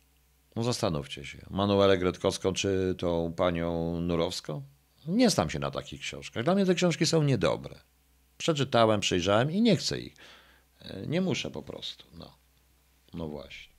No 0.56 0.64
zastanówcie 0.64 1.26
się. 1.26 1.46
Manuelę 1.50 1.98
Gretkowską 1.98 2.54
czy 2.54 2.96
tą 2.98 3.34
panią 3.34 4.02
Nurowską? 4.02 4.62
Nie 5.08 5.30
znam 5.30 5.50
się 5.50 5.60
na 5.60 5.72
takich 5.72 6.02
książkach. 6.02 6.44
Dla 6.44 6.56
mnie 6.56 6.66
te 6.66 6.76
książki 6.76 7.06
są 7.06 7.24
niedobre. 7.24 7.80
Przeczytałem, 8.38 9.00
przejrzałem 9.00 9.52
i 9.52 9.62
nie 9.62 9.76
chcę 9.76 10.00
ich. 10.00 10.16
E, 10.82 11.08
Nie 11.08 11.22
muszę 11.22 11.52
po 11.52 11.64
prostu. 11.64 12.06
No, 12.14 12.38
no 13.14 13.28
właśnie. 13.28 13.74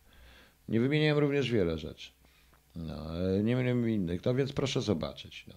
Nie 0.69 0.81
wymieniłem 0.81 1.19
również 1.19 1.51
wiele 1.51 1.79
rzeczy. 1.79 2.11
No, 2.77 3.21
e, 3.37 3.43
nie 3.43 3.57
wiem 3.57 3.89
innych, 3.91 4.25
no 4.25 4.35
więc 4.35 4.53
proszę 4.53 4.83
zobaczyć. 4.83 5.47
No. 5.47 5.55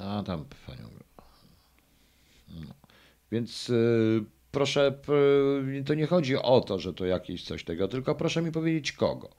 A 0.00 0.22
tam 0.22 0.44
panią. 0.66 0.88
No. 2.48 2.74
Więc 3.32 3.70
y, 3.70 4.24
proszę, 4.56 4.92
to 5.86 5.94
nie 5.94 6.06
chodzi 6.06 6.36
o 6.36 6.60
to, 6.60 6.78
że 6.78 6.94
to 6.94 7.06
jakieś 7.06 7.44
coś 7.44 7.64
tego, 7.64 7.88
tylko 7.88 8.14
proszę 8.14 8.42
mi 8.42 8.52
powiedzieć 8.52 8.92
kogo. 8.92 9.30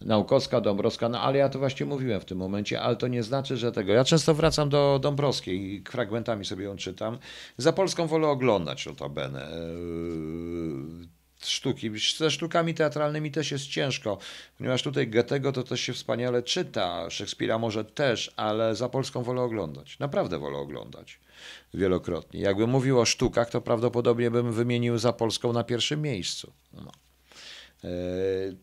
Naukowska, 0.00 0.60
Dąbrowska, 0.60 1.08
no 1.08 1.20
ale 1.20 1.38
ja 1.38 1.48
to 1.48 1.58
właśnie 1.58 1.86
mówiłem 1.86 2.20
w 2.20 2.24
tym 2.24 2.38
momencie, 2.38 2.80
ale 2.80 2.96
to 2.96 3.08
nie 3.08 3.22
znaczy, 3.22 3.56
że 3.56 3.72
tego. 3.72 3.92
Ja 3.92 4.04
często 4.04 4.34
wracam 4.34 4.68
do 4.68 4.98
Dąbrowskiej 5.02 5.74
i 5.74 5.84
fragmentami 5.90 6.44
sobie 6.44 6.64
ją 6.64 6.76
czytam. 6.76 7.18
Za 7.56 7.72
Polską 7.72 8.06
wolę 8.06 8.28
oglądać 8.28 8.86
notabene. 8.86 9.48
Yy, 11.00 11.21
Sztuki. 11.46 11.90
Ze 12.16 12.30
sztukami 12.30 12.74
teatralnymi 12.74 13.30
też 13.30 13.50
jest 13.50 13.66
ciężko, 13.66 14.18
ponieważ 14.58 14.82
tutaj 14.82 15.08
Goethego 15.08 15.52
to 15.52 15.62
też 15.62 15.80
się 15.80 15.92
wspaniale 15.92 16.42
czyta, 16.42 17.10
Szekspira 17.10 17.58
może 17.58 17.84
też, 17.84 18.32
ale 18.36 18.74
za 18.76 18.88
Polską 18.88 19.22
wolę 19.22 19.42
oglądać. 19.42 19.98
Naprawdę 19.98 20.38
wolę 20.38 20.58
oglądać 20.58 21.18
wielokrotnie. 21.74 22.40
Jakbym 22.40 22.70
mówił 22.70 23.00
o 23.00 23.04
sztukach, 23.04 23.50
to 23.50 23.60
prawdopodobnie 23.60 24.30
bym 24.30 24.52
wymienił 24.52 24.98
za 24.98 25.12
Polską 25.12 25.52
na 25.52 25.64
pierwszym 25.64 26.02
miejscu. 26.02 26.52
No. 26.72 26.92
E, 27.84 27.90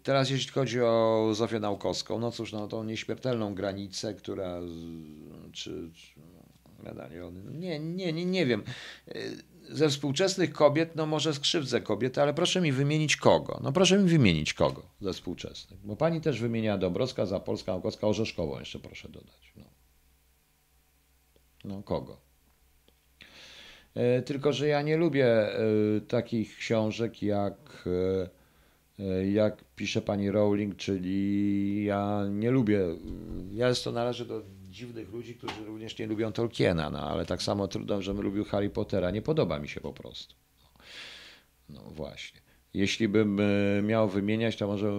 Teraz 0.04 0.30
jeśli 0.30 0.52
chodzi 0.52 0.82
o 0.82 1.30
Zofię 1.34 1.60
Naukowską, 1.60 2.20
no 2.20 2.32
cóż, 2.32 2.52
no 2.52 2.68
tą 2.68 2.84
nieśmiertelną 2.84 3.56
granicę, 3.56 4.14
która 4.14 4.60
czy, 5.52 5.90
czy 5.94 6.20
no 6.84 7.32
nie, 7.52 7.80
nie, 7.80 8.14
nie, 8.14 8.26
nie 8.26 8.46
wiem. 8.46 8.64
Ze 9.72 9.90
współczesnych 9.90 10.54
kobiet, 10.54 10.96
no 10.96 11.06
może 11.06 11.34
skrzywdzę 11.34 11.82
kobiety, 11.82 12.22
ale 12.22 12.34
proszę 12.34 12.62
mi 12.62 12.72
wymienić 12.72 13.18
kogo. 13.18 13.60
No 13.64 13.72
proszę 13.72 13.98
mi 14.00 14.10
wymienić 14.10 14.54
kogo 14.54 14.84
ze 15.02 15.14
współczesnych. 15.14 15.80
Bo 15.84 15.96
pani 15.96 16.22
też 16.22 16.40
wymienia 16.42 16.78
Dąbrowska, 16.78 17.26
Zapolska, 17.26 17.72
Naukowska, 17.72 18.08
Orzeszkową 18.08 18.60
jeszcze 18.60 18.80
proszę 18.80 19.10
dodać. 19.10 19.54
No, 19.56 19.64
no 21.66 21.84
kogo? 21.84 22.22
E, 23.96 24.22
Tylko, 24.22 24.54
że 24.54 24.68
ja 24.68 24.82
nie 24.82 24.98
lubię 24.98 25.28
e, 25.28 25.62
takich 26.08 26.58
książek 26.58 27.24
jak, 27.24 27.90
e, 29.00 29.28
jak 29.32 29.64
pisze 29.76 30.02
pani 30.02 30.32
Rowling, 30.32 30.76
czyli 30.76 31.84
ja 31.86 32.26
nie 32.32 32.52
lubię, 32.52 32.82
ja 33.52 33.70
jest 33.70 33.84
to 33.84 33.92
należy 33.92 34.26
do 34.26 34.42
dziwnych 34.70 35.10
ludzi, 35.10 35.36
którzy 35.36 35.66
również 35.66 35.98
nie 36.00 36.08
lubią 36.08 36.32
Tolkiena, 36.32 36.90
no 36.90 37.10
ale 37.10 37.26
tak 37.26 37.42
samo 37.42 37.68
trudno, 37.68 38.02
żebym 38.02 38.24
lubił 38.24 38.46
Harry 38.46 38.70
Pottera, 38.70 39.12
nie 39.12 39.22
podoba 39.22 39.60
mi 39.60 39.68
się 39.70 39.82
po 39.82 39.94
prostu. 39.94 40.36
No 41.70 41.82
właśnie. 41.82 42.42
Jeśli 42.74 43.08
bym 43.08 43.40
e, 43.40 43.82
miał 43.82 44.10
wymieniać, 44.10 44.56
to 44.58 44.68
może 44.68 44.92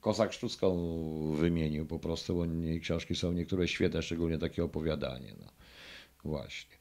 Kozak 0.00 0.32
Sztucką 0.32 0.76
wymienił 1.32 1.86
po 1.86 1.98
prostu, 1.98 2.34
bo 2.34 2.46
nie- 2.46 2.80
książki 2.80 3.14
są 3.14 3.32
niektóre 3.32 3.68
świetne, 3.68 4.02
szczególnie 4.02 4.38
takie 4.38 4.64
opowiadanie. 4.64 5.34
No. 5.40 5.52
Właśnie. 6.24 6.76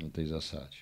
Na 0.00 0.10
tej 0.10 0.26
zasadzie. 0.26 0.78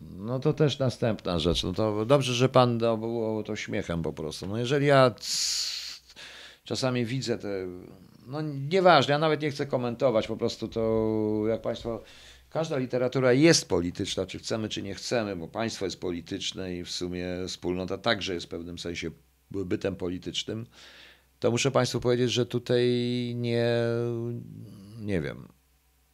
No 0.00 0.38
to 0.38 0.52
też 0.52 0.78
następna 0.78 1.38
rzecz. 1.38 1.62
No 1.64 1.72
to 1.72 2.06
dobrze, 2.06 2.34
że 2.34 2.48
pan 2.48 2.78
było 2.78 3.42
to 3.42 3.56
śmiechem 3.56 4.02
po 4.02 4.12
prostu. 4.12 4.46
No 4.46 4.58
jeżeli 4.58 4.86
ja 4.86 5.14
czasami 6.64 7.04
widzę 7.04 7.38
te. 7.38 7.48
No 8.26 8.40
nieważne, 8.70 9.12
ja 9.12 9.18
nawet 9.18 9.42
nie 9.42 9.50
chcę 9.50 9.66
komentować, 9.66 10.26
po 10.26 10.36
prostu 10.36 10.68
to 10.68 11.44
jak 11.48 11.62
państwo. 11.62 12.02
Każda 12.50 12.78
literatura 12.78 13.32
jest 13.32 13.68
polityczna, 13.68 14.26
czy 14.26 14.38
chcemy, 14.38 14.68
czy 14.68 14.82
nie 14.82 14.94
chcemy, 14.94 15.36
bo 15.36 15.48
państwo 15.48 15.84
jest 15.84 16.00
polityczne 16.00 16.76
i 16.76 16.84
w 16.84 16.90
sumie 16.90 17.26
wspólnota 17.46 17.98
także 17.98 18.34
jest 18.34 18.46
w 18.46 18.48
pewnym 18.48 18.78
sensie 18.78 19.10
bytem 19.50 19.96
politycznym 19.96 20.66
to 21.40 21.50
muszę 21.50 21.70
Państwu 21.70 22.00
powiedzieć, 22.00 22.32
że 22.32 22.46
tutaj 22.46 22.88
nie, 23.36 23.66
nie 25.00 25.20
wiem, 25.20 25.48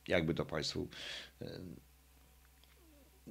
jakby 0.09 0.35
to 0.35 0.45
Państwu. 0.45 0.89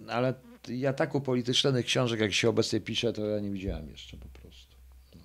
Ale 0.07 0.33
ja 0.67 0.93
tak 0.93 1.15
upolitycznionych 1.15 1.85
książek, 1.85 2.19
jak 2.19 2.33
się 2.33 2.49
obecnie 2.49 2.79
pisze, 2.79 3.13
to 3.13 3.25
ja 3.25 3.39
nie 3.39 3.49
widziałem 3.49 3.89
jeszcze 3.89 4.17
po 4.17 4.27
prostu. 4.27 4.75
No. 5.15 5.21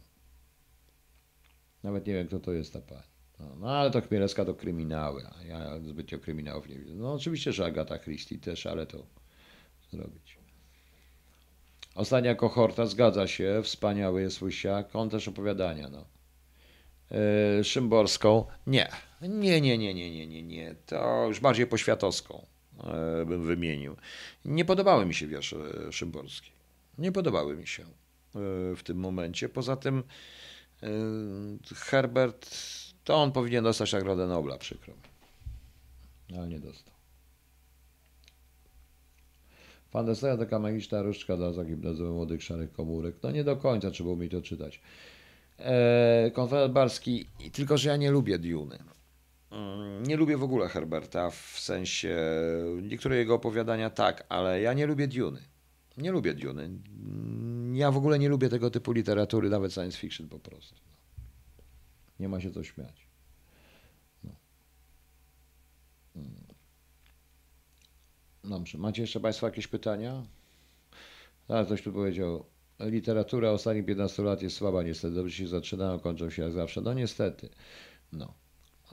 Nawet 1.82 2.06
nie 2.06 2.14
wiem, 2.14 2.26
kto 2.26 2.40
to 2.40 2.52
jest 2.52 2.72
ta 2.72 2.80
pani. 2.80 3.02
No, 3.40 3.56
no 3.56 3.70
ale 3.70 3.90
to 3.90 4.00
Chmielewska 4.00 4.44
to 4.44 4.54
kryminały, 4.54 5.26
a 5.26 5.44
ja 5.44 5.80
zbytnio 5.80 6.18
kryminałów 6.18 6.68
nie 6.68 6.78
widzę. 6.78 6.94
No 6.94 7.12
oczywiście, 7.12 7.52
że 7.52 7.64
Agata 7.64 7.98
Christie 7.98 8.38
też, 8.38 8.66
ale 8.66 8.86
to 8.86 9.06
zrobić. 9.90 10.38
Ostatnia 11.94 12.34
kohorta, 12.34 12.86
zgadza 12.86 13.26
się, 13.26 13.60
wspaniały 13.64 14.22
jest 14.22 14.42
Łysiak, 14.42 14.96
on 14.96 15.10
też 15.10 15.28
opowiadania, 15.28 15.88
no. 15.88 16.04
E, 17.58 17.64
Szymborską. 17.64 18.44
Nie. 18.66 18.88
Nie, 19.20 19.60
nie, 19.60 19.78
nie, 19.78 19.94
nie, 19.94 20.26
nie, 20.26 20.42
nie. 20.42 20.74
To 20.86 21.26
już 21.26 21.40
bardziej 21.40 21.66
poświatowską 21.66 22.46
bym 23.26 23.44
wymienił. 23.44 23.96
Nie 24.44 24.64
podobały 24.64 25.06
mi 25.06 25.14
się 25.14 25.26
wiersze 25.26 25.56
Szymborskiej. 25.92 26.60
Nie 26.98 27.12
podobały 27.12 27.56
mi 27.56 27.66
się 27.66 27.82
e, 27.82 27.86
w 28.76 28.82
tym 28.84 28.98
momencie. 28.98 29.48
Poza 29.48 29.76
tym 29.76 30.02
e, 30.82 30.88
Herbert, 31.74 32.50
to 33.04 33.14
on 33.16 33.32
powinien 33.32 33.64
dostać 33.64 33.92
Nagrodę 33.92 34.26
Nobla, 34.26 34.58
przykro 34.58 34.94
mi. 34.94 36.38
Ale 36.38 36.48
nie 36.48 36.60
dostał. 36.60 36.94
Fantastyka 39.90 40.36
taka 40.36 40.58
magiczna 40.58 41.02
różdżka 41.02 41.36
dla 41.36 41.52
zagimnazowy 41.52 42.10
młodych 42.10 42.42
szarych 42.42 42.72
komórek. 42.72 43.14
No 43.22 43.30
nie 43.30 43.44
do 43.44 43.56
końca 43.56 43.90
trzeba 43.90 44.14
mi 44.14 44.28
to 44.28 44.42
czytać. 44.42 44.80
E, 45.58 46.30
Konfederat 46.34 46.72
Barski, 46.72 47.26
tylko 47.52 47.78
że 47.78 47.88
ja 47.88 47.96
nie 47.96 48.10
lubię 48.10 48.38
Duny. 48.38 48.78
Mm, 49.50 50.02
Nie 50.02 50.16
lubię 50.16 50.36
w 50.36 50.42
ogóle 50.42 50.68
Herberta, 50.68 51.30
w 51.30 51.56
sensie 51.60 52.16
niektóre 52.82 53.16
jego 53.16 53.34
opowiadania 53.34 53.90
tak, 53.90 54.26
ale 54.28 54.60
ja 54.60 54.72
nie 54.72 54.86
lubię 54.86 55.08
Duny. 55.08 55.40
Nie 55.96 56.12
lubię 56.12 56.34
Duny. 56.34 56.62
Mm, 56.62 57.76
Ja 57.76 57.90
w 57.90 57.96
ogóle 57.96 58.18
nie 58.18 58.28
lubię 58.28 58.48
tego 58.48 58.70
typu 58.70 58.92
literatury, 58.92 59.50
nawet 59.50 59.72
science 59.74 59.98
fiction 59.98 60.28
po 60.28 60.38
prostu. 60.38 60.74
Nie 62.20 62.28
ma 62.28 62.40
się 62.40 62.50
co 62.50 62.64
śmiać. 62.64 63.06
No. 64.24 64.30
Mm. 66.16 66.34
Dobrze, 68.44 68.78
macie 68.78 69.02
jeszcze 69.02 69.20
Państwo 69.20 69.46
jakieś 69.46 69.66
pytania? 69.66 70.22
A, 71.48 71.64
ktoś 71.64 71.82
tu 71.82 71.92
powiedział, 71.92 72.44
literatura 72.80 73.50
ostatnich 73.50 73.86
15 73.86 74.22
lat 74.22 74.42
jest 74.42 74.56
słaba 74.56 74.82
niestety. 74.82 75.14
Dobrze 75.14 75.36
się 75.36 75.48
zaczynają, 75.48 75.98
kończą 76.00 76.30
się 76.30 76.42
jak 76.42 76.52
zawsze. 76.52 76.80
No 76.80 76.94
niestety. 76.94 77.48
No. 78.12 78.34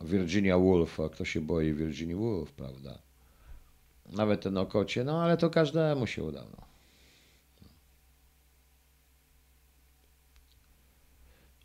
Virginia 0.03 0.57
Woolf, 0.57 0.99
a 0.99 1.09
kto 1.09 1.25
się 1.25 1.41
boi 1.41 1.73
Virginia 1.73 2.15
Woolf, 2.15 2.51
prawda? 2.51 2.99
Nawet 4.05 4.41
ten 4.41 4.57
o 4.57 4.65
kocie, 4.65 5.03
no 5.03 5.23
ale 5.23 5.37
to 5.37 5.49
każdemu 5.49 6.07
się 6.07 6.23
uda. 6.23 6.45
No. 6.51 6.67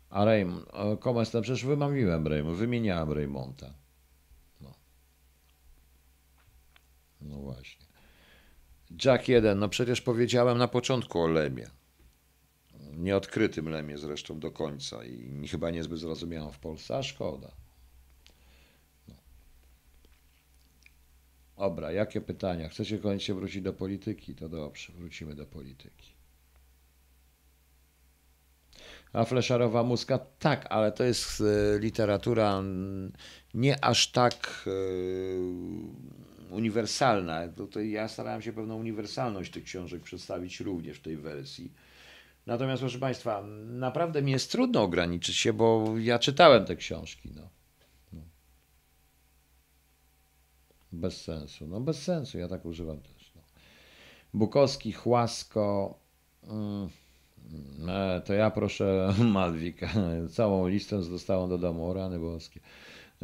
A 0.09 0.25
Raymond, 0.25 0.65
Komes, 0.99 1.33
no 1.33 1.41
przecież 1.41 1.65
wymawiłem 1.65 2.27
Raymond, 2.27 2.57
wymieniałem 2.57 3.11
Raymonta. 3.11 3.73
No. 4.61 4.73
no 7.21 7.35
właśnie. 7.35 7.85
Jack 9.05 9.27
1, 9.27 9.59
no 9.59 9.69
przecież 9.69 10.01
powiedziałem 10.01 10.57
na 10.57 10.67
początku 10.67 11.19
o 11.19 11.27
Lemie. 11.27 11.67
Nieodkrytym 12.97 13.69
Lemie 13.69 13.97
zresztą 13.97 14.39
do 14.39 14.51
końca 14.51 15.05
i 15.05 15.47
chyba 15.47 15.69
niezbyt 15.69 15.99
zrozumiałem 15.99 16.51
w 16.51 16.59
Polsce, 16.59 16.97
a 16.97 17.03
szkoda. 17.03 17.62
Dobra, 21.63 21.91
jakie 21.91 22.21
pytania? 22.21 22.69
Chcecie 22.69 22.97
koniecznie 22.97 23.35
wrócić 23.35 23.61
do 23.61 23.73
polityki? 23.73 24.35
To 24.35 24.49
dobrze, 24.49 24.93
wrócimy 24.93 25.35
do 25.35 25.45
polityki. 25.45 26.13
A 29.13 29.25
fleszarowa 29.25 29.83
muska? 29.83 30.19
Tak, 30.39 30.65
ale 30.69 30.91
to 30.91 31.03
jest 31.03 31.41
e, 31.41 31.79
literatura 31.79 32.63
nie 33.53 33.85
aż 33.85 34.11
tak 34.11 34.65
e, 34.67 34.71
uniwersalna. 36.53 37.47
Tutaj 37.47 37.91
ja 37.91 38.07
starałem 38.07 38.41
się 38.41 38.53
pewną 38.53 38.75
uniwersalność 38.75 39.51
tych 39.51 39.63
książek 39.63 40.03
przedstawić 40.03 40.59
również 40.59 40.97
w 40.97 41.01
tej 41.01 41.17
wersji. 41.17 41.73
Natomiast, 42.45 42.81
proszę 42.81 42.99
Państwa, 42.99 43.43
naprawdę 43.63 44.21
mi 44.21 44.31
jest 44.31 44.51
trudno 44.51 44.83
ograniczyć 44.83 45.35
się, 45.35 45.53
bo 45.53 45.93
ja 45.97 46.19
czytałem 46.19 46.65
te 46.65 46.75
książki. 46.75 47.31
No. 47.35 47.49
Bez 50.93 51.21
sensu. 51.21 51.67
No 51.67 51.79
bez 51.79 52.03
sensu, 52.03 52.39
ja 52.39 52.47
tak 52.47 52.65
używam 52.65 52.97
też. 52.97 53.31
No. 53.35 53.41
Bukowski, 54.33 54.93
Chłasko. 54.93 55.99
Mm. 56.43 56.89
E, 57.87 58.21
to 58.25 58.33
ja 58.33 58.51
proszę 58.51 59.13
Malwika. 59.33 59.89
Całą 60.31 60.67
listę 60.67 61.01
dostałem 61.01 61.49
do 61.49 61.57
domu, 61.57 61.93
rany 61.93 62.19
boskie. 62.19 62.59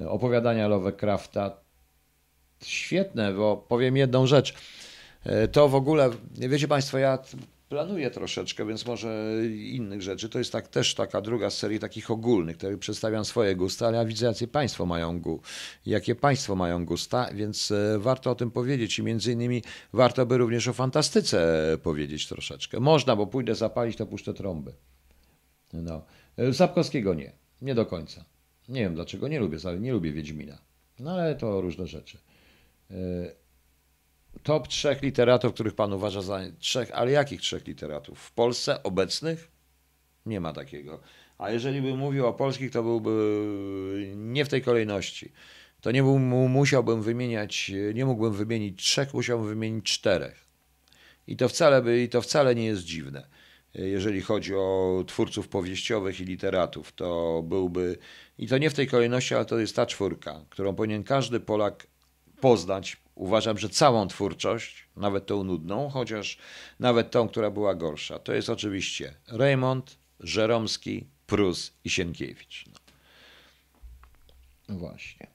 Opowiadania 0.08 0.68
Lovecrafta. 0.68 1.58
Świetne, 2.64 3.34
bo 3.34 3.58
powiem 3.58 3.98
jedną 3.98 4.28
rzecz. 4.28 4.54
E, 5.24 5.48
to 5.48 5.70
w 5.70 5.76
ogóle, 5.76 6.10
wiecie 6.36 6.68
Państwo, 6.68 6.98
ja 6.98 7.20
planuję 7.70 8.12
troszeczkę, 8.12 8.66
więc 8.66 8.86
może 8.86 9.41
innych 9.48 10.02
rzeczy. 10.02 10.30
To 10.30 10.40
jest 10.40 10.52
tak, 10.52 10.68
też 10.68 10.96
taka 10.96 11.22
druga 11.22 11.50
z 11.50 11.58
serii 11.58 11.80
takich 11.80 12.12
ogólnych, 12.12 12.58
które 12.58 12.78
przedstawiam 12.78 13.26
swoje 13.26 13.56
gusta, 13.56 13.88
ale 13.88 13.98
ja 13.98 14.06
widzę, 14.06 14.26
jakie 14.26 14.48
Państwo 14.48 14.86
mają 14.86 15.22
gu, 15.22 15.41
jakie 15.86 16.16
Państwo 16.16 16.56
mają 16.56 16.86
gusta, 16.86 17.30
więc 17.34 17.72
e, 17.72 18.00
warto 18.00 18.32
o 18.32 18.36
tym 18.36 18.52
powiedzieć 18.52 19.00
i 19.00 19.04
między 19.04 19.32
innymi 19.32 19.64
warto 19.94 20.26
by 20.26 20.38
również 20.38 20.68
o 20.68 20.74
fantastyce 20.74 21.78
powiedzieć 21.84 22.28
troszeczkę. 22.28 22.80
Można, 22.80 23.16
bo 23.16 23.28
pójdę 23.28 23.56
zapalić, 23.56 23.98
to 23.98 24.06
puszczę 24.06 24.34
trąby. 24.34 24.74
No. 25.74 26.06
E, 26.38 26.54
Sapkowskiego 26.54 27.14
nie, 27.14 27.32
nie 27.62 27.76
do 27.76 27.86
końca. 27.86 28.26
Nie 28.70 28.82
wiem 28.82 28.96
dlaczego, 28.96 29.28
nie 29.28 29.40
lubię, 29.40 29.58
nie 29.80 29.91
lubię 29.91 30.12
Wiedźmina. 30.12 30.58
No 31.00 31.12
ale 31.12 31.36
to 31.36 31.62
różne 31.62 31.88
rzeczy. 31.88 32.18
Top 34.44 34.68
trzech 34.68 35.02
literatów, 35.02 35.53
których 35.53 35.76
pan 35.76 35.94
uważa 35.94 36.22
za 36.22 36.40
trzech, 36.60 36.91
ale 36.94 37.11
jakich 37.11 37.41
trzech 37.41 37.68
literatów? 37.68 38.20
W 38.20 38.32
Polsce 38.32 38.84
obecnych? 38.84 39.52
Nie 40.26 40.40
ma 40.40 40.53
takiego. 40.53 40.99
A 41.38 41.52
jeżeli 41.52 41.82
bym 41.82 41.98
mówił 41.98 42.28
o 42.28 42.34
polskich, 42.34 42.72
to 42.72 42.84
byłby 42.84 43.11
nie 44.16 44.45
w 44.45 44.49
tej 44.49 44.61
kolejności. 44.61 45.32
To 45.82 45.91
nie 45.91 46.03
był, 46.03 46.20
musiałbym 46.49 47.02
wymieniać, 47.02 47.72
nie 47.94 48.06
mógłbym 48.06 48.34
wymienić 48.34 48.84
trzech, 48.84 49.14
musiałbym 49.14 49.48
wymienić 49.48 49.86
czterech. 49.86 50.45
I 51.28 51.38
to 51.38 51.49
wcale, 51.49 51.82
by, 51.82 52.02
i 52.02 52.10
to 52.10 52.22
wcale 52.22 52.56
nie 52.56 52.66
jest 52.66 52.84
dziwne. 52.84 53.28
Jeżeli 53.74 54.22
chodzi 54.22 54.56
o 54.56 55.03
twórców 55.07 55.48
powieściowych 55.48 56.20
i 56.20 56.26
literatów, 56.26 56.91
to 56.91 57.41
byłby, 57.45 57.98
i 58.38 58.48
to 58.48 58.57
nie 58.57 58.70
w 58.70 58.74
tej 58.74 58.88
kolejności, 58.88 59.36
ale 59.36 59.45
to 59.45 59.60
jest 59.60 59.76
ta 59.76 59.86
czwórka, 59.86 60.45
którą 60.49 60.76
powinien 60.76 61.03
każdy 61.03 61.40
Polak 61.40 61.88
poznać, 62.41 62.98
Uważam, 63.20 63.57
że 63.57 63.70
całą 63.70 64.07
twórczość, 64.07 64.88
nawet 64.95 65.26
tą 65.26 65.44
nudną, 65.44 65.90
chociaż 65.90 66.38
nawet 66.80 67.11
tą, 67.11 67.28
która 67.28 67.52
była 67.52 67.76
gorsza, 67.76 68.20
to 68.20 68.34
jest 68.34 68.49
oczywiście 68.49 69.16
Raymond, 69.28 69.98
Żeromski, 70.20 71.07
Prus 71.28 71.74
i 71.84 71.90
Sienkiewicz. 71.90 72.66
No. 74.68 74.76
Właśnie. 74.76 75.28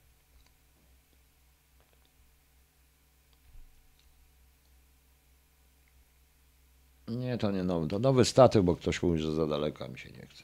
Nie, 7.07 7.37
to 7.37 7.51
nie 7.51 7.63
nowy. 7.63 7.87
To 7.87 7.99
nowy 7.99 8.25
statyw, 8.25 8.63
bo 8.65 8.75
ktoś 8.75 9.03
mówi, 9.03 9.19
że 9.19 9.35
za 9.35 9.47
daleko 9.47 9.87
mi 9.87 9.99
się 9.99 10.11
nie 10.11 10.27
chce. 10.27 10.43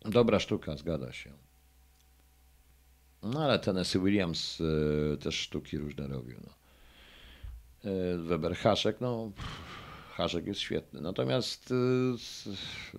Dobra 0.00 0.40
sztuka, 0.40 0.76
zgadza 0.76 1.12
się. 1.12 1.45
No 3.32 3.44
ale 3.44 3.58
Tennessee 3.58 3.98
Williams 3.98 4.60
y, 4.60 5.16
też 5.20 5.34
sztuki 5.34 5.78
różne 5.78 6.06
robił. 6.06 6.36
No. 6.44 6.52
Y, 7.90 8.18
Weber 8.18 8.56
Haszek, 8.56 9.00
no 9.00 9.30
Haszek 10.10 10.46
jest 10.46 10.60
świetny. 10.60 11.00
Natomiast 11.00 11.70
y, 11.70 11.74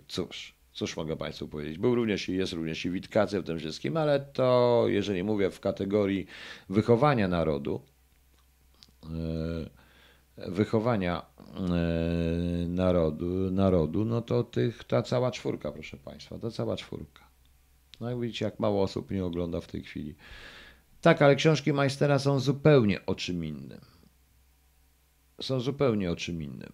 cóż, 0.08 0.54
cóż 0.74 0.98
mogę 0.98 1.16
Państwu 1.16 1.48
powiedzieć. 1.48 1.78
Był 1.78 1.96
również 1.96 2.30
i 2.30 2.36
jest 2.36 2.54
również 2.54 2.86
i 2.86 2.92
Witkacy 2.92 3.42
w 3.42 3.46
tym 3.46 3.60
wszystkim, 3.60 3.98
ale 3.98 4.20
to 4.20 4.84
jeżeli 4.88 5.24
mówię 5.24 5.52
w 5.52 5.60
kategorii 5.60 6.28
wychowania 6.70 7.28
narodu, 7.28 7.82
wychowania 10.38 11.26
narodu, 12.68 13.52
narodu, 13.52 14.06
no 14.06 14.22
to 14.22 14.44
tych, 14.44 14.84
ta 14.84 15.02
cała 15.02 15.32
czwórka, 15.32 15.72
proszę 15.72 15.98
Państwa, 15.98 16.40
ta 16.40 16.52
cała 16.52 16.78
czwórka. 16.78 17.27
No 18.00 18.10
jak 18.10 18.20
widzicie, 18.20 18.46
jak 18.46 18.60
mało 18.60 18.84
osób 18.84 19.12
mnie 19.12 19.26
ogląda 19.26 19.62
w 19.62 19.68
tej 19.68 19.84
chwili. 19.84 20.16
Tak, 21.02 21.22
ale 21.22 21.36
książki 21.36 21.74
Majstera 21.74 22.20
są 22.20 22.40
zupełnie 22.40 23.06
o 23.06 23.16
czym 23.16 23.46
innym. 23.46 23.82
Są 25.42 25.60
zupełnie 25.60 26.12
o 26.12 26.16
czym 26.16 26.44
innym, 26.44 26.72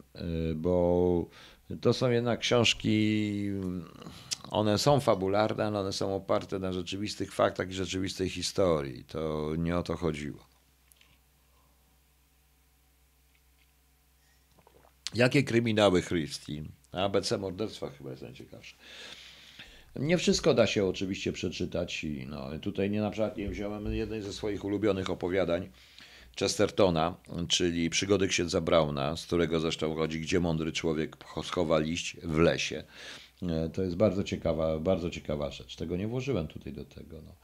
y, 0.51 0.55
bo 0.55 1.29
to 1.81 1.93
są 1.93 2.09
jednak 2.09 2.39
książki, 2.39 3.49
one 4.51 4.77
są 4.77 4.99
fabularne, 4.99 5.65
ale 5.65 5.79
one 5.79 5.93
są 5.93 6.15
oparte 6.15 6.59
na 6.59 6.73
rzeczywistych 6.73 7.33
faktach 7.33 7.69
i 7.69 7.73
rzeczywistej 7.73 8.29
historii. 8.29 9.03
To 9.03 9.51
nie 9.57 9.77
o 9.77 9.83
to 9.83 9.97
chodziło. 9.97 10.47
Jakie 15.13 15.43
kryminały 15.43 16.01
Christie? 16.01 16.63
ABC 16.91 17.37
morderstwa 17.37 17.89
chyba 17.89 18.09
jest 18.09 18.21
najciekawsze. 18.21 18.75
Nie 19.95 20.17
wszystko 20.17 20.53
da 20.53 20.67
się 20.67 20.85
oczywiście 20.85 21.31
przeczytać 21.31 22.03
i 22.03 22.25
no, 22.29 22.59
tutaj 22.61 22.89
nie 22.89 23.01
na 23.01 23.11
przykład 23.11 23.37
nie 23.37 23.49
wziąłem 23.49 23.93
jednej 23.93 24.21
ze 24.21 24.33
swoich 24.33 24.65
ulubionych 24.65 25.09
opowiadań 25.09 25.69
Chestertona, 26.39 27.15
czyli 27.47 27.89
Przygody 27.89 28.27
księdza 28.27 28.61
Brauna, 28.61 29.17
z 29.17 29.25
którego 29.25 29.59
zresztą 29.59 29.95
chodzi, 29.95 30.19
gdzie 30.19 30.39
mądry 30.39 30.71
człowiek 30.71 31.17
schowa 31.43 31.79
liść 31.79 32.17
w 32.23 32.37
lesie. 32.37 32.83
E, 33.41 33.69
to 33.69 33.83
jest 33.83 33.95
bardzo 33.95 34.23
ciekawa, 34.23 34.79
bardzo 34.79 35.09
ciekawa 35.09 35.51
rzecz. 35.51 35.75
Tego 35.75 35.97
nie 35.97 36.07
włożyłem 36.07 36.47
tutaj 36.47 36.73
do 36.73 36.85
tego. 36.85 37.21
No. 37.21 37.35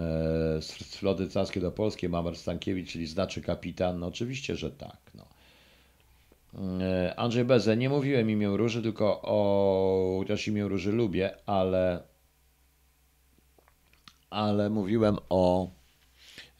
E, 0.00 0.62
z 0.62 0.96
floty 0.96 1.28
całskiej 1.28 1.62
do 1.62 1.72
Polskiej, 1.72 2.10
Mamer 2.10 2.36
Stankiewicz, 2.36 2.92
czyli 2.92 3.06
znaczy 3.06 3.42
kapitan, 3.42 3.98
no 3.98 4.06
oczywiście, 4.06 4.56
że 4.56 4.70
tak. 4.70 5.10
No. 5.14 5.31
E, 6.54 7.14
Andrzej 7.16 7.44
Beze, 7.44 7.76
nie 7.76 7.88
mówiłem 7.88 8.30
imię 8.30 8.48
Róży, 8.48 8.82
tylko 8.82 9.22
o, 9.22 10.16
chociaż 10.18 10.48
imię 10.48 10.68
Róży 10.68 10.92
lubię, 10.92 11.36
ale, 11.46 12.02
ale 14.30 14.70
mówiłem 14.70 15.16
o, 15.28 15.70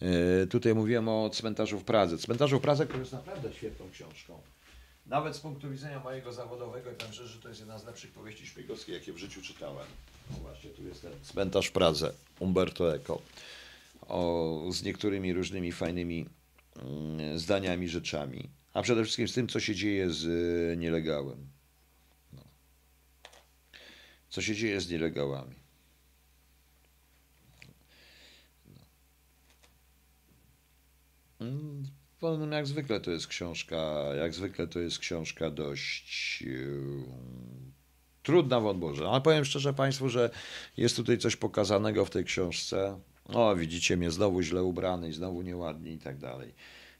e, 0.00 0.46
tutaj 0.46 0.74
mówiłem 0.74 1.08
o 1.08 1.30
Cmentarzu 1.30 1.78
w 1.78 1.84
Pradze. 1.84 2.18
Cmentarzu 2.18 2.58
w 2.58 2.62
Pradze, 2.62 2.86
który 2.86 2.98
jest 2.98 3.12
naprawdę 3.12 3.52
świetną 3.52 3.90
książką. 3.92 4.40
Nawet 5.06 5.36
z 5.36 5.40
punktu 5.40 5.70
widzenia 5.70 6.00
mojego 6.00 6.32
zawodowego, 6.32 6.90
i 6.90 6.94
powiem 6.94 7.12
że 7.12 7.38
to 7.42 7.48
jest 7.48 7.60
jedna 7.60 7.78
z 7.78 7.86
lepszych 7.86 8.12
powieści 8.12 8.46
szpiegowskich, 8.46 8.94
jakie 8.94 9.12
w 9.12 9.18
życiu 9.18 9.42
czytałem. 9.42 9.86
No 10.30 10.36
właśnie, 10.36 10.70
tu 10.70 10.84
jest 10.84 11.02
ten 11.02 11.12
Cmentarz 11.22 11.66
w 11.66 11.72
Pradze, 11.72 12.12
Umberto 12.40 12.94
Eco. 12.94 13.22
O, 14.08 14.62
z 14.72 14.82
niektórymi 14.82 15.32
różnymi 15.32 15.72
fajnymi 15.72 16.26
mm, 16.76 17.38
zdaniami, 17.38 17.88
rzeczami 17.88 18.50
a 18.72 18.82
przede 18.82 19.02
wszystkim 19.02 19.28
z 19.28 19.34
tym, 19.34 19.48
co 19.48 19.60
się 19.60 19.74
dzieje 19.74 20.10
z 20.10 20.26
e, 20.72 20.76
nielegalem. 20.76 21.46
No. 22.32 22.42
Co 24.28 24.42
się 24.42 24.54
dzieje 24.54 24.80
z 24.80 24.90
nielegalami. 24.90 25.56
No. 31.40 31.46
Mm, 31.46 32.52
jak 32.52 32.66
zwykle 32.66 33.00
to 33.00 33.10
jest 33.10 33.26
książka, 33.26 33.76
jak 34.20 34.34
zwykle 34.34 34.66
to 34.66 34.80
jest 34.80 34.98
książka 34.98 35.50
dość 35.50 36.44
Trudna 38.22 38.60
wąt 38.60 38.78
Boże. 38.78 39.08
Ale 39.08 39.20
powiem 39.20 39.44
szczerze 39.44 39.74
Państwu, 39.74 40.08
że 40.08 40.30
jest 40.76 40.96
tutaj 40.96 41.18
coś 41.18 41.36
pokazanego 41.36 42.04
w 42.04 42.10
tej 42.10 42.24
książce. 42.24 43.00
O, 43.24 43.56
widzicie 43.56 43.96
mnie 43.96 44.10
znowu 44.10 44.42
źle 44.42 44.62
ubrany 44.62 45.12
znowu 45.12 45.42
nieładnie 45.42 45.92
i 45.92 45.98
tak 45.98 46.18
dalej. 46.18 46.54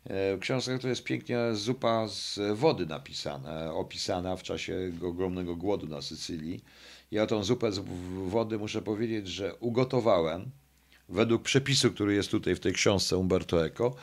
E, 0.05 0.37
W 0.37 0.41
książce 0.41 0.79
to 0.79 0.89
jest 0.89 1.05
pięknie 1.05 1.39
zupa 1.53 2.09
z 2.09 2.41
wody 2.55 2.87
napisana, 2.87 3.75
opisana 3.75 4.37
w 4.37 4.43
czasie 4.43 4.93
ogromnego 5.03 5.57
głodu 5.57 5.87
na 5.87 6.03
Sycylii. 6.03 6.65
Ja 7.11 7.27
tą 7.27 7.45
zupę 7.45 7.73
z 7.73 7.81
wody 8.27 8.59
muszę 8.59 8.83
powiedzieć, 8.83 9.29
że 9.29 9.55
ugotowałem 9.55 10.51
według 11.09 11.43
przepisu, 11.43 11.91
który 11.91 12.15
jest 12.15 12.31
tutaj 12.31 12.55
w 12.55 12.61
tej 12.61 12.73
książce 12.73 13.17
Umberto 13.17 13.67
Eco. 13.67 13.95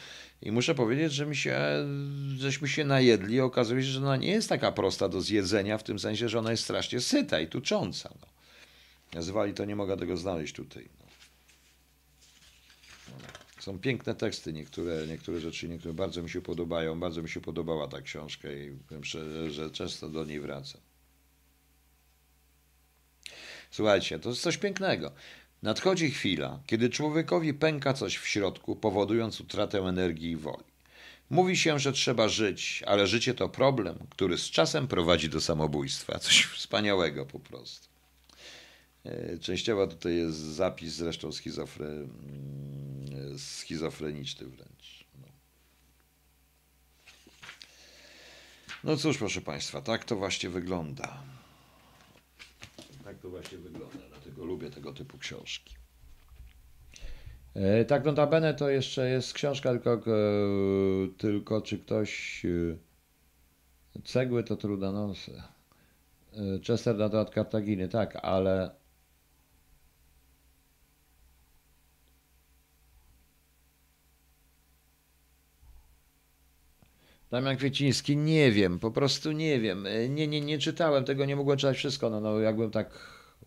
I 0.42 0.52
muszę 0.52 0.76
powiedzieć, 0.76 1.14
że 1.14 1.26
mi 1.26 1.36
się, 1.36 1.60
żeśmy 2.38 2.68
się 2.68 2.86
najedli. 2.86 3.40
Okazuje 3.42 3.84
się, 3.84 3.88
że 3.90 4.00
ona 4.00 4.18
nie 4.18 4.28
jest 4.32 4.50
taka 4.50 4.72
prosta 4.72 5.10
do 5.10 5.22
zjedzenia, 5.22 5.78
w 5.78 5.84
tym 5.84 6.00
sensie, 6.00 6.30
że 6.30 6.40
ona 6.40 6.52
jest 6.52 6.64
strasznie 6.64 7.02
syta 7.02 7.40
i 7.40 7.48
tucząca. 7.48 8.10
No. 8.22 8.28
Nazywali 9.14 9.54
to, 9.54 9.66
nie 9.66 9.76
mogę 9.76 9.98
tego 9.98 10.18
znaleźć 10.18 10.54
tutaj. 10.56 10.90
No. 11.00 11.09
Są 13.70 13.80
piękne 13.80 14.16
teksty, 14.16 14.54
niektóre, 14.54 15.08
niektóre 15.08 15.40
rzeczy, 15.40 15.70
niektóre 15.70 15.94
bardzo 15.94 16.24
mi 16.24 16.30
się 16.30 16.42
podobają. 16.42 17.00
Bardzo 17.00 17.22
mi 17.22 17.30
się 17.30 17.42
podobała 17.42 17.88
ta 17.88 18.02
książka 18.02 18.52
i 18.52 18.78
szczerze, 19.04 19.52
że 19.52 19.72
często 19.72 20.10
do 20.10 20.26
niej 20.26 20.40
wracam. 20.40 20.82
Słuchajcie, 23.72 24.20
to 24.20 24.30
jest 24.30 24.42
coś 24.42 24.58
pięknego. 24.58 25.12
Nadchodzi 25.62 26.12
chwila, 26.12 26.60
kiedy 26.66 26.90
człowiekowi 26.90 27.54
pęka 27.54 27.94
coś 27.94 28.18
w 28.18 28.28
środku, 28.28 28.76
powodując 28.76 29.42
utratę 29.42 29.80
energii 29.80 30.32
i 30.32 30.36
woli. 30.36 30.64
Mówi 31.30 31.58
się, 31.58 31.80
że 31.80 31.92
trzeba 31.92 32.28
żyć, 32.28 32.84
ale 32.86 33.08
życie 33.08 33.34
to 33.34 33.50
problem, 33.50 33.98
który 34.10 34.38
z 34.38 34.50
czasem 34.50 34.88
prowadzi 34.88 35.30
do 35.30 35.42
samobójstwa. 35.42 36.20
Coś 36.20 36.46
wspaniałego 36.46 37.26
po 37.26 37.40
prostu. 37.40 37.89
E, 39.06 39.38
Częściowo 39.38 39.88
tutaj 39.88 40.16
jest 40.16 40.38
zapis 40.38 40.94
zresztą 40.94 41.32
schizofre... 41.32 42.08
schizofreniczny 43.38 44.48
wręcz. 44.48 45.06
No. 45.22 45.28
no 48.84 48.98
cóż, 48.98 49.18
proszę 49.18 49.42
Państwa, 49.42 49.82
tak 49.82 50.06
to 50.06 50.16
właśnie 50.16 50.50
wygląda. 50.50 51.24
Tak 53.04 53.18
to 53.18 53.30
właśnie 53.30 53.58
wygląda, 53.58 53.98
dlatego 54.10 54.46
lubię 54.46 54.70
tego 54.70 54.94
typu 54.94 55.18
książki. 55.18 55.76
E, 57.54 57.86
Tak, 57.86 58.06
notabene 58.06 58.54
to 58.54 58.70
jeszcze 58.70 59.10
jest 59.10 59.34
książka, 59.34 59.72
tylko, 59.72 59.94
e, 59.94 60.00
tylko 61.18 61.62
czy 61.62 61.78
ktoś... 61.78 62.46
Cegły 64.04 64.44
to. 64.44 64.58
E, 66.34 66.60
Chester 66.68 66.98
na 66.98 67.10
temat 67.10 67.30
Kartaginy, 67.30 67.90
tak, 67.90 68.16
ale... 68.22 68.80
Damian 77.32 77.58
Kwieciński, 77.58 78.18
nie 78.18 78.52
wiem, 78.52 78.80
po 78.80 78.92
prostu 78.92 79.32
nie 79.32 79.60
wiem. 79.60 79.86
E, 79.86 80.10
Nie, 80.10 80.28
nie, 80.28 80.42
nie 80.42 80.58
czytałem 80.60 81.04
tego, 81.06 81.26
nie 81.26 81.36
mogłem 81.36 81.58
czytać 81.58 81.78
wszystko, 81.78 82.10
no, 82.10 82.20
no 82.22 82.40
jakbym 82.40 82.72
tak 82.72 82.90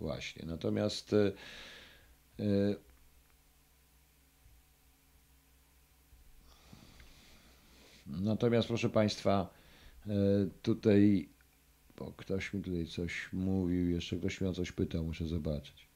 właśnie. 0.00 0.46
Natomiast 0.46 1.12
e, 1.12 1.32
natomiast 8.06 8.68
proszę 8.68 8.88
Państwa, 8.90 9.54
tutaj 10.62 11.28
bo 11.98 12.12
ktoś 12.16 12.54
mi 12.54 12.62
tutaj 12.62 12.86
coś 12.86 13.32
mówił, 13.32 13.90
jeszcze 13.90 14.16
ktoś 14.16 14.40
mnie 14.40 14.50
o 14.50 14.52
coś 14.52 14.72
pytał, 14.72 15.04
muszę 15.04 15.26
zobaczyć. 15.26 15.88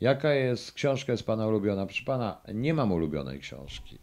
Jaka 0.00 0.34
jest 0.34 0.72
książka 0.72 1.12
jest 1.12 1.26
Pana 1.26 1.46
ulubiona? 1.46 1.86
Proszę 1.86 2.04
Pana, 2.04 2.40
nie 2.54 2.74
mam 2.74 2.92
ulubionej 2.92 3.40
książki. 3.40 3.98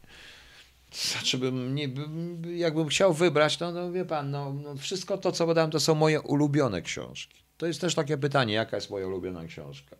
Znaczy 0.93 1.37
bym, 1.37 1.75
nie, 1.75 1.87
bym, 1.87 2.41
jakbym 2.57 2.87
chciał 2.87 3.13
wybrać, 3.13 3.59
no, 3.59 3.71
no 3.71 3.91
wie 3.91 4.05
pan, 4.05 4.31
no, 4.31 4.53
no 4.53 4.75
wszystko 4.75 5.17
to, 5.17 5.31
co 5.31 5.45
podałem, 5.45 5.71
to 5.71 5.79
są 5.79 5.95
moje 5.95 6.21
ulubione 6.21 6.81
książki. 6.81 7.43
To 7.57 7.65
jest 7.65 7.81
też 7.81 7.95
takie 7.95 8.17
pytanie, 8.17 8.53
jaka 8.53 8.77
jest 8.77 8.89
moja 8.89 9.07
ulubiona 9.07 9.45
książka. 9.45 9.95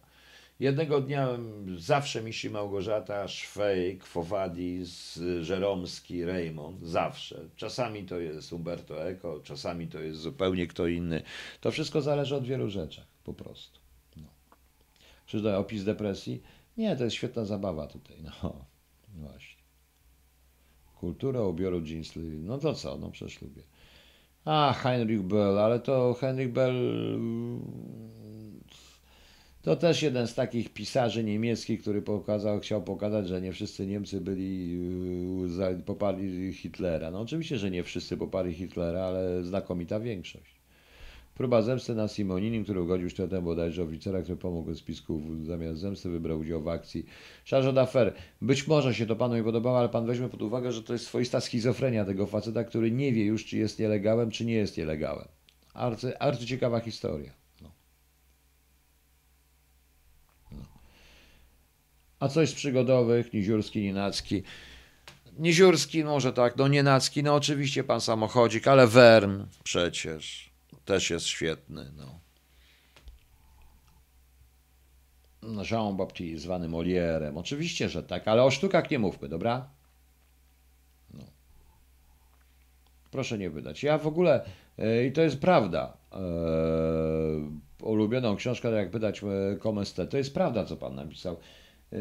Jednego 0.60 1.02
dnia 1.02 1.30
mm, 1.30 1.80
zawsze 1.80 2.24
Misi 2.24 2.50
Małgorzata, 2.50 3.28
Szwejk, 3.28 4.06
Fowadis, 4.06 5.20
Żeromski, 5.42 6.26
Raymond, 6.26 6.84
zawsze. 6.84 7.50
Czasami 7.56 8.04
to 8.04 8.20
jest 8.20 8.54
Umberto 8.54 9.08
Eco, 9.08 9.40
czasami 9.44 9.88
to 9.88 10.00
jest 10.00 10.20
zupełnie 10.20 10.68
kto 10.68 10.88
inny. 10.88 11.24
To 11.62 11.72
wszystko 11.72 12.02
zależy 12.02 12.36
od 12.36 12.46
wielu 12.46 12.70
rzeczy, 12.70 13.02
po 13.24 13.34
prostu. 13.34 13.80
No. 14.18 14.28
Czy 15.26 15.56
opis 15.56 15.84
depresji? 15.84 16.42
Nie, 16.78 16.96
to 16.96 17.04
jest 17.04 17.16
świetna 17.16 17.46
zabawa 17.46 17.88
tutaj, 17.88 18.18
no 18.24 18.66
właśnie. 19.28 19.53
Kultura 21.04 21.42
ubioru 21.42 21.82
jeansy. 21.82 22.20
No 22.20 22.58
to 22.58 22.74
co? 22.74 22.98
No 22.98 23.12
przecież 23.12 23.42
lubię. 23.42 23.62
A, 24.46 24.74
Heinrich 24.74 25.22
Bell, 25.22 25.60
ale 25.60 25.80
to 25.80 26.14
Heinrich 26.14 26.52
Bell 26.52 26.76
to 29.62 29.76
też 29.76 30.02
jeden 30.02 30.28
z 30.28 30.36
takich 30.36 30.74
pisarzy 30.74 31.24
niemieckich, 31.24 31.82
który 31.82 32.02
pokazał, 32.02 32.60
chciał 32.60 32.84
pokazać, 32.84 33.28
że 33.28 33.42
nie 33.42 33.52
wszyscy 33.54 33.88
Niemcy 33.88 34.22
byli 34.22 34.72
yy, 35.58 35.84
poparli 35.86 36.54
Hitlera. 36.54 37.12
No 37.12 37.20
oczywiście, 37.20 37.58
że 37.58 37.72
nie 37.72 37.84
wszyscy 37.84 38.18
poparli 38.18 38.54
Hitlera, 38.54 39.04
ale 39.04 39.44
znakomita 39.44 40.00
większość. 40.00 40.53
Próba 41.36 41.62
zemsty 41.62 41.96
na 41.96 42.08
Simoninim, 42.08 42.64
który 42.64 42.82
ugodził 42.82 43.10
sztyletem 43.10 43.44
bodajże 43.44 43.84
oficera, 43.84 44.22
który 44.22 44.38
pomógł 44.38 44.74
z 44.74 44.78
spisku 44.78 45.22
zamiast 45.44 45.80
zemsty 45.80 46.10
wybrał 46.10 46.40
udział 46.40 46.62
w 46.62 46.68
akcji. 46.68 47.06
Charge 47.50 47.74
d'affaires. 47.74 48.14
Być 48.42 48.68
może 48.68 48.94
się 48.94 49.06
to 49.06 49.16
panu 49.16 49.36
nie 49.36 49.44
podobało, 49.44 49.80
ale 49.80 49.90
pan 49.90 50.06
weźmie 50.06 50.30
pod 50.30 50.42
uwagę, 50.42 50.72
że 50.72 50.84
to 50.84 50.94
jest 50.94 51.06
swoista 51.06 51.42
schizofrenia 51.42 52.06
tego 52.06 52.28
faceta, 52.28 52.64
który 52.64 52.92
nie 52.92 53.14
wie 53.14 53.26
już, 53.26 53.46
czy 53.46 53.58
jest 53.58 53.80
nielegalem, 53.80 54.32
czy 54.32 54.46
nie 54.46 54.54
jest 54.54 54.78
nielegalem. 54.78 55.28
Arcy, 55.74 56.20
arcy 56.20 56.46
ciekawa 56.46 56.80
historia. 56.80 57.32
No. 57.62 57.72
No. 60.52 60.66
A 62.20 62.28
coś 62.28 62.50
z 62.50 62.54
przygodowych, 62.54 63.34
Niziurski, 63.34 63.82
Nienacki. 63.82 64.44
Niziurski 65.40 66.04
może 66.04 66.34
tak, 66.34 66.58
no 66.58 66.68
Nienacki, 66.68 67.24
no 67.24 67.36
oczywiście 67.36 67.84
pan 67.84 68.02
samochodzik, 68.02 68.68
ale 68.68 68.88
Wern 68.88 69.44
przecież 69.64 70.53
też 70.86 71.10
jest 71.10 71.26
świetny. 71.26 71.92
No. 71.98 72.20
No, 75.42 75.62
Jean 75.72 75.98
Baptiste, 75.98 76.44
zwany 76.44 76.70
Molierem. 76.70 77.38
Oczywiście, 77.38 77.90
że 77.90 78.04
tak, 78.04 78.28
ale 78.28 78.44
o 78.44 78.52
sztukach 78.52 78.92
nie 78.92 79.00
mówmy, 79.00 79.30
dobra? 79.30 79.70
No. 81.14 81.24
Proszę 83.12 83.38
nie 83.38 83.50
wydać. 83.50 83.84
Ja 83.84 83.98
w 83.98 84.08
ogóle, 84.08 84.46
e, 84.78 85.06
i 85.06 85.12
to 85.12 85.22
jest 85.22 85.40
prawda, 85.40 85.98
e, 86.12 86.18
ulubioną 87.82 88.36
książkę, 88.36 88.72
jak 88.72 88.92
wydać 88.92 89.24
e, 89.24 89.58
Comestet, 89.64 90.10
to 90.10 90.18
jest 90.18 90.34
prawda, 90.34 90.66
co 90.66 90.78
pan 90.78 90.96
napisał. 90.96 91.38
E, 91.94 91.98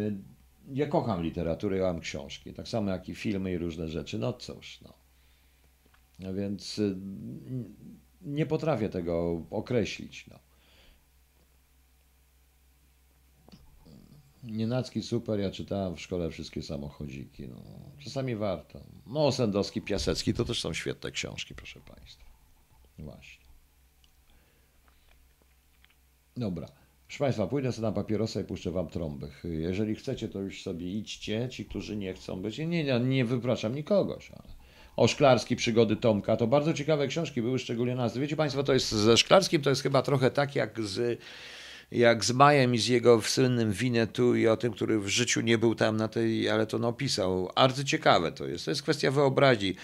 ja 0.73 0.87
kocham 0.87 1.23
literaturę, 1.23 1.77
ja 1.77 1.85
mam 1.85 2.01
książki, 2.01 2.53
tak 2.53 2.69
samo 2.69 2.91
jak 2.91 3.09
i 3.09 3.15
filmy 3.15 3.53
i 3.53 3.59
różne 3.59 3.89
rzeczy. 3.89 4.19
No 4.19 4.33
cóż, 4.33 4.81
no. 4.81 4.93
A 6.29 6.33
więc 6.33 6.81
nie 8.25 8.47
potrafię 8.47 8.89
tego 8.89 9.43
określić. 9.51 10.27
No. 10.27 10.39
Nienacki 14.43 15.03
super, 15.03 15.41
ja 15.41 15.51
czytałem 15.51 15.97
w 15.97 16.01
szkole 16.01 16.31
wszystkie 16.31 16.63
samochodziki. 16.63 17.49
No. 17.49 17.63
Czasami 17.99 18.37
warto. 18.37 18.81
No, 19.07 19.33
Sendowski, 19.33 19.83
Piasecki 19.83 20.35
to 20.35 20.45
też 20.45 20.61
są 20.61 20.75
świetne 20.75 21.11
książki, 21.11 21.55
proszę 21.55 21.81
Państwa. 21.81 22.25
Właśnie. 22.99 23.45
Dobra. 26.37 26.69
Proszę 27.07 27.19
Państwa, 27.25 27.47
pójdę 27.47 27.73
sobie 27.73 27.89
na 27.89 27.93
papierosa 27.93 28.41
i 28.41 28.45
puszczę 28.45 28.71
Wam 28.71 28.89
trąby. 28.89 29.29
Jeżeli 29.45 29.95
chcecie, 29.95 30.29
to 30.29 30.41
już 30.41 30.63
sobie 30.63 30.93
idźcie. 30.93 31.49
Ci, 31.49 31.65
którzy 31.65 31.97
nie 31.97 32.15
chcą 32.15 32.43
być. 32.43 32.59
Nie, 32.59 32.67
nie, 32.67 33.01
nie 33.01 33.25
wypraszam 33.25 33.75
nikogoś, 33.75 34.31
ale 34.31 34.62
o 34.97 35.09
Szklarski, 35.09 35.57
przygody 35.57 35.97
Tomka. 35.97 36.37
To 36.37 36.47
bardzo 36.47 36.75
ciekawe 36.75 37.09
książki 37.09 37.43
były, 37.43 37.59
szczególnie 37.59 37.95
nazwy. 37.95 38.21
Wiecie 38.21 38.37
Państwo, 38.37 38.63
to 38.63 38.73
jest 38.73 38.93
ze 38.93 39.17
Szklarskim 39.17 39.63
to 39.63 39.71
jest 39.71 39.83
chyba 39.83 40.03
trochę 40.03 40.31
tak 40.31 40.57
jak 40.57 40.81
z, 40.81 41.21
jak 41.91 42.25
z 42.25 42.33
Majem 42.33 42.75
i 42.75 42.79
z 42.79 42.89
jego 42.89 43.23
słynnym 43.23 43.73
Winetu 43.73 44.37
i 44.37 44.47
o 44.47 44.57
tym, 44.57 44.73
który 44.73 44.99
w 45.01 45.09
życiu 45.09 45.41
nie 45.41 45.59
był 45.59 45.75
tam 45.75 45.97
na 45.97 46.09
tej, 46.09 46.49
ale 46.49 46.67
to 46.67 46.79
napisał. 46.79 47.51
Arcyciekawe 47.55 48.33
to 48.33 48.47
jest. 48.47 48.65
To 48.65 48.71
jest 48.71 48.83
kwestia 48.83 49.11
wyobraźni. 49.11 49.75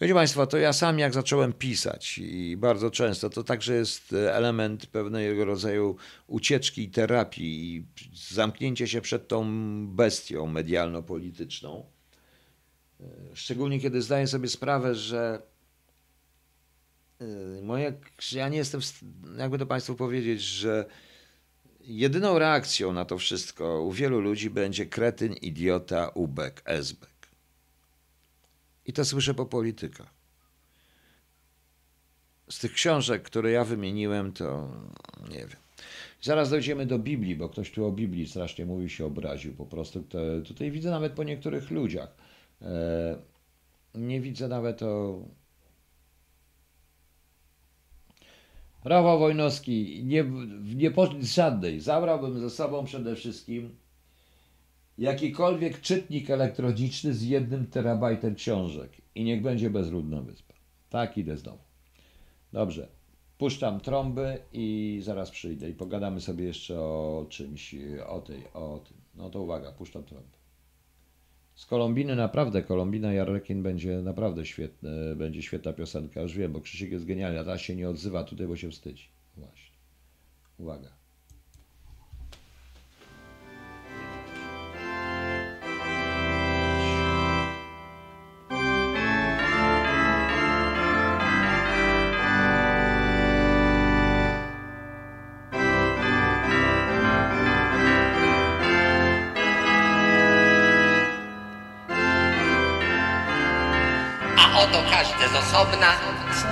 Wiecie 0.00 0.14
Państwo, 0.14 0.46
to 0.46 0.58
ja 0.58 0.72
sam 0.72 0.98
jak 0.98 1.14
zacząłem 1.14 1.52
pisać 1.52 2.18
i 2.18 2.56
bardzo 2.56 2.90
często, 2.90 3.30
to 3.30 3.44
także 3.44 3.74
jest 3.74 4.12
element 4.12 4.86
pewnego 4.86 5.44
rodzaju 5.44 5.96
ucieczki 6.26 6.82
i 6.82 6.90
terapii 6.90 7.76
i 7.76 7.84
zamknięcie 8.34 8.88
się 8.88 9.00
przed 9.00 9.28
tą 9.28 9.46
bestią 9.86 10.46
medialno-polityczną. 10.46 11.95
Szczególnie 13.34 13.80
kiedy 13.80 14.02
zdaję 14.02 14.26
sobie 14.26 14.48
sprawę, 14.48 14.94
że 14.94 15.42
y, 17.22 17.62
moja, 17.62 17.92
ja 18.32 18.48
nie 18.48 18.58
jestem, 18.58 18.80
jakby 19.38 19.58
to 19.58 19.66
Państwu 19.66 19.94
powiedzieć, 19.94 20.40
że 20.40 20.86
jedyną 21.80 22.38
reakcją 22.38 22.92
na 22.92 23.04
to 23.04 23.18
wszystko 23.18 23.82
u 23.82 23.92
wielu 23.92 24.20
ludzi 24.20 24.50
będzie 24.50 24.86
kretyn, 24.86 25.32
idiota, 25.32 26.08
ubek, 26.08 26.62
esbek. 26.64 27.10
I 28.86 28.92
to 28.92 29.04
słyszę 29.04 29.34
po 29.34 29.46
politykach. 29.46 30.16
Z 32.50 32.58
tych 32.58 32.72
książek, 32.72 33.22
które 33.22 33.50
ja 33.50 33.64
wymieniłem, 33.64 34.32
to 34.32 34.70
nie 35.30 35.38
wiem. 35.38 35.66
Zaraz 36.22 36.50
dojdziemy 36.50 36.86
do 36.86 36.98
Biblii, 36.98 37.36
bo 37.36 37.48
ktoś 37.48 37.70
tu 37.70 37.86
o 37.86 37.92
Biblii 37.92 38.28
strasznie 38.28 38.66
mówi, 38.66 38.90
się 38.90 39.06
obraził. 39.06 39.54
Po 39.54 39.66
prostu 39.66 40.02
te, 40.02 40.42
tutaj 40.42 40.70
widzę 40.70 40.90
nawet 40.90 41.12
po 41.12 41.24
niektórych 41.24 41.70
ludziach. 41.70 42.25
E, 42.62 43.16
nie 43.94 44.20
widzę 44.20 44.48
nawet 44.48 44.82
o. 44.82 45.22
Rafał 48.84 49.18
Wojnowski, 49.18 50.04
nie, 50.04 50.24
nie 50.74 50.90
poszedł 50.90 51.18
żadnej. 51.22 51.80
Zabrałbym 51.80 52.40
ze 52.40 52.50
sobą 52.50 52.84
przede 52.84 53.16
wszystkim 53.16 53.76
jakikolwiek 54.98 55.80
czytnik 55.80 56.30
elektroniczny 56.30 57.14
z 57.14 57.22
jednym 57.22 57.66
terabajtem 57.66 58.34
książek 58.34 58.92
i 59.14 59.24
niech 59.24 59.42
będzie 59.42 59.70
bezludna 59.70 60.22
wyspa. 60.22 60.54
Tak 60.90 61.18
idę 61.18 61.36
znowu. 61.36 61.62
Dobrze. 62.52 62.88
Puszczam 63.38 63.80
trąby 63.80 64.38
i 64.52 64.98
zaraz 65.02 65.30
przyjdę 65.30 65.70
i 65.70 65.74
pogadamy 65.74 66.20
sobie 66.20 66.44
jeszcze 66.44 66.80
o 66.80 67.26
czymś, 67.28 67.74
o 68.06 68.20
tej, 68.20 68.44
o 68.54 68.80
tym. 68.88 68.96
No 69.14 69.30
to 69.30 69.42
uwaga, 69.42 69.72
puszczam 69.72 70.04
trąby. 70.04 70.35
Z 71.56 71.66
Kolumbiny 71.66 72.16
naprawdę, 72.16 72.62
Kolumbina 72.62 73.12
Jarrekin 73.12 73.62
będzie 73.62 74.02
naprawdę 74.02 74.46
świetne, 74.46 75.16
będzie 75.16 75.42
świetna 75.42 75.72
piosenka. 75.72 76.20
Już 76.20 76.36
wiem, 76.36 76.52
bo 76.52 76.60
Krzysiek 76.60 76.90
jest 76.90 77.04
genialny, 77.04 77.40
a 77.40 77.44
ta 77.44 77.58
się 77.58 77.76
nie 77.76 77.88
odzywa 77.88 78.24
tutaj, 78.24 78.46
bo 78.46 78.56
się 78.56 78.70
wstydzi. 78.70 79.08
Właśnie. 79.36 79.76
Uwaga. 80.58 80.95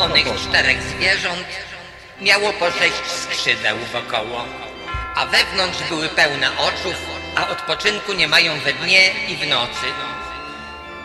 Z 0.05 0.07
onych 0.07 0.41
czterech 0.49 0.83
zwierząt, 0.83 1.47
miało 2.21 2.53
po 2.53 2.71
sześć 2.71 3.03
skrzydeł 3.07 3.77
wokoło, 3.93 4.45
a 5.15 5.27
wewnątrz 5.27 5.79
były 5.89 6.09
pełne 6.09 6.59
oczów, 6.59 6.95
a 7.37 7.49
odpoczynku 7.49 8.13
nie 8.13 8.29
mają 8.29 8.61
we 8.61 8.73
dnie 8.73 9.11
i 9.29 9.37
w 9.37 9.47
nocy. 9.47 9.87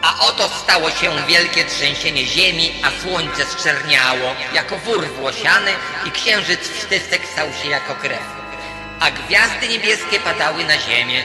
A 0.02 0.26
oto 0.28 0.50
stało 0.50 0.92
się 0.92 1.12
wielkie 1.28 1.66
trzęsienie 1.66 2.26
ziemi, 2.26 2.72
a 2.84 3.02
słońce 3.02 3.46
zczerniało 3.46 4.36
jako 4.54 4.78
wór 4.78 5.08
włosiany 5.08 5.72
i 6.06 6.12
księżyc 6.12 6.62
wstysek 6.70 7.22
stał 7.34 7.48
się 7.64 7.70
jako 7.70 7.96
krew. 7.96 8.24
A 9.00 9.12
gwiazdy 9.12 9.68
niebieskie 9.68 10.20
padały 10.20 10.64
na 10.64 10.78
ziemię. 10.80 11.24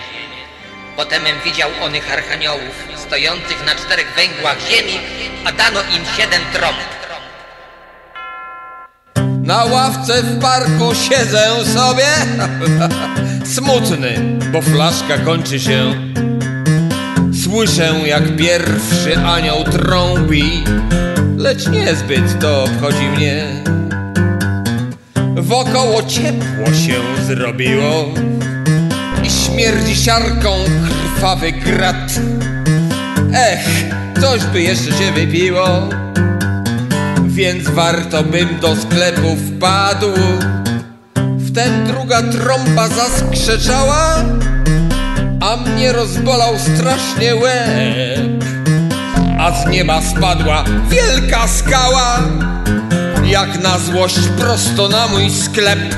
Potemem 0.97 1.41
widział 1.41 1.71
onych 1.83 2.13
archaniołów, 2.13 2.75
stojących 2.97 3.65
na 3.65 3.75
czterech 3.75 4.15
węgłach 4.15 4.61
ziemi, 4.61 5.01
a 5.45 5.53
dano 5.53 5.81
im 5.83 6.05
siedem 6.17 6.43
trąb. 6.53 6.79
Na 9.45 9.65
ławce 9.65 10.23
w 10.23 10.41
parku 10.41 10.95
siedzę 10.95 11.65
sobie. 11.75 12.07
Smutny, 13.55 14.39
bo 14.53 14.62
flaszka 14.62 15.19
kończy 15.19 15.61
się. 15.61 15.95
Słyszę 17.45 17.95
jak 18.07 18.37
pierwszy 18.37 19.19
anioł 19.19 19.65
trąbi 19.65 20.65
Lecz 21.37 21.69
niezbyt 21.69 22.41
to 22.41 22.65
obchodzi 22.65 23.09
mnie. 23.16 23.45
Wokoło 25.37 26.03
ciepło 26.03 26.66
się 26.66 27.25
zrobiło 27.27 28.15
I 29.25 29.31
śmierdzi 29.31 29.97
siarką 29.97 30.51
krwawy 30.89 31.53
grat. 31.53 32.21
Ech, 33.35 33.69
coś 34.21 34.45
by 34.45 34.62
jeszcze 34.62 34.93
się 34.93 35.12
wypiło 35.12 35.89
więc 37.35 37.69
warto 37.70 38.23
bym 38.23 38.61
do 38.61 38.77
sklepu 38.77 39.36
wpadł. 39.36 40.12
Wtem 41.48 41.86
druga 41.86 42.23
trąba 42.23 42.89
zaskrzeczała, 42.89 44.24
a 45.40 45.56
mnie 45.56 45.93
rozbolał 45.93 46.59
strasznie 46.59 47.36
łeb. 47.36 48.44
A 49.39 49.52
z 49.52 49.66
nieba 49.66 50.02
spadła 50.02 50.65
wielka 50.90 51.48
skała, 51.48 52.19
jak 53.24 53.62
na 53.62 53.78
złość 53.78 54.28
prosto 54.39 54.89
na 54.89 55.09
mój 55.09 55.31
sklep. 55.31 55.97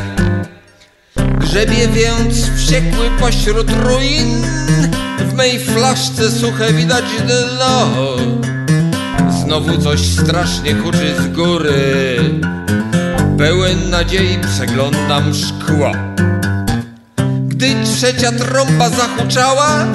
Grzebie 1.16 1.88
więc 1.88 2.50
wściekły 2.50 3.10
pośród 3.20 3.70
ruin, 3.70 4.42
w 5.18 5.34
mej 5.34 5.58
flaszce 5.58 6.30
suche 6.30 6.72
widać 6.72 7.04
dno. 7.26 7.86
Znowu 9.46 9.78
coś 9.78 10.00
strasznie 10.00 10.74
kuczy 10.74 11.14
z 11.22 11.28
góry. 11.28 12.18
Pełen 13.38 13.90
nadziei 13.90 14.38
przeglądam 14.38 15.34
szkło. 15.34 15.92
Gdy 17.46 17.74
trzecia 17.84 18.32
trąba 18.32 18.90
zahuczała 18.90 19.86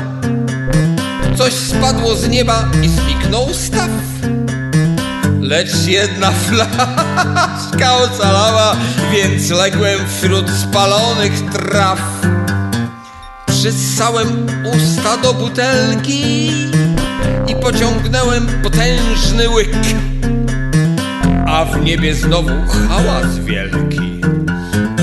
Coś 1.38 1.54
spadło 1.54 2.16
z 2.16 2.30
nieba 2.30 2.70
i 2.84 2.90
zniknął 2.90 3.54
staw. 3.54 3.90
Lecz 5.42 5.86
jedna 5.86 6.32
flaszka 6.48 7.98
ocalała 7.98 8.76
Więc 9.12 9.50
ległem 9.50 10.00
wśród 10.08 10.50
spalonych 10.50 11.52
traw. 11.52 12.00
Przyssałem 13.48 14.48
usta 14.76 15.18
do 15.18 15.34
butelki 15.34 16.52
i 17.52 17.56
pociągnąłem 17.56 18.48
potężny 18.64 19.50
łyk. 19.50 19.76
A 21.48 21.66
w 21.66 21.84
niebie 21.84 22.16
znowu 22.16 22.50
hałas 22.88 23.40
wielki 23.40 24.22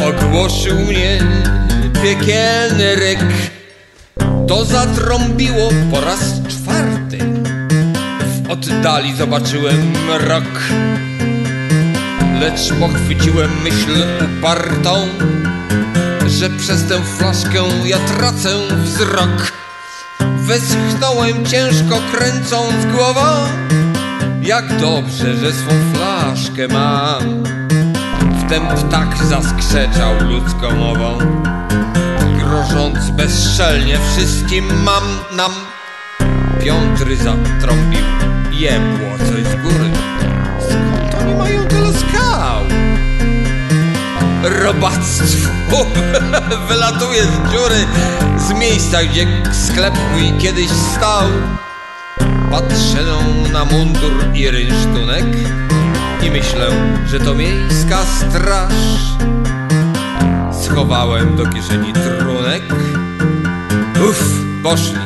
ogłoszył 0.09 0.79
mnie 0.79 1.21
piekielny 2.03 2.95
ryk. 2.95 3.25
To 4.49 4.65
zatrąbiło 4.65 5.71
po 5.91 6.01
raz 6.01 6.21
czwarty. 6.49 7.19
W 8.45 8.51
oddali 8.51 9.17
zobaczyłem 9.17 9.93
mrok, 9.93 10.63
lecz 12.41 12.73
pochwyciłem 12.81 13.51
myśl 13.65 14.05
upartą, 14.25 15.09
że 16.27 16.51
przez 16.51 16.85
tę 16.85 17.01
flaszkę 17.19 17.63
ja 17.85 17.99
tracę 17.99 18.51
wzrok. 18.85 19.58
Westchnąłem 20.49 21.47
ciężko 21.47 22.01
kręcąc 22.13 22.87
głową. 22.95 23.21
Jak 24.43 24.81
dobrze, 24.81 25.37
że 25.37 25.53
swą 25.53 25.71
flaszkę 25.95 26.69
mam. 26.69 27.45
Wtem 28.47 28.67
ptak 28.67 29.17
zaskrzeczał 29.25 30.15
ludzką 30.21 30.71
mową. 30.71 31.19
Grożąc 32.39 33.11
bezczelnie 33.11 33.99
wszystkim 33.99 34.83
mam 34.85 35.37
nam. 35.37 35.53
Piątry 36.65 37.17
zatrąbił 37.17 38.05
Jebło 38.53 39.19
coś 39.19 39.45
z 39.45 39.63
góry 39.63 39.88
robactwo 44.49 45.87
wylatuje 46.69 47.23
z 47.23 47.53
dziury 47.53 47.87
z 48.49 48.53
miejsca, 48.53 49.05
gdzie 49.05 49.27
sklep 49.53 49.95
mój 50.13 50.33
kiedyś 50.39 50.71
stał. 50.71 51.29
Patrzę 52.51 53.05
na 53.53 53.65
mundur 53.65 54.13
i 54.35 54.51
rynsztunek 54.51 55.25
i 56.23 56.31
myślę, 56.31 56.67
że 57.07 57.21
to 57.21 57.35
miejska 57.35 57.99
straż. 58.19 58.73
Schowałem 60.63 61.37
do 61.37 61.47
kieszeni 61.47 61.93
trunek. 61.93 62.63
Uff, 64.09 64.23
poszli, 64.63 65.01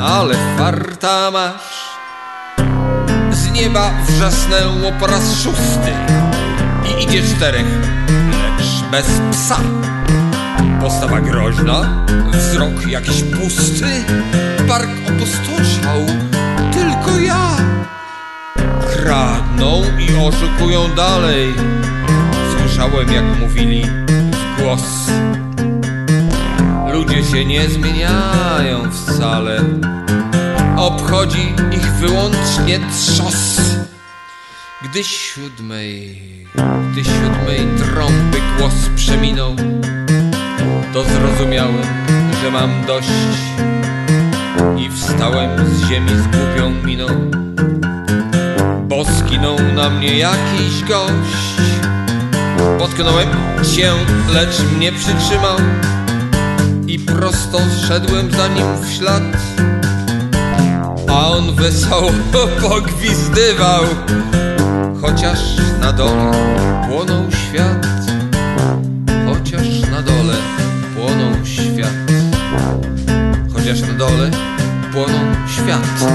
ale 0.00 0.34
farta 0.58 1.30
masz. 1.30 1.86
Z 3.30 3.50
nieba 3.50 3.90
wrzasnęło 4.08 4.92
po 5.00 5.06
raz 5.06 5.42
szósty 5.42 5.92
i 6.88 7.04
idzie 7.04 7.22
czterech 7.22 7.66
bez 8.90 9.06
psa. 9.30 9.56
Postawa 10.80 11.20
groźna, 11.20 12.06
wzrok 12.32 12.86
jakiś 12.86 13.22
pusty, 13.22 14.04
park 14.68 14.90
opustoszał, 15.08 16.06
tylko 16.72 17.18
ja. 17.20 17.56
kradną 18.92 19.82
i 19.98 20.26
oszukują 20.26 20.94
dalej. 20.96 21.54
Słyszałem 22.58 23.12
jak 23.12 23.24
mówili 23.40 23.84
w 23.84 24.62
głos. 24.62 25.10
Ludzie 26.92 27.24
się 27.24 27.44
nie 27.44 27.68
zmieniają 27.68 28.90
wcale. 28.92 29.64
Obchodzi 30.76 31.54
ich 31.72 31.92
wyłącznie 31.92 32.80
trzos. 32.92 33.60
Gdy 34.90 35.04
siódmej, 35.04 36.22
gdy 36.92 37.04
siódmej 37.04 37.60
trąby 37.78 38.38
głos 38.58 38.74
przeminął, 38.96 39.56
to 40.92 41.04
zrozumiałem, 41.04 41.82
że 42.42 42.50
mam 42.50 42.86
dość 42.86 43.08
i 44.78 44.90
wstałem 44.90 45.50
z 45.68 45.88
ziemi 45.88 46.10
z 46.10 46.26
głupią 46.26 46.70
miną, 46.84 47.06
bo 48.88 49.04
skinął 49.04 49.56
na 49.74 49.90
mnie 49.90 50.18
jakiś 50.18 50.84
gość. 50.88 51.56
Potknąłem 52.78 53.28
się, 53.76 53.92
lecz 54.34 54.60
mnie 54.76 54.92
przytrzymał 54.92 55.58
i 56.86 56.98
prosto 56.98 57.58
szedłem 57.88 58.30
za 58.30 58.48
nim 58.48 58.66
w 58.82 58.92
ślad. 58.92 59.22
A 61.08 61.28
on 61.28 61.54
wesoło 61.54 62.10
pogwizdywał, 62.62 63.84
chociaż 65.06 65.38
na 65.80 65.92
dole 65.92 66.32
płonął 66.88 67.30
świat. 67.30 67.86
Chociaż 69.26 69.90
na 69.90 70.02
dole 70.02 70.34
płonął 70.94 71.44
świat. 71.44 71.94
Chociaż 73.52 73.80
na 73.80 73.92
dole 73.92 74.30
płonął 74.92 75.34
świat. 75.48 76.10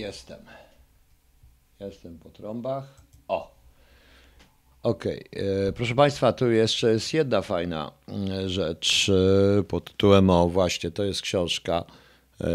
Jestem. 0.00 0.38
Jestem 1.80 2.18
po 2.18 2.30
trąbach. 2.30 3.00
O. 3.28 3.54
Okej. 4.82 5.24
e, 5.68 5.72
Proszę 5.72 5.94
Państwa, 5.94 6.32
tu 6.32 6.50
jeszcze 6.50 6.92
jest 6.92 7.14
jedna 7.14 7.42
fajna 7.42 7.92
mm, 8.08 8.48
rzecz 8.48 9.10
e, 9.58 9.62
pod 9.62 9.90
tytułem, 9.90 10.30
o 10.30 10.48
właśnie, 10.48 10.90
to 10.90 11.04
jest 11.04 11.22
książka 11.22 11.84
e, 12.40 12.46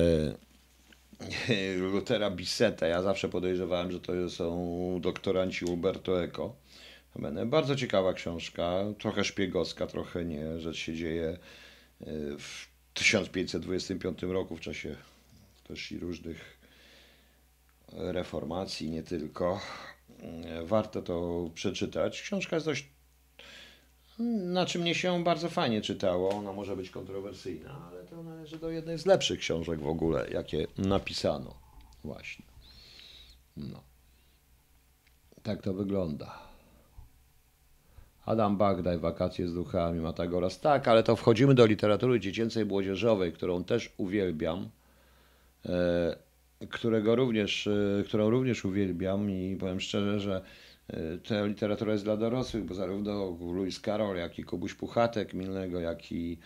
Lutera 1.91 2.31
Bisseta. 2.31 2.87
Ja 2.87 3.01
zawsze 3.01 3.29
podejrzewałem, 3.29 3.91
że 3.91 3.99
to 3.99 4.29
są 4.29 4.99
doktoranci 5.01 5.65
Umberto 5.65 6.23
Eco. 6.23 6.55
Bardzo 7.45 7.75
ciekawa 7.75 8.13
książka, 8.13 8.83
trochę 8.99 9.23
szpiegowska, 9.23 9.87
trochę 9.87 10.25
nie. 10.25 10.59
Rzecz 10.59 10.77
się 10.77 10.95
dzieje 10.95 11.27
e, 12.01 12.05
w 12.39 12.67
1525 12.93 14.21
roku 14.23 14.55
w 14.55 14.61
czasie 14.61 14.95
też 15.67 15.91
i 15.91 15.99
różnych 15.99 16.54
reformacji, 18.15 18.89
nie 18.89 19.03
tylko. 19.03 19.59
Warto 20.63 21.01
to 21.01 21.49
przeczytać. 21.53 22.21
Książka 22.21 22.55
jest 22.55 22.65
dość. 22.65 22.89
Znaczy, 24.51 24.79
mnie 24.79 24.95
się 24.95 25.23
bardzo 25.23 25.49
fajnie 25.49 25.81
czytało. 25.81 26.29
Ona 26.29 26.53
może 26.53 26.75
być 26.75 26.89
kontrowersyjna, 26.89 27.81
ale 27.91 28.03
to 28.03 28.23
należy 28.23 28.59
do 28.59 28.69
jednej 28.69 28.99
z 28.99 29.05
lepszych 29.05 29.39
książek 29.39 29.79
w 29.79 29.87
ogóle, 29.87 30.27
jakie 30.31 30.67
napisano. 30.77 31.53
Właśnie. 32.03 32.45
No. 33.57 33.83
Tak 35.43 35.61
to 35.61 35.73
wygląda. 35.73 36.39
Adam 38.25 38.57
Bagdaj, 38.57 38.97
Wakacje 38.97 39.47
z 39.47 39.53
duchami, 39.53 39.99
Matagoras. 39.99 40.59
Tak, 40.59 40.87
ale 40.87 41.03
to 41.03 41.15
wchodzimy 41.15 41.55
do 41.55 41.65
literatury 41.65 42.19
dziecięcej 42.19 42.65
młodzieżowej, 42.65 43.33
którą 43.33 43.63
też 43.63 43.93
uwielbiam 43.97 44.69
e, 45.65 46.24
którego 46.69 47.15
również, 47.15 47.67
e, 47.67 48.03
którą 48.03 48.29
również 48.29 48.65
uwielbiam 48.65 49.29
i 49.29 49.57
powiem 49.59 49.79
szczerze, 49.79 50.19
że 50.19 50.41
e, 50.87 51.17
ta 51.17 51.45
literatura 51.45 51.91
jest 51.91 52.03
dla 52.03 52.17
dorosłych, 52.17 52.65
bo 52.65 52.73
zarówno 52.73 53.37
Lewis 53.55 53.81
Carroll, 53.81 54.17
jak 54.17 54.39
i 54.39 54.43
Kubuś 54.43 54.73
Puchatek 54.73 55.33
Milnego, 55.33 55.79
jak 55.79 56.11
i 56.11 56.37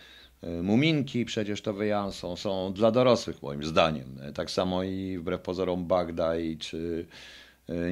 e, 0.42 0.62
Muminki 0.62 1.24
przecież 1.24 1.62
to 1.62 1.72
wyjansą, 1.72 2.36
są 2.36 2.72
dla 2.72 2.90
dorosłych 2.90 3.42
moim 3.42 3.64
zdaniem. 3.64 4.20
Tak 4.34 4.50
samo 4.50 4.84
i 4.84 5.18
wbrew 5.18 5.40
pozorom 5.40 5.86
Bagdaj 5.86 6.56
czy 6.58 7.06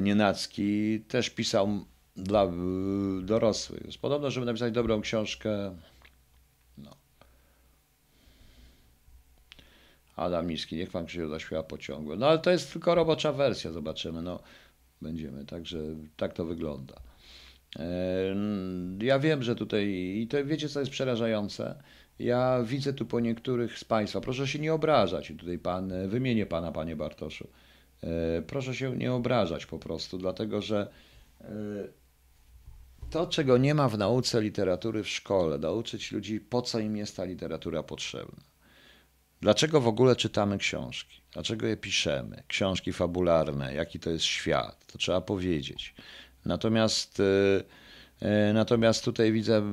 Nienacki 0.01 0.99
też 1.07 1.29
pisał 1.29 1.85
dla 2.15 2.51
dorosłych. 3.21 3.85
Jest 3.85 3.97
Podobno, 3.97 4.31
żeby 4.31 4.45
napisać 4.45 4.73
dobrą 4.73 5.01
książkę, 5.01 5.75
Adam 10.19 10.47
Miski, 10.47 10.75
niech 10.75 10.89
pan 10.89 11.07
się 11.07 11.27
zaśpiewa 11.29 11.63
pociągłe. 11.63 12.15
No 12.15 12.27
ale 12.27 12.39
to 12.39 12.51
jest 12.51 12.73
tylko 12.73 12.95
robocza 12.95 13.33
wersja, 13.33 13.71
zobaczymy. 13.71 14.21
No, 14.21 14.39
będziemy, 15.01 15.45
także 15.45 15.79
tak 16.17 16.33
to 16.33 16.45
wygląda. 16.45 16.95
E, 17.79 18.35
Ja 19.01 19.19
wiem, 19.19 19.43
że 19.43 19.55
tutaj, 19.55 19.87
i 20.21 20.27
to 20.27 20.45
wiecie, 20.45 20.69
co 20.69 20.79
jest 20.79 20.91
przerażające? 20.91 21.83
Ja 22.19 22.63
widzę 22.63 22.93
tu 22.93 23.05
po 23.05 23.19
niektórych 23.19 23.79
z 23.79 23.83
Państwa, 23.83 24.21
proszę 24.21 24.47
się 24.47 24.59
nie 24.59 24.73
obrażać, 24.73 25.33
tutaj 25.39 25.59
pan, 25.59 25.91
e, 25.91 26.07
wymienię 26.07 26.45
Pana, 26.45 26.71
Panie 26.71 26.95
Bartoszu. 26.95 27.47
E, 28.03 28.41
Proszę 28.41 28.75
się 28.75 28.97
nie 28.97 29.13
obrażać 29.13 29.65
po 29.65 29.79
prostu, 29.79 30.17
dlatego 30.17 30.61
że 30.61 30.87
to, 33.09 33.27
czego 33.27 33.57
nie 33.57 33.73
ma 33.75 33.89
w 33.89 33.97
nauce 33.97 34.41
literatury 34.41 35.03
w 35.03 35.09
szkole, 35.09 35.57
nauczyć 35.57 36.11
ludzi, 36.11 36.39
po 36.39 36.61
co 36.61 36.79
im 36.79 36.97
jest 36.97 37.17
ta 37.17 37.23
literatura 37.23 37.83
potrzebna. 37.83 38.43
Dlaczego 39.41 39.81
w 39.81 39.87
ogóle 39.87 40.15
czytamy 40.15 40.57
książki? 40.57 41.21
Dlaczego 41.33 41.67
je 41.67 41.77
piszemy? 41.77 42.43
Książki 42.47 42.93
fabularne, 42.93 43.73
jaki 43.73 43.99
to 43.99 44.09
jest 44.09 44.25
świat, 44.25 44.85
to 44.91 44.97
trzeba 44.97 45.21
powiedzieć. 45.21 45.95
Natomiast, 46.45 47.19
e, 47.19 47.63
e, 48.21 48.53
natomiast 48.53 49.05
tutaj 49.05 49.31
widzę 49.31 49.63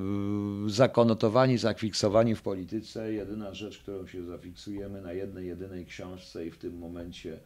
zakonotowani, 0.66 1.58
zafiksowani 1.58 2.34
w 2.34 2.42
polityce. 2.42 3.12
Jedyna 3.12 3.54
rzecz, 3.54 3.78
którą 3.78 4.06
się 4.06 4.24
zafiksujemy 4.24 5.00
na 5.00 5.12
jednej, 5.12 5.46
jedynej 5.46 5.86
książce 5.86 6.46
i 6.46 6.50
w 6.50 6.58
tym 6.58 6.78
momencie, 6.78 7.38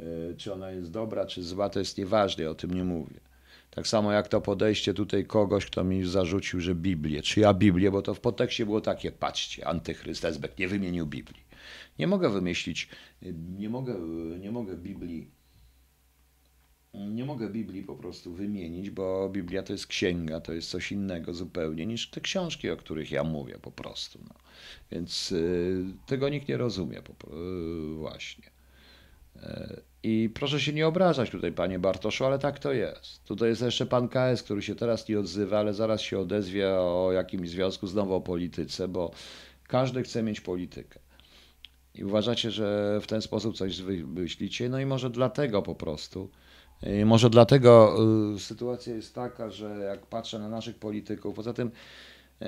e, 0.00 0.04
czy 0.36 0.52
ona 0.52 0.70
jest 0.70 0.90
dobra, 0.90 1.26
czy 1.26 1.42
zła, 1.42 1.68
to 1.68 1.78
jest 1.78 1.98
nieważne, 1.98 2.50
o 2.50 2.54
tym 2.54 2.74
nie 2.74 2.84
mówię. 2.84 3.20
Tak 3.70 3.88
samo 3.88 4.12
jak 4.12 4.28
to 4.28 4.40
podejście 4.40 4.94
tutaj 4.94 5.24
kogoś, 5.24 5.66
kto 5.66 5.84
mi 5.84 6.04
zarzucił, 6.04 6.60
że 6.60 6.74
Biblię, 6.74 7.22
czy 7.22 7.40
ja 7.40 7.54
Biblię, 7.54 7.90
bo 7.90 8.02
to 8.02 8.14
w 8.14 8.20
podtekście 8.20 8.66
było 8.66 8.80
takie, 8.80 9.12
patrzcie, 9.12 9.68
antychryst 9.68 10.24
Esbek 10.24 10.58
nie 10.58 10.68
wymienił 10.68 11.06
Biblii. 11.06 11.49
Nie 11.98 12.06
mogę 12.06 12.30
wymyślić, 12.30 12.88
nie 13.58 13.68
mogę, 13.68 13.94
nie 14.40 14.52
mogę 14.52 14.76
Biblii, 14.76 15.30
nie 16.94 17.24
mogę 17.24 17.50
Biblii 17.50 17.82
po 17.82 17.96
prostu 17.96 18.32
wymienić, 18.34 18.90
bo 18.90 19.28
Biblia 19.28 19.62
to 19.62 19.72
jest 19.72 19.86
księga, 19.86 20.40
to 20.40 20.52
jest 20.52 20.70
coś 20.70 20.92
innego 20.92 21.34
zupełnie 21.34 21.86
niż 21.86 22.10
te 22.10 22.20
książki, 22.20 22.70
o 22.70 22.76
których 22.76 23.10
ja 23.10 23.24
mówię 23.24 23.58
po 23.62 23.70
prostu. 23.70 24.18
No. 24.28 24.34
Więc 24.92 25.32
y, 25.32 25.84
tego 26.06 26.28
nikt 26.28 26.48
nie 26.48 26.56
rozumie 26.56 27.02
po, 27.02 27.12
y, 27.12 27.94
właśnie. 27.94 28.50
E, 29.36 29.80
I 30.02 30.30
proszę 30.34 30.60
się 30.60 30.72
nie 30.72 30.86
obrażać 30.86 31.30
tutaj, 31.30 31.52
panie 31.52 31.78
Bartoszu, 31.78 32.24
ale 32.24 32.38
tak 32.38 32.58
to 32.58 32.72
jest. 32.72 33.24
Tutaj 33.24 33.48
jest 33.48 33.62
jeszcze 33.62 33.86
pan 33.86 34.08
KS, 34.08 34.42
który 34.42 34.62
się 34.62 34.74
teraz 34.74 35.08
nie 35.08 35.20
odzywa, 35.20 35.58
ale 35.58 35.74
zaraz 35.74 36.00
się 36.00 36.18
odezwie 36.18 36.70
o 36.70 37.12
jakimś 37.12 37.50
związku 37.50 37.86
znowu 37.86 38.14
o 38.14 38.20
polityce, 38.20 38.88
bo 38.88 39.10
każdy 39.68 40.02
chce 40.02 40.22
mieć 40.22 40.40
politykę. 40.40 41.00
I 41.94 42.04
uważacie, 42.04 42.50
że 42.50 42.98
w 43.02 43.06
ten 43.06 43.22
sposób 43.22 43.56
coś 43.56 43.82
wymyślicie, 43.82 44.68
no 44.68 44.80
i 44.80 44.86
może 44.86 45.10
dlatego 45.10 45.62
po 45.62 45.74
prostu. 45.74 46.30
Może 47.06 47.30
dlatego 47.30 47.96
y, 48.34 48.40
sytuacja 48.40 48.94
jest 48.94 49.14
taka, 49.14 49.50
że 49.50 49.78
jak 49.78 50.06
patrzę 50.06 50.38
na 50.38 50.48
naszych 50.48 50.78
polityków, 50.78 51.34
poza 51.34 51.52
tym 51.52 51.70
y, 52.42 52.46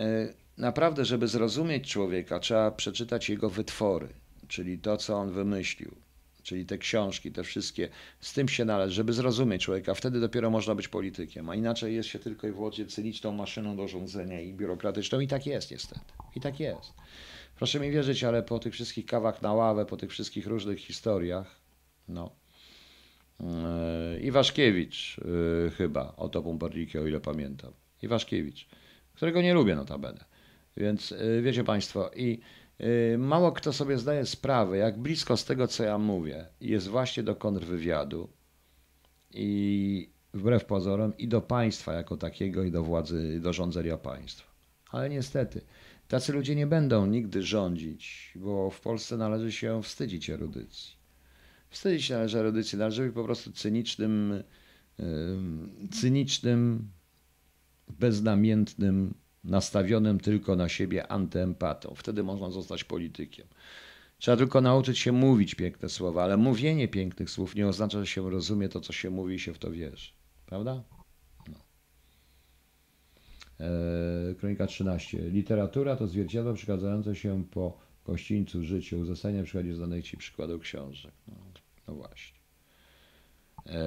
naprawdę, 0.58 1.04
żeby 1.04 1.28
zrozumieć 1.28 1.90
człowieka, 1.90 2.38
trzeba 2.38 2.70
przeczytać 2.70 3.28
jego 3.28 3.50
wytwory. 3.50 4.08
czyli 4.48 4.78
to, 4.78 4.96
co 4.96 5.16
on 5.16 5.30
wymyślił, 5.30 5.94
czyli 6.42 6.66
te 6.66 6.78
książki, 6.78 7.32
te 7.32 7.42
wszystkie, 7.44 7.88
z 8.20 8.32
tym 8.32 8.48
się 8.48 8.64
należy, 8.64 8.94
żeby 8.94 9.12
zrozumieć 9.12 9.62
człowieka, 9.62 9.94
wtedy 9.94 10.20
dopiero 10.20 10.50
można 10.50 10.74
być 10.74 10.88
politykiem, 10.88 11.50
a 11.50 11.54
inaczej 11.54 11.94
jest 11.94 12.08
się 12.08 12.18
tylko 12.18 12.46
i 12.46 12.52
wyłącznie 12.52 12.86
cyniczną 12.86 13.32
maszyną 13.32 13.76
do 13.76 13.88
rządzenia 13.88 14.40
i 14.40 14.52
biurokratyczną 14.52 15.20
i 15.20 15.28
tak 15.28 15.46
jest 15.46 15.70
niestety, 15.70 16.00
i 16.36 16.40
tak 16.40 16.60
jest. 16.60 16.92
Proszę 17.62 17.80
mi 17.80 17.90
wierzyć, 17.90 18.24
ale 18.24 18.42
po 18.42 18.58
tych 18.58 18.72
wszystkich 18.72 19.06
kawach 19.06 19.42
na 19.42 19.52
ławę, 19.52 19.86
po 19.86 19.96
tych 19.96 20.10
wszystkich 20.10 20.46
różnych 20.46 20.78
historiach, 20.78 21.60
no. 22.08 22.30
Yy, 23.40 24.20
Iwaszkiewicz 24.20 25.18
yy, 25.24 25.70
chyba, 25.70 26.14
oto 26.16 26.42
Pumpernicki, 26.42 26.98
o 26.98 27.06
ile 27.06 27.20
pamiętam. 27.20 27.72
Iwaszkiewicz, 28.02 28.68
którego 29.14 29.42
nie 29.42 29.54
lubię 29.54 29.74
notabene. 29.74 30.24
Więc 30.76 31.10
yy, 31.10 31.42
wiecie 31.42 31.64
Państwo, 31.64 32.10
i 32.16 32.40
mało 33.18 33.52
kto 33.52 33.72
sobie 33.72 33.98
zdaje 33.98 34.26
sprawę, 34.26 34.78
jak 34.78 34.98
blisko 34.98 35.36
z 35.36 35.44
tego, 35.44 35.68
co 35.68 35.84
ja 35.84 35.98
mówię, 35.98 36.46
jest 36.60 36.88
właśnie 36.88 37.22
do 37.22 37.36
kontrwywiadu 37.36 38.28
i 39.30 40.10
wbrew 40.34 40.64
pozorom 40.64 41.16
i 41.16 41.28
do 41.28 41.40
państwa 41.40 41.92
jako 41.92 42.16
takiego, 42.16 42.64
i 42.64 42.70
do 42.70 42.82
władzy, 42.82 43.40
do 43.40 43.52
rządzenia 43.52 43.96
państwa. 43.96 44.52
Ale 44.90 45.10
niestety, 45.10 45.60
Tacy 46.12 46.32
ludzie 46.32 46.54
nie 46.54 46.66
będą 46.66 47.06
nigdy 47.06 47.42
rządzić, 47.42 48.32
bo 48.36 48.70
w 48.70 48.80
Polsce 48.80 49.16
należy 49.16 49.52
się 49.52 49.82
wstydzić 49.82 50.30
erudycji. 50.30 50.96
Wstydzić 51.70 52.10
należy 52.10 52.38
erudycji, 52.38 52.78
należy 52.78 53.02
być 53.06 53.14
po 53.14 53.24
prostu 53.24 53.52
cynicznym, 53.52 54.42
cynicznym, 55.90 56.90
beznamiętnym, 57.88 59.14
nastawionym 59.44 60.20
tylko 60.20 60.56
na 60.56 60.68
siebie 60.68 61.12
antyempatą. 61.12 61.94
Wtedy 61.96 62.22
można 62.22 62.50
zostać 62.50 62.84
politykiem. 62.84 63.46
Trzeba 64.18 64.36
tylko 64.36 64.60
nauczyć 64.60 64.98
się 64.98 65.12
mówić 65.12 65.54
piękne 65.54 65.88
słowa, 65.88 66.24
ale 66.24 66.36
mówienie 66.36 66.88
pięknych 66.88 67.30
słów 67.30 67.54
nie 67.54 67.68
oznacza, 67.68 68.00
że 68.00 68.06
się 68.06 68.30
rozumie 68.30 68.68
to, 68.68 68.80
co 68.80 68.92
się 68.92 69.10
mówi 69.10 69.34
i 69.34 69.38
się 69.38 69.54
w 69.54 69.58
to 69.58 69.70
wierzy. 69.70 70.10
Prawda? 70.46 70.82
E, 73.62 74.34
kronika 74.34 74.66
13. 74.66 75.18
Literatura 75.18 75.96
to 75.96 76.06
zwierciadło 76.06 76.54
przekazające 76.54 77.14
się 77.14 77.44
po 77.44 77.78
gościńcu 78.04 78.62
życiu. 78.62 78.98
Uzasadnienie 78.98 79.44
przykładzie 79.44 79.74
znanych 79.74 80.04
Ci 80.04 80.16
przykładów 80.16 80.62
książek. 80.62 81.12
No, 81.28 81.34
no 81.88 81.94
właśnie. 81.94 82.38
E, 83.66 83.82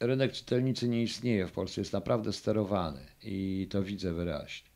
rynek 0.00 0.32
czytelnicy 0.32 0.88
nie 0.88 1.02
istnieje 1.02 1.46
w 1.46 1.52
Polsce, 1.52 1.80
jest 1.80 1.92
naprawdę 1.92 2.32
sterowany 2.32 3.00
i 3.22 3.66
to 3.70 3.82
widzę 3.82 4.12
wyraźnie. 4.12 4.70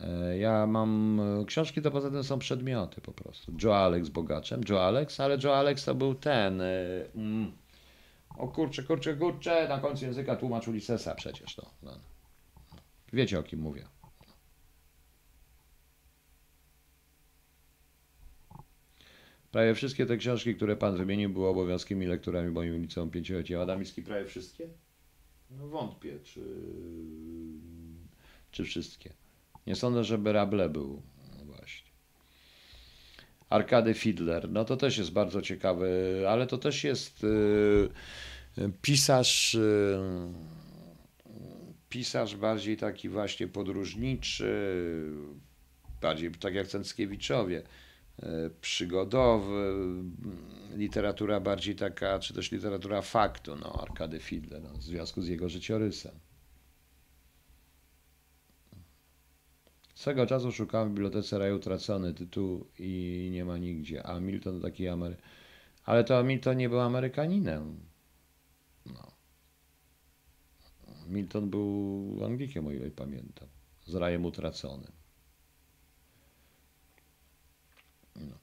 E, 0.00 0.38
ja 0.38 0.66
mam 0.66 1.20
książki, 1.46 1.82
to 1.82 1.90
poza 1.90 2.10
tym 2.10 2.24
są 2.24 2.38
przedmioty 2.38 3.00
po 3.00 3.12
prostu. 3.12 3.52
Joe 3.62 3.76
Alex 3.76 4.08
bogaczem, 4.08 4.60
Joe 4.68 4.82
Alex, 4.82 5.20
ale 5.20 5.38
Joe 5.44 5.56
Alex 5.56 5.84
to 5.84 5.94
był 5.94 6.14
ten. 6.14 6.62
Mm, 7.14 7.52
o 8.38 8.48
kurczę, 8.48 8.82
kurczę, 8.82 9.16
kurczę, 9.16 9.68
na 9.68 9.78
końcu 9.78 10.04
języka 10.04 10.36
tłumacz 10.36 10.68
Ulyssesa 10.68 11.14
przecież. 11.14 11.56
No, 11.56 11.70
no. 11.82 11.98
Wiecie 13.12 13.38
o 13.38 13.42
kim 13.42 13.60
mówię. 13.60 13.84
Prawie 19.52 19.74
wszystkie 19.74 20.06
te 20.06 20.16
książki, 20.16 20.54
które 20.54 20.76
pan 20.76 20.96
wymienił, 20.96 21.30
były 21.30 21.48
obowiązkimi 21.48 22.06
lekturami 22.06 22.50
moim 22.50 22.82
liceum 22.82 23.10
pięciolecia. 23.10 23.62
Adamicki 23.62 24.02
prawie 24.02 24.24
wszystkie? 24.24 24.68
No 25.50 25.68
wątpię, 25.68 26.20
czy, 26.20 26.40
czy 28.50 28.64
wszystkie. 28.64 29.12
Nie 29.66 29.76
sądzę, 29.76 30.04
żeby 30.04 30.32
Rable 30.32 30.68
był. 30.68 31.02
Arkady 33.50 33.94
Fiedler, 33.94 34.50
no 34.50 34.64
to 34.64 34.76
też 34.76 34.98
jest 34.98 35.12
bardzo 35.12 35.42
ciekawy, 35.42 36.22
ale 36.28 36.46
to 36.46 36.58
też 36.58 36.84
jest 36.84 37.22
yy, 37.22 38.72
pisarz, 38.82 39.54
yy, 39.54 40.28
pisarz 41.88 42.36
bardziej 42.36 42.76
taki 42.76 43.08
właśnie 43.08 43.48
podróżniczy, 43.48 45.12
bardziej 46.00 46.30
tak 46.30 46.54
jak 46.54 46.66
Cęckiewiczowie, 46.66 47.62
yy, 48.22 48.50
przygodowy, 48.60 49.74
literatura 50.76 51.40
bardziej 51.40 51.76
taka, 51.76 52.18
czy 52.18 52.34
też 52.34 52.52
literatura 52.52 53.02
faktu, 53.02 53.56
no 53.56 53.82
Arkady 53.82 54.20
Fiedler, 54.20 54.62
no, 54.62 54.70
w 54.70 54.82
związku 54.82 55.22
z 55.22 55.28
jego 55.28 55.48
życiorysem. 55.48 56.12
Swego 59.94 60.26
czasu 60.26 60.52
szukałem 60.52 60.88
w 60.88 60.92
bibliotece 60.92 61.38
Raju 61.38 61.56
Utracony 61.56 62.14
tytuł 62.14 62.66
i 62.78 63.28
nie 63.32 63.44
ma 63.44 63.58
nigdzie. 63.58 64.06
A 64.06 64.20
Milton 64.20 64.60
to 64.60 64.66
taki 64.66 64.88
Amery... 64.88 65.16
Ale 65.84 66.04
to 66.04 66.24
Milton 66.24 66.56
nie 66.56 66.68
był 66.68 66.80
Amerykaninem. 66.80 67.80
No. 68.86 69.12
Milton 71.08 71.50
był 71.50 72.20
Anglikiem, 72.24 72.66
o 72.66 72.72
ile 72.72 72.90
pamiętam. 72.90 73.48
Z 73.86 73.94
Rajem 73.94 74.24
Utraconym. 74.24 74.92
No. 78.16 78.38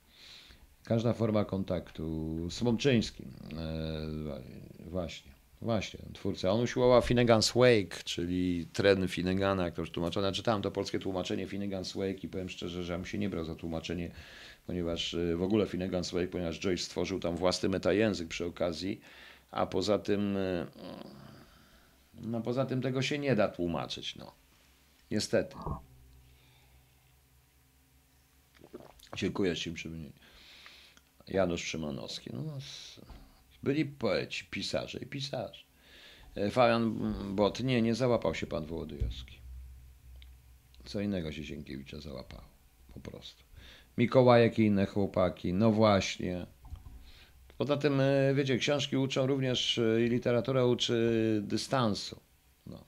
Każda 0.84 1.14
forma 1.14 1.46
kontaktu 1.46 2.38
z 2.50 2.62
Mączyńskim. 2.62 3.34
E, 3.58 4.90
właśnie. 4.90 5.31
Właśnie, 5.62 6.00
twórca. 6.14 6.52
On 6.52 6.62
usiłował 6.62 7.02
Finnegan's 7.02 7.60
Wake, 7.60 8.04
czyli 8.04 8.68
tren 8.74 9.08
Finnegana, 9.08 9.66
jak 9.66 9.74
to 9.74 9.82
już 9.82 9.92
tłumaczone. 9.92 10.32
Czytałem 10.32 10.62
to 10.62 10.72
polskie 10.72 11.00
tłumaczenie 11.00 11.48
Finnegan's 11.48 11.98
Wake 11.98 12.24
i 12.24 12.28
powiem 12.28 12.50
szczerze, 12.50 12.84
że 12.84 12.94
ja 12.94 13.00
bym 13.00 13.08
się 13.08 13.18
nie 13.18 13.30
brał 13.30 13.46
za 13.46 13.56
tłumaczenie, 13.56 14.12
ponieważ 14.68 15.14
y, 15.14 15.36
w 15.38 15.44
ogóle 15.44 15.66
Finnegan's 15.66 16.14
Wake, 16.14 16.28
ponieważ 16.28 16.60
Joyce 16.60 16.84
stworzył 16.84 17.20
tam 17.20 17.36
własny 17.36 17.70
metajęzyk 17.70 18.28
przy 18.28 18.46
okazji, 18.46 19.02
a 19.52 19.66
poza 19.66 20.00
tym 20.00 20.38
y, 20.38 20.68
no 22.22 22.42
poza 22.42 22.66
tym 22.66 22.82
tego 22.82 23.02
się 23.02 23.20
nie 23.20 23.36
da 23.36 23.48
tłumaczyć, 23.48 24.16
no. 24.16 24.32
Niestety. 25.12 25.56
Dziękuję 29.16 29.56
Ci 29.56 29.72
przypomnienie. 29.72 30.12
Janusz 31.28 31.64
Szymanowski. 31.64 32.30
No, 32.34 32.58
byli 33.64 33.86
poeci, 33.86 34.46
pisarze 34.46 35.00
i 35.00 35.06
pisarze. 35.06 35.64
E, 36.36 36.52
Fabian 36.52 37.14
Bot, 37.36 37.60
nie, 37.60 37.82
nie 37.82 37.96
załapał 37.96 38.36
się 38.36 38.48
pan 38.48 38.66
Wołodyjowski. 38.66 39.42
Co 40.86 41.02
innego 41.02 41.32
się 41.32 41.44
Sienkiewicza 41.44 42.00
załapało, 42.00 42.50
po 42.94 43.00
prostu. 43.00 43.44
Mikołajek 43.98 44.60
i 44.60 44.66
inne 44.66 44.86
chłopaki, 44.86 45.54
no 45.54 45.72
właśnie. 45.72 46.46
Poza 47.58 47.78
tym, 47.78 48.00
e, 48.00 48.34
wiecie, 48.34 48.58
książki 48.58 48.98
uczą 48.98 49.28
również 49.28 49.78
e, 49.78 50.02
i 50.02 50.10
literatura 50.10 50.66
uczy 50.66 51.42
dystansu. 51.44 52.20
No. 52.68 52.86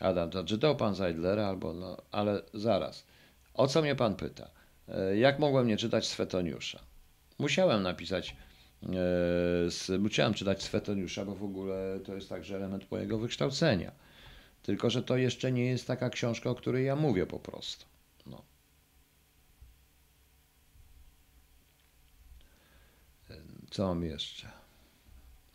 Adam, 0.00 0.30
to 0.30 0.44
czytał 0.44 0.76
pan 0.76 0.94
Zeidlera 0.94 1.46
albo, 1.46 1.72
no, 1.72 1.96
ale 2.10 2.42
zaraz. 2.54 3.06
O 3.54 3.66
co 3.66 3.82
mnie 3.82 3.94
pan 3.94 4.16
pyta? 4.16 4.50
Jak 5.14 5.38
mogłem 5.38 5.66
nie 5.66 5.76
czytać 5.76 6.06
Swetoniusza? 6.06 6.80
Musiałem 7.38 7.82
napisać 7.82 8.36
E, 8.82 9.98
musiałem 9.98 10.34
czytać 10.34 10.62
Swetoniusza, 10.62 11.24
bo 11.24 11.34
w 11.34 11.44
ogóle 11.44 12.00
to 12.04 12.14
jest 12.14 12.28
także 12.28 12.56
element 12.56 12.90
mojego 12.90 13.18
wykształcenia. 13.18 13.92
Tylko, 14.62 14.90
że 14.90 15.02
to 15.02 15.16
jeszcze 15.16 15.52
nie 15.52 15.64
jest 15.64 15.86
taka 15.86 16.10
książka, 16.10 16.50
o 16.50 16.54
której 16.54 16.86
ja 16.86 16.96
mówię 16.96 17.26
po 17.26 17.38
prostu. 17.38 17.86
No. 18.26 18.42
Co 23.70 23.86
mam 23.86 24.04
jeszcze? 24.04 24.48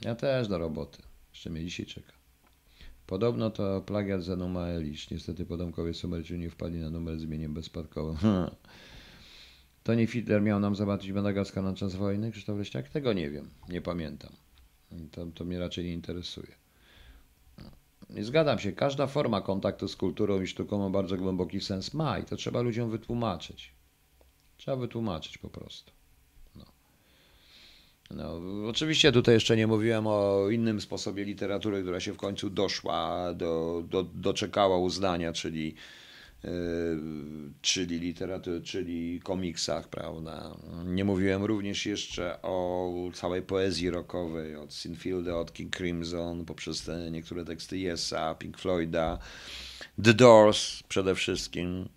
Ja 0.01 0.15
też 0.15 0.47
do 0.47 0.57
roboty. 0.57 1.01
Jeszcze 1.33 1.49
mnie 1.49 1.65
dzisiaj 1.65 1.85
czeka. 1.85 2.13
Podobno 3.07 3.49
to 3.49 3.81
plagiat 3.81 4.23
Zenuma 4.23 4.67
Elisz. 4.67 5.09
Niestety 5.09 5.45
podomkowie 5.45 5.93
Sumerci 5.93 6.37
nie 6.37 6.49
wpadli 6.49 6.79
na 6.79 6.89
numer 6.89 7.19
zmieniem 7.19 7.53
bezspadkowym. 7.53 8.17
To 8.17 8.55
nie 9.87 10.07
Hitler 10.07 10.41
miał 10.41 10.59
nam 10.59 10.75
zobaczyć 10.75 11.11
Madagaskar 11.11 11.63
na 11.63 11.73
czas 11.73 11.95
wojny, 11.95 12.31
Krzysztof 12.31 12.57
Leśniak? 12.57 12.89
Tego 12.89 13.13
nie 13.13 13.29
wiem, 13.29 13.49
nie 13.69 13.81
pamiętam. 13.81 14.31
To, 15.11 15.25
to 15.25 15.45
mnie 15.45 15.59
raczej 15.59 15.85
nie 15.85 15.93
interesuje. 15.93 16.55
Nie 18.09 18.23
zgadzam 18.23 18.59
się, 18.59 18.71
każda 18.71 19.07
forma 19.07 19.41
kontaktu 19.41 19.87
z 19.87 19.95
kulturą 19.95 20.41
i 20.41 20.47
sztuką 20.47 20.77
ma 20.77 20.89
bardzo 20.89 21.17
głęboki 21.17 21.61
sens. 21.61 21.93
Ma 21.93 22.19
i 22.19 22.23
to 22.23 22.35
trzeba 22.35 22.61
ludziom 22.61 22.89
wytłumaczyć. 22.89 23.73
Trzeba 24.57 24.77
wytłumaczyć 24.77 25.37
po 25.37 25.49
prostu. 25.49 25.91
No. 26.55 26.65
No, 28.11 28.39
oczywiście 28.69 29.11
tutaj 29.11 29.33
jeszcze 29.33 29.57
nie 29.57 29.67
mówiłem 29.67 30.07
o 30.07 30.49
innym 30.49 30.81
sposobie 30.81 31.25
literatury, 31.25 31.81
która 31.81 31.99
się 31.99 32.13
w 32.13 32.17
końcu 32.17 32.49
doszła, 32.49 33.33
do, 33.33 33.83
do, 33.89 34.03
doczekała 34.03 34.77
uznania, 34.77 35.33
czyli 35.33 35.75
czyli 37.61 37.99
literaturze, 37.99 38.61
czyli 38.61 39.21
komiksach, 39.21 39.87
prawda. 39.87 40.57
Nie 40.85 41.05
mówiłem 41.05 41.43
również 41.43 41.85
jeszcze 41.85 42.41
o 42.41 42.93
całej 43.13 43.41
poezji 43.41 43.89
rockowej, 43.89 44.55
od 44.55 44.73
Sinfielda, 44.73 45.35
od 45.35 45.53
King 45.53 45.75
Crimson, 45.75 46.45
poprzez 46.45 46.81
te 46.81 47.11
niektóre 47.11 47.45
teksty 47.45 47.77
Yesa, 47.77 48.35
Pink 48.35 48.57
Floyda, 48.57 49.17
The 50.03 50.13
Doors 50.13 50.83
przede 50.83 51.15
wszystkim, 51.15 51.89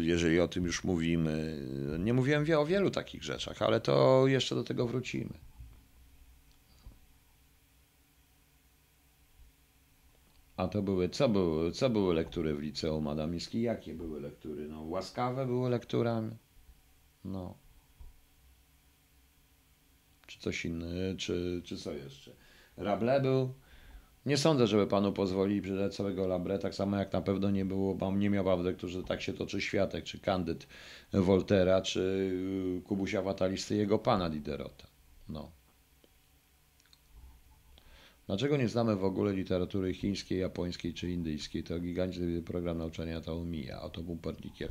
jeżeli 0.00 0.40
o 0.40 0.48
tym 0.48 0.64
już 0.64 0.84
mówimy. 0.84 1.60
Nie 1.98 2.14
mówiłem 2.14 2.44
o 2.58 2.66
wielu 2.66 2.90
takich 2.90 3.24
rzeczach, 3.24 3.62
ale 3.62 3.80
to 3.80 4.24
jeszcze 4.26 4.54
do 4.54 4.64
tego 4.64 4.86
wrócimy. 4.86 5.45
A 10.56 10.68
to 10.68 10.82
były, 10.82 11.08
co 11.08 11.28
były, 11.28 11.72
co 11.72 11.90
były 11.90 12.14
lektury 12.14 12.54
w 12.54 12.60
liceum 12.60 13.08
Adamicki? 13.08 13.62
Jakie 13.62 13.94
były 13.94 14.20
lektury? 14.20 14.68
No, 14.68 14.82
łaskawe 14.82 15.46
były 15.46 15.70
lekturami. 15.70 16.30
No. 17.24 17.54
Czy 20.26 20.40
coś 20.40 20.64
innego, 20.64 21.18
czy, 21.18 21.62
czy 21.64 21.76
co 21.76 21.92
jeszcze? 21.92 22.32
Rable 22.76 23.20
był. 23.20 23.54
Nie 24.26 24.36
sądzę, 24.36 24.66
żeby 24.66 24.86
panu 24.86 25.12
pozwolili 25.12 25.62
przeczytać 25.62 25.96
całego 25.96 26.26
Labre, 26.26 26.58
tak 26.58 26.74
samo 26.74 26.96
jak 26.96 27.12
na 27.12 27.20
pewno 27.20 27.50
nie 27.50 27.64
było, 27.64 27.94
bo 27.94 28.12
nie 28.12 28.30
miał 28.30 28.58
w 28.58 28.64
lekturze 28.64 29.02
Tak 29.02 29.22
się 29.22 29.32
toczy 29.32 29.60
światek, 29.60 30.04
czy 30.04 30.20
Kandyd 30.20 30.66
Voltera, 31.12 31.82
czy 31.82 32.00
y, 32.78 32.82
Kubusia 32.82 33.22
Fatalisty 33.22 33.76
jego 33.76 33.98
pana 33.98 34.30
Diderota. 34.30 34.86
No. 35.28 35.50
Dlaczego 38.26 38.56
nie 38.56 38.68
znamy 38.68 38.96
w 38.96 39.04
ogóle 39.04 39.32
literatury 39.32 39.94
chińskiej, 39.94 40.40
japońskiej 40.40 40.94
czy 40.94 41.10
indyjskiej? 41.10 41.64
To 41.64 41.80
gigantyczny 41.80 42.42
program 42.42 42.78
nauczania 42.78 43.20
to 43.20 43.36
omija. 43.36 43.82
Oto 43.82 44.02
był 44.02 44.16
Perdikier. 44.16 44.70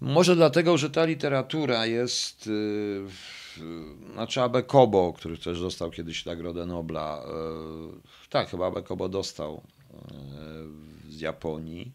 Może 0.00 0.36
dlatego, 0.36 0.78
że 0.78 0.90
ta 0.90 1.04
literatura 1.04 1.86
jest, 1.86 2.46
yy, 2.46 4.12
znaczy 4.12 4.42
Abe 4.42 4.62
Kobo, 4.62 5.12
który 5.12 5.38
też 5.38 5.60
dostał 5.60 5.90
kiedyś 5.90 6.26
Nagrodę 6.26 6.66
Nobla, 6.66 7.24
yy, 7.26 8.00
tak, 8.30 8.48
chyba 8.48 8.66
Abe 8.66 8.82
Kobo 8.82 9.08
dostał 9.08 9.62
yy, 9.92 11.12
z 11.12 11.20
Japonii, 11.20 11.92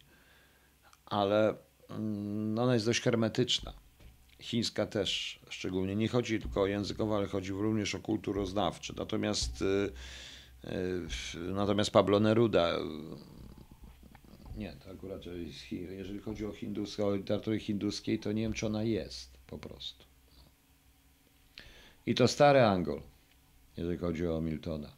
ale 1.06 1.54
yy, 1.90 2.62
ona 2.62 2.74
jest 2.74 2.86
dość 2.86 3.00
hermetyczna. 3.00 3.83
Chińska 4.44 4.86
też, 4.86 5.40
szczególnie 5.48 5.96
nie 5.96 6.08
chodzi 6.08 6.40
tylko 6.40 6.62
o 6.62 6.66
językowo, 6.66 7.16
ale 7.16 7.26
chodzi 7.26 7.52
również 7.52 7.94
o 7.94 7.98
kulturoznawczy. 7.98 8.94
Natomiast, 8.96 9.60
yy, 9.60 9.92
yy, 11.34 11.52
natomiast 11.52 11.90
Pablo 11.90 12.20
Neruda 12.20 12.78
nie, 14.56 14.76
to 14.84 14.90
akurat 14.90 15.22
jeżeli 15.70 16.18
chodzi 16.18 16.46
o, 16.46 16.52
hindus, 16.52 17.00
o 17.00 17.16
literaturę 17.16 17.58
hinduskiej, 17.58 18.18
to 18.18 18.32
nie 18.32 18.42
wiem, 18.42 18.52
czy 18.52 18.66
ona 18.66 18.82
jest 18.82 19.38
po 19.46 19.58
prostu. 19.58 20.04
I 22.06 22.14
to 22.14 22.28
stary 22.28 22.62
Angol, 22.62 23.02
jeżeli 23.76 23.98
chodzi 23.98 24.26
o 24.26 24.40
Miltona. 24.40 24.92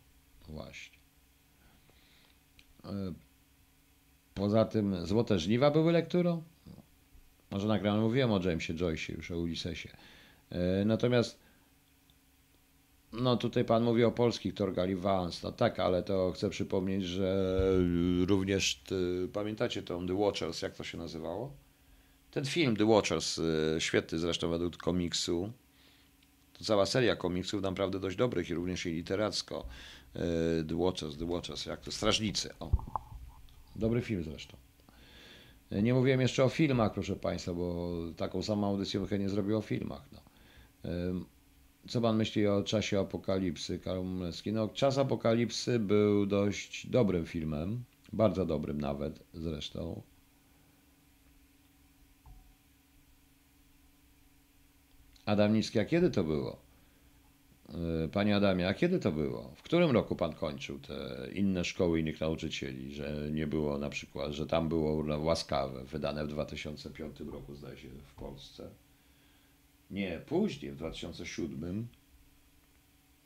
Właśnie. 0.48 0.98
E, 2.84 3.12
Poza 4.34 4.64
tym 4.64 5.06
Złote 5.06 5.38
Żniwa 5.38 5.70
były 5.70 5.92
lekturą? 5.92 6.42
Może 7.50 7.68
nagrano 7.68 8.00
mówiłem 8.00 8.32
o 8.32 8.40
Jamesie 8.42 8.74
Joyce'ie, 8.74 9.16
już 9.16 9.30
o 9.30 9.38
Ulisesie. 9.38 9.88
E, 10.50 10.84
Natomiast 10.84 11.38
no 13.12 13.36
tutaj 13.36 13.64
pan 13.64 13.82
mówi 13.82 14.04
o 14.04 14.10
polskich 14.12 14.54
Torgali 14.54 14.96
Vance. 14.96 15.40
No 15.42 15.52
tak, 15.52 15.80
ale 15.80 16.02
to 16.02 16.32
chcę 16.32 16.50
przypomnieć, 16.50 17.04
że 17.04 17.60
również 18.26 18.82
y, 18.92 19.28
pamiętacie 19.32 19.82
tą 19.82 20.06
The 20.06 20.14
Watchers, 20.14 20.62
jak 20.62 20.74
to 20.74 20.84
się 20.84 20.98
nazywało? 20.98 21.52
Ten 22.30 22.44
film 22.44 22.76
The 22.76 22.84
Watchers, 22.84 23.40
świetny 23.78 24.18
zresztą 24.18 24.50
według 24.50 24.76
komiksu. 24.76 25.52
To 26.52 26.64
cała 26.64 26.86
seria 26.86 27.16
komiksów 27.16 27.62
naprawdę 27.62 28.00
dość 28.00 28.16
dobrych 28.16 28.50
i 28.50 28.54
również 28.54 28.86
i 28.86 28.92
literacko. 28.92 29.66
The 30.68 30.76
Watchers, 30.76 31.16
The 31.18 31.26
Watchers, 31.26 31.66
jak 31.66 31.80
to? 31.80 31.92
Strażnicy. 31.92 32.50
O. 32.60 32.70
Dobry 33.76 34.02
film 34.02 34.24
zresztą. 34.24 34.56
Nie 35.70 35.94
mówiłem 35.94 36.20
jeszcze 36.20 36.44
o 36.44 36.48
filmach, 36.48 36.92
proszę 36.92 37.16
Państwa, 37.16 37.54
bo 37.54 37.92
taką 38.16 38.42
samą 38.42 38.66
audycję 38.66 39.00
bym 39.00 39.08
chętnie 39.08 39.28
zrobił 39.28 39.58
o 39.58 39.60
filmach. 39.60 40.08
No. 40.12 40.20
Co 41.88 42.00
pan 42.00 42.16
myśli 42.16 42.46
o 42.46 42.62
czasie 42.62 43.00
apokalipsy, 43.00 43.78
Karol 43.78 44.04
Mlecki? 44.04 44.52
No, 44.52 44.68
czas 44.68 44.98
apokalipsy 44.98 45.78
był 45.78 46.26
dość 46.26 46.86
dobrym 46.86 47.26
filmem, 47.26 47.84
bardzo 48.12 48.46
dobrym 48.46 48.80
nawet 48.80 49.22
zresztą. 49.34 50.02
Adam 55.26 55.52
Nicki, 55.52 55.78
a 55.78 55.84
kiedy 55.84 56.10
to 56.10 56.24
było? 56.24 56.65
Yy, 57.68 58.08
Panie 58.08 58.36
Adamie, 58.36 58.68
a 58.68 58.74
kiedy 58.74 58.98
to 58.98 59.12
było? 59.12 59.52
W 59.56 59.62
którym 59.62 59.90
roku 59.90 60.16
pan 60.16 60.32
kończył 60.32 60.78
te 60.78 61.28
inne 61.34 61.64
szkoły 61.64 62.00
innych 62.00 62.20
nauczycieli, 62.20 62.94
że 62.94 63.28
nie 63.30 63.46
było 63.46 63.78
na 63.78 63.90
przykład, 63.90 64.32
że 64.32 64.46
tam 64.46 64.68
było 64.68 65.18
łaskawe, 65.18 65.84
wydane 65.84 66.24
w 66.24 66.28
2005 66.28 67.20
roku, 67.20 67.54
zdaje 67.54 67.76
się, 67.76 67.88
w 67.88 68.14
Polsce? 68.14 68.70
Nie, 69.90 70.20
później, 70.26 70.72
w 70.72 70.76
2007. 70.76 71.86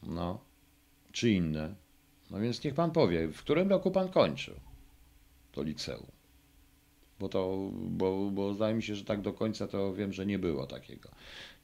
No, 0.03 0.41
czy 1.13 1.31
inne. 1.31 1.75
No 2.31 2.41
więc 2.41 2.65
niech 2.65 2.75
pan 2.75 2.91
powie, 2.91 3.29
w 3.29 3.39
którym 3.39 3.69
roku 3.69 3.91
pan 3.91 4.09
kończył 4.09 4.55
to 5.53 5.63
liceum? 5.63 6.07
Bo 7.21 7.29
to, 7.29 7.71
bo, 7.73 8.31
bo 8.31 8.55
zdaje 8.55 8.75
mi 8.75 8.83
się, 8.83 8.95
że 8.95 9.05
tak 9.05 9.21
do 9.21 9.33
końca 9.33 9.67
to 9.69 9.95
wiem, 9.95 10.13
że 10.13 10.27
nie 10.27 10.39
było 10.39 10.67
takiego. 10.67 11.09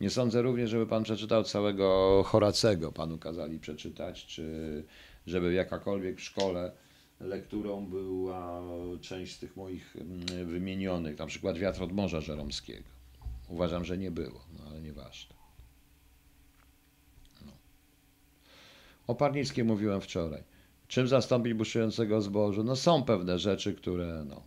Nie 0.00 0.10
sądzę 0.10 0.42
również, 0.42 0.70
żeby 0.70 0.86
pan 0.86 1.02
przeczytał 1.02 1.44
całego 1.44 2.22
Horacego, 2.26 2.92
panu 2.92 3.18
kazali 3.18 3.58
przeczytać, 3.58 4.26
czy 4.26 4.84
żeby 5.26 5.52
jakakolwiek 5.52 6.16
w 6.16 6.22
szkole 6.22 6.72
lekturą 7.20 7.86
była 7.86 8.62
część 9.00 9.34
z 9.34 9.38
tych 9.38 9.56
moich 9.56 9.96
mm, 9.96 10.46
wymienionych, 10.46 11.18
na 11.18 11.26
przykład 11.26 11.58
Wiatr 11.58 11.82
od 11.82 11.92
Morza 11.92 12.20
Żeromskiego. 12.20 12.88
Uważam, 13.48 13.84
że 13.84 13.98
nie 13.98 14.10
było, 14.10 14.40
no 14.58 14.64
ale 14.70 14.80
nieważne. 14.80 15.34
No. 17.46 17.52
O 19.06 19.14
Parnickiej 19.14 19.64
mówiłem 19.64 20.00
wczoraj. 20.00 20.42
Czym 20.88 21.08
zastąpić 21.08 21.54
buszującego 21.54 22.20
zbożu? 22.20 22.64
No 22.64 22.76
są 22.76 23.02
pewne 23.02 23.38
rzeczy, 23.38 23.74
które 23.74 24.24
no, 24.28 24.42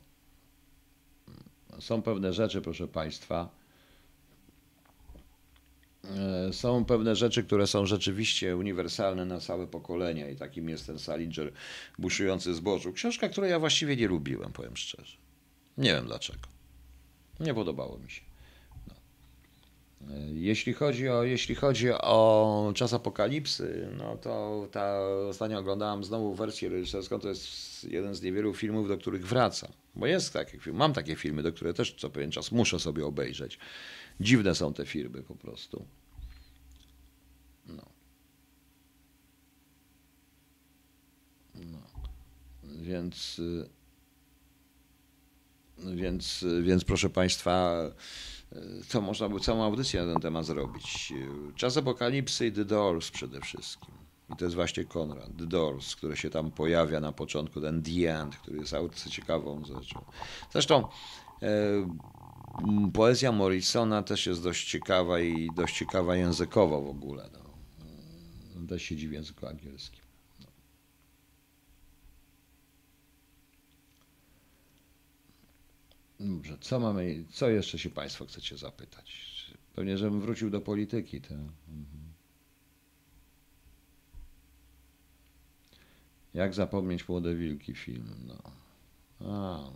są 1.80 2.02
pewne 2.02 2.34
rzeczy, 2.34 2.62
proszę 2.62 2.88
Państwa. 2.88 3.50
e, 6.04 6.54
Są 6.54 6.86
pewne 6.86 7.16
rzeczy, 7.16 7.44
które 7.44 7.68
są 7.68 7.86
rzeczywiście 7.86 8.58
uniwersalne 8.58 9.26
na 9.26 9.40
całe 9.40 9.68
pokolenia 9.68 10.30
i 10.30 10.36
takim 10.36 10.70
jest 10.70 10.88
ten 10.88 11.00
Salinger 11.00 11.52
buszujący 12.00 12.56
zbożu. 12.56 12.94
Książka, 12.94 13.30
której 13.30 13.52
ja 13.52 13.60
właściwie 13.60 13.96
nie 13.96 14.08
lubiłem, 14.08 14.52
powiem 14.52 14.78
szczerze. 14.78 15.18
Nie 15.78 15.94
wiem 15.94 16.06
dlaczego. 16.06 16.40
Nie 17.40 17.54
podobało 17.54 17.98
mi 17.98 18.10
się. 18.12 18.22
Jeśli 20.34 20.74
chodzi 20.74 21.10
o, 21.10 21.24
jeśli 21.24 21.56
chodzi 21.56 21.92
o 21.92 22.72
czas 22.76 22.94
apokalipsy, 22.94 23.90
no 23.98 24.18
to 24.18 24.68
ta 24.72 25.00
ostatnio 25.30 25.60
oglądałem 25.60 26.04
znowu 26.04 26.34
wersję 26.36 26.70
reżyserską, 26.70 27.20
to 27.20 27.30
jest 27.30 27.84
jeden 27.84 28.16
z 28.16 28.22
niewielu 28.22 28.54
filmów, 28.54 28.88
do 28.88 28.98
których 28.98 29.28
wracam. 29.28 29.72
Bo 29.96 30.08
jest 30.08 30.34
taki 30.34 30.60
film, 30.60 30.76
mam 30.76 30.94
takie 30.94 31.16
filmy, 31.16 31.44
do 31.44 31.54
które 31.54 31.74
też 31.74 31.96
co 31.98 32.10
pewien 32.10 32.32
czas 32.32 32.52
muszę 32.52 32.80
sobie 32.80 33.06
obejrzeć. 33.06 33.60
Dziwne 34.20 34.56
są 34.56 34.74
te 34.74 34.86
filmy 34.86 35.24
po 35.24 35.36
prostu. 35.36 35.86
No. 37.66 37.86
No. 41.56 41.82
Więc, 42.64 43.40
y, 43.40 43.70
więc, 45.96 46.46
więc 46.62 46.84
proszę 46.84 47.10
Państwa, 47.10 47.82
co 48.88 49.02
można 49.02 49.30
by 49.30 49.40
całą 49.40 49.64
audycję 49.64 50.06
na 50.06 50.14
ten 50.14 50.22
temat 50.22 50.46
zrobić. 50.46 51.14
Czas 51.56 51.78
apokalipsy 51.78 52.48
i 52.48 52.52
The 52.52 52.66
Doors 52.66 53.12
przede 53.12 53.42
wszystkim. 53.42 53.94
I 54.34 54.36
to 54.36 54.46
jest 54.46 54.56
właśnie 54.56 54.86
Konrad, 54.86 55.38
The 55.38 55.46
Doors, 55.46 55.96
który 55.96 56.18
się 56.18 56.30
tam 56.30 56.52
pojawia 56.52 57.00
na 57.00 57.12
początku, 57.12 57.62
ten 57.62 57.84
The 57.84 58.20
End, 58.22 58.36
który 58.36 58.60
jest 58.60 58.74
audycją 58.74 59.12
ciekawą 59.12 59.66
rzeczą. 59.66 60.06
Zresztą 60.52 60.88
e, 61.42 61.48
poezja 62.94 63.32
Morrisona 63.32 64.04
też 64.04 64.26
jest 64.26 64.44
dość 64.44 64.70
ciekawa 64.72 65.20
i 65.20 65.50
dość 65.56 65.78
ciekawa 65.78 66.16
językowo 66.16 66.82
w 66.82 66.90
ogóle. 66.90 67.30
No. 67.34 67.40
Mm, 68.56 68.68
Też 68.68 68.84
siedzi 68.84 69.08
w 69.08 69.12
języku 69.12 69.48
angielskim. 69.48 69.99
Dobrze, 76.20 76.58
co 76.62 76.80
mamy, 76.80 77.26
co 77.30 77.50
jeszcze 77.50 77.80
się 77.80 77.90
Państwo 77.90 78.26
chcecie 78.26 78.58
zapytać? 78.58 79.30
Pewnie, 79.76 79.98
żebym 79.98 80.22
wrócił 80.22 80.50
do 80.50 80.62
polityki. 80.62 81.22
To... 81.22 81.34
Mhm. 81.34 82.14
Jak 86.34 86.54
zapomnieć 86.54 87.08
Młode 87.10 87.36
Wilki 87.36 87.76
film? 87.76 88.16
No. 88.28 88.52
A, 89.30 89.70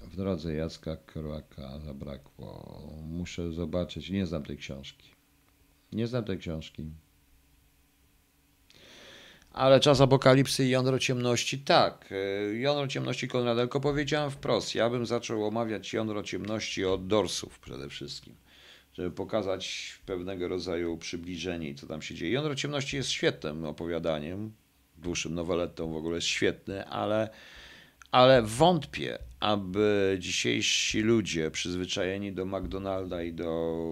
w 0.00 0.16
drodze 0.16 0.54
Jacka 0.54 0.96
Kroaka 0.96 1.80
zabrakło. 1.80 2.80
Muszę 3.02 3.52
zobaczyć, 3.52 4.10
nie 4.10 4.26
znam 4.26 4.42
tej 4.44 4.56
książki. 4.56 5.10
Nie 5.92 6.06
znam 6.06 6.24
tej 6.24 6.38
książki. 6.38 6.90
Ale 9.54 9.80
czas 9.80 10.00
apokalipsy 10.00 10.64
i 10.64 10.70
jądro 10.70 10.98
ciemności, 10.98 11.58
tak. 11.58 12.08
E, 12.12 12.54
Jądro 12.54 12.88
ciemności 12.88 13.28
Konrada, 13.28 13.60
tylko 13.60 13.80
powiedziałem 13.80 14.30
wprost. 14.30 14.74
Ja 14.74 14.90
bym 14.90 15.06
zaczął 15.06 15.46
omawiać 15.46 15.92
jądro 15.92 16.22
ciemności 16.22 16.84
od 16.84 17.06
dorsów 17.06 17.58
przede 17.58 17.88
wszystkim, 17.88 18.34
żeby 18.92 19.10
pokazać 19.10 19.94
pewnego 20.06 20.48
rodzaju 20.48 20.98
przybliżenie, 20.98 21.74
co 21.74 21.86
tam 21.86 22.02
się 22.02 22.14
dzieje. 22.14 22.32
Jądro 22.32 22.54
ciemności 22.54 22.96
jest 22.96 23.10
świetnym 23.10 23.64
opowiadaniem, 23.64 24.52
dłuższym 24.98 25.34
noweletą 25.34 25.92
w 25.92 25.96
ogóle 25.96 26.14
jest 26.14 26.26
świetny, 26.26 26.86
ale, 26.86 27.28
ale 28.10 28.42
wątpię, 28.42 29.18
aby 29.40 30.16
dzisiejsi 30.20 31.00
ludzie 31.00 31.50
przyzwyczajeni 31.50 32.32
do 32.32 32.44
McDonalda 32.46 33.22
i 33.22 33.32
do. 33.32 33.82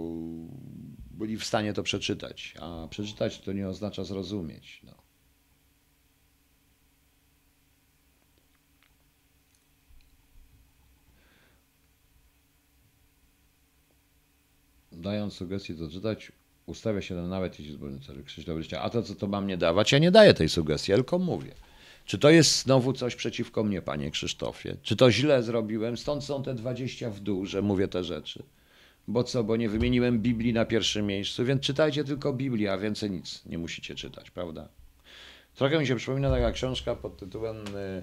byli 1.10 1.36
w 1.36 1.44
stanie 1.44 1.72
to 1.72 1.82
przeczytać. 1.82 2.54
A 2.60 2.88
przeczytać 2.90 3.40
to 3.40 3.52
nie 3.52 3.68
oznacza 3.68 4.04
zrozumieć. 4.04 4.80
No. 4.84 5.01
Dając 15.02 15.34
sugestie 15.34 15.74
to 15.74 15.90
czytać, 15.90 16.32
ustawia 16.66 17.02
się 17.02 17.14
na 17.14 17.26
nawet 17.26 17.58
jeśli 17.58 17.74
zbrodni 17.74 18.00
celu 18.00 18.24
Krzysztof. 18.24 18.56
A 18.80 18.90
to 18.90 19.02
co 19.02 19.14
to 19.14 19.26
mam 19.26 19.46
nie 19.46 19.56
dawać? 19.56 19.92
Ja 19.92 19.98
nie 19.98 20.10
daję 20.10 20.34
tej 20.34 20.48
sugestii, 20.48 20.92
tylko 20.92 21.18
mówię. 21.18 21.54
Czy 22.04 22.18
to 22.18 22.30
jest 22.30 22.62
znowu 22.62 22.92
coś 22.92 23.14
przeciwko 23.14 23.64
mnie, 23.64 23.82
panie 23.82 24.10
Krzysztofie? 24.10 24.76
Czy 24.82 24.96
to 24.96 25.10
źle 25.10 25.42
zrobiłem? 25.42 25.96
Stąd 25.96 26.24
są 26.24 26.42
te 26.42 26.54
20 26.54 27.10
w 27.10 27.20
dół, 27.20 27.46
że 27.46 27.62
mówię 27.62 27.88
te 27.88 28.04
rzeczy. 28.04 28.42
Bo 29.08 29.24
co, 29.24 29.44
bo 29.44 29.56
nie 29.56 29.68
wymieniłem 29.68 30.18
Biblii 30.18 30.52
na 30.52 30.64
pierwszym 30.64 31.06
miejscu, 31.06 31.44
więc 31.44 31.62
czytajcie 31.62 32.04
tylko 32.04 32.32
Biblię, 32.32 32.72
a 32.72 32.78
więcej 32.78 33.10
nic 33.10 33.46
nie 33.46 33.58
musicie 33.58 33.94
czytać, 33.94 34.30
prawda? 34.30 34.68
Trochę 35.54 35.78
mi 35.78 35.86
się 35.86 35.96
przypomina 35.96 36.30
taka 36.30 36.52
książka 36.52 36.96
pod 36.96 37.16
tytułem 37.16 37.56
y, 37.56 38.02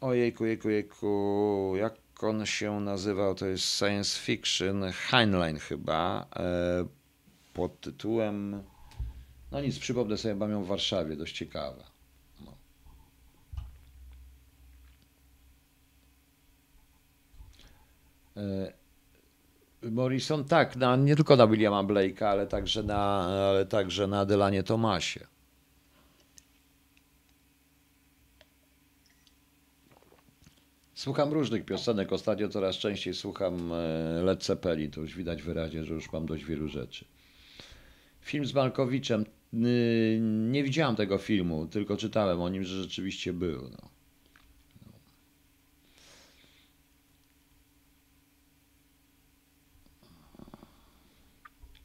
Ojejku, 0.00 0.44
jejku, 0.46 0.70
jejku, 0.70 1.72
jak 1.76 2.03
on 2.22 2.46
się 2.46 2.80
nazywał, 2.80 3.34
to 3.34 3.46
jest 3.46 3.78
science 3.78 4.20
fiction, 4.20 4.84
Heinlein 4.92 5.58
chyba, 5.58 6.26
e, 6.36 6.86
pod 7.54 7.80
tytułem, 7.80 8.62
no 9.52 9.60
nic, 9.60 9.78
przypomnę 9.78 10.16
sobie, 10.16 10.34
mam 10.34 10.50
ją 10.50 10.64
w 10.64 10.66
Warszawie, 10.66 11.16
dość 11.16 11.36
ciekawa. 11.36 11.84
No. 12.40 12.52
E, 18.36 18.72
Morrison, 19.90 20.44
tak, 20.44 20.76
na, 20.76 20.96
nie 20.96 21.16
tylko 21.16 21.36
na 21.36 21.46
Williama 21.46 21.84
Blake'a, 21.84 22.24
ale 22.24 22.46
także 22.46 22.82
na, 22.82 23.20
ale 23.50 23.66
także 23.66 24.06
na 24.06 24.26
Delanie 24.26 24.62
Tomasie. 24.62 25.33
Słucham 30.94 31.32
różnych 31.32 31.64
piosenek. 31.64 32.12
Ostatnio 32.12 32.48
coraz 32.48 32.76
częściej 32.76 33.14
słucham 33.14 33.72
e, 33.72 34.22
Led 34.22 34.44
Zeppelin. 34.44 34.90
To 34.90 35.00
już 35.00 35.16
widać 35.16 35.42
wyraźnie, 35.42 35.84
że 35.84 35.94
już 35.94 36.12
mam 36.12 36.26
dość 36.26 36.44
wielu 36.44 36.68
rzeczy. 36.68 37.04
Film 38.20 38.46
z 38.46 38.54
Malkowiczem. 38.54 39.24
Nie 40.50 40.62
widziałem 40.64 40.96
tego 40.96 41.18
filmu, 41.18 41.66
tylko 41.66 41.96
czytałem 41.96 42.40
o 42.40 42.48
nim, 42.48 42.64
że 42.64 42.82
rzeczywiście 42.82 43.32
był. 43.32 43.70
No. 43.70 43.88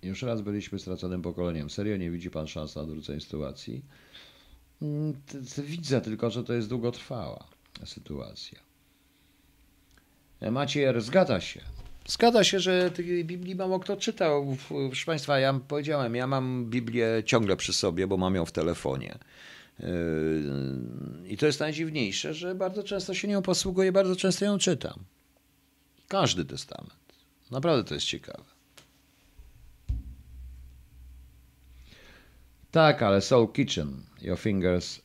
Już 0.03 0.21
raz 0.21 0.41
byliśmy 0.41 0.79
straconym 0.79 1.21
pokoleniem. 1.21 1.69
Serio 1.69 1.97
nie 1.97 2.11
widzi 2.11 2.31
pan 2.31 2.47
szans 2.47 2.75
na 2.75 2.81
odwrócenie 2.81 3.21
sytuacji? 3.21 3.85
Mm, 4.81 5.13
widzę 5.57 6.01
tylko, 6.01 6.29
że 6.29 6.43
to 6.43 6.53
jest 6.53 6.69
długotrwała 6.69 7.47
sytuacja. 7.85 8.68
Maciej 10.41 11.01
zgadza 11.01 11.41
się. 11.41 11.61
Zgadza 12.07 12.43
się, 12.43 12.59
że 12.59 12.91
tej 12.91 13.25
Biblii 13.25 13.55
mało 13.55 13.79
kto 13.79 13.97
czytał. 13.97 14.57
Proszę 14.67 15.05
Państwa, 15.05 15.39
ja 15.39 15.59
powiedziałem, 15.67 16.15
ja 16.15 16.27
mam 16.27 16.65
Biblię 16.65 17.23
ciągle 17.25 17.57
przy 17.57 17.73
sobie, 17.73 18.07
bo 18.07 18.17
mam 18.17 18.35
ją 18.35 18.45
w 18.45 18.51
telefonie. 18.51 19.17
Yy, 19.79 19.87
I 21.27 21.37
to 21.37 21.45
jest 21.45 21.59
najdziwniejsze, 21.59 22.33
że 22.33 22.55
bardzo 22.55 22.83
często 22.83 23.13
się 23.13 23.27
nią 23.27 23.41
posługuję, 23.41 23.91
bardzo 23.91 24.15
często 24.15 24.45
ją 24.45 24.57
czytam. 24.57 24.99
Każdy 26.07 26.45
testament. 26.45 26.95
Naprawdę 27.51 27.83
to 27.83 27.93
jest 27.93 28.05
ciekawe. 28.07 28.43
Tak, 32.71 33.03
ale 33.03 33.21
Soul 33.21 33.51
Kitchen, 33.51 34.03
Your 34.21 34.37
Fingers 34.37 35.01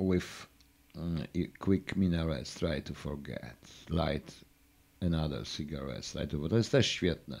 with 0.00 0.47
quick 1.58 1.96
minarets, 1.96 2.54
try 2.54 2.82
to 2.82 2.94
forget, 2.94 3.56
light 3.90 4.44
another 5.00 5.46
cigarettes, 5.46 6.12
try 6.12 6.26
to... 6.26 6.48
To 6.48 6.56
jest 6.56 6.72
też 6.72 6.86
świetne. 6.86 7.40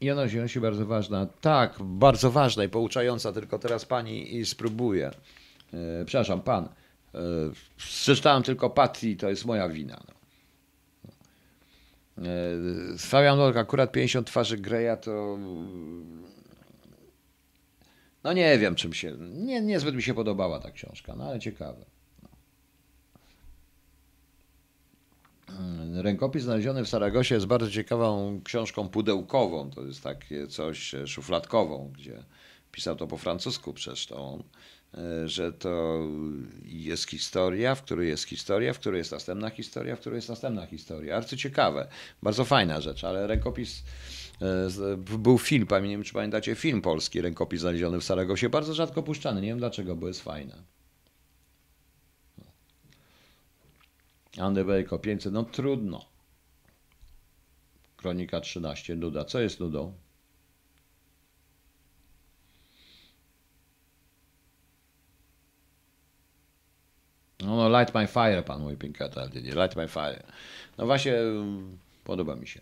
I 0.00 0.10
ona 0.10 0.28
się, 0.28 0.48
się 0.48 0.60
bardzo 0.60 0.86
ważna. 0.86 1.26
Tak, 1.40 1.74
bardzo 1.80 2.30
ważna 2.30 2.64
i 2.64 2.68
pouczająca, 2.68 3.32
tylko 3.32 3.58
teraz 3.58 3.84
pani 3.84 4.36
i 4.36 4.46
spróbuję. 4.46 5.10
E, 5.72 6.04
przepraszam, 6.04 6.40
pan. 6.40 6.64
E, 6.64 7.18
przeczytałem 7.76 8.42
tylko 8.42 8.70
Patty, 8.70 9.16
to 9.16 9.28
jest 9.28 9.44
moja 9.44 9.68
wina. 9.68 10.00
No. 10.08 10.14
E, 12.24 12.98
Fabian 12.98 13.38
Nolk, 13.38 13.56
akurat 13.56 13.92
50 13.92 14.26
twarzy 14.26 14.56
Greya 14.58 14.96
to 15.00 15.38
no 18.24 18.32
nie 18.32 18.58
wiem, 18.58 18.74
czym 18.74 18.92
się. 18.92 19.16
Nie, 19.20 19.60
niezbyt 19.60 19.94
mi 19.94 20.02
się 20.02 20.14
podobała 20.14 20.60
ta 20.60 20.70
książka, 20.70 21.16
no 21.16 21.24
ale 21.24 21.40
ciekawe. 21.40 21.84
Mm, 25.58 26.00
rękopis 26.00 26.42
znaleziony 26.42 26.84
w 26.84 26.88
Saragosie 26.88 27.34
jest 27.34 27.46
bardzo 27.46 27.70
ciekawą 27.70 28.40
książką 28.44 28.88
pudełkową. 28.88 29.70
To 29.70 29.84
jest 29.84 30.02
takie 30.02 30.46
coś 30.46 30.94
e, 30.94 31.06
szufladkową, 31.06 31.92
gdzie 31.94 32.24
pisał 32.72 32.96
to 32.96 33.06
po 33.06 33.16
francusku 33.16 33.74
zresztą, 33.84 34.42
e, 34.94 35.28
że 35.28 35.52
to 35.52 35.98
jest 36.64 37.10
historia, 37.10 37.74
w 37.74 37.82
której 37.82 38.08
jest 38.08 38.24
historia, 38.24 38.72
w 38.72 38.78
której 38.78 38.98
jest 38.98 39.12
następna 39.12 39.50
historia, 39.50 39.96
w 39.96 40.00
której 40.00 40.16
jest 40.16 40.28
następna 40.28 40.66
historia. 40.66 41.14
Bardzo 41.14 41.36
ciekawe, 41.36 41.88
bardzo 42.22 42.44
fajna 42.44 42.80
rzecz, 42.80 43.04
ale 43.04 43.26
rękopis 43.26 43.82
był 45.18 45.38
film, 45.38 45.66
nie 45.82 45.88
wiem 45.88 46.02
czy 46.02 46.12
pamiętacie, 46.12 46.54
film 46.54 46.82
polski, 46.82 47.20
rękopis 47.20 47.60
znaleziony 47.60 48.00
w 48.00 48.04
Saragosie, 48.04 48.48
bardzo 48.48 48.74
rzadko 48.74 49.02
puszczany, 49.02 49.40
nie 49.40 49.48
wiem 49.48 49.58
dlaczego, 49.58 49.96
bo 49.96 50.08
jest 50.08 50.22
fajne. 50.22 50.62
Andy 54.38 54.64
Bejko 54.64 54.98
500, 54.98 55.32
no 55.32 55.44
trudno. 55.44 56.04
Kronika 57.96 58.40
13, 58.40 58.96
nuda. 58.96 59.24
Co 59.24 59.40
jest 59.40 59.60
nudą? 59.60 59.92
No, 67.40 67.56
no 67.56 67.80
Light 67.80 67.94
My 67.94 68.06
Fire, 68.06 68.42
pan 68.42 68.62
mój 68.62 68.76
Pinketa, 68.76 69.24
Light 69.34 69.76
My 69.76 69.88
Fire. 69.88 70.22
No 70.78 70.86
właśnie, 70.86 71.14
podoba 72.04 72.36
mi 72.36 72.46
się. 72.46 72.60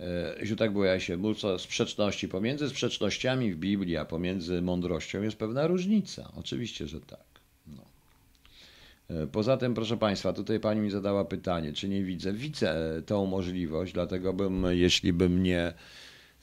E, 0.00 0.56
tak 0.56 0.72
ja 0.84 1.00
się 1.00 1.16
mnóstwo 1.16 1.58
sprzeczności. 1.58 2.28
Pomiędzy 2.28 2.68
sprzecznościami 2.68 3.52
w 3.52 3.56
Biblii, 3.56 3.96
a 3.96 4.04
pomiędzy 4.04 4.62
mądrością 4.62 5.22
jest 5.22 5.36
pewna 5.36 5.66
różnica. 5.66 6.32
Oczywiście, 6.36 6.86
że 6.86 7.00
tak. 7.00 7.26
No. 7.66 7.82
E, 9.10 9.26
poza 9.26 9.56
tym, 9.56 9.74
proszę 9.74 9.96
Państwa, 9.96 10.32
tutaj 10.32 10.60
Pani 10.60 10.80
mi 10.80 10.90
zadała 10.90 11.24
pytanie, 11.24 11.72
czy 11.72 11.88
nie 11.88 12.02
widzę. 12.02 12.32
Widzę 12.32 13.02
tą 13.06 13.26
możliwość, 13.26 13.92
dlatego 13.92 14.32
bym, 14.32 14.66
jeśli 14.70 15.12
bym 15.12 15.42
nie 15.42 15.72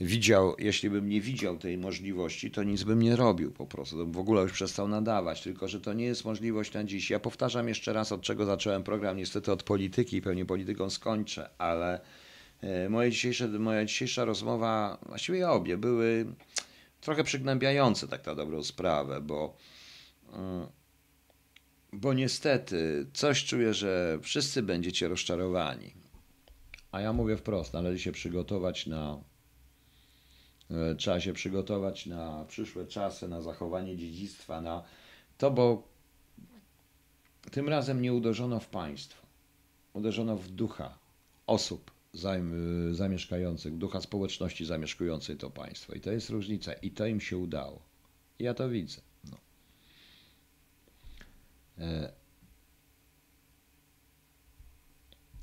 widział, 0.02 0.56
jeśli 0.60 0.90
bym 0.90 1.10
nie 1.10 1.22
widział 1.22 1.58
tej 1.58 1.78
możliwości, 1.78 2.52
to 2.52 2.64
nic 2.64 2.84
bym 2.84 3.02
nie 3.02 3.16
robił 3.16 3.52
po 3.52 3.66
prostu. 3.66 3.98
Bym 3.98 4.12
w 4.12 4.18
ogóle 4.18 4.42
już 4.42 4.52
przestał 4.52 4.88
nadawać, 4.88 5.42
tylko 5.42 5.68
że 5.68 5.82
to 5.82 5.94
nie 5.94 6.06
jest 6.06 6.26
możliwość 6.26 6.74
na 6.74 6.84
dziś. 6.84 7.10
Ja 7.10 7.20
powtarzam 7.20 7.68
jeszcze 7.68 7.94
raz, 7.94 8.12
od 8.12 8.22
czego 8.22 8.46
zacząłem 8.46 8.84
program, 8.84 9.18
niestety 9.18 9.52
od 9.52 9.64
polityki 9.64 10.18
i 10.18 10.22
pewnie 10.22 10.46
polityką 10.46 10.90
skończę, 10.90 11.50
ale 11.58 12.00
E, 12.00 12.02
moje 12.90 13.12
dzisiejsze, 13.12 13.48
moja 13.48 13.86
dzisiejsza 13.86 14.26
rozmowa, 14.26 14.98
właściwie 15.06 15.50
obie, 15.50 15.78
były 15.78 16.26
trochę 17.02 17.24
przygnębiające, 17.24 18.08
tak 18.08 18.26
na 18.26 18.36
dobrą 18.36 18.64
sprawę, 18.64 19.22
bo, 19.22 19.58
mm, 20.34 20.68
bo 21.94 22.14
niestety 22.14 23.08
coś 23.14 23.46
czuję, 23.46 23.74
że 23.74 24.20
wszyscy 24.22 24.64
będziecie 24.64 25.08
rozczarowani. 25.08 25.94
A 26.92 27.02
ja 27.02 27.14
mówię 27.14 27.38
wprost, 27.38 27.74
należy 27.74 28.00
się 28.00 28.12
przygotować 28.12 28.88
na. 28.88 29.22
E, 30.72 30.96
trzeba 30.96 31.20
się 31.20 31.34
przygotować 31.34 32.06
na 32.06 32.46
przyszłe 32.48 32.88
czasy, 32.88 33.28
na 33.28 33.42
zachowanie 33.42 33.98
dziedzictwa, 33.98 34.62
na 34.62 34.84
to, 35.38 35.52
bo 35.52 35.88
tym 37.52 37.70
razem 37.70 38.02
nie 38.02 38.14
uderzono 38.14 38.60
w 38.60 38.68
państwo, 38.68 39.26
uderzono 39.94 40.38
w 40.38 40.50
ducha 40.50 40.98
osób, 41.48 41.92
zamieszkających, 42.92 43.78
ducha 43.78 44.02
społeczności 44.02 44.66
zamieszkującej 44.66 45.38
to 45.38 45.50
państwo. 45.50 45.94
I 45.94 46.02
to 46.02 46.12
jest 46.12 46.30
różnica. 46.30 46.74
I 46.74 46.92
to 46.92 47.06
im 47.06 47.22
się 47.22 47.38
udało. 47.38 47.82
Ja 48.40 48.54
to 48.54 48.70
widzę. 48.70 49.02
No. 49.32 49.38
E... 51.78 52.12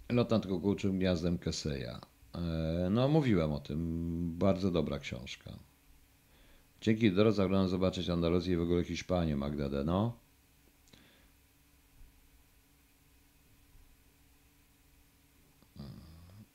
Lot 0.09 0.31
nad 0.31 0.47
kukułczym 0.47 0.99
gniazdem 0.99 1.39
Keseja. 1.39 2.01
E... 2.35 2.89
No, 2.90 3.09
mówiłem 3.09 3.53
o 3.53 3.61
tym. 3.61 4.39
Bardzo 4.39 4.70
dobra 4.70 4.99
książka. 4.99 5.59
Dzięki 6.81 7.12
drodze 7.12 7.44
oglądam 7.44 7.69
zobaczyć 7.69 8.09
Andaluzję 8.09 8.55
i 8.55 8.57
w 8.57 8.62
ogóle 8.62 8.85
Hiszpanię, 8.85 9.36
Magdadę. 9.36 9.85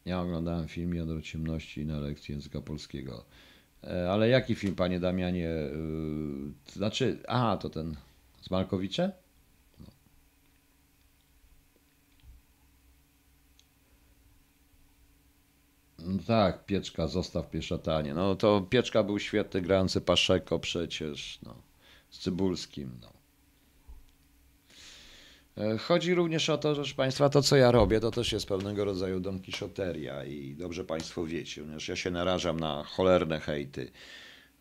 Ja 0.07 0.21
oglądałem 0.21 0.67
film 0.67 0.93
Jądro 0.93 1.21
Ciemności 1.21 1.85
na 1.85 1.99
lekcji 1.99 2.31
języka 2.33 2.61
polskiego. 2.61 3.25
E, 3.83 4.11
Ale 4.11 4.29
jaki 4.29 4.55
film, 4.55 4.75
panie 4.75 4.99
Damianie? 4.99 5.49
E, 5.49 5.69
Znaczy, 6.71 7.19
aha, 7.27 7.57
to 7.57 7.69
ten 7.69 7.95
z 8.41 8.49
Malkowicze? 8.49 9.11
No. 9.79 9.85
No 15.99 16.23
tak, 16.27 16.65
Pieczka, 16.65 17.07
zostaw 17.07 17.49
pieszatanie. 17.49 18.13
No 18.13 18.35
to 18.35 18.61
Pieczka 18.61 19.03
był 19.03 19.19
świetny, 19.19 19.61
grający 19.61 20.01
Paszeko 20.01 20.59
przecież, 20.59 21.39
no, 21.43 21.55
z 22.09 22.19
Cybulskim, 22.19 22.99
no. 23.01 23.16
E, 25.57 25.77
Chodzi 25.77 26.13
również 26.13 26.49
o 26.49 26.57
to, 26.57 26.75
proszę 26.75 26.95
Państwa, 26.95 27.29
to 27.29 27.41
co 27.41 27.55
ja 27.55 27.71
robię, 27.71 27.99
to 27.99 28.11
też 28.11 28.31
jest 28.31 28.47
pewnego 28.47 28.85
rodzaju 28.85 29.19
Don 29.19 29.39
Kiszoteria 29.39 30.25
i 30.25 30.55
dobrze 30.55 30.83
Państwo 30.83 31.25
wiecie, 31.25 31.61
ponieważ 31.61 31.87
ja 31.87 31.95
się 31.95 32.11
narażam 32.11 32.59
na 32.59 32.83
cholerne 32.83 33.39
hejty. 33.39 33.91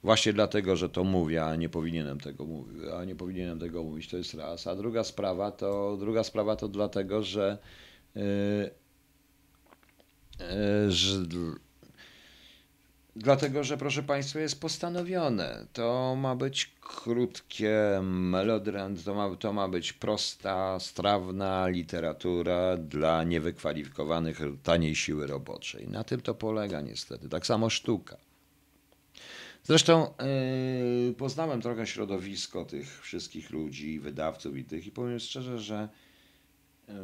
Właśnie 0.02 0.32
dlatego, 0.32 0.76
że 0.76 0.88
to 0.88 1.04
mówię, 1.04 1.44
a 1.44 1.56
nie 1.56 1.68
powinienem 1.68 2.20
tego 2.20 2.44
mówić, 2.46 2.82
a 3.00 3.04
nie 3.04 3.16
powinienem 3.16 3.60
tego 3.60 3.82
mówić, 3.82 4.08
to 4.08 4.16
jest 4.16 4.34
raz. 4.34 4.66
A 4.66 4.76
druga 4.76 5.04
sprawa 5.04 5.50
to, 5.50 5.96
druga 6.00 6.24
sprawa 6.24 6.56
to 6.56 6.68
dlatego, 6.68 7.22
że, 7.22 7.58
yy, 8.14 8.22
yy, 10.40 10.92
że 10.92 11.18
Dlatego, 13.18 13.64
że 13.64 13.76
proszę 13.76 14.02
Państwa, 14.02 14.40
jest 14.40 14.60
postanowione. 14.60 15.66
To 15.72 16.16
ma 16.18 16.36
być 16.36 16.72
krótkie 16.80 18.00
melodramat, 18.02 19.04
to 19.04 19.14
ma, 19.14 19.36
to 19.36 19.52
ma 19.52 19.68
być 19.68 19.92
prosta, 19.92 20.80
strawna 20.80 21.68
literatura 21.68 22.76
dla 22.76 23.24
niewykwalifikowanych, 23.24 24.40
taniej 24.62 24.94
siły 24.94 25.26
roboczej. 25.26 25.88
Na 25.88 26.04
tym 26.04 26.20
to 26.20 26.34
polega 26.34 26.80
niestety. 26.80 27.28
Tak 27.28 27.46
samo 27.46 27.70
sztuka. 27.70 28.16
Zresztą 29.62 30.14
yy, 31.08 31.14
poznałem 31.14 31.60
trochę 31.60 31.86
środowisko 31.86 32.64
tych 32.64 33.00
wszystkich 33.00 33.50
ludzi, 33.50 34.00
wydawców 34.00 34.56
i 34.56 34.64
tych 34.64 34.86
i 34.86 34.90
powiem 34.90 35.18
szczerze, 35.18 35.60
że 35.60 35.88
yy, 36.88 36.94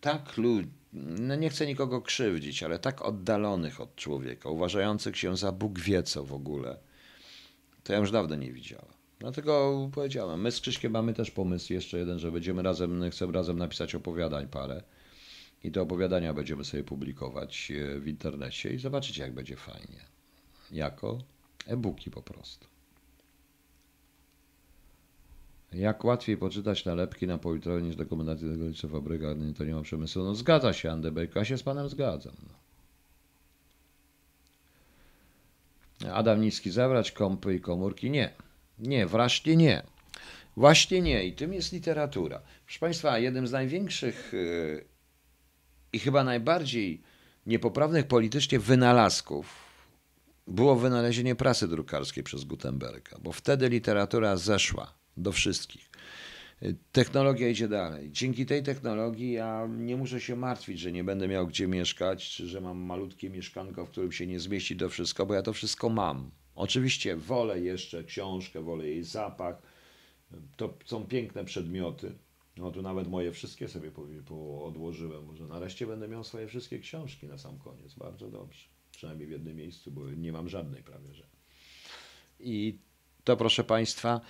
tak 0.00 0.36
ludzi, 0.36 0.68
no 0.92 1.36
nie 1.36 1.50
chcę 1.50 1.66
nikogo 1.66 2.02
krzywdzić, 2.02 2.62
ale 2.62 2.78
tak 2.78 3.02
oddalonych 3.02 3.80
od 3.80 3.96
człowieka, 3.96 4.48
uważających 4.48 5.16
się 5.16 5.36
za 5.36 5.52
Bóg 5.52 5.78
wie 5.78 6.02
co 6.02 6.24
w 6.24 6.32
ogóle, 6.32 6.78
to 7.84 7.92
ja 7.92 7.98
już 7.98 8.10
dawno 8.10 8.36
nie 8.36 8.52
widziałem. 8.52 8.96
Dlatego 9.18 9.88
powiedziałem, 9.94 10.40
my 10.40 10.52
z 10.52 10.60
Krzyśkiem 10.60 10.92
mamy 10.92 11.14
też 11.14 11.30
pomysł 11.30 11.72
jeszcze 11.72 11.98
jeden, 11.98 12.18
że 12.18 12.32
będziemy 12.32 12.62
razem, 12.62 13.10
chcemy 13.10 13.32
razem 13.32 13.58
napisać 13.58 13.94
opowiadań 13.94 14.48
parę 14.48 14.82
i 15.64 15.72
te 15.72 15.82
opowiadania 15.82 16.34
będziemy 16.34 16.64
sobie 16.64 16.84
publikować 16.84 17.70
e, 17.70 18.00
w 18.00 18.08
internecie 18.08 18.70
i 18.70 18.78
zobaczycie 18.78 19.22
jak 19.22 19.34
będzie 19.34 19.56
fajnie. 19.56 20.00
Jako 20.72 21.18
e-booki 21.66 22.10
po 22.10 22.22
prostu. 22.22 22.66
Jak 25.72 26.04
łatwiej 26.04 26.36
poczytać 26.36 26.84
nalepki 26.84 27.26
na 27.26 27.38
politronie 27.38 27.86
niż 27.86 27.96
dokumentację 27.96 28.50
tego 28.50 28.68
liczba 28.68 28.88
fabryka, 28.88 29.26
to 29.58 29.64
nie 29.64 29.74
ma 29.74 29.82
przemysłu. 29.82 30.24
No 30.24 30.34
zgadza 30.34 30.72
się 30.72 30.90
Andebejko, 30.90 31.38
ja 31.38 31.44
się 31.44 31.58
z 31.58 31.62
panem 31.62 31.88
zgadzam. 31.88 32.34
No. 36.00 36.14
Adam 36.14 36.40
Niski, 36.40 36.70
zabrać 36.70 37.12
kompy 37.12 37.54
i 37.54 37.60
komórki? 37.60 38.10
Nie. 38.10 38.32
Nie, 38.78 39.06
właśnie 39.06 39.56
nie. 39.56 39.82
Właśnie 40.56 41.02
nie 41.02 41.26
i 41.26 41.32
tym 41.32 41.52
jest 41.52 41.72
literatura. 41.72 42.42
Proszę 42.64 42.80
Państwa, 42.80 43.18
jednym 43.18 43.46
z 43.46 43.52
największych 43.52 44.30
yy, 44.32 44.84
i 45.92 45.98
chyba 45.98 46.24
najbardziej 46.24 47.02
niepoprawnych 47.46 48.06
politycznie 48.06 48.58
wynalazków 48.58 49.66
było 50.46 50.76
wynalezienie 50.76 51.34
prasy 51.34 51.68
drukarskiej 51.68 52.24
przez 52.24 52.44
Gutenberga, 52.44 53.18
bo 53.22 53.32
wtedy 53.32 53.68
literatura 53.68 54.36
zeszła 54.36 54.95
do 55.16 55.32
wszystkich. 55.32 55.90
Technologia 56.92 57.48
idzie 57.48 57.68
dalej. 57.68 58.12
Dzięki 58.12 58.46
tej 58.46 58.62
technologii 58.62 59.32
ja 59.32 59.68
nie 59.78 59.96
muszę 59.96 60.20
się 60.20 60.36
martwić, 60.36 60.80
że 60.80 60.92
nie 60.92 61.04
będę 61.04 61.28
miał 61.28 61.46
gdzie 61.46 61.66
mieszkać, 61.66 62.30
czy 62.30 62.46
że 62.48 62.60
mam 62.60 62.78
malutkie 62.78 63.30
mieszkanko, 63.30 63.86
w 63.86 63.90
którym 63.90 64.12
się 64.12 64.26
nie 64.26 64.40
zmieści 64.40 64.76
to 64.76 64.88
wszystko, 64.88 65.26
bo 65.26 65.34
ja 65.34 65.42
to 65.42 65.52
wszystko 65.52 65.88
mam. 65.88 66.30
Oczywiście 66.54 67.16
wolę 67.16 67.60
jeszcze 67.60 68.04
książkę, 68.04 68.62
wolę 68.62 68.86
jej 68.86 69.04
zapach. 69.04 69.62
To 70.56 70.74
są 70.84 71.06
piękne 71.06 71.44
przedmioty. 71.44 72.12
No 72.56 72.70
tu 72.70 72.82
nawet 72.82 73.08
moje 73.08 73.32
wszystkie 73.32 73.68
sobie 73.68 73.90
odłożyłem. 74.62 75.24
Może 75.24 75.46
nareszcie 75.46 75.86
będę 75.86 76.08
miał 76.08 76.24
swoje 76.24 76.46
wszystkie 76.46 76.78
książki 76.78 77.26
na 77.26 77.38
sam 77.38 77.58
koniec. 77.58 77.94
Bardzo 77.94 78.30
dobrze. 78.30 78.68
Przynajmniej 78.90 79.28
w 79.28 79.30
jednym 79.30 79.56
miejscu, 79.56 79.90
bo 79.90 80.10
nie 80.10 80.32
mam 80.32 80.48
żadnej 80.48 80.82
prawie, 80.82 81.14
że. 81.14 81.26
I 82.40 82.78
to 83.24 83.36
proszę 83.36 83.64
Państwa, 83.64 84.20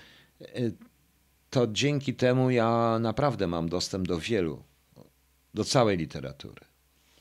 to 1.50 1.66
dzięki 1.66 2.14
temu 2.14 2.50
ja 2.50 2.98
naprawdę 3.00 3.46
mam 3.46 3.68
dostęp 3.68 4.08
do 4.08 4.18
wielu, 4.18 4.62
do 5.54 5.64
całej 5.64 5.96
literatury. 5.96 6.64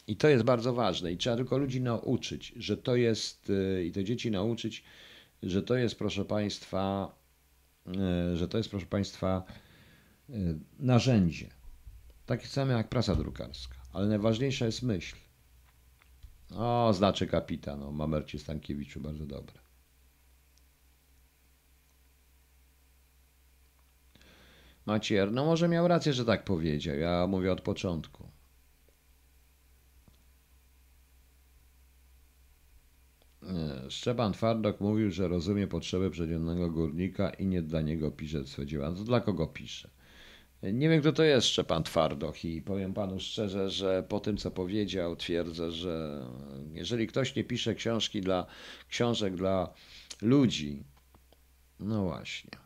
I 0.08 0.16
to 0.16 0.28
jest 0.28 0.44
bardzo 0.44 0.74
ważne. 0.74 1.12
I 1.12 1.18
trzeba 1.18 1.36
tylko 1.36 1.58
ludzi 1.58 1.82
nauczyć, 1.82 2.54
że 2.56 2.78
to 2.78 2.96
jest, 2.96 3.52
i 3.86 3.92
te 3.92 4.04
dzieci 4.04 4.32
nauczyć, 4.32 4.84
że 5.44 5.64
to 5.64 5.76
jest, 5.76 5.98
proszę 5.98 6.26
Państwa, 6.26 7.16
że 8.34 8.48
to 8.48 8.58
jest, 8.58 8.70
proszę 8.70 8.86
Państwa, 8.86 9.44
narzędzie. 10.80 11.50
Takie 12.26 12.48
same 12.48 12.74
jak 12.74 12.90
prasa 12.90 13.16
drukarska. 13.16 13.76
Ale 13.94 14.08
najważniejsza 14.08 14.66
jest 14.66 14.84
myśl. 14.84 15.16
O, 16.56 16.94
znaczy 16.94 17.28
kapitan, 17.28 17.84
o 17.84 17.92
Mamercie 17.92 18.40
Stankiewiczu, 18.40 19.02
bardzo 19.02 19.26
dobre. 19.26 19.65
Macier, 24.86 25.32
no 25.32 25.46
może 25.46 25.68
miał 25.68 25.88
rację, 25.88 26.14
że 26.14 26.26
tak 26.26 26.44
powiedział. 26.44 26.98
Ja 26.98 27.28
mówię 27.28 27.52
od 27.52 27.62
początku. 27.62 28.30
Szczepan 33.90 34.34
Twardok 34.34 34.82
mówił, 34.82 35.12
że 35.12 35.28
rozumie 35.28 35.68
potrzeby 35.68 36.12
przeciętnego 36.12 36.72
górnika 36.72 37.30
i 37.30 37.46
nie 37.46 37.62
dla 37.62 37.82
niego 37.82 38.12
pisze 38.12 38.48
swe 38.48 38.66
dzieła. 38.66 38.90
No 38.90 38.96
to 38.96 39.04
dla 39.04 39.22
kogo 39.22 39.48
pisze? 39.48 39.90
Nie 40.64 40.90
wiem, 40.90 41.02
kto 41.02 41.14
to 41.14 41.24
jest 41.24 41.48
Szczepan 41.48 41.84
Twardok 41.84 42.46
i 42.46 42.62
powiem 42.62 42.94
panu 42.94 43.20
szczerze, 43.20 43.70
że 43.70 44.04
po 44.10 44.20
tym, 44.20 44.38
co 44.38 44.52
powiedział, 44.52 45.16
twierdzę, 45.16 45.72
że 45.72 46.26
jeżeli 46.72 47.08
ktoś 47.08 47.36
nie 47.36 47.44
pisze 47.44 47.76
książki 47.76 48.22
dla 48.22 48.46
książek 48.90 49.36
dla 49.36 49.74
ludzi, 50.22 50.84
no 51.80 52.04
właśnie. 52.04 52.65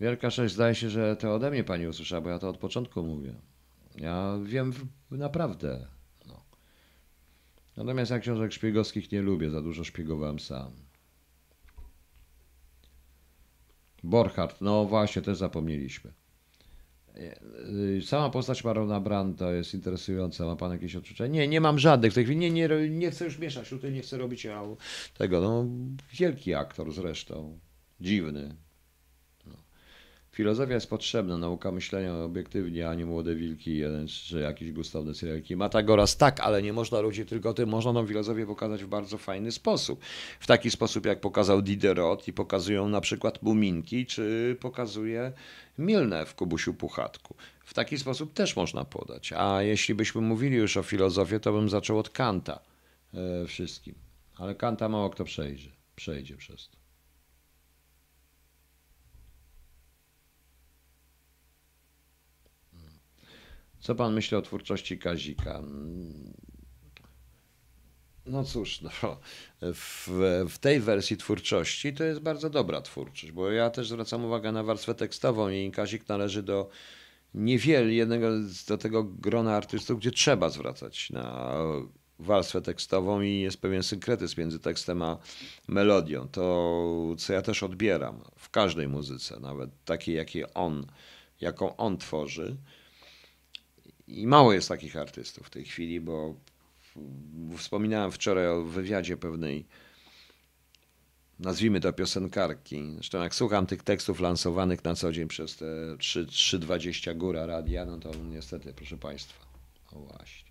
Wielka 0.00 0.30
cześć, 0.30 0.54
zdaje 0.54 0.74
się, 0.74 0.90
że 0.90 1.16
to 1.16 1.34
ode 1.34 1.50
mnie 1.50 1.64
pani 1.64 1.86
usłyszała, 1.86 2.20
bo 2.20 2.30
ja 2.30 2.38
to 2.38 2.48
od 2.48 2.58
początku 2.58 3.02
mówię. 3.02 3.34
Ja 3.96 4.38
wiem 4.44 4.72
naprawdę. 5.10 5.86
No. 6.26 6.42
Natomiast 7.76 8.10
ja 8.10 8.18
książek 8.18 8.52
szpiegowskich 8.52 9.12
nie 9.12 9.22
lubię, 9.22 9.50
za 9.50 9.62
dużo 9.62 9.84
szpiegowałem 9.84 10.38
sam. 10.38 10.72
Borchardt, 14.02 14.60
no 14.60 14.84
właśnie, 14.84 15.22
też 15.22 15.38
zapomnieliśmy. 15.38 16.12
Sama 18.06 18.30
postać 18.30 18.64
Marona 18.64 19.00
Branda 19.00 19.52
jest 19.52 19.74
interesująca. 19.74 20.44
Ma 20.44 20.56
pan 20.56 20.72
jakieś 20.72 20.96
odczucia? 20.96 21.26
Nie, 21.26 21.48
nie 21.48 21.60
mam 21.60 21.78
żadnych. 21.78 22.12
W 22.12 22.14
tej 22.14 22.24
chwili 22.24 22.38
nie, 22.38 22.50
nie, 22.50 22.68
nie 22.90 23.10
chcę 23.10 23.24
już 23.24 23.38
mieszać. 23.38 23.68
Tutaj 23.68 23.92
nie 23.92 24.02
chcę 24.02 24.18
robić 24.18 24.46
tego. 25.18 25.40
No, 25.40 25.66
wielki 26.12 26.54
aktor 26.54 26.92
zresztą. 26.92 27.58
Dziwny. 28.00 28.56
Filozofia 30.38 30.74
jest 30.74 30.90
potrzebna, 30.90 31.38
nauka 31.38 31.72
myślenia 31.72 32.16
obiektywnie, 32.16 32.88
a 32.88 32.94
nie 32.94 33.06
młode 33.06 33.34
wilki, 33.34 33.76
jeden 33.76 34.06
czy 34.08 34.40
jakiś 34.40 34.72
Gustaw 34.72 35.04
de. 35.04 35.12
Matagoras 35.56 36.16
tak, 36.16 36.40
ale 36.40 36.62
nie 36.62 36.72
można 36.72 37.00
ludzi 37.00 37.26
tylko 37.26 37.54
tym, 37.54 37.68
można 37.68 37.92
tą 37.92 38.06
filozofię 38.06 38.46
pokazać 38.46 38.84
w 38.84 38.86
bardzo 38.86 39.18
fajny 39.18 39.52
sposób. 39.52 40.00
W 40.40 40.46
taki 40.46 40.70
sposób, 40.70 41.06
jak 41.06 41.20
pokazał 41.20 41.62
Diderot 41.62 42.28
i 42.28 42.32
pokazują 42.32 42.88
na 42.88 43.00
przykład 43.00 43.42
Muminki, 43.42 44.06
czy 44.06 44.56
pokazuje 44.60 45.32
Milne 45.78 46.26
w 46.26 46.34
Kubusiu 46.34 46.74
Puchatku. 46.74 47.34
W 47.64 47.74
taki 47.74 47.98
sposób 47.98 48.32
też 48.32 48.56
można 48.56 48.84
podać. 48.84 49.32
A 49.36 49.62
jeśli 49.62 49.94
byśmy 49.94 50.20
mówili 50.20 50.56
już 50.56 50.76
o 50.76 50.82
filozofii, 50.82 51.40
to 51.40 51.52
bym 51.52 51.68
zaczął 51.68 51.98
od 51.98 52.10
Kanta 52.10 52.60
e, 53.14 53.46
wszystkim. 53.46 53.94
Ale 54.36 54.54
Kanta 54.54 54.88
mało 54.88 55.10
kto 55.10 55.24
przejdzie, 55.24 55.70
przejdzie 55.96 56.36
przez 56.36 56.68
to. 56.68 56.77
Co 63.80 63.94
pan 63.94 64.14
myśli 64.14 64.36
o 64.36 64.42
twórczości 64.42 64.98
Kazika? 64.98 65.62
No 68.26 68.44
cóż, 68.44 68.80
no, 68.80 68.90
w, 69.62 70.08
w 70.48 70.58
tej 70.58 70.80
wersji 70.80 71.16
twórczości 71.16 71.92
to 71.92 72.04
jest 72.04 72.20
bardzo 72.20 72.50
dobra 72.50 72.80
twórczość, 72.80 73.32
bo 73.32 73.50
ja 73.50 73.70
też 73.70 73.88
zwracam 73.88 74.24
uwagę 74.24 74.52
na 74.52 74.62
warstwę 74.62 74.94
tekstową 74.94 75.48
i 75.48 75.70
Kazik 75.70 76.08
należy 76.08 76.42
do 76.42 76.68
niewiele, 77.34 77.92
jednego 77.92 78.28
do 78.68 78.78
tego 78.78 79.04
grona 79.04 79.56
artystów, 79.56 79.98
gdzie 79.98 80.10
trzeba 80.10 80.50
zwracać 80.50 81.10
na 81.10 81.54
warstwę 82.18 82.62
tekstową 82.62 83.20
i 83.20 83.40
jest 83.40 83.60
pewien 83.60 83.82
synkretyzm 83.82 84.40
między 84.40 84.58
tekstem 84.58 85.02
a 85.02 85.18
melodią. 85.68 86.28
To, 86.28 87.14
co 87.18 87.32
ja 87.32 87.42
też 87.42 87.62
odbieram 87.62 88.20
w 88.36 88.50
każdej 88.50 88.88
muzyce, 88.88 89.40
nawet 89.40 89.70
takiej, 89.84 90.14
jakiej 90.14 90.44
on, 90.54 90.86
jaką 91.40 91.76
on 91.76 91.98
tworzy, 91.98 92.56
i 94.08 94.26
mało 94.26 94.52
jest 94.52 94.68
takich 94.68 94.96
artystów 94.96 95.46
w 95.46 95.50
tej 95.50 95.64
chwili, 95.64 96.00
bo 96.00 96.34
wspominałem 97.56 98.12
wczoraj 98.12 98.48
o 98.48 98.62
wywiadzie 98.62 99.16
pewnej, 99.16 99.66
nazwijmy 101.38 101.80
to 101.80 101.92
piosenkarki. 101.92 102.92
Zresztą 102.94 103.22
jak 103.22 103.34
słucham 103.34 103.66
tych 103.66 103.82
tekstów 103.82 104.20
lansowanych 104.20 104.84
na 104.84 104.94
co 104.94 105.12
dzień 105.12 105.28
przez 105.28 105.56
te 105.56 105.64
3,20 105.96 107.16
góra 107.16 107.46
radia, 107.46 107.84
no 107.84 107.98
to 107.98 108.10
niestety, 108.30 108.72
proszę 108.72 108.98
Państwa, 108.98 109.46
o 109.92 109.98
właśnie. 109.98 110.48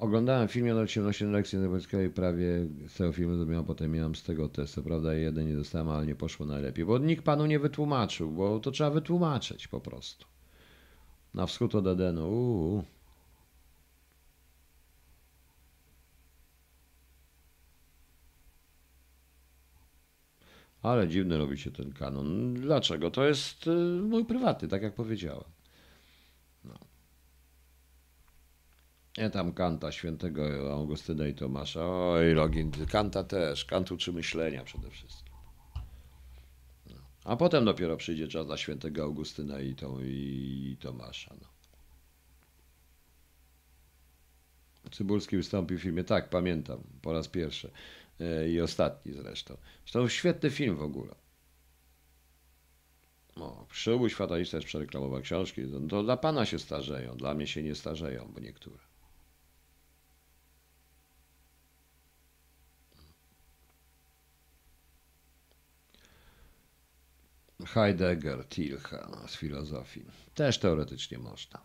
Oglądałem 0.00 0.48
film 0.48 0.78
o 0.78 0.86
ciemności 0.86 1.24
lekcji 1.24 1.58
i 2.06 2.10
prawie 2.10 2.66
z 2.88 2.94
tego 2.94 3.12
filmu 3.12 3.36
zrobiłem, 3.36 3.64
potem 3.64 3.92
miałem 3.92 4.14
z 4.14 4.22
tego 4.22 4.48
test. 4.48 4.80
Prawda 4.84 5.14
jeden 5.14 5.48
nie 5.48 5.56
dostałem, 5.56 5.88
ale 5.88 6.06
nie 6.06 6.14
poszło 6.14 6.46
najlepiej, 6.46 6.84
bo 6.84 6.98
nikt 6.98 7.24
panu 7.24 7.46
nie 7.46 7.58
wytłumaczył, 7.58 8.30
bo 8.30 8.60
to 8.60 8.70
trzeba 8.70 8.90
wytłumaczyć 8.90 9.68
po 9.68 9.80
prostu. 9.80 10.29
Na 11.34 11.46
wschód 11.46 11.74
od 11.74 11.86
Edenu. 11.86 12.84
Ale 20.82 21.08
dziwny 21.08 21.38
robi 21.38 21.58
się 21.58 21.70
ten 21.70 21.92
kanon. 21.92 22.54
Dlaczego? 22.54 23.10
To 23.10 23.24
jest 23.24 23.66
y, 23.66 23.70
mój 24.02 24.24
prywatny, 24.24 24.68
tak 24.68 24.82
jak 24.82 24.94
powiedziałem. 24.94 25.44
No. 26.64 26.74
Ja 29.16 29.30
tam 29.30 29.52
Kanta, 29.52 29.92
świętego 29.92 30.72
Augustyna 30.72 31.26
i 31.26 31.34
Tomasza. 31.34 31.80
Oj, 31.86 32.34
login. 32.34 32.70
Kanta 32.86 33.24
też. 33.24 33.64
Kant 33.64 33.92
uczy 33.92 34.12
myślenia 34.12 34.64
przede 34.64 34.90
wszystkim. 34.90 35.29
A 37.30 37.36
potem 37.36 37.64
dopiero 37.64 37.96
przyjdzie 37.96 38.28
czas 38.28 38.46
dla 38.46 38.56
świętego 38.56 39.02
Augustyna 39.02 39.60
i, 39.60 39.74
to, 39.74 39.98
i 40.02 40.76
Tomasza. 40.80 41.34
No. 41.40 41.48
Cybulski 44.90 45.36
wystąpił 45.36 45.78
w 45.78 45.82
filmie, 45.82 46.04
tak, 46.04 46.30
pamiętam, 46.30 46.82
po 47.02 47.12
raz 47.12 47.28
pierwszy 47.28 47.70
e, 48.20 48.48
i 48.48 48.60
ostatni 48.60 49.12
zresztą. 49.12 49.56
Zresztą 49.82 50.08
świetny 50.08 50.50
film 50.50 50.76
w 50.76 50.82
ogóle. 50.82 51.14
No, 53.36 53.66
Przyłóż 53.70 54.14
fatalista 54.14 54.56
jest 54.56 54.66
przereklamował 54.66 55.20
książki. 55.20 55.62
To 55.88 56.02
dla 56.02 56.16
pana 56.16 56.46
się 56.46 56.58
starzeją, 56.58 57.16
dla 57.16 57.34
mnie 57.34 57.46
się 57.46 57.62
nie 57.62 57.74
starzeją, 57.74 58.32
bo 58.34 58.40
niektóre. 58.40 58.89
Heidegger, 67.74 68.48
Tilcha 68.48 69.26
z 69.28 69.36
filozofii. 69.36 70.04
Też 70.34 70.58
teoretycznie 70.58 71.18
można. 71.18 71.60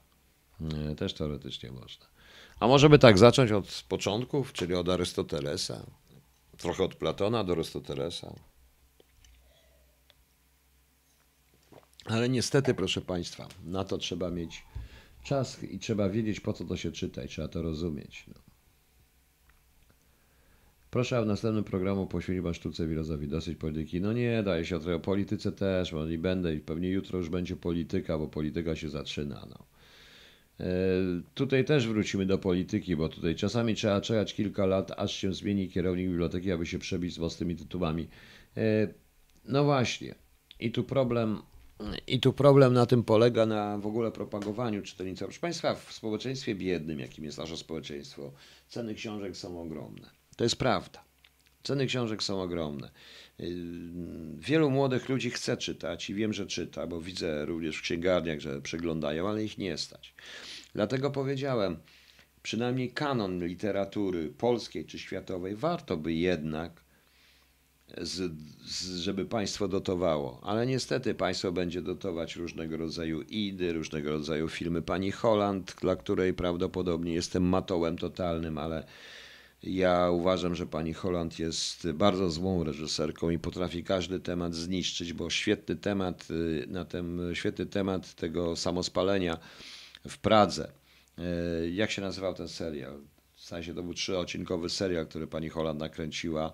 Też 0.98 1.14
teoretycznie 1.14 1.72
można. 1.72 2.06
A 2.60 2.68
może 2.68 2.90
by 2.90 3.00
tak 3.00 3.18
zacząć 3.18 3.52
od 3.52 3.84
początków, 3.90 4.54
czyli 4.54 4.74
od 4.74 4.90
Arystotelesa? 4.90 5.86
Trochę 6.58 6.84
od 6.84 6.96
Platona 6.96 7.44
do 7.44 7.54
Arystotelesa. 7.54 8.34
Ale 12.06 12.30
niestety, 12.30 12.74
proszę 12.74 13.02
Państwa, 13.02 13.48
na 13.64 13.84
to 13.84 13.98
trzeba 13.98 14.30
mieć 14.30 14.64
czas 15.24 15.64
i 15.64 15.80
trzeba 15.80 16.10
wiedzieć, 16.10 16.40
po 16.40 16.54
co 16.54 16.66
to 16.66 16.78
się 16.78 16.92
czyta 16.92 17.24
i 17.24 17.28
trzeba 17.28 17.48
to 17.48 17.62
rozumieć. 17.62 18.26
No. 18.28 18.45
Proszę, 20.92 21.24
w 21.24 21.26
następnym 21.26 21.64
programu 21.64 22.08
poświęcić 22.08 22.44
Pan 22.44 22.54
sztuce 22.54 22.88
Wilozowi 22.88 23.28
dosyć 23.28 23.58
polityki. 23.58 24.02
No 24.02 24.14
nie, 24.14 24.44
daje 24.44 24.66
się 24.66 24.80
trochę 24.80 24.96
o 24.96 25.00
polityce 25.00 25.52
też, 25.52 25.92
bo 25.92 26.08
i 26.08 26.18
będę 26.18 26.56
i 26.56 26.60
pewnie 26.60 26.90
jutro 26.90 27.18
już 27.20 27.30
będzie 27.30 27.56
polityka, 27.56 28.18
bo 28.18 28.28
polityka 28.28 28.76
się 28.76 28.90
zaczyna. 28.90 29.48
No. 29.50 29.66
E, 30.60 30.66
tutaj 31.34 31.66
też 31.66 31.88
wrócimy 31.88 32.26
do 32.26 32.38
polityki, 32.38 32.96
bo 32.96 33.10
tutaj 33.10 33.36
czasami 33.36 33.76
trzeba 33.76 34.02
czekać 34.02 34.34
kilka 34.34 34.66
lat, 34.66 34.92
aż 34.98 35.16
się 35.16 35.34
zmieni 35.34 35.70
kierownik 35.70 36.08
biblioteki, 36.08 36.52
aby 36.52 36.66
się 36.66 36.80
przebić 36.80 37.14
z 37.14 37.18
własnymi 37.18 37.56
tytułami. 37.56 38.08
E, 38.58 38.88
no 39.46 39.64
właśnie. 39.64 40.16
I 40.60 40.72
tu 40.72 40.84
problem, 40.84 41.42
i 42.08 42.20
tu 42.20 42.34
problem 42.34 42.74
na 42.74 42.86
tym 42.86 43.04
polega, 43.04 43.46
na 43.46 43.78
w 43.78 43.88
ogóle 43.88 44.12
propagowaniu 44.12 44.82
czytelnictwa. 44.82 45.26
Proszę 45.26 45.40
Państwa, 45.40 45.76
w 45.76 45.94
społeczeństwie 45.94 46.56
biednym, 46.56 47.00
jakim 47.00 47.26
jest 47.26 47.38
nasze 47.38 47.58
społeczeństwo, 47.58 48.32
ceny 48.68 48.96
książek 48.96 49.38
są 49.38 49.62
ogromne. 49.62 50.10
To 50.36 50.44
jest 50.44 50.56
prawda. 50.56 51.04
Ceny 51.64 51.88
książek 51.88 52.24
są 52.24 52.42
ogromne. 52.42 52.92
Yy, 53.40 53.48
wielu 54.38 54.72
młodych 54.72 55.10
ludzi 55.10 55.30
chce 55.30 55.58
czytać 55.58 56.10
i 56.10 56.14
wiem, 56.14 56.34
że 56.34 56.48
czyta, 56.48 56.88
bo 56.88 57.02
widzę 57.02 57.46
również 57.46 57.78
w 57.78 57.82
księgarniach, 57.82 58.40
że 58.40 58.62
przeglądają, 58.62 59.30
ale 59.30 59.44
ich 59.44 59.58
nie 59.58 59.78
stać. 59.78 60.16
Dlatego 60.74 61.12
powiedziałem, 61.12 61.78
przynajmniej 62.44 62.92
kanon 62.92 63.46
literatury 63.46 64.30
polskiej 64.30 64.86
czy 64.86 65.00
światowej 65.00 65.56
warto 65.56 65.98
by 65.98 66.14
jednak, 66.14 66.86
z, 67.98 68.32
z, 68.66 68.98
żeby 68.98 69.26
państwo 69.26 69.68
dotowało. 69.68 70.40
Ale 70.44 70.68
niestety 70.68 71.16
państwo 71.16 71.52
będzie 71.52 71.82
dotować 71.82 72.36
różnego 72.36 72.78
rodzaju 72.78 73.22
idy, 73.22 73.74
różnego 73.74 74.12
rodzaju 74.12 74.50
filmy 74.50 74.82
pani 74.82 75.12
Holland, 75.12 75.76
dla 75.82 75.96
której 75.96 76.34
prawdopodobnie 76.34 77.14
jestem 77.14 77.44
matołem 77.44 77.98
totalnym, 77.98 78.58
ale 78.58 78.86
ja 79.66 80.10
uważam, 80.10 80.56
że 80.56 80.68
pani 80.68 80.94
Holland 80.94 81.40
jest 81.40 81.92
bardzo 81.92 82.30
złą 82.30 82.64
reżyserką 82.64 83.30
i 83.30 83.40
potrafi 83.40 83.84
każdy 83.84 84.20
temat 84.20 84.56
zniszczyć, 84.56 85.14
bo 85.14 85.30
świetny 85.30 85.76
temat 85.76 86.28
y, 86.32 86.66
na 86.68 86.86
ten 86.86 87.22
świetny 87.34 87.66
temat 87.66 88.14
tego 88.14 88.56
samospalenia 88.56 89.38
w 90.08 90.18
Pradze. 90.18 90.72
Y, 91.64 91.72
jak 91.72 91.92
się 91.92 92.02
nazywał 92.02 92.34
ten 92.34 92.48
serial? 92.48 93.00
W 93.34 93.42
sensie 93.42 93.74
to 93.74 93.84
był 93.84 93.94
trzyodcinkowy 93.94 94.70
serial, 94.70 95.08
który 95.08 95.28
pani 95.28 95.50
Holland 95.50 95.80
nakręciła 95.80 96.54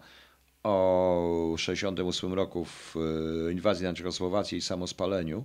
o 0.63 1.55
68 1.57 2.33
roku 2.33 2.65
w 2.65 2.95
y, 3.49 3.51
inwazji 3.51 3.85
na 3.85 3.93
Czechosłowację 3.93 4.57
i 4.57 4.61
samospaleniu. 4.61 5.43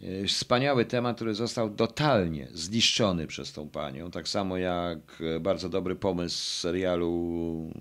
E, 0.00 0.26
wspaniały 0.26 0.84
temat, 0.84 1.16
który 1.16 1.34
został 1.34 1.70
totalnie 1.70 2.48
zniszczony 2.52 3.26
przez 3.26 3.52
tą 3.52 3.68
panią. 3.68 4.10
Tak 4.10 4.28
samo 4.28 4.56
jak 4.56 4.98
e, 5.36 5.40
bardzo 5.40 5.68
dobry 5.68 5.96
pomysł 5.96 6.36
z 6.36 6.60
serialu 6.60 7.72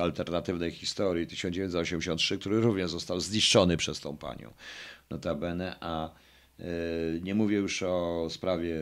alternatywnej 0.00 0.70
historii 0.70 1.26
1983, 1.26 2.38
który 2.38 2.60
również 2.60 2.90
został 2.90 3.20
zniszczony 3.20 3.76
przez 3.76 4.00
tą 4.00 4.16
panią. 4.16 4.52
Notabene, 5.10 5.76
a 5.80 6.10
e, 6.58 6.64
nie 7.22 7.34
mówię 7.34 7.56
już 7.56 7.82
o 7.82 8.26
sprawie 8.30 8.76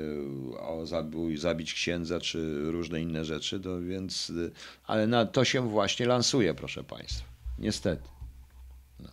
o 0.61 0.87
zabój, 0.87 1.37
zabić 1.37 1.75
księdza 1.75 2.21
czy 2.21 2.71
różne 2.71 3.01
inne 3.01 3.25
rzeczy, 3.25 3.61
to 3.61 3.81
więc, 3.81 4.33
ale 4.85 5.07
na, 5.07 5.27
to 5.27 5.45
się 5.45 5.69
właśnie 5.69 6.07
lansuje, 6.07 6.55
proszę 6.55 6.85
Państwa. 6.85 7.25
Niestety. 7.59 8.09
No. 9.01 9.09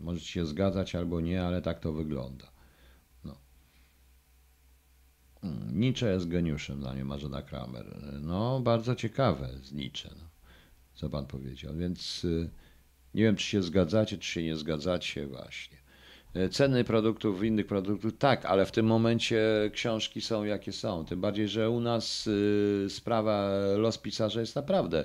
Możecie 0.00 0.26
się 0.26 0.46
zgadzać 0.46 0.94
albo 0.94 1.20
nie, 1.20 1.42
ale 1.42 1.62
tak 1.62 1.80
to 1.80 1.92
wygląda. 1.92 2.53
Nietzsche 5.72 6.06
jest 6.06 6.28
geniuszem 6.28 6.80
dla 6.80 6.94
mnie, 6.94 7.04
Marzena 7.04 7.42
Kramer. 7.42 7.86
No, 8.22 8.60
bardzo 8.60 8.94
ciekawe 8.94 9.48
z 9.62 9.72
Nietzsche, 9.72 10.10
no, 10.18 10.28
co 10.94 11.10
pan 11.10 11.26
powiedział. 11.26 11.74
Więc 11.74 12.24
y, 12.24 12.50
Nie 13.14 13.22
wiem, 13.22 13.36
czy 13.36 13.46
się 13.46 13.62
zgadzacie, 13.62 14.18
czy 14.18 14.30
się 14.30 14.42
nie 14.42 14.56
zgadzacie, 14.56 15.26
właśnie. 15.26 15.78
E, 16.34 16.48
Ceny 16.48 16.84
produktów, 16.84 17.44
innych 17.44 17.66
produktów, 17.66 18.18
tak, 18.18 18.44
ale 18.44 18.66
w 18.66 18.72
tym 18.72 18.86
momencie 18.86 19.40
książki 19.72 20.20
są 20.20 20.44
jakie 20.44 20.72
są. 20.72 21.04
Tym 21.04 21.20
bardziej, 21.20 21.48
że 21.48 21.70
u 21.70 21.80
nas 21.80 22.26
y, 22.26 22.86
sprawa 22.88 23.50
los 23.76 23.98
pisarza 23.98 24.40
jest 24.40 24.56
naprawdę 24.56 25.04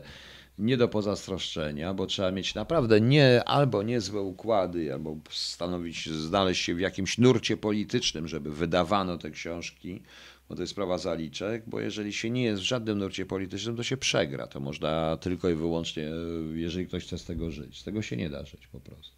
nie 0.60 0.78
do 0.78 0.88
pozazdroszczenia, 0.88 1.94
bo 1.94 2.06
trzeba 2.06 2.32
mieć 2.32 2.56
naprawdę 2.56 3.02
nie, 3.02 3.44
albo 3.44 3.84
niezłe 3.84 4.22
układy, 4.22 4.94
albo 4.94 5.18
stanowić, 5.30 6.10
znaleźć 6.10 6.64
się 6.64 6.76
w 6.76 6.80
jakimś 6.80 7.18
nurcie 7.18 7.58
politycznym, 7.58 8.28
żeby 8.28 8.52
wydawano 8.52 9.18
te 9.18 9.32
książki, 9.32 10.02
bo 10.50 10.56
to 10.56 10.62
jest 10.62 10.72
sprawa 10.72 10.98
zaliczek, 10.98 11.64
bo 11.68 11.80
jeżeli 11.80 12.14
się 12.14 12.30
nie 12.30 12.44
jest 12.44 12.62
w 12.62 12.66
żadnym 12.66 12.98
nurcie 12.98 13.26
politycznym, 13.26 13.76
to 13.76 13.84
się 13.84 13.98
przegra. 13.98 14.48
To 14.48 14.60
można 14.60 15.18
tylko 15.18 15.50
i 15.50 15.56
wyłącznie, 15.56 16.10
jeżeli 16.54 16.88
ktoś 16.88 17.06
chce 17.06 17.18
z 17.18 17.26
tego 17.26 17.52
żyć. 17.52 17.80
Z 17.80 17.84
tego 17.84 18.02
się 18.02 18.18
nie 18.18 18.30
da 18.30 18.46
żyć 18.46 18.68
po 18.68 18.80
prostu. 18.80 19.16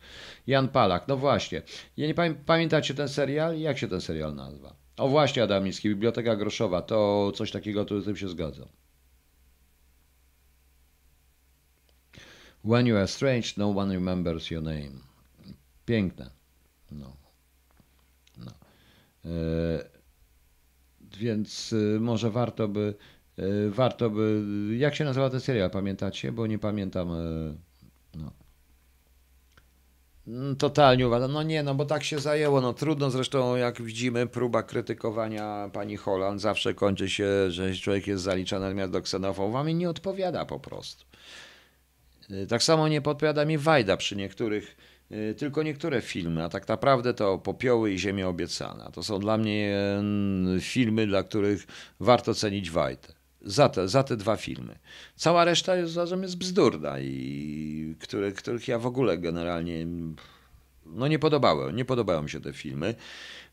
Jan 0.47 0.68
Palak, 0.68 1.07
no 1.07 1.18
właśnie. 1.18 1.61
Ja 1.97 2.07
nie 2.07 2.15
pamię- 2.15 2.35
pamiętacie 2.45 2.93
ten 2.93 3.09
serial? 3.09 3.59
Jak 3.59 3.77
się 3.77 3.88
ten 3.88 4.01
serial 4.01 4.35
nazywa? 4.35 4.76
O 4.97 5.07
właśnie, 5.07 5.43
Adamicki, 5.43 5.89
Biblioteka 5.89 6.35
Groszowa, 6.35 6.81
to 6.81 7.31
coś 7.35 7.51
takiego, 7.51 7.85
to 7.85 8.01
z 8.01 8.05
tym 8.05 8.18
się 8.18 8.30
zgadzam. 8.30 8.68
When 12.63 12.88
you 12.88 12.97
are 12.97 13.07
strange, 13.07 13.53
no 13.57 13.69
one 13.77 13.93
remembers 13.93 14.51
your 14.51 14.63
name. 14.63 14.91
Piękne. 15.85 16.29
No. 16.91 17.13
no. 18.38 18.51
E, 19.25 19.89
więc 21.19 21.73
y, 21.73 21.99
może 21.99 22.29
warto 22.31 22.67
by, 22.67 22.95
y, 23.39 23.71
warto 23.71 24.09
by, 24.09 24.43
jak 24.77 24.95
się 24.95 25.03
nazywa 25.05 25.29
ten 25.29 25.39
serial, 25.39 25.69
pamiętacie? 25.71 26.31
Bo 26.31 26.47
nie 26.47 26.59
pamiętam. 26.59 27.11
y, 27.11 27.55
No. 28.15 28.31
Mm, 30.27 30.55
Totalnie 30.55 31.07
uważam. 31.07 31.31
No 31.31 31.43
nie, 31.43 31.63
no 31.63 31.75
bo 31.75 31.85
tak 31.85 32.03
się 32.03 32.19
zajęło. 32.19 32.61
No 32.61 32.73
trudno 32.73 33.11
zresztą, 33.11 33.55
jak 33.55 33.81
widzimy, 33.81 34.27
próba 34.27 34.63
krytykowania 34.63 35.69
pani 35.73 35.97
Holland 35.97 36.41
zawsze 36.41 36.73
kończy 36.73 37.09
się, 37.09 37.51
że 37.51 37.75
człowiek 37.75 38.07
jest 38.07 38.23
zaliczany 38.23 38.65
natomiast 38.65 38.91
do 38.91 39.01
ksenofobów, 39.01 39.65
mi 39.65 39.75
nie 39.75 39.89
odpowiada 39.89 40.45
po 40.45 40.59
prostu. 40.59 41.05
Y, 42.30 42.48
Tak 42.48 42.64
samo 42.64 42.88
nie 42.88 43.02
podpowiada 43.02 43.45
mi 43.45 43.57
Wajda 43.57 43.98
przy 43.98 44.15
niektórych, 44.15 44.77
y, 45.11 45.35
tylko 45.38 45.64
niektóre 45.64 46.02
filmy, 46.02 46.43
a 46.43 46.49
tak 46.49 46.68
naprawdę 46.68 47.14
to 47.14 47.38
Popioły 47.38 47.91
i 47.93 47.99
Ziemia 47.99 48.27
Obiecana. 48.27 48.91
To 48.91 49.03
są 49.03 49.19
dla 49.19 49.38
mnie 49.38 49.76
mm, 49.99 50.61
filmy, 50.61 51.07
dla 51.07 51.23
których 51.23 51.68
warto 51.99 52.34
cenić 52.34 52.72
Wajdę. 52.72 53.07
Za 53.41 53.69
te, 53.69 53.88
za 53.88 54.03
te 54.03 54.18
dwa 54.18 54.35
filmy. 54.35 54.80
Cała 55.15 55.45
reszta 55.45 55.76
jest, 55.76 55.98
jest 56.22 56.38
bzdurna 56.38 56.99
i 56.99 57.95
które, 57.99 58.31
których 58.31 58.68
ja 58.68 58.80
w 58.80 58.85
ogóle 58.85 59.18
generalnie 59.18 59.81
mm, 59.81 60.15
no 60.85 61.07
nie 61.07 61.19
podobały, 61.19 61.73
nie 61.73 61.85
podobały 61.85 62.23
mi 62.23 62.30
się 62.30 62.41
te 62.41 62.53
filmy. 62.53 62.95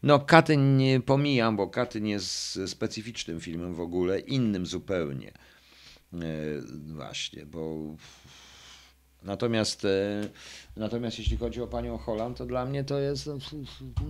No 0.02 0.18
Katyn 0.20 0.76
nie 0.76 1.00
pomijam, 1.00 1.56
bo 1.56 1.68
Katyn 1.68 2.06
jest 2.06 2.60
specyficznym 2.66 3.40
filmem 3.40 3.74
w 3.74 3.80
ogóle, 3.80 4.18
innym 4.20 4.66
zupełnie. 4.66 5.32
E, 6.12 6.18
Właśnie, 6.94 7.46
bo 7.46 7.76
Natomiast, 9.22 9.84
e, 9.84 10.28
natomiast 10.76 11.18
jeśli 11.18 11.36
chodzi 11.36 11.62
o 11.62 11.66
panią 11.66 11.98
Holland, 11.98 12.38
to 12.38 12.46
dla 12.46 12.66
mnie 12.66 12.84
to 12.84 12.98
jest, 12.98 13.26
no, 13.26 13.38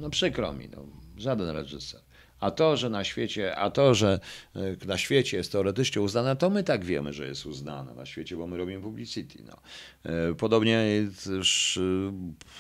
no 0.00 0.10
przykro 0.10 0.52
mi, 0.52 0.68
no, 0.68 0.82
żaden 1.16 1.48
reżyser. 1.48 2.00
A 2.40 2.50
to, 2.50 2.76
że 2.76 2.90
na 2.90 3.04
świecie, 3.04 3.56
a 3.56 3.70
to, 3.70 3.94
że 3.94 4.20
e, 4.56 4.86
na 4.86 4.98
świecie 4.98 5.36
jest 5.36 5.52
teoretycznie 5.52 6.02
uznane, 6.02 6.36
to 6.36 6.50
my 6.50 6.64
tak 6.64 6.84
wiemy, 6.84 7.12
że 7.12 7.26
jest 7.26 7.46
uznane 7.46 7.94
na 7.94 8.06
świecie, 8.06 8.36
bo 8.36 8.46
my 8.46 8.56
robimy 8.56 8.82
publicity. 8.82 9.42
No. 9.46 9.56
E, 10.12 10.34
Podobnie 10.34 10.84
też 11.24 11.78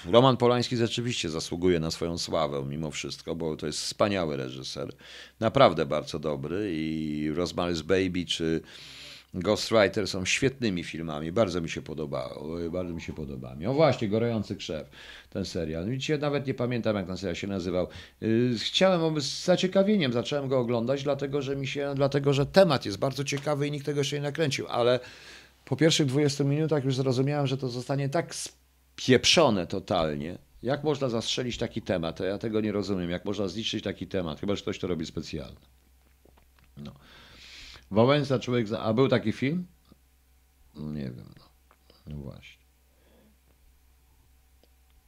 Roman 0.06 0.36
Polański 0.36 0.76
rzeczywiście 0.76 1.28
zasługuje 1.28 1.80
na 1.80 1.90
swoją 1.90 2.18
sławę 2.18 2.64
mimo 2.68 2.90
wszystko, 2.90 3.34
bo 3.34 3.56
to 3.56 3.66
jest 3.66 3.78
wspaniały 3.78 4.36
reżyser, 4.36 4.92
naprawdę 5.40 5.86
bardzo 5.86 6.18
dobry 6.18 6.70
i 6.74 7.30
Rosemary's 7.36 7.82
Baby 7.82 8.26
czy 8.26 8.60
Ghostwriter 9.34 10.08
są 10.08 10.24
świetnymi 10.24 10.84
filmami, 10.84 11.32
bardzo 11.32 11.60
mi 11.60 11.68
się 11.68 11.82
podobało, 11.82 12.70
bardzo 12.70 12.94
mi 12.94 13.00
się 13.00 13.12
podoba. 13.12 13.56
O 13.68 13.74
właśnie, 13.74 14.08
Gorący 14.08 14.56
Krzew, 14.56 14.90
ten 15.30 15.44
serial. 15.44 15.88
Widzicie, 15.88 16.18
nawet 16.18 16.46
nie 16.46 16.54
pamiętam 16.54 16.96
jak 16.96 17.06
ten 17.06 17.16
serial 17.16 17.36
się 17.36 17.46
nazywał. 17.46 17.88
Yy, 18.20 18.58
Chciałem, 18.58 19.20
z 19.20 19.44
zaciekawieniem 19.44 20.12
zacząłem 20.12 20.48
go 20.48 20.58
oglądać, 20.58 21.02
dlatego 21.02 21.42
że 21.42 21.56
mi 21.56 21.66
się, 21.66 21.92
dlatego 21.94 22.32
że 22.32 22.46
temat 22.46 22.86
jest 22.86 22.98
bardzo 22.98 23.24
ciekawy 23.24 23.66
i 23.66 23.70
nikt 23.70 23.86
tego 23.86 24.00
jeszcze 24.00 24.16
nie 24.16 24.22
nakręcił, 24.22 24.66
ale 24.68 25.00
po 25.64 25.76
pierwszych 25.76 26.06
20 26.06 26.44
minutach 26.44 26.84
już 26.84 26.96
zrozumiałem, 26.96 27.46
że 27.46 27.56
to 27.56 27.68
zostanie 27.68 28.08
tak 28.08 28.34
spieprzone 28.34 29.66
totalnie. 29.66 30.38
Jak 30.62 30.84
można 30.84 31.08
zastrzelić 31.08 31.58
taki 31.58 31.82
temat? 31.82 32.20
Ja 32.20 32.38
tego 32.38 32.60
nie 32.60 32.72
rozumiem. 32.72 33.10
Jak 33.10 33.24
można 33.24 33.48
zniszczyć 33.48 33.84
taki 33.84 34.06
temat? 34.06 34.40
Chyba, 34.40 34.56
że 34.56 34.62
ktoś 34.62 34.78
to 34.78 34.86
robi 34.86 35.06
specjalnie. 35.06 35.56
No. 36.76 36.92
Wałęsa 37.90 38.38
człowiek. 38.38 38.68
Za... 38.68 38.80
A 38.80 38.92
był 38.92 39.08
taki 39.08 39.32
film? 39.32 39.66
No 40.74 40.92
nie 40.92 41.04
wiem. 41.04 41.34
No, 41.38 41.44
no 42.06 42.16
właśnie. 42.16 42.58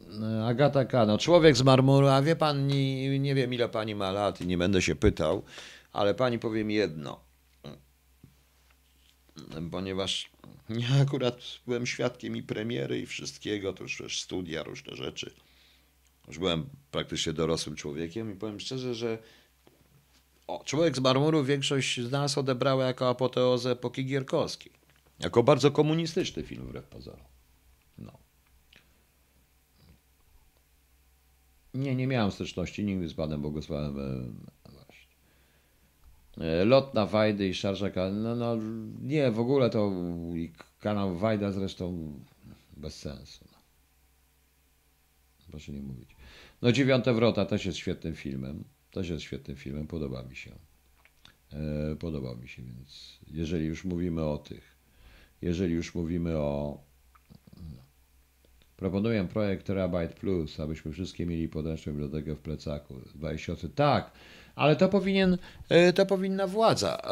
No, 0.00 0.46
Agata 0.46 0.84
K. 0.84 1.06
No, 1.06 1.18
człowiek 1.18 1.56
z 1.56 1.62
marmuru, 1.62 2.06
a 2.06 2.22
wie 2.22 2.36
pan, 2.36 2.66
nie, 2.66 3.34
wiem 3.34 3.54
ile 3.54 3.68
pani 3.68 3.94
ma 3.94 4.12
lat 4.12 4.40
i 4.40 4.46
nie 4.46 4.58
będę 4.58 4.82
się 4.82 4.94
pytał, 4.94 5.42
ale 5.92 6.14
pani 6.14 6.38
powiem 6.38 6.70
jedno. 6.70 7.20
Ponieważ 9.70 10.30
ja 10.68 11.02
akurat 11.02 11.40
byłem 11.66 11.86
świadkiem 11.86 12.36
i 12.36 12.42
premiery 12.42 13.00
i 13.00 13.06
wszystkiego, 13.06 13.72
to 13.72 13.82
już 13.82 14.20
studia, 14.22 14.62
różne 14.62 14.96
rzeczy. 14.96 15.34
Już 16.28 16.38
byłem 16.38 16.66
praktycznie 16.90 17.32
dorosłym 17.32 17.76
człowiekiem 17.76 18.32
i 18.32 18.36
powiem 18.36 18.60
szczerze, 18.60 18.94
że 18.94 19.18
o, 20.50 20.64
Człowiek 20.64 20.96
z 20.96 21.00
marmuru 21.00 21.44
większość 21.44 22.00
z 22.00 22.10
nas 22.10 22.38
odebrała 22.38 22.84
jako 22.84 23.08
apoteozę 23.08 23.70
epoki 23.70 24.04
Gierkowskiej. 24.04 24.72
Jako 25.18 25.42
bardzo 25.42 25.70
komunistyczny 25.70 26.42
film 26.42 26.66
wbrew 26.66 26.84
pozorom. 26.84 27.26
No. 27.98 28.18
Nie, 31.74 31.94
nie 31.94 32.06
miałem 32.06 32.30
styczności 32.30 32.84
nigdy 32.84 33.08
z 33.08 33.14
panem 33.14 33.42
Bogusławem. 33.42 33.98
e. 33.98 34.50
E, 36.40 36.64
Lot 36.64 36.94
na 36.94 37.06
Wajdy 37.06 37.48
i 37.48 37.54
Szarżaka. 37.54 38.10
No, 38.10 38.36
no, 38.36 38.56
nie, 39.02 39.30
w 39.30 39.40
ogóle 39.40 39.70
to 39.70 39.92
kanał 40.80 41.16
Wajda 41.16 41.52
zresztą 41.52 42.12
bez 42.76 42.98
sensu. 42.98 43.44
No. 43.52 43.58
Proszę 45.50 45.72
nie 45.72 45.82
mówić. 45.82 46.16
No 46.62 46.72
Dziewiąte 46.72 47.14
Wrota 47.14 47.44
też 47.44 47.66
jest 47.66 47.78
świetnym 47.78 48.14
filmem. 48.14 48.64
Też 48.90 49.08
jest 49.08 49.22
świetnym 49.22 49.56
filmem, 49.56 49.86
podoba 49.86 50.22
mi 50.22 50.36
się. 50.36 50.50
E, 51.52 51.96
podoba 51.96 52.34
mi 52.34 52.48
się, 52.48 52.62
więc 52.62 53.18
jeżeli 53.26 53.66
już 53.66 53.84
mówimy 53.84 54.24
o 54.24 54.38
tych, 54.38 54.76
jeżeli 55.42 55.74
już 55.74 55.94
mówimy 55.94 56.36
o. 56.36 56.80
Proponuję 58.76 59.28
projekt 59.28 59.66
Terabyte 59.66 60.14
Plus, 60.14 60.60
abyśmy 60.60 60.92
wszystkie 60.92 61.26
mieli 61.26 61.48
podręczną 61.48 61.92
bibliotekę 61.92 62.34
w 62.34 62.40
plecaku. 62.40 62.94
20 63.14 63.54
Tak, 63.74 64.12
ale 64.56 64.76
to 64.76 64.88
powinien, 64.88 65.38
e, 65.68 65.92
to 65.92 66.06
powinna 66.06 66.46
władza, 66.46 67.02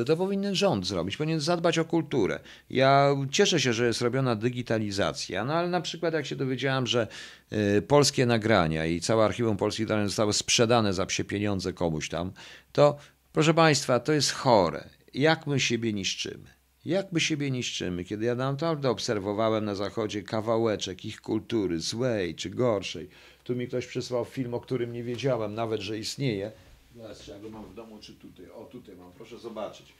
e, 0.00 0.04
to 0.04 0.16
powinien 0.16 0.54
rząd 0.54 0.86
zrobić, 0.86 1.16
powinien 1.16 1.40
zadbać 1.40 1.78
o 1.78 1.84
kulturę. 1.84 2.40
Ja 2.70 3.16
cieszę 3.30 3.60
się, 3.60 3.72
że 3.72 3.86
jest 3.86 4.00
robiona 4.00 4.36
digitalizacja, 4.36 5.44
no 5.44 5.54
ale 5.54 5.68
na 5.68 5.80
przykład 5.80 6.14
jak 6.14 6.26
się 6.26 6.36
dowiedziałem, 6.36 6.86
że 6.86 7.06
e, 7.50 7.82
polskie 7.82 8.26
nagrania 8.26 8.86
i 8.86 9.00
całe 9.00 9.24
archiwum 9.24 9.56
polskich 9.56 9.88
nagrań 9.88 10.06
zostały 10.06 10.32
sprzedane 10.32 10.92
za 10.92 11.06
psie 11.06 11.24
pieniądze 11.24 11.72
komuś 11.72 12.08
tam, 12.08 12.32
to 12.72 12.96
proszę 13.32 13.54
Państwa, 13.54 14.00
to 14.00 14.12
jest 14.12 14.32
chore. 14.32 14.88
Jak 15.14 15.46
my 15.46 15.60
siebie 15.60 15.92
niszczymy? 15.92 16.60
Jak 16.84 17.12
my 17.12 17.20
siebie 17.20 17.50
niszczymy, 17.50 18.04
kiedy 18.04 18.26
ja 18.26 18.34
naprawdę 18.34 18.90
obserwowałem 18.90 19.64
na 19.64 19.74
zachodzie 19.74 20.22
kawałeczek 20.22 21.04
ich 21.04 21.20
kultury, 21.20 21.80
złej 21.80 22.34
czy 22.34 22.50
gorszej. 22.50 23.08
Tu 23.44 23.56
mi 23.56 23.68
ktoś 23.68 23.86
przysłał 23.86 24.24
film, 24.24 24.54
o 24.54 24.60
którym 24.60 24.92
nie 24.92 25.02
wiedziałem 25.02 25.54
nawet, 25.54 25.80
że 25.80 25.98
istnieje. 25.98 26.52
Zaraz, 26.96 27.26
ja 27.26 27.38
go 27.38 27.50
mam 27.50 27.64
w 27.64 27.74
domu, 27.74 27.98
czy 28.00 28.14
tutaj? 28.14 28.50
O, 28.50 28.64
tutaj 28.64 28.96
mam, 28.96 29.12
proszę 29.12 29.38
zobaczyć. 29.38 29.92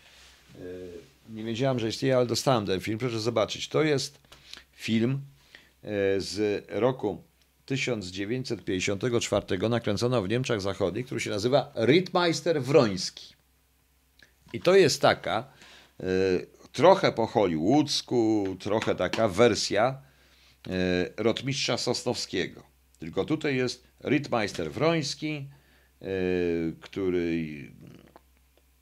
Yy, 0.54 0.60
Nie 1.28 1.44
wiedziałem, 1.44 1.78
że 1.78 1.88
istnieje, 1.88 2.16
ale 2.16 2.26
dostałem 2.26 2.66
ten 2.66 2.80
film, 2.80 2.98
proszę 2.98 3.20
zobaczyć. 3.20 3.68
To 3.68 3.82
jest 3.82 4.18
film 4.72 5.20
yy, 5.82 5.90
z 6.20 6.64
roku 6.68 7.22
1954, 7.66 9.68
nakręcono 9.68 10.22
w 10.22 10.28
Niemczech 10.28 10.60
Zachodnich, 10.60 11.06
który 11.06 11.20
się 11.20 11.30
nazywa 11.30 11.72
Rittmeister 11.76 12.62
Wroński. 12.62 13.34
I 14.52 14.60
to 14.60 14.74
jest 14.74 15.02
taka 15.02 15.52
y, 16.00 16.04
trochę 16.72 17.12
po 17.12 17.26
hollywoodzku, 17.26 18.56
trochę 18.60 18.94
taka 18.94 19.28
wersja 19.28 20.02
Rotmistrza 21.16 21.78
Sosnowskiego. 21.78 22.62
Tylko 22.98 23.24
tutaj 23.24 23.56
jest 23.56 23.84
Rittmeister 24.04 24.72
Wroński, 24.72 25.48
który, 26.80 27.46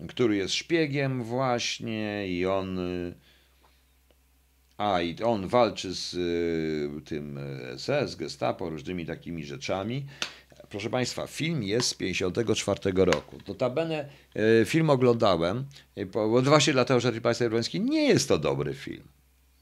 który 0.08 0.36
jest 0.36 0.54
szpiegiem 0.54 1.22
właśnie 1.22 2.28
i 2.28 2.46
on 2.46 2.78
y, 2.78 3.14
A 4.78 5.00
i 5.00 5.22
on 5.22 5.48
walczy 5.48 5.94
z 5.94 6.14
y, 6.14 7.02
tym 7.04 7.38
SS, 7.76 8.16
Gestapo, 8.16 8.70
różnymi 8.70 9.06
takimi 9.06 9.44
rzeczami. 9.44 10.06
Proszę 10.68 10.90
Państwa, 10.90 11.26
film 11.26 11.62
jest 11.62 11.88
z 11.88 11.94
54 11.94 12.80
roku. 12.96 13.38
Notabene 13.48 14.08
y, 14.36 14.64
film 14.66 14.90
oglądałem, 14.90 15.64
y, 15.98 16.06
bo 16.06 16.42
właśnie 16.42 16.72
dlatego, 16.72 17.00
że 17.00 17.20
Państwo 17.20 17.44
Jablonski 17.44 17.80
nie 17.80 18.08
jest 18.08 18.28
to 18.28 18.38
dobry 18.38 18.74
film. 18.74 19.04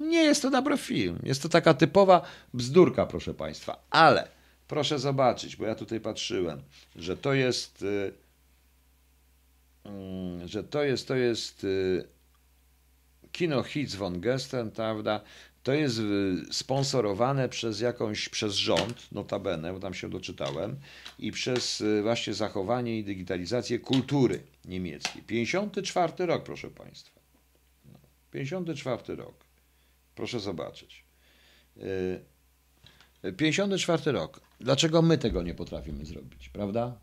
Nie 0.01 0.23
jest 0.23 0.43
to 0.43 0.51
dobry 0.51 0.77
film. 0.77 1.19
Jest 1.23 1.43
to 1.43 1.49
taka 1.49 1.74
typowa 1.74 2.23
bzdurka, 2.55 3.07
proszę 3.07 3.35
Państwa. 3.35 3.87
Ale 3.91 4.36
proszę 4.68 4.98
zobaczyć, 4.98 5.56
bo 5.56 5.66
ja 5.66 5.74
tutaj 5.74 6.01
patrzyłem, 6.01 6.62
że 6.97 7.16
to 7.16 7.34
jest, 7.34 7.82
y, 7.82 8.12
mm, 9.84 10.48
że 10.48 10.64
to 10.64 10.84
jest, 10.84 11.09
to 11.09 11.16
jest 11.16 11.64
y, 11.64 12.09
kino 13.32 13.62
Hits 13.62 13.94
von 13.94 14.20
Gesten, 14.20 14.70
prawda? 14.70 15.20
To 15.62 15.72
jest 15.72 15.98
y, 15.98 16.34
sponsorowane 16.51 17.48
przez 17.48 17.80
jakąś, 17.80 18.28
przez 18.28 18.55
rząd, 18.55 19.12
notabene, 19.12 19.72
bo 19.72 19.80
tam 19.80 19.94
się 19.94 20.10
doczytałem, 20.10 20.76
i 21.18 21.32
przez 21.32 21.82
właśnie 22.02 22.34
zachowanie 22.34 22.98
i 22.98 23.05
digitalizację 23.05 23.78
kultury 23.78 24.43
niemieckiej. 24.64 25.22
54 25.22 26.26
rok, 26.26 26.43
proszę 26.43 26.70
Państwa. 26.70 27.20
No, 27.84 27.98
54 28.30 29.16
rok. 29.16 29.34
Proszę 30.14 30.40
zobaczyć. 30.40 31.05
Y, 33.27 33.32
54 33.32 34.12
rok. 34.12 34.40
Dlaczego 34.61 35.03
my 35.03 35.19
tego 35.19 35.43
nie 35.43 35.55
potrafimy 35.55 36.05
zrobić, 36.05 36.48
prawda? 36.48 36.98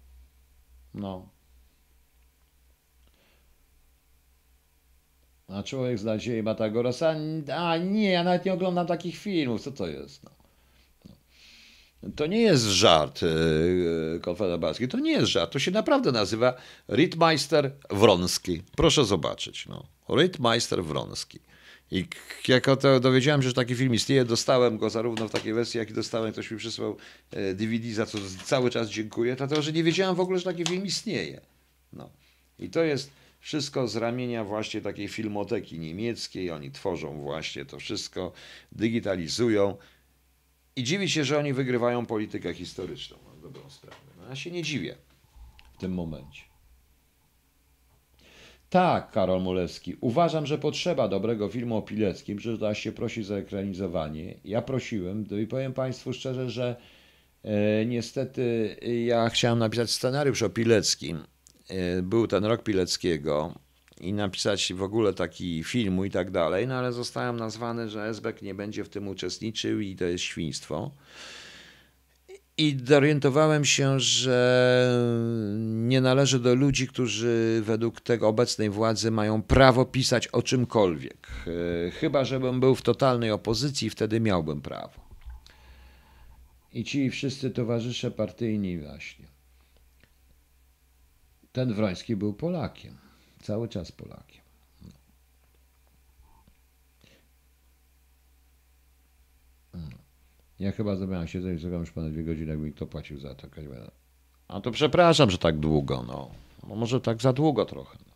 No. 0.93 1.29
A 5.47 5.63
człowiek 5.63 5.99
z 5.99 6.03
nadziei 6.03 6.43
Matagorosa, 6.43 7.15
a 7.55 7.77
nie, 7.77 8.11
ja 8.11 8.23
nawet 8.23 8.45
nie 8.45 8.53
oglądam 8.53 8.87
takich 8.87 9.17
filmów, 9.17 9.61
co 9.61 9.71
to 9.71 9.87
jest? 9.87 10.23
No. 10.23 10.29
No. 12.03 12.09
To 12.15 12.25
nie 12.25 12.41
jest 12.41 12.65
żart, 12.65 13.21
yy, 13.21 14.19
Konfederacji, 14.21 14.87
to 14.87 14.99
nie 14.99 15.11
jest 15.11 15.27
żart, 15.27 15.53
to 15.53 15.59
się 15.59 15.71
naprawdę 15.71 16.11
nazywa 16.11 16.53
Rittmeister 16.89 17.71
Wronski. 17.89 18.61
Proszę 18.75 19.05
zobaczyć, 19.05 19.67
no. 19.67 19.85
Rittmeister 20.09 20.83
Wronski. 20.83 21.39
I 21.93 22.05
jak 22.47 22.65
to 22.65 22.99
dowiedziałem 22.99 23.41
się, 23.41 23.47
że 23.47 23.53
taki 23.53 23.75
film 23.75 23.93
istnieje, 23.93 24.25
dostałem 24.25 24.77
go 24.77 24.89
zarówno 24.89 25.27
w 25.27 25.31
takiej 25.31 25.53
wersji, 25.53 25.77
jak 25.77 25.89
i 25.89 25.93
dostałem, 25.93 26.31
ktoś 26.31 26.51
mi 26.51 26.57
przysłał 26.57 26.97
e, 27.31 27.53
DVD, 27.53 27.93
za 27.93 28.05
co 28.05 28.17
cały 28.45 28.69
czas 28.69 28.89
dziękuję, 28.89 29.35
dlatego 29.35 29.61
że 29.61 29.71
nie 29.71 29.83
wiedziałem 29.83 30.15
w 30.15 30.19
ogóle, 30.19 30.39
że 30.39 30.45
taki 30.45 30.65
film 30.65 30.85
istnieje. 30.85 31.41
No. 31.93 32.09
I 32.59 32.69
to 32.69 32.83
jest 32.83 33.11
wszystko 33.39 33.87
z 33.87 33.95
ramienia 33.95 34.43
właśnie 34.43 34.81
takiej 34.81 35.07
filmoteki 35.07 35.79
niemieckiej. 35.79 36.51
Oni 36.51 36.71
tworzą 36.71 37.21
właśnie 37.21 37.65
to 37.65 37.79
wszystko, 37.79 38.31
digitalizują. 38.71 39.77
I 40.75 40.83
dziwi 40.83 41.09
się, 41.09 41.23
że 41.23 41.39
oni 41.39 41.53
wygrywają 41.53 42.05
politykę 42.05 42.53
historyczną, 42.53 43.17
dobrą 43.41 43.69
sprawę. 43.69 43.97
No, 44.21 44.29
ja 44.29 44.35
się 44.35 44.51
nie 44.51 44.63
dziwię 44.63 44.95
w 45.77 45.77
tym 45.77 45.93
momencie. 45.93 46.52
Tak, 48.73 49.11
Karol 49.11 49.41
Mulewski. 49.41 49.95
Uważam, 50.01 50.45
że 50.45 50.57
potrzeba 50.57 51.07
dobrego 51.07 51.49
filmu 51.49 51.77
o 51.77 51.81
Pileckim, 51.81 52.39
że 52.39 52.57
da 52.57 52.75
się 52.75 52.91
prosić 52.91 53.25
za 53.25 53.35
ekranizowanie. 53.35 54.35
Ja 54.45 54.61
prosiłem 54.61 55.25
i 55.43 55.47
powiem 55.47 55.73
Państwu 55.73 56.13
szczerze, 56.13 56.49
że 56.49 56.75
e, 57.43 57.85
niestety 57.85 58.75
ja 59.05 59.29
chciałem 59.29 59.59
napisać 59.59 59.91
scenariusz 59.91 60.41
o 60.41 60.49
Pileckim. 60.49 61.23
E, 61.69 62.01
był 62.01 62.27
ten 62.27 62.45
rok 62.45 62.63
Pileckiego 62.63 63.53
i 64.01 64.13
napisać 64.13 64.73
w 64.73 64.83
ogóle 64.83 65.13
taki 65.13 65.63
filmu 65.63 66.05
i 66.05 66.09
tak 66.09 66.31
dalej, 66.31 66.67
no 66.67 66.75
ale 66.75 66.93
zostałem 66.93 67.37
nazwany, 67.37 67.89
że 67.89 68.03
Esbek 68.03 68.41
nie 68.41 68.53
będzie 68.53 68.83
w 68.83 68.89
tym 68.89 69.07
uczestniczył 69.07 69.79
i 69.79 69.95
to 69.95 70.05
jest 70.05 70.23
świństwo. 70.23 70.91
I 72.57 72.77
zorientowałem 72.85 73.65
się, 73.65 73.99
że 73.99 74.99
nie 75.59 76.01
należy 76.01 76.39
do 76.39 76.55
ludzi, 76.55 76.87
którzy 76.87 77.61
według 77.65 78.01
tego 78.01 78.27
obecnej 78.27 78.69
władzy 78.69 79.11
mają 79.11 79.41
prawo 79.41 79.85
pisać 79.85 80.27
o 80.27 80.41
czymkolwiek. 80.41 81.27
E, 81.87 81.91
Chyba, 81.91 82.25
żebym 82.25 82.59
był 82.59 82.75
w 82.75 82.81
totalnej 82.81 83.31
opozycji, 83.31 83.89
wtedy 83.89 84.19
miałbym 84.19 84.61
prawo. 84.61 85.03
I 86.73 86.83
ci 86.83 87.09
wszyscy 87.09 87.51
towarzysze 87.51 88.11
partyjni 88.11 88.79
właśnie. 88.79 89.25
Ten 91.51 91.73
Wroński 91.73 92.15
był 92.15 92.33
Polakiem. 92.33 92.97
Cały 93.41 93.67
czas 93.67 93.91
Polakiem. 93.91 94.32
Ja 100.63 100.71
chyba 100.71 100.95
zrobiłem 100.95 101.27
się 101.27 101.53
i 101.53 101.59
czekam 101.59 101.79
już 101.79 101.91
ponad 101.91 102.11
dwie 102.11 102.23
godziny, 102.23 102.49
jakby 102.49 102.65
mi 102.65 102.73
kto 102.73 102.85
płacił 102.85 103.19
za 103.19 103.35
to. 103.35 103.47
A 104.47 104.61
to 104.61 104.71
przepraszam, 104.71 105.29
że 105.29 105.37
tak 105.37 105.57
długo, 105.57 106.05
no. 106.07 106.31
no 106.69 106.75
może 106.75 107.01
tak 107.01 107.21
za 107.21 107.33
długo 107.33 107.65
trochę. 107.65 107.97
No. 108.07 108.13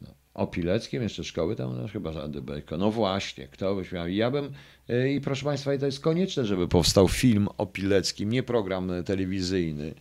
No. 0.00 0.14
O 0.34 0.46
Pileckim 0.46 1.02
jeszcze 1.02 1.24
szkoły 1.24 1.56
tam, 1.56 1.76
no 1.76 1.88
chyba 1.88 2.12
żadny 2.12 2.42
bejko. 2.42 2.76
No 2.76 2.90
właśnie, 2.90 3.48
kto 3.48 3.74
by 3.74 3.84
śmiał. 3.84 4.08
Ja 4.08 4.30
bym, 4.30 4.52
yy, 4.88 5.12
i 5.12 5.20
proszę 5.20 5.44
Państwa, 5.44 5.74
i 5.74 5.78
to 5.78 5.86
jest 5.86 6.00
konieczne, 6.00 6.44
żeby 6.44 6.68
powstał 6.68 7.08
film 7.08 7.48
o 7.58 7.66
Pileckim, 7.66 8.30
nie 8.30 8.42
program 8.42 8.90
y, 8.90 9.04
telewizyjny 9.04 9.94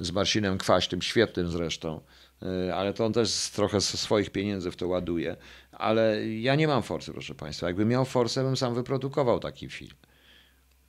z 0.00 0.10
Marcinem 0.10 0.58
Kwaśnym, 0.58 1.02
świetnym 1.02 1.48
zresztą, 1.48 2.00
yy, 2.42 2.74
ale 2.74 2.94
to 2.94 3.06
on 3.06 3.12
też 3.12 3.50
trochę 3.54 3.80
swoich 3.80 4.30
pieniędzy 4.30 4.70
w 4.70 4.76
to 4.76 4.88
ładuje. 4.88 5.36
Ale 5.72 6.28
ja 6.28 6.54
nie 6.54 6.68
mam 6.68 6.82
forsy, 6.82 7.12
proszę 7.12 7.34
Państwa. 7.34 7.66
Jakbym 7.66 7.88
miał 7.88 8.04
forsę, 8.04 8.42
bym 8.42 8.56
sam 8.56 8.74
wyprodukował 8.74 9.40
taki 9.40 9.68
film. 9.68 9.96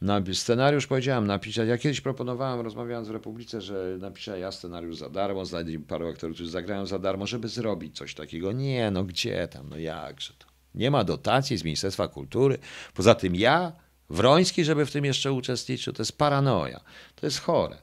Na 0.03 0.21
scenariusz 0.33 0.87
powiedziałem 0.87 1.27
napisać. 1.27 1.67
Ja 1.67 1.77
kiedyś 1.77 2.01
proponowałem, 2.01 2.61
rozmawiając 2.61 3.07
w 3.07 3.11
Republice, 3.11 3.61
że 3.61 3.97
napiszę 3.99 4.39
ja 4.39 4.51
scenariusz 4.51 4.97
za 4.97 5.09
darmo, 5.09 5.45
znajdę 5.45 5.79
paru 5.79 6.07
aktorów, 6.07 6.35
którzy 6.35 6.51
zagrają 6.51 6.85
za 6.85 6.99
darmo, 6.99 7.27
żeby 7.27 7.47
zrobić 7.47 7.97
coś 7.97 8.15
takiego. 8.15 8.51
Nie, 8.51 8.91
no 8.91 9.03
gdzie 9.03 9.47
tam, 9.47 9.69
no 9.69 9.77
jakże 9.77 10.33
to. 10.33 10.45
Nie 10.75 10.91
ma 10.91 11.03
dotacji 11.03 11.57
z 11.57 11.63
Ministerstwa 11.63 12.07
Kultury. 12.07 12.57
Poza 12.93 13.15
tym 13.15 13.35
ja, 13.35 13.71
Wroński, 14.09 14.63
żeby 14.63 14.85
w 14.85 14.91
tym 14.91 15.05
jeszcze 15.05 15.31
uczestniczył, 15.31 15.93
to 15.93 16.01
jest 16.01 16.17
paranoja. 16.17 16.79
To 17.15 17.25
jest 17.25 17.39
chore. 17.39 17.77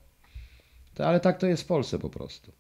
To, 0.95 1.07
ale 1.07 1.21
tak 1.21 1.39
to 1.39 1.47
jest 1.47 1.63
w 1.63 1.67
Polsce 1.67 1.99
po 1.99 2.11
prostu. 2.11 2.53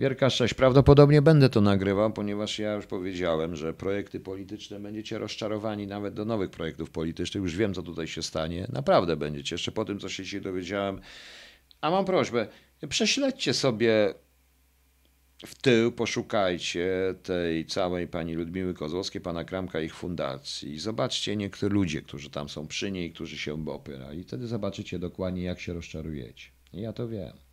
Wierka 0.00 0.30
6. 0.30 0.54
Prawdopodobnie 0.54 1.22
będę 1.22 1.48
to 1.48 1.60
nagrywał, 1.60 2.12
ponieważ 2.12 2.58
ja 2.58 2.74
już 2.74 2.86
powiedziałem, 2.86 3.56
że 3.56 3.74
projekty 3.74 4.20
polityczne 4.20 4.80
będziecie 4.80 5.18
rozczarowani 5.18 5.86
nawet 5.86 6.14
do 6.14 6.24
nowych 6.24 6.50
projektów 6.50 6.90
politycznych. 6.90 7.42
Już 7.42 7.56
wiem, 7.56 7.74
co 7.74 7.82
tutaj 7.82 8.06
się 8.06 8.22
stanie. 8.22 8.66
Naprawdę 8.72 9.16
będziecie. 9.16 9.54
Jeszcze 9.54 9.72
po 9.72 9.84
tym, 9.84 9.98
co 9.98 10.08
się 10.08 10.24
dzisiaj 10.24 10.40
dowiedziałem. 10.40 11.00
A 11.80 11.90
mam 11.90 12.04
prośbę, 12.04 12.46
prześledźcie 12.88 13.54
sobie 13.54 14.14
w 15.46 15.54
tył, 15.62 15.92
poszukajcie 15.92 17.14
tej 17.22 17.66
całej 17.66 18.08
pani 18.08 18.34
Ludmiły 18.34 18.74
Kozłowskiej, 18.74 19.20
pana 19.20 19.44
Kramka, 19.44 19.80
ich 19.80 19.94
fundacji. 19.94 20.78
Zobaczcie 20.78 21.36
niektórych 21.36 21.72
ludzi, 21.72 22.02
którzy 22.02 22.30
tam 22.30 22.48
są 22.48 22.66
przy 22.66 22.90
niej, 22.90 23.12
którzy 23.12 23.38
się 23.38 23.68
opierali. 23.68 24.24
Wtedy 24.24 24.46
zobaczycie 24.46 24.98
dokładnie, 24.98 25.42
jak 25.42 25.60
się 25.60 25.72
rozczarujecie. 25.72 26.50
I 26.72 26.80
ja 26.80 26.92
to 26.92 27.08
wiem. 27.08 27.49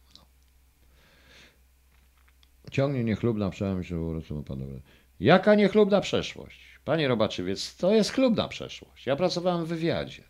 Ciągnie 2.72 3.04
niechlubna 3.04 3.50
przeszłość, 3.50 3.90
że 3.90 4.44
panowie. 4.46 4.82
Jaka 5.20 5.56
niechlubna 5.56 6.02
przeszłość? 6.02 6.80
Panie 6.86 7.08
Robaczywiec, 7.08 7.76
to 7.76 7.94
jest 7.94 8.12
chlubna 8.12 8.48
przeszłość. 8.48 9.06
Ja 9.06 9.16
pracowałem 9.16 9.66
w 9.66 9.68
wywiadzie 9.68 10.24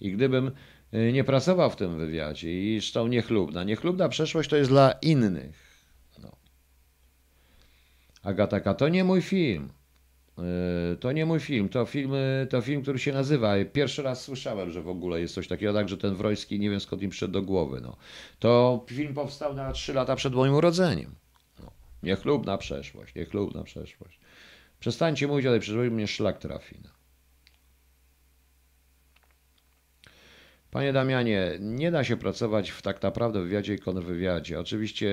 i 0.00 0.12
gdybym 0.12 0.50
y, 0.94 1.12
nie 1.12 1.24
pracował 1.24 1.70
w 1.70 1.76
tym 1.76 1.98
wywiadzie 1.98 2.74
i 2.76 2.80
zresztą 2.80 3.06
niechlubna, 3.06 3.64
niechlubna 3.64 4.08
przeszłość 4.08 4.50
to 4.50 4.56
jest 4.56 4.70
dla 4.70 4.92
innych. 4.92 5.86
No. 6.22 6.36
Agataka, 8.22 8.74
to 8.74 8.88
nie 8.88 9.04
mój 9.04 9.22
film. 9.22 9.72
Y, 10.92 10.96
To 10.96 11.12
nie 11.12 11.26
mój 11.26 11.40
film, 11.40 11.68
to 11.68 11.86
film, 11.86 12.14
y, 12.14 12.46
to 12.50 12.60
film, 12.60 12.82
który 12.82 12.98
się 12.98 13.12
nazywa. 13.12 13.54
Pierwszy 13.72 14.02
raz 14.02 14.22
słyszałem, 14.22 14.70
że 14.70 14.82
w 14.82 14.88
ogóle 14.88 15.20
jest 15.20 15.34
coś 15.34 15.48
takiego, 15.48 15.72
tak, 15.72 15.88
że 15.88 15.96
ten 15.96 16.14
Wroński, 16.14 16.60
nie 16.60 16.70
wiem 16.70 16.80
skąd 16.80 17.02
im 17.02 17.10
przyszedł 17.10 17.32
do 17.32 17.42
głowy. 17.42 17.80
No. 17.80 17.96
To 18.38 18.84
film 18.88 19.14
powstał 19.14 19.54
na 19.54 19.72
trzy 19.72 19.94
lata 19.94 20.16
przed 20.16 20.34
moim 20.34 20.54
urodzeniem. 20.54 21.14
Niechlubna 22.02 22.58
przeszłość, 22.58 23.14
niechlubna 23.14 23.62
przeszłość. 23.62 24.20
Przestańcie 24.80 25.26
mówić 25.26 25.46
o 25.46 25.58
tej 25.58 25.90
mnie 25.90 26.06
szlak 26.06 26.38
trafi. 26.38 26.76
Panie 30.70 30.92
Damianie, 30.92 31.52
nie 31.60 31.90
da 31.90 32.04
się 32.04 32.16
pracować 32.16 32.70
w 32.70 32.82
tak 32.82 33.02
naprawdę 33.02 33.42
wywiadzie 33.42 33.74
i 33.74 33.78
kontrwywiadzie. 33.78 34.60
Oczywiście 34.60 35.10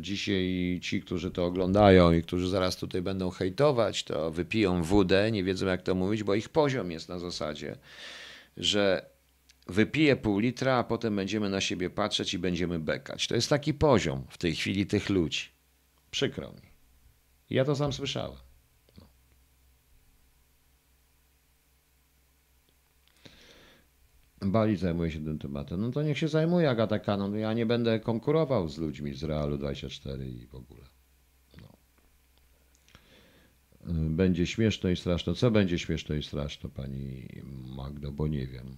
dzisiaj 0.00 0.78
ci, 0.82 1.00
którzy 1.02 1.30
to 1.30 1.44
oglądają 1.44 2.12
i 2.12 2.22
którzy 2.22 2.48
zaraz 2.48 2.76
tutaj 2.76 3.02
będą 3.02 3.30
hejtować, 3.30 4.04
to 4.04 4.30
wypiją 4.30 4.82
wódę, 4.82 5.30
nie 5.30 5.44
wiedzą 5.44 5.66
jak 5.66 5.82
to 5.82 5.94
mówić, 5.94 6.22
bo 6.22 6.34
ich 6.34 6.48
poziom 6.48 6.90
jest 6.90 7.08
na 7.08 7.18
zasadzie, 7.18 7.76
że 8.56 9.06
wypiję 9.66 10.16
pół 10.16 10.38
litra, 10.38 10.74
a 10.74 10.84
potem 10.84 11.16
będziemy 11.16 11.50
na 11.50 11.60
siebie 11.60 11.90
patrzeć 11.90 12.34
i 12.34 12.38
będziemy 12.38 12.78
bekać. 12.78 13.26
To 13.26 13.34
jest 13.34 13.48
taki 13.48 13.74
poziom 13.74 14.24
w 14.28 14.38
tej 14.38 14.54
chwili 14.54 14.86
tych 14.86 15.10
ludzi. 15.10 15.55
Przykro 16.16 16.52
mi. 16.52 16.70
Ja 17.50 17.64
to 17.64 17.76
sam 17.76 17.92
słyszałem. 17.92 18.38
No. 18.98 19.06
Bali 24.50 24.76
zajmuje 24.76 25.10
się 25.10 25.24
tym 25.24 25.38
tematem. 25.38 25.80
No 25.80 25.90
to 25.90 26.02
niech 26.02 26.18
się 26.18 26.28
zajmuje 26.28 26.70
Agata 26.70 26.98
Kanon. 26.98 27.38
Ja 27.38 27.52
nie 27.52 27.66
będę 27.66 28.00
konkurował 28.00 28.68
z 28.68 28.78
ludźmi 28.78 29.14
z 29.14 29.24
Realu 29.24 29.58
24 29.58 30.28
i 30.28 30.46
w 30.46 30.54
ogóle. 30.54 30.84
No. 31.62 31.68
Będzie 34.10 34.46
śmieszno 34.46 34.90
i 34.90 34.96
straszno. 34.96 35.34
Co 35.34 35.50
będzie 35.50 35.78
śmieszno 35.78 36.14
i 36.14 36.22
straszno, 36.22 36.70
pani 36.70 37.28
Magdo, 37.76 38.12
bo 38.12 38.28
nie 38.28 38.46
wiem. 38.46 38.76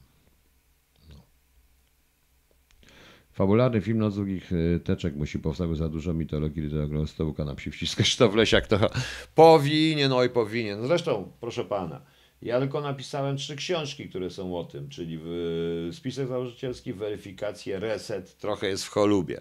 Fabularny 3.39 3.81
film 3.81 3.99
Noc 3.99 4.15
długich 4.15 4.53
y, 4.53 4.81
teczek 4.85 5.17
musi 5.17 5.39
powstać, 5.39 5.69
bo 5.69 5.75
za 5.75 5.89
dużo 5.89 6.15
mitologii 6.15 6.63
literatury 6.63 7.07
stołka 7.07 7.45
na 7.45 7.55
psi 7.55 7.71
wciskać 7.71 8.17
to 8.17 8.29
w 8.29 8.35
lesiak 8.35 8.67
to 8.67 8.91
powinien, 9.35 10.13
oj 10.13 10.31
powinien. 10.31 10.87
Zresztą, 10.87 11.33
proszę 11.41 11.65
pana, 11.65 12.01
ja 12.43 12.61
tylko 12.61 12.81
napisałem 12.81 13.37
trzy 13.37 13.57
książki, 13.57 14.09
które 14.09 14.31
są 14.31 14.59
o 14.59 14.65
tym, 14.65 14.89
czyli 14.89 15.19
w, 15.23 15.89
spisek 15.93 16.29
założycielski, 16.29 16.93
weryfikację, 16.93 17.81
reset, 17.81 18.39
trochę 18.39 18.69
jest 18.69 18.85
w 18.85 18.89
cholubie. 18.89 19.41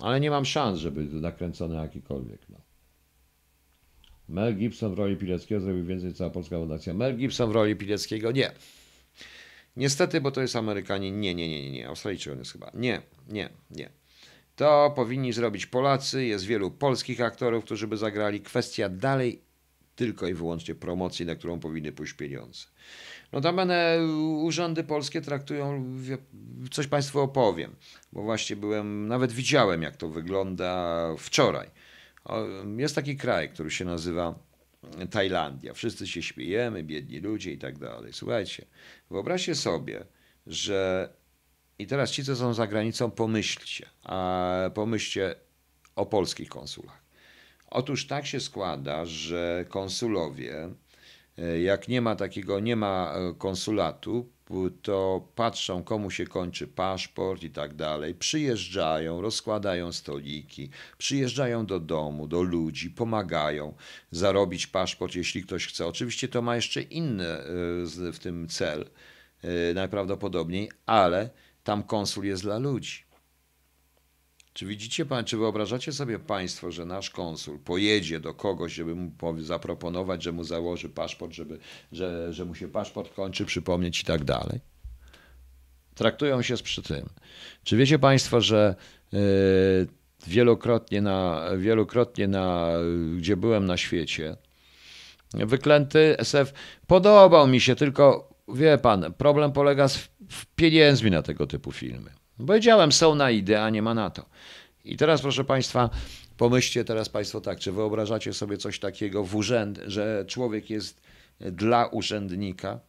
Ale 0.00 0.20
nie 0.20 0.30
mam 0.30 0.44
szans, 0.44 0.78
żeby 0.78 1.04
nakręcone 1.04 1.74
jakikolwiek. 1.74 2.40
No. 2.48 2.58
Mel 4.28 4.56
Gibson 4.56 4.94
w 4.94 4.98
roli 4.98 5.16
Pileckiego 5.16 5.60
zrobił 5.60 5.84
więcej 5.84 6.14
cała 6.14 6.30
polska 6.30 6.58
fundacja. 6.58 6.94
Mel 6.94 7.16
Gibson 7.16 7.50
w 7.50 7.52
roli 7.52 7.76
Pileckiego 7.76 8.32
nie. 8.32 8.52
Niestety, 9.76 10.20
bo 10.20 10.30
to 10.30 10.40
jest 10.40 10.56
Amerykanin. 10.56 11.20
Nie, 11.20 11.34
nie, 11.34 11.48
nie, 11.48 11.62
nie, 11.62 11.70
nie. 11.70 11.88
Australijczyk 11.88 12.38
jest 12.38 12.52
chyba. 12.52 12.70
Nie, 12.74 13.02
nie, 13.28 13.48
nie. 13.70 13.90
To 14.56 14.92
powinni 14.96 15.32
zrobić 15.32 15.66
Polacy. 15.66 16.24
Jest 16.24 16.44
wielu 16.44 16.70
polskich 16.70 17.20
aktorów, 17.20 17.64
którzy 17.64 17.86
by 17.86 17.96
zagrali. 17.96 18.40
Kwestia 18.40 18.88
dalej 18.88 19.42
tylko 19.96 20.26
i 20.26 20.34
wyłącznie 20.34 20.74
promocji, 20.74 21.26
na 21.26 21.34
którą 21.34 21.60
powinny 21.60 21.92
pójść 21.92 22.12
pieniądze. 22.12 22.66
Notabene 23.32 23.98
urzędy 24.42 24.84
polskie 24.84 25.20
traktują, 25.20 25.84
coś 26.70 26.86
Państwu 26.86 27.20
opowiem, 27.20 27.76
bo 28.12 28.22
właśnie 28.22 28.56
byłem, 28.56 29.08
nawet 29.08 29.32
widziałem 29.32 29.82
jak 29.82 29.96
to 29.96 30.08
wygląda 30.08 30.98
wczoraj. 31.18 31.70
Jest 32.76 32.94
taki 32.94 33.16
kraj, 33.16 33.48
który 33.48 33.70
się 33.70 33.84
nazywa 33.84 34.38
Tajlandia. 35.10 35.74
Wszyscy 35.74 36.06
się 36.06 36.22
śmiejemy, 36.22 36.82
biedni 36.82 37.20
ludzie 37.20 37.52
i 37.52 37.58
tak 37.58 37.78
dalej. 37.78 38.12
Słuchajcie, 38.12 38.66
wyobraźcie 39.10 39.54
sobie, 39.54 40.04
że 40.46 41.08
i 41.78 41.86
teraz 41.86 42.10
ci, 42.10 42.24
co 42.24 42.36
są 42.36 42.54
za 42.54 42.66
granicą, 42.66 43.10
pomyślcie, 43.10 43.86
a 44.02 44.70
pomyślcie 44.74 45.34
o 45.96 46.06
polskich 46.06 46.48
konsulach. 46.48 47.02
Otóż 47.70 48.06
tak 48.06 48.26
się 48.26 48.40
składa, 48.40 49.06
że 49.06 49.64
konsulowie, 49.68 50.68
e, 51.38 51.60
jak 51.60 51.88
nie 51.88 52.00
ma 52.00 52.16
takiego, 52.16 52.60
nie 52.60 52.76
ma 52.76 53.14
e, 53.14 53.34
konsulatu, 53.34 54.32
to 54.82 55.28
patrzą, 55.34 55.84
komu 55.84 56.10
się 56.10 56.26
kończy 56.26 56.66
paszport 56.66 57.42
i 57.42 57.50
tak 57.50 57.74
dalej. 57.74 58.14
Przyjeżdżają, 58.14 59.20
rozkładają 59.20 59.92
stoliki, 59.92 60.70
przyjeżdżają 60.98 61.66
do 61.66 61.80
domu, 61.80 62.28
do 62.28 62.42
ludzi, 62.42 62.90
pomagają 62.90 63.74
zarobić 64.10 64.66
paszport, 64.66 65.14
jeśli 65.14 65.42
ktoś 65.42 65.66
chce. 65.66 65.86
Oczywiście 65.86 66.28
to 66.28 66.42
ma 66.42 66.56
jeszcze 66.56 66.82
inny 66.82 67.28
e, 67.28 67.44
w 68.12 68.18
tym 68.18 68.48
cel, 68.48 68.90
najprawdopodobniej, 69.74 70.70
ale 70.86 71.30
tam 71.64 71.82
konsul 71.82 72.24
jest 72.24 72.42
dla 72.42 72.58
ludzi. 72.58 73.11
Czy 74.54 74.66
widzicie 74.66 75.06
pan, 75.06 75.24
czy 75.24 75.36
wyobrażacie 75.36 75.92
sobie 75.92 76.18
państwo, 76.18 76.70
że 76.70 76.84
nasz 76.84 77.10
konsul 77.10 77.58
pojedzie 77.58 78.20
do 78.20 78.34
kogoś, 78.34 78.72
żeby 78.72 78.94
mu 78.94 79.12
zaproponować, 79.38 80.22
że 80.22 80.32
mu 80.32 80.44
założy 80.44 80.88
paszport, 80.88 81.32
żeby, 81.32 81.58
że, 81.92 82.32
że 82.32 82.44
mu 82.44 82.54
się 82.54 82.68
paszport 82.68 83.14
kończy, 83.14 83.44
przypomnieć 83.44 84.00
i 84.00 84.04
tak 84.04 84.24
dalej? 84.24 84.60
Traktują 85.94 86.42
się 86.42 86.56
z 86.56 86.62
przy 86.62 86.82
tym. 86.82 87.08
Czy 87.64 87.76
wiecie 87.76 87.98
państwo, 87.98 88.40
że 88.40 88.74
yy, 89.12 89.20
wielokrotnie, 90.26 91.00
na, 91.00 91.44
wielokrotnie 91.58 92.28
na, 92.28 92.72
gdzie 93.16 93.36
byłem 93.36 93.64
na 93.64 93.76
świecie, 93.76 94.36
wyklęty 95.34 96.18
SF 96.18 96.52
podobał 96.86 97.46
mi 97.46 97.60
się, 97.60 97.76
tylko 97.76 98.32
wie 98.48 98.78
pan, 98.78 99.12
problem 99.12 99.52
polega 99.52 99.88
w 100.28 100.46
pieniędzmi 100.56 101.10
na 101.10 101.22
tego 101.22 101.46
typu 101.46 101.72
filmy. 101.72 102.21
Powiedziałem, 102.46 102.92
są 102.92 103.14
na 103.14 103.30
ideę, 103.30 103.62
a 103.62 103.70
nie 103.70 103.82
ma 103.82 103.94
na 103.94 104.10
to. 104.10 104.26
I 104.84 104.96
teraz, 104.96 105.22
proszę 105.22 105.44
Państwa, 105.44 105.90
pomyślcie 106.36 106.84
teraz 106.84 107.08
Państwo 107.08 107.40
tak, 107.40 107.58
czy 107.58 107.72
wyobrażacie 107.72 108.32
sobie 108.32 108.58
coś 108.58 108.78
takiego 108.78 109.24
w 109.24 109.36
urzęd, 109.36 109.80
że 109.86 110.24
człowiek 110.28 110.70
jest 110.70 111.00
dla 111.40 111.86
urzędnika, 111.86 112.80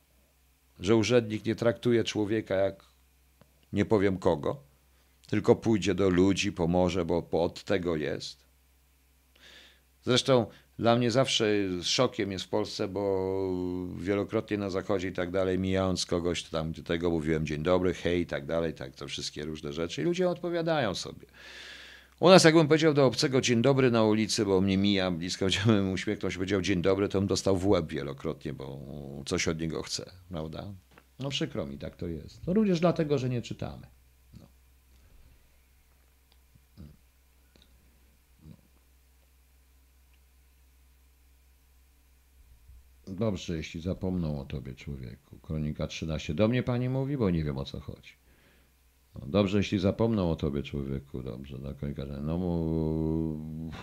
że 0.79 0.95
urzędnik 0.95 1.45
nie 1.45 1.55
traktuje 1.55 2.03
człowieka 2.03 2.55
jak 2.55 2.85
nie 3.73 3.85
powiem 3.85 4.17
kogo, 4.17 4.63
tylko 5.27 5.55
pójdzie 5.55 5.95
do 5.95 6.09
ludzi, 6.09 6.51
pomoże, 6.51 7.05
bo 7.05 7.27
od 7.31 7.63
tego 7.63 7.95
jest. 7.95 8.43
Zresztą 10.03 10.45
dla 10.79 10.95
mnie 10.95 11.11
zawsze 11.11 11.45
szokiem 11.83 12.31
jest 12.31 12.45
w 12.45 12.49
Polsce, 12.49 12.87
bo 12.87 13.53
wielokrotnie 13.97 14.57
na 14.57 14.69
zachodzie 14.69 15.07
i 15.07 15.11
tak 15.11 15.31
dalej, 15.31 15.59
mijając 15.59 16.05
kogoś, 16.05 16.43
tam 16.43 16.71
do 16.71 16.83
tego 16.83 17.09
mówiłem 17.09 17.45
dzień 17.45 17.63
dobry, 17.63 17.93
hej 17.93 18.21
i 18.21 18.25
tak 18.25 18.45
dalej, 18.45 18.73
tak, 18.73 18.95
to 18.95 19.07
wszystkie 19.07 19.45
różne 19.45 19.73
rzeczy 19.73 20.01
i 20.01 20.05
ludzie 20.05 20.29
odpowiadają 20.29 20.95
sobie. 20.95 21.25
U 22.19 22.29
nas 22.29 22.43
jakbym 22.43 22.67
powiedział 22.67 22.93
do 22.93 23.05
obcego 23.05 23.41
dzień 23.41 23.61
dobry 23.61 23.91
na 23.91 24.03
ulicy, 24.03 24.45
bo 24.45 24.61
mnie 24.61 24.77
mija 24.77 25.11
blisko, 25.11 25.47
chciałbym 25.49 25.91
uśmiechnąć, 25.91 26.35
powiedział 26.35 26.61
dzień 26.61 26.81
dobry, 26.81 27.09
to 27.09 27.19
bym 27.19 27.27
dostał 27.27 27.57
w 27.57 27.67
łeb 27.67 27.87
wielokrotnie, 27.87 28.53
bo 28.53 28.79
coś 29.25 29.47
od 29.47 29.59
niego 29.59 29.83
chce, 29.83 30.11
prawda? 30.29 30.73
No 31.19 31.29
przykro 31.29 31.65
mi, 31.65 31.77
tak 31.77 31.95
to 31.95 32.07
jest. 32.07 32.47
No 32.47 32.53
również 32.53 32.79
dlatego, 32.79 33.17
że 33.17 33.29
nie 33.29 33.41
czytamy. 33.41 33.92
Dobrze, 43.07 43.57
jeśli 43.57 43.81
zapomną 43.81 44.39
o 44.39 44.45
tobie, 44.45 44.75
człowieku. 44.75 45.39
Kronika 45.41 45.87
13. 45.87 46.33
Do 46.33 46.47
mnie 46.47 46.63
pani 46.63 46.89
mówi, 46.89 47.17
bo 47.17 47.29
nie 47.29 47.43
wiem 47.43 47.57
o 47.57 47.65
co 47.65 47.79
chodzi. 47.79 48.13
No, 49.15 49.27
dobrze, 49.27 49.57
jeśli 49.57 49.79
zapomną 49.79 50.31
o 50.31 50.35
tobie, 50.35 50.63
człowieku. 50.63 51.23
Dobrze, 51.23 51.57
no, 51.61 51.73
kronika. 51.73 52.05
No, 52.05 52.37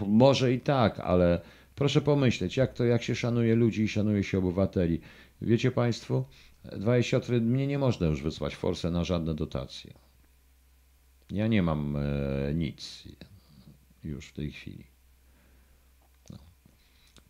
może 0.07 0.53
i 0.53 0.61
tak, 0.61 1.01
ale 1.01 1.41
proszę 1.75 2.01
pomyśleć, 2.01 2.57
jak 2.57 2.73
to, 2.73 2.85
jak 2.85 3.03
się 3.03 3.15
szanuje 3.15 3.55
ludzi 3.55 3.83
i 3.83 3.89
szanuje 3.89 4.25
się 4.25 4.39
obywateli. 4.39 5.01
Wiecie 5.43 5.71
państwo, 5.71 6.25
dwa 6.65 7.03
siostry, 7.03 7.41
mnie 7.41 7.67
nie 7.67 7.79
można 7.79 8.07
już 8.07 8.23
wysłać 8.23 8.57
forsę 8.57 8.91
na 8.91 9.05
żadne 9.05 9.35
dotacje. 9.35 9.95
Ja 11.31 11.47
nie 11.47 11.63
mam 11.63 11.97
e, 11.97 12.55
nic 12.55 13.09
już 14.05 14.27
w 14.27 14.33
tej 14.33 14.53
chwili. 14.53 14.85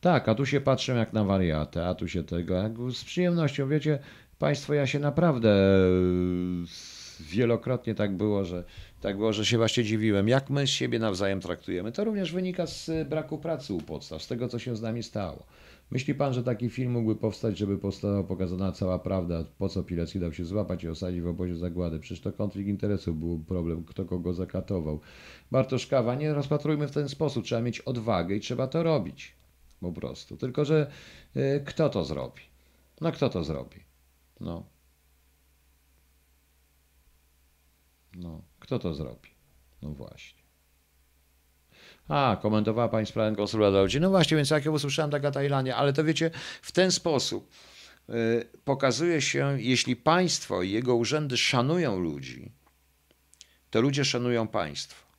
Tak, 0.01 0.29
a 0.29 0.35
tu 0.35 0.47
się 0.47 0.61
patrzę 0.61 0.95
jak 0.95 1.13
na 1.13 1.25
wariatę, 1.25 1.87
a 1.87 1.95
tu 1.95 2.09
się 2.09 2.25
tego, 2.25 2.55
jak 2.55 2.73
z 2.93 3.05
przyjemnością, 3.05 3.69
wiecie, 3.69 3.99
Państwo, 4.39 4.75
ja 4.75 4.87
się 4.87 4.99
naprawdę 4.99 5.57
wielokrotnie 7.21 7.95
tak 7.95 8.17
było, 8.17 8.45
że 8.45 8.65
tak 9.01 9.17
było, 9.17 9.33
że 9.33 9.47
się 9.47 9.59
właśnie 9.59 9.85
dziwiłem, 9.85 10.29
jak 10.29 10.51
my 10.51 10.67
siebie 10.67 10.99
nawzajem 10.99 11.41
traktujemy. 11.41 11.93
To 11.93 12.05
również 12.05 12.33
wynika 12.33 12.67
z 12.67 13.09
braku 13.09 13.39
pracy 13.39 13.75
u 13.75 13.81
podstaw, 13.81 14.23
z 14.23 14.29
tego, 14.29 14.49
co 14.49 14.59
się 14.59 14.77
z 14.77 14.83
nami 14.83 15.03
stało. 15.03 15.47
Myśli 15.91 16.15
pan, 16.15 16.33
że 16.33 16.45
taki 16.45 16.71
film 16.71 16.93
mógłby 16.93 17.17
powstać, 17.17 17.59
żeby 17.59 17.79
powstała 17.79 18.25
pokazana 18.25 18.73
cała 18.73 18.99
prawda, 18.99 19.45
po 19.59 19.69
co 19.69 19.83
Pilecki 19.83 20.21
dał 20.21 20.33
się 20.33 20.45
złapać 20.45 20.85
i 20.85 20.89
osadzić 20.89 21.21
w 21.21 21.27
obozie 21.27 21.57
zagłady? 21.57 21.99
Przecież 21.99 22.21
to 22.21 22.33
konflikt 22.33 22.69
interesów 22.69 23.19
był 23.19 23.39
problem, 23.39 23.85
kto 23.85 24.05
kogo 24.05 24.33
zakatował. 24.33 25.01
Bartoszkawa, 25.51 26.15
nie 26.15 26.35
rozpatrujmy 26.35 26.89
w 26.89 26.91
ten 26.91 27.09
sposób, 27.09 27.45
trzeba 27.45 27.61
mieć 27.61 27.81
odwagę 27.81 28.37
i 28.37 28.41
trzeba 28.41 28.67
to 28.67 28.83
robić. 28.83 29.40
Po 29.81 29.93
prostu. 29.93 30.37
Tylko, 30.37 30.65
że 30.65 30.91
y, 31.37 31.65
kto 31.67 31.89
to 31.89 32.05
zrobi? 32.05 32.43
No 33.01 33.13
kto 33.13 33.29
to 33.29 33.45
zrobi? 33.45 33.85
No. 34.41 34.67
No, 38.15 38.43
kto 38.59 38.79
to 38.79 38.95
zrobi? 38.95 39.29
No 39.83 39.91
właśnie. 39.91 40.41
A, 42.09 42.37
komentowała 42.43 42.89
pani 42.89 43.07
sprawę 43.07 43.37
konsula 43.37 43.71
dla 43.71 43.83
ludzi. 43.83 44.01
No 44.01 44.11
właśnie, 44.11 44.37
więc 44.37 44.51
jak 44.51 44.65
ja 44.65 44.71
usłyszałem 44.71 45.11
taka 45.11 45.31
Tajlandia, 45.31 45.77
ale 45.77 45.93
to 45.93 46.05
wiecie, 46.05 46.31
w 46.63 46.73
ten 46.73 46.93
sposób 46.93 47.51
y, 48.09 48.49
pokazuje 48.65 49.23
się, 49.23 49.61
jeśli 49.61 49.97
państwo 49.97 50.63
i 50.63 50.71
jego 50.71 50.97
urzędy 50.97 51.37
szanują 51.37 52.01
ludzi, 52.01 52.53
to 53.71 53.81
ludzie 53.81 54.05
szanują 54.05 54.49
państwo. 54.49 55.10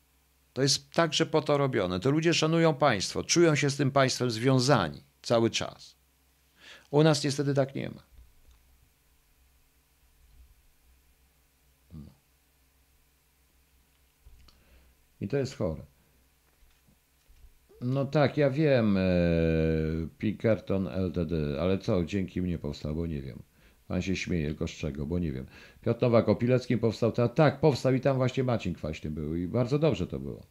To 0.54 0.62
jest 0.62 0.92
także 0.92 1.26
po 1.26 1.42
to 1.42 1.58
robione. 1.58 2.00
To 2.00 2.12
ludzie 2.12 2.34
szanują 2.34 2.74
państwo, 2.74 3.24
czują 3.24 3.56
się 3.56 3.70
z 3.70 3.78
tym 3.78 3.92
państwem 3.92 4.32
związani 4.32 5.04
cały 5.22 5.50
czas. 5.50 5.96
U 6.92 7.04
nas 7.04 7.24
niestety 7.24 7.54
tak 7.54 7.76
nie 7.76 7.90
ma. 7.90 8.12
I 15.22 15.28
to 15.28 15.38
jest 15.38 15.56
chore. 15.58 15.86
No 17.82 18.06
tak, 18.06 18.38
ja 18.38 18.50
wiem, 18.50 18.98
e, 18.98 19.02
Pinkerton 20.18 20.88
LTD, 20.88 21.62
ale 21.62 21.78
co, 21.78 22.06
dzięki 22.06 22.42
mnie 22.42 22.58
powstał, 22.58 22.96
bo 22.96 23.08
nie 23.08 23.22
wiem. 23.22 23.44
Pan 23.92 24.02
się 24.02 24.16
śmieje, 24.16 24.48
tylko 24.48 24.68
z 24.68 24.72
czego, 24.72 25.06
bo 25.06 25.20
nie 25.20 25.32
wiem. 25.32 25.46
Piotr 25.82 26.02
Nowak 26.02 26.30
o 26.30 26.36
Pileckim 26.36 26.80
powstał 26.80 27.12
teatr. 27.12 27.36
Tak, 27.36 27.60
powstał 27.60 27.94
i 27.94 28.00
tam 28.00 28.18
właśnie 28.18 28.44
Maciej 28.44 28.74
Kwaśny 28.74 29.12
był 29.12 29.36
i 29.36 29.48
bardzo 29.48 29.80
dobrze 29.80 30.08
to 30.08 30.20
było. 30.20 30.44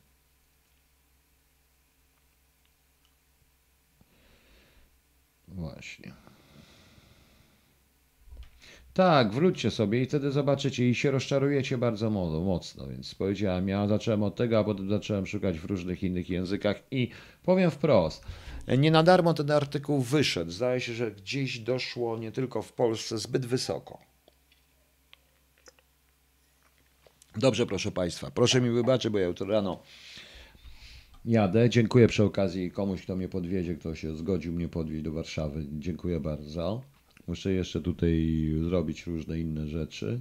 Właśnie. 5.48 6.12
Tak, 8.94 9.32
wróćcie 9.32 9.70
sobie 9.70 10.02
i 10.02 10.06
wtedy 10.06 10.30
zobaczycie 10.30 10.88
i 10.90 10.94
się 10.94 11.10
rozczarujecie 11.10 11.78
bardzo 11.78 12.10
mo- 12.10 12.40
mocno, 12.40 12.86
więc 12.86 13.14
powiedziałem, 13.14 13.68
ja 13.68 13.88
zacząłem 13.88 14.22
od 14.22 14.36
tego, 14.36 14.58
a 14.58 14.64
potem 14.64 14.90
zacząłem 14.90 15.26
szukać 15.26 15.58
w 15.58 15.64
różnych 15.64 16.02
innych 16.02 16.30
językach 16.30 16.82
i 16.90 17.08
powiem 17.42 17.70
wprost, 17.70 18.24
nie 18.78 18.90
na 18.90 19.02
darmo 19.02 19.34
ten 19.34 19.50
artykuł 19.50 20.00
wyszedł. 20.00 20.50
Zdaje 20.50 20.80
się, 20.80 20.92
że 20.92 21.10
gdzieś 21.10 21.58
doszło 21.58 22.18
nie 22.18 22.32
tylko 22.32 22.62
w 22.62 22.72
Polsce 22.72 23.18
zbyt 23.18 23.46
wysoko. 23.46 23.98
Dobrze, 27.36 27.66
proszę 27.66 27.92
Państwa, 27.92 28.30
proszę 28.30 28.60
mi 28.60 28.70
wybaczyć, 28.70 29.12
bo 29.12 29.18
ja 29.18 29.26
jutro 29.26 29.46
rano 29.46 29.82
jadę. 31.24 31.70
Dziękuję 31.70 32.08
przy 32.08 32.24
okazji 32.24 32.70
komuś, 32.70 33.02
kto 33.02 33.16
mnie 33.16 33.28
podwiezie, 33.28 33.74
kto 33.74 33.94
się 33.94 34.16
zgodził 34.16 34.52
mnie 34.52 34.68
podwieźć 34.68 35.04
do 35.04 35.12
Warszawy. 35.12 35.66
Dziękuję 35.72 36.20
bardzo. 36.20 36.82
Muszę 37.26 37.52
jeszcze 37.52 37.80
tutaj 37.80 38.46
zrobić 38.62 39.06
różne 39.06 39.40
inne 39.40 39.68
rzeczy. 39.68 40.20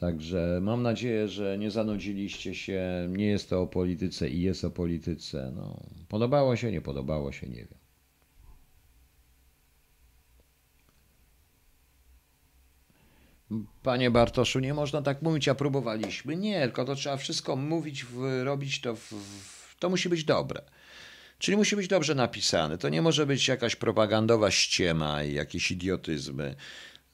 Także 0.00 0.58
mam 0.62 0.82
nadzieję, 0.82 1.28
że 1.28 1.58
nie 1.58 1.70
zanudziliście 1.70 2.54
się. 2.54 3.08
Nie 3.08 3.26
jest 3.26 3.50
to 3.50 3.62
o 3.62 3.66
polityce 3.66 4.28
i 4.28 4.42
jest 4.42 4.64
o 4.64 4.70
polityce. 4.70 5.52
No, 5.56 5.80
podobało 6.08 6.56
się, 6.56 6.72
nie 6.72 6.80
podobało 6.80 7.32
się, 7.32 7.48
nie 7.48 7.66
wiem. 7.66 7.78
Panie 13.82 14.10
Bartoszu, 14.10 14.60
nie 14.60 14.74
można 14.74 15.02
tak 15.02 15.22
mówić, 15.22 15.48
a 15.48 15.54
próbowaliśmy. 15.54 16.36
Nie, 16.36 16.60
tylko 16.60 16.84
to 16.84 16.94
trzeba 16.94 17.16
wszystko 17.16 17.56
mówić, 17.56 18.04
w, 18.04 18.42
robić 18.44 18.80
to, 18.80 18.96
w, 18.96 19.12
w, 19.12 19.76
to 19.78 19.90
musi 19.90 20.08
być 20.08 20.24
dobre. 20.24 20.62
Czyli 21.38 21.56
musi 21.56 21.76
być 21.76 21.88
dobrze 21.88 22.14
napisane. 22.14 22.78
To 22.78 22.88
nie 22.88 23.02
może 23.02 23.26
być 23.26 23.48
jakaś 23.48 23.76
propagandowa 23.76 24.50
ściema 24.50 25.24
i 25.24 25.34
jakieś 25.34 25.70
idiotyzmy. 25.70 26.54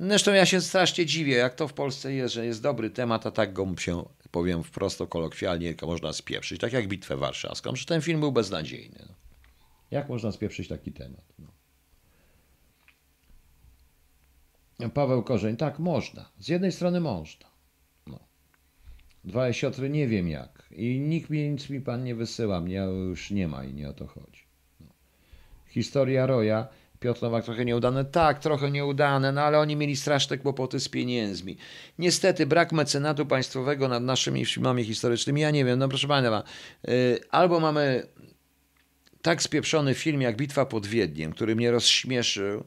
Zresztą 0.01 0.33
ja 0.33 0.47
się 0.47 0.61
strasznie 0.61 1.07
dziwię, 1.07 1.35
jak 1.35 1.55
to 1.55 1.69
w 1.69 1.73
Polsce 1.73 2.13
jest, 2.13 2.35
że 2.35 2.47
jest 2.47 2.63
dobry 2.63 2.91
temat, 2.91 3.27
a 3.27 3.31
tak 3.31 3.53
go 3.53 3.75
się, 3.79 4.05
powiem 4.31 4.63
wprost 4.63 5.03
kolokwialnie, 5.09 5.75
można 5.83 6.13
spieprzyć. 6.13 6.61
Tak 6.61 6.73
jak 6.73 6.89
Bitwę 6.89 7.17
Warszawską, 7.17 7.77
że 7.77 7.87
ten 7.87 8.01
film 8.01 8.21
był 8.21 8.33
beznadziejny. 8.33 9.15
Jak 9.91 10.09
można 10.09 10.33
spieprzyć 10.33 10.69
taki 10.69 10.93
temat? 10.93 11.25
No. 11.39 11.49
Paweł 14.95 15.23
Korzeń, 15.23 15.57
tak, 15.57 15.79
można. 15.79 16.31
Z 16.39 16.49
jednej 16.49 16.73
strony 16.73 17.01
można. 17.01 17.47
No. 18.07 18.19
Dwa 19.25 19.53
siotry 19.53 19.91
nie 19.91 20.09
wiem 20.09 20.29
jak. 20.29 20.69
I 20.71 21.01
nikt 21.01 21.31
mi 21.31 21.51
nic 21.51 21.71
mi 21.71 21.81
pan 21.81 22.05
nie 22.05 22.15
wysyła. 22.15 22.61
Mnie 22.61 22.79
już 22.79 23.31
nie 23.31 23.49
ma 23.49 23.65
i 23.65 23.75
nie 23.75 23.89
o 23.89 23.93
to 23.93 24.07
chodzi. 24.07 24.45
No. 24.81 24.87
Historia 25.67 26.27
Roja. 26.27 26.69
Piotr 27.05 27.23
Nowak 27.23 27.45
trochę 27.45 27.65
nieudane. 27.65 28.05
Tak, 28.05 28.39
trochę 28.39 28.71
nieudane, 28.71 29.33
no 29.33 29.41
ale 29.41 29.59
oni 29.59 29.77
mieli 29.77 29.97
straszne 29.97 30.39
kłopoty 30.39 30.81
z 30.81 30.89
pieniędzmi. 30.89 31.57
Niestety 31.99 32.47
brak 32.47 32.73
mecenatu 32.73 33.27
państwowego 33.27 33.89
nad 33.89 34.03
naszymi 34.03 34.45
filmami 34.45 34.85
historycznymi. 34.85 35.41
Ja 35.41 35.51
nie 35.51 35.65
wiem, 35.65 35.79
no 35.79 35.89
proszę 35.89 36.09
pana, 36.09 36.43
yy, 36.85 37.19
albo 37.31 37.61
mamy 37.61 38.07
tak 39.23 39.43
spieprzony 39.43 39.95
film 39.95 40.23
jak 40.23 40.37
Bitwa 40.37 40.67
pod 40.67 40.87
Wiedniem, 40.87 41.33
który 41.33 41.57
mnie 41.57 41.71
rozśmieszył, 41.71 42.65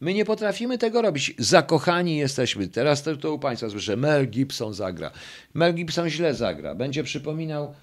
My 0.00 0.14
nie 0.14 0.24
potrafimy 0.24 0.78
tego 0.78 1.02
robić. 1.02 1.34
Zakochani 1.38 2.16
jesteśmy. 2.16 2.68
Teraz 2.68 3.02
to, 3.02 3.16
to 3.16 3.34
u 3.34 3.38
Państwa 3.38 3.70
słyszę, 3.70 3.96
Mel 3.96 4.28
Gibson 4.28 4.74
zagra. 4.74 5.10
Mel 5.54 5.74
Gibson 5.74 6.08
źle 6.08 6.34
zagra. 6.34 6.74
Będzie 6.74 7.04
przypominał, 7.04 7.74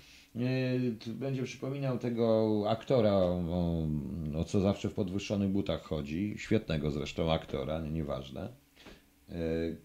będzie 1.07 1.43
przypominał 1.43 1.97
tego 1.97 2.63
aktora, 2.69 3.13
o, 3.13 3.87
o, 4.35 4.43
co 4.43 4.59
zawsze 4.59 4.89
w 4.89 4.93
podwyższonych 4.93 5.49
butach 5.49 5.81
chodzi. 5.81 6.35
Świetnego 6.37 6.91
zresztą 6.91 7.31
aktora, 7.31 7.81
nie, 7.81 7.91
nieważne. 7.91 8.49
Yy, 9.29 9.77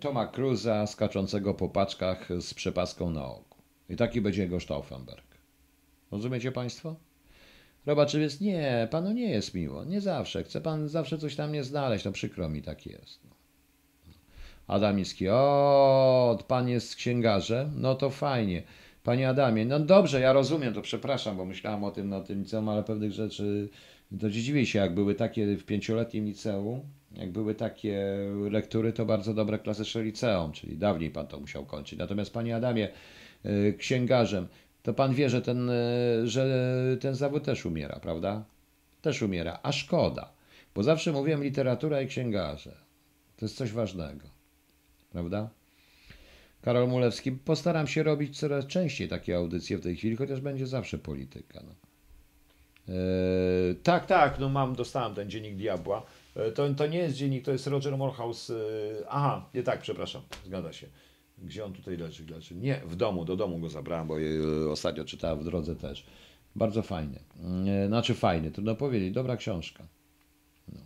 Toma 0.00 0.26
Cruza 0.26 0.86
skaczącego 0.86 1.54
po 1.54 1.68
paczkach 1.68 2.28
z 2.40 2.54
przepaską 2.54 3.10
na 3.10 3.26
oku. 3.26 3.58
I 3.88 3.96
taki 3.96 4.20
będzie 4.20 4.42
jego 4.42 4.60
Stauffenberg. 4.60 5.26
Rozumiecie 6.10 6.52
Państwo? 6.52 6.96
Robaczywiec, 7.86 8.40
nie, 8.40 8.88
panu 8.90 9.12
nie 9.12 9.30
jest 9.30 9.54
miło, 9.54 9.84
nie 9.84 10.00
zawsze. 10.00 10.44
Chce 10.44 10.60
pan 10.60 10.88
zawsze 10.88 11.18
coś 11.18 11.36
tam 11.36 11.52
nie 11.52 11.64
znaleźć, 11.64 12.04
no 12.04 12.12
przykro 12.12 12.48
mi, 12.48 12.62
tak 12.62 12.86
jest. 12.86 13.20
Adamicki, 14.66 15.28
o, 15.28 16.38
pan 16.48 16.68
jest 16.68 16.96
księgarzem? 16.96 17.72
No 17.76 17.94
to 17.94 18.10
fajnie. 18.10 18.62
Panie 19.04 19.28
Adamie, 19.28 19.66
no 19.66 19.80
dobrze, 19.80 20.20
ja 20.20 20.32
rozumiem, 20.32 20.74
to 20.74 20.82
przepraszam, 20.82 21.36
bo 21.36 21.44
myślałem 21.44 21.84
o 21.84 21.90
tym, 21.90 22.08
na 22.08 22.20
tym 22.20 22.38
liceum, 22.38 22.68
ale 22.68 22.82
pewnych 22.82 23.12
rzeczy, 23.12 23.68
to 24.20 24.30
dziwię 24.30 24.66
się, 24.66 24.78
jak 24.78 24.94
były 24.94 25.14
takie 25.14 25.56
w 25.56 25.64
pięcioletnim 25.64 26.24
liceum, 26.24 26.80
jak 27.16 27.32
były 27.32 27.54
takie 27.54 28.16
lektury, 28.50 28.92
to 28.92 29.06
bardzo 29.06 29.34
dobre 29.34 29.58
klasyczne 29.58 30.02
liceum, 30.02 30.52
czyli 30.52 30.78
dawniej 30.78 31.10
pan 31.10 31.26
to 31.26 31.40
musiał 31.40 31.66
kończyć. 31.66 31.98
Natomiast 31.98 32.32
panie 32.32 32.56
Adamie, 32.56 32.88
księgarzem, 33.78 34.46
to 34.82 34.94
pan 34.94 35.14
wie, 35.14 35.30
że 35.30 35.42
ten, 35.42 35.70
że 36.24 36.46
ten 37.00 37.14
zawód 37.14 37.44
też 37.44 37.66
umiera, 37.66 38.00
prawda? 38.02 38.44
Też 39.02 39.22
umiera, 39.22 39.58
a 39.62 39.72
szkoda, 39.72 40.32
bo 40.74 40.82
zawsze 40.82 41.12
mówiłem 41.12 41.42
literatura 41.42 42.00
i 42.02 42.06
księgarze. 42.06 42.76
To 43.36 43.44
jest 43.44 43.56
coś 43.56 43.72
ważnego, 43.72 44.26
prawda? 45.12 45.50
Karol 46.62 46.88
Mulewski, 46.88 47.32
postaram 47.32 47.86
się 47.86 48.02
robić 48.02 48.38
coraz 48.38 48.66
częściej 48.66 49.08
takie 49.08 49.36
audycje 49.36 49.78
w 49.78 49.82
tej 49.82 49.96
chwili, 49.96 50.16
chociaż 50.16 50.40
będzie 50.40 50.66
zawsze 50.66 50.98
polityka. 50.98 51.60
No. 51.66 51.74
Eee, 52.88 53.74
tak, 53.82 54.06
tak, 54.06 54.38
no 54.38 54.48
mam, 54.48 54.74
dostałem 54.74 55.14
ten 55.14 55.30
Dziennik 55.30 55.56
Diabła. 55.56 56.02
Eee, 56.36 56.52
to, 56.52 56.74
to 56.74 56.86
nie 56.86 56.98
jest 56.98 57.16
dziennik, 57.16 57.44
to 57.44 57.52
jest 57.52 57.66
Roger 57.66 57.98
Morehouse. 57.98 58.50
Eee, 58.50 58.56
aha, 59.08 59.48
nie 59.54 59.62
tak, 59.62 59.80
przepraszam, 59.80 60.22
zgadza 60.46 60.72
się. 60.72 60.86
Gdzie 61.38 61.64
on 61.64 61.72
tutaj 61.72 61.96
leży? 61.96 62.26
leży? 62.26 62.54
Nie, 62.54 62.80
w 62.86 62.96
domu, 62.96 63.24
do 63.24 63.36
domu 63.36 63.58
go 63.58 63.68
zabrałem, 63.68 64.06
bo 64.06 64.18
je, 64.18 64.40
ostatnio 64.70 65.04
czytałem 65.04 65.38
w 65.38 65.44
drodze 65.44 65.76
też. 65.76 66.06
Bardzo 66.56 66.82
fajny. 66.82 67.18
Znaczy 67.86 68.14
fajny, 68.14 68.50
trudno 68.50 68.74
powiedzieć. 68.74 69.14
Dobra 69.14 69.36
książka. 69.36 69.86
No. 70.68 70.80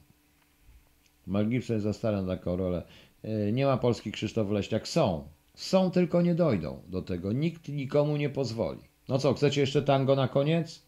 Mel 1.27 1.49
Gibson 1.49 1.75
jest 1.77 1.85
za 1.85 1.93
stary 1.93 2.23
na 2.23 2.37
taką 2.37 2.57
rolę. 2.57 2.83
Nie 3.53 3.67
ma 3.67 3.77
polski 3.77 4.13
Krzysztof 4.13 4.51
Leśniak. 4.51 4.89
Są. 4.89 5.29
Są, 5.55 5.91
tylko 5.91 6.23
nie 6.23 6.35
dojdą 6.35 6.83
do 6.89 7.03
tego. 7.03 7.33
Nikt 7.33 7.69
nikomu 7.69 8.17
nie 8.17 8.31
pozwoli. 8.31 8.81
No 9.09 9.19
co, 9.19 9.35
chcecie 9.35 9.61
jeszcze 9.61 9.83
tango 9.83 10.17
na 10.17 10.29
koniec? 10.29 10.83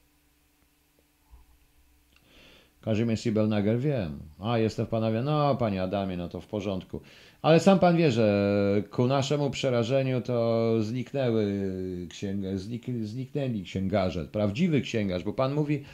Kazimierz 2.81 3.21
Sibelnager, 3.21 3.79
wiem. 3.79 4.19
A, 4.39 4.59
jestem 4.59 4.87
w 4.87 4.89
Panowie. 4.89 5.23
No, 5.23 5.55
panie 5.55 5.83
Adamie, 5.83 6.17
no 6.17 6.29
to 6.29 6.41
w 6.41 6.47
porządku. 6.47 7.01
Ale 7.43 7.61
sam 7.61 7.79
pan 7.79 7.97
wie, 7.97 8.11
że 8.11 8.83
ku 8.91 9.07
naszemu 9.07 9.51
przerażeniu 9.51 10.21
to 10.21 10.73
zniknęły 10.83 11.63
księga, 12.11 12.57
znik, 12.57 12.85
zniknęli 13.03 13.63
księgarze, 13.63 14.25
prawdziwy 14.25 14.81
księgarz, 14.81 15.25
bo 15.25 15.33
pan 15.33 15.55
mówi, 15.55 15.85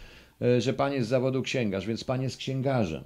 że 0.59 0.73
pan 0.73 0.93
jest 0.93 1.07
z 1.07 1.11
zawodu 1.11 1.43
księgarz, 1.43 1.87
więc 1.87 2.05
pan 2.05 2.23
jest 2.23 2.37
księgarzem. 2.37 3.05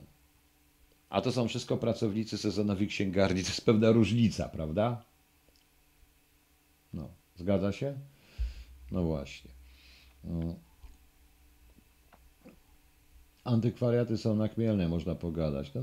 A 1.10 1.20
to 1.20 1.32
są 1.32 1.48
wszystko 1.48 1.76
pracownicy 1.76 2.38
sezonowi 2.38 2.86
księgarni, 2.86 3.42
to 3.42 3.48
jest 3.48 3.64
pewna 3.66 3.90
różnica, 3.90 4.48
prawda? 4.48 5.04
No, 6.92 7.08
zgadza 7.36 7.72
się? 7.72 7.98
No 8.90 9.02
właśnie. 9.02 9.50
No. 10.24 10.54
Antykwariaty 13.44 14.18
są 14.18 14.36
na 14.36 14.48
Chmielnej, 14.48 14.88
można 14.88 15.14
pogadać. 15.14 15.72
No, 15.74 15.82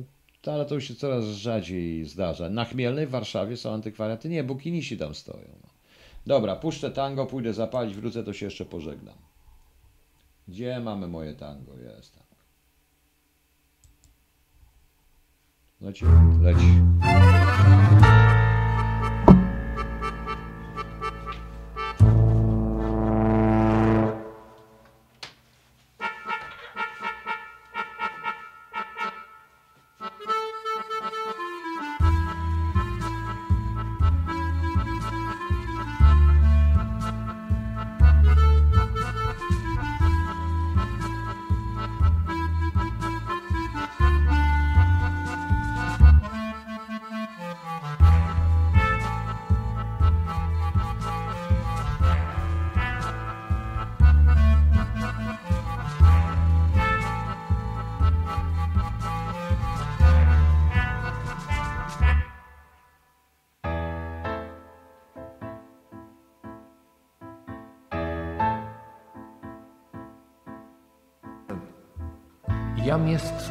ale 0.53 0.65
to 0.65 0.75
już 0.75 0.88
się 0.88 0.95
coraz 0.95 1.25
rzadziej 1.25 2.06
zdarza. 2.06 2.49
Na 2.49 2.65
Chmielnej 2.65 3.07
w 3.07 3.09
Warszawie 3.09 3.57
są 3.57 3.73
antykwariaty. 3.73 4.30
Nie, 4.30 4.43
bukinisi 4.43 4.98
tam 4.98 5.15
stoją. 5.15 5.48
No. 5.64 5.69
Dobra, 6.27 6.56
puszczę 6.56 6.91
tango, 6.91 7.25
pójdę 7.25 7.53
zapalić, 7.53 7.95
wrócę, 7.95 8.23
to 8.23 8.33
się 8.33 8.45
jeszcze 8.45 8.65
pożegnam. 8.65 9.17
Gdzie 10.48 10.80
mamy 10.80 11.07
moje 11.07 11.35
tango? 11.35 11.77
Jest 11.77 12.15
tam. 12.15 12.23
Leci, 15.82 16.06
leci. 16.41 16.82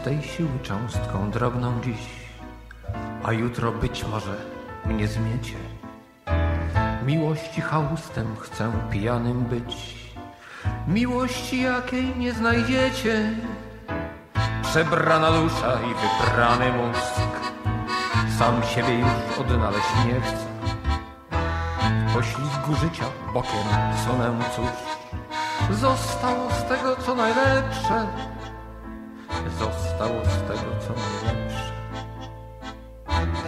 Tej 0.05 0.23
siły 0.23 0.59
cząstką 0.63 1.31
drobną 1.31 1.81
dziś, 1.81 2.07
a 3.25 3.33
jutro 3.33 3.73
być 3.73 4.05
może 4.05 4.37
mnie 4.87 5.09
zmiecie. 5.09 5.57
Miłości 7.07 7.61
chałustem 7.61 8.37
chcę 8.41 8.73
pijanym 8.91 9.45
być, 9.45 9.97
miłości 10.89 11.63
jakiej 11.63 12.17
nie 12.17 12.33
znajdziecie. 12.33 13.31
Przebrana 14.63 15.31
dusza 15.33 15.79
i 15.81 15.95
wybrany 15.95 16.73
mózg, 16.73 17.41
sam 18.39 18.63
siebie 18.75 18.99
już 18.99 19.39
odnaleźć 19.39 19.89
nie 20.07 20.21
chcę. 20.21 20.47
W 22.09 22.15
poślizgu 22.15 22.75
życia 22.81 23.05
bokiem 23.35 23.67
sunę 24.07 24.39
cóż, 24.57 25.77
zostało 25.79 26.51
z 26.51 26.69
tego 26.69 26.97
co 26.97 27.15
najlepsze. 27.15 28.07
Zostało 30.03 30.25
z 30.25 30.43
tego 30.49 30.71
co 30.81 30.95
najlepsze. 30.95 31.73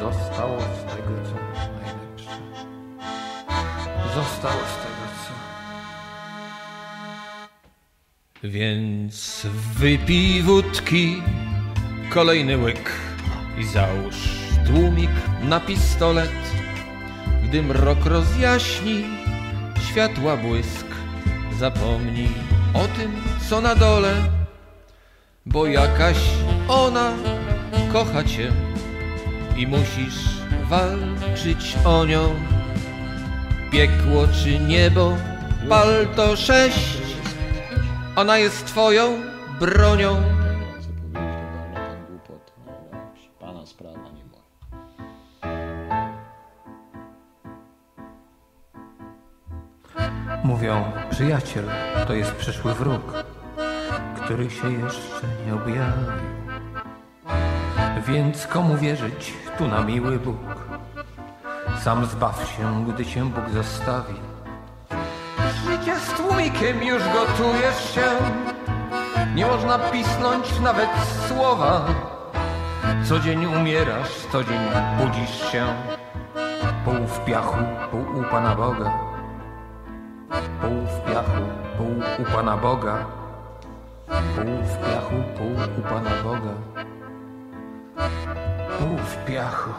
Zostało 0.01 0.61
z 0.61 0.95
tego 0.95 1.11
co 1.25 1.35
najlepsze. 1.83 2.31
Zostało 4.15 4.61
z 4.61 4.77
tego 4.85 5.05
co. 5.23 5.33
Więc 8.49 9.47
wypij 9.75 10.43
wódki, 10.43 11.23
kolejny 12.11 12.59
łyk 12.59 12.93
i 13.59 13.65
załóż 13.65 14.17
tłumik 14.67 15.11
na 15.43 15.61
pistolet. 15.61 16.33
Gdy 17.45 17.63
mrok 17.63 18.07
rozjaśni, 18.07 19.05
światła 19.89 20.37
błysk, 20.37 20.87
zapomnij 21.59 22.35
o 22.75 22.89
tym, 22.99 23.23
co 23.49 23.61
na 23.61 23.75
dole, 23.75 24.15
bo 25.47 25.67
jakaś 25.67 26.17
ona 26.69 27.13
kocha 27.93 28.25
cię 28.25 28.53
i 29.57 29.67
musisz 29.67 30.25
walczyć 30.65 31.77
o 31.85 32.05
nią. 32.05 32.35
Piekło 33.71 34.27
czy 34.29 34.59
niebo, 34.59 35.17
palto 35.69 36.37
sześć, 36.37 36.99
ona 38.17 38.39
jest 38.39 38.67
twoją 38.67 39.21
bronią. 39.61 40.15
Co 40.15 40.21
powiedzieć, 40.21 40.87
to 40.87 41.13
wolno 41.13 41.75
pan 41.75 42.07
głupot. 42.09 42.53
Dobrze, 42.93 43.29
pana 43.41 43.67
sprawa, 43.67 43.99
nie 43.99 44.25
moja. 44.25 44.45
Mówią, 50.45 50.85
przyjaciel 51.11 51.65
to 52.07 52.15
jest 52.15 52.33
przyszły 52.33 52.75
wróg, 52.75 53.25
który 54.17 54.51
się 54.51 54.73
jeszcze 54.73 55.27
nie 55.47 55.55
objawił. 55.55 56.07
Więc 58.07 58.47
komu 58.47 58.77
wierzyć 58.77 59.35
tu 59.59 59.69
na 59.69 59.85
miły 59.85 60.19
Bóg? 60.19 60.37
Sam 61.81 62.07
zbaw 62.07 62.57
się, 62.57 62.85
gdy 62.89 63.07
cię 63.07 63.25
Bóg 63.25 63.51
zostawi. 63.51 64.15
Życie 65.65 65.97
z 65.97 66.13
tłumikiem 66.13 66.83
już 66.83 67.03
gotujesz 67.03 67.95
się. 67.95 68.03
Nie 69.35 69.47
można 69.47 69.79
pisnąć 69.79 70.61
nawet 70.61 70.89
słowa. 71.29 71.87
Co 73.05 73.19
dzień 73.19 73.47
umierasz, 73.47 74.11
co 74.33 74.45
dzień 74.45 74.61
budzisz 74.99 75.53
się. 75.53 75.67
Pół 76.85 77.07
w 77.07 77.25
piachu, 77.25 77.59
pół 77.91 78.21
u 78.21 78.25
Pana 78.31 78.55
Boga. 78.55 78.93
Pół 80.61 80.87
w 80.87 81.11
piachu, 81.11 81.43
pół 81.77 82.25
u 82.27 82.33
Pana 82.33 82.57
Boga. 82.57 83.07
Pół 84.07 84.63
w 84.63 84.79
piachu, 84.79 85.15
pół 85.39 85.53
u 85.79 85.83
Pana 85.83 86.11
Boga. 86.23 86.85
Pół 88.79 88.99
w 88.99 89.25
piachu. 89.27 89.71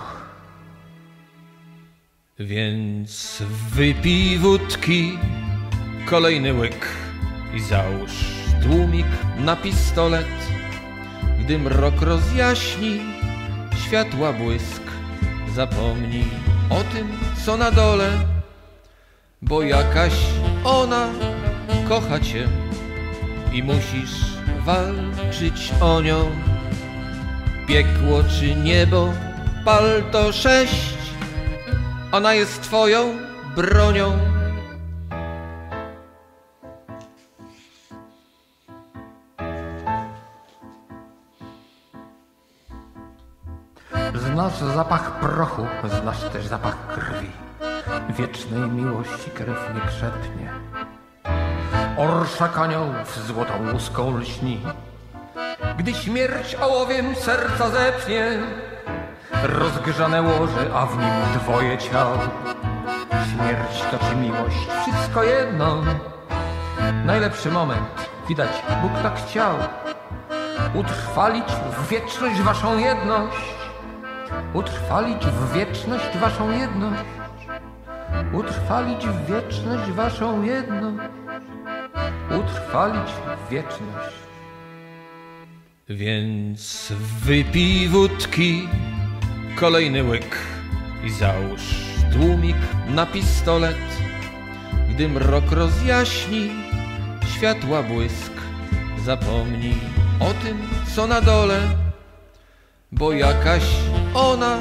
Więc 2.40 3.44
wypij 3.74 4.38
wódki, 4.38 5.18
kolejny 6.06 6.53
łyk 6.53 6.88
i 7.53 7.60
załóż 7.60 8.11
tłumik 8.64 9.06
na 9.38 9.56
pistolet. 9.56 10.27
Gdy 11.40 11.60
mrok 11.60 12.02
rozjaśni, 12.02 13.00
światła 13.85 14.34
błysk, 14.34 14.82
zapomnij 15.56 16.27
o 16.69 16.84
tym, 16.84 17.08
co 17.45 17.58
na 17.58 17.72
dole, 17.72 18.11
bo 19.42 19.64
jakaś 19.64 20.14
ona 20.64 21.10
kocha 21.90 22.19
cię 22.19 22.48
i 23.53 23.64
musisz 23.64 24.16
walczyć 24.66 25.72
o 25.82 26.02
nią. 26.02 26.55
Piekło 27.68 28.24
czy 28.40 28.56
niebo, 28.56 29.14
palto 29.66 30.32
sześć, 30.32 30.98
ona 32.11 32.34
jest 32.34 32.61
twoją 32.61 33.18
bronią. 33.56 34.18
Znasz 44.16 44.60
zapach 44.76 45.19
prochu, 45.19 45.68
znasz 46.02 46.22
też 46.34 46.45
zapach 46.45 46.88
krwi. 46.88 47.32
Wiecznej 48.18 48.72
miłości 48.72 49.32
krew 49.34 49.60
nie 49.76 49.82
krzepnie. 49.82 50.50
Orszak 51.98 52.58
aniołów 52.58 53.26
złotą 53.27 53.53
łuską 53.74 54.18
lśni. 54.18 54.61
Gdy 55.78 55.94
śmierć 55.94 56.56
ołowiem 56.56 57.16
serca 57.16 57.70
zepnie, 57.70 58.40
rozgrzane 59.44 60.22
łoże, 60.22 60.72
a 60.76 60.86
w 60.86 60.98
nim 60.98 61.40
dwoje 61.42 61.78
ciał. 61.78 62.08
Śmierć 63.10 63.84
to 63.92 64.10
czy 64.10 64.16
miłość, 64.16 64.58
wszystko 64.82 65.24
jedno. 65.24 65.84
Najlepszy 67.06 67.52
moment, 67.52 68.10
widać, 68.28 68.50
Bóg 68.82 68.92
tak 69.04 69.16
chciał. 69.16 69.56
Utrwalić 70.76 71.45
w 71.78 71.88
wieczność 71.88 72.42
waszą 72.42 72.78
jedność. 72.78 73.38
Utrwalić 74.54 75.26
w 75.26 75.54
wieczność 75.54 76.18
waszą 76.18 76.52
jedność. 76.52 77.06
Utrwalić 78.34 79.08
w 79.08 79.26
wieczność 79.26 79.92
waszą 79.92 80.44
jedność. 80.44 81.10
Utrwalić 82.40 83.12
w 83.48 83.50
wieczność. 83.50 84.26
Więc 85.90 86.94
wypij 87.26 87.88
wódki, 87.88 88.68
kolejny 89.56 90.04
łyk 90.04 90.38
i 91.04 91.12
załóż 91.12 91.62
tłumik 92.14 92.56
na 92.88 93.06
pistolet. 93.06 93.78
Gdy 94.90 95.10
mrok 95.10 95.52
rozjaśni, 95.52 96.50
światła 97.36 97.84
błysk, 97.84 98.32
zapomnij 99.06 99.78
o 100.20 100.34
tym, 100.34 100.58
co 100.96 101.08
na 101.08 101.22
dole, 101.22 101.62
bo 102.92 103.14
jakaś 103.14 103.64
ona 104.14 104.60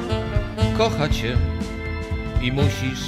kocha 0.78 1.08
cię 1.08 1.36
i 2.42 2.52
musisz 2.52 3.04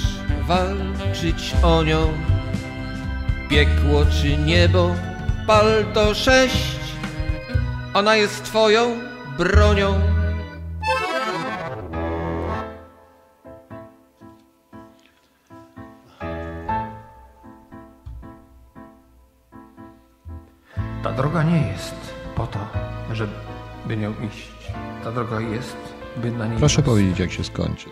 walczyć 0.47 1.53
o 1.63 1.83
nią. 1.83 2.13
Piekło 3.49 4.05
czy 4.21 4.37
niebo, 4.37 4.95
palto 5.47 6.13
sześć, 6.13 6.76
ona 7.97 8.15
jest 8.15 8.43
twoją 8.43 8.99
bronią. 9.37 9.99
Ta 21.03 21.11
droga 21.11 21.43
nie 21.43 21.67
jest 21.67 21.95
po 22.35 22.47
to, 22.47 22.59
żeby 23.11 23.97
nią 23.97 24.13
iść. 24.27 24.71
Ta 25.03 25.11
droga 25.11 25.39
jest, 25.39 25.77
by 26.17 26.31
na 26.31 26.47
niej 26.47 26.59
Proszę 26.59 26.81
powiedzieć, 26.81 27.19
jak 27.19 27.31
się 27.31 27.43
skończy. 27.43 27.89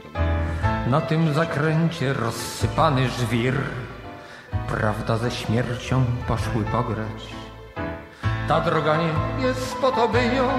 Na 0.88 1.02
tym 1.02 1.34
zakręcie 1.34 2.14
rozsypany 2.14 3.10
żwir 3.10 3.56
Prawda 4.68 5.18
ze 5.18 5.32
śmiercią 5.32 6.06
poszły 6.28 6.64
pograć 6.64 7.45
Ta 8.48 8.62
droga 8.62 8.98
nie 8.98 9.46
jest 9.48 9.78
po 9.82 9.92
to, 9.92 10.08
by 10.08 10.30
nią 10.30 10.50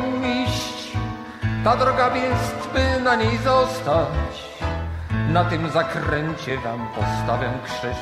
iść 0.45 0.93
Ta 1.65 1.77
droga 1.77 2.17
jest, 2.17 2.69
by 2.73 3.01
na 3.01 3.17
niej 3.17 3.39
zostać 3.39 4.59
Na 5.29 5.45
tym 5.45 5.71
zakręcie 5.71 6.59
wam 6.59 6.89
postawię 6.89 7.51
krzyż 7.65 7.97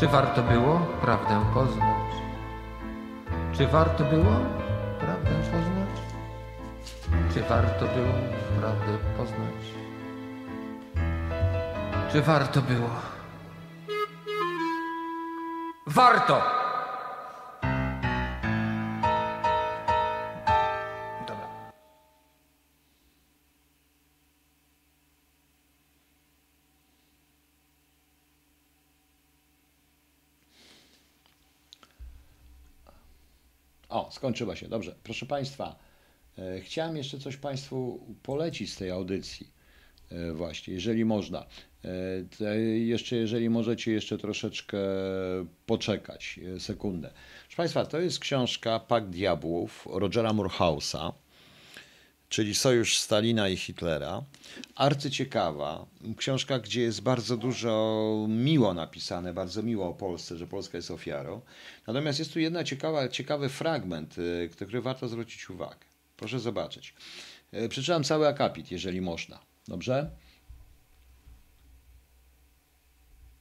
Czy 0.00 0.08
warto 0.08 0.42
było 0.42 0.78
prawdę 1.00 1.44
poznać? 1.54 2.10
Czy 3.52 3.66
warto 3.66 4.04
było 4.04 4.32
prawdę 5.00 5.30
poznać? 5.30 5.94
Czy 7.34 7.42
warto 7.42 7.86
było 7.86 8.14
prawdę 8.60 8.98
poznać? 9.16 9.64
Czy 12.12 12.22
warto 12.22 12.62
było? 12.62 12.90
Warto! 15.86 16.63
O, 33.94 34.10
skończyła 34.12 34.56
się. 34.56 34.68
Dobrze. 34.68 34.94
Proszę 35.02 35.26
Państwa, 35.26 35.76
e, 36.38 36.60
chciałem 36.60 36.96
jeszcze 36.96 37.18
coś 37.18 37.36
Państwu 37.36 38.00
polecić 38.22 38.72
z 38.72 38.76
tej 38.76 38.90
audycji. 38.90 39.50
E, 40.12 40.32
Właśnie, 40.32 40.74
jeżeli 40.74 41.04
można. 41.04 41.46
E, 42.40 42.58
Jeszcze, 42.78 43.16
jeżeli 43.16 43.50
możecie 43.50 43.92
jeszcze 43.92 44.18
troszeczkę 44.18 44.78
poczekać, 45.66 46.40
sekundę. 46.58 47.10
Proszę 47.42 47.56
Państwa, 47.56 47.86
to 47.86 48.00
jest 48.00 48.18
książka 48.18 48.80
Pakt 48.80 49.06
Diabłów 49.08 49.88
Rogera 49.90 50.32
Murhausa, 50.32 51.12
czyli 52.28 52.54
Sojusz 52.54 52.98
Stalina 52.98 53.48
i 53.48 53.56
Hitlera. 53.56 54.22
Arcyciekawa. 54.74 55.86
Książka, 56.16 56.58
gdzie 56.58 56.82
jest 56.82 57.00
bardzo 57.00 57.36
dużo 57.36 58.26
miło 58.28 58.74
napisane, 58.74 59.34
bardzo 59.34 59.62
miło 59.62 59.88
o 59.88 59.94
Polsce, 59.94 60.36
że 60.36 60.46
Polska 60.46 60.78
jest 60.78 60.90
ofiarą. 60.90 61.40
Natomiast 61.86 62.18
jest 62.18 62.32
tu 62.32 62.40
jedna 62.40 62.64
ciekawa, 62.64 63.08
ciekawy 63.08 63.48
fragment, 63.48 64.18
y, 64.18 64.50
który 64.52 64.80
warto 64.80 65.08
zwrócić 65.08 65.50
uwagę. 65.50 65.86
Proszę 66.16 66.40
zobaczyć. 66.40 66.94
Y, 67.54 67.68
Przeczytam 67.68 68.04
cały 68.04 68.28
akapit, 68.28 68.70
jeżeli 68.70 69.00
można. 69.00 69.38
Dobrze? 69.68 70.10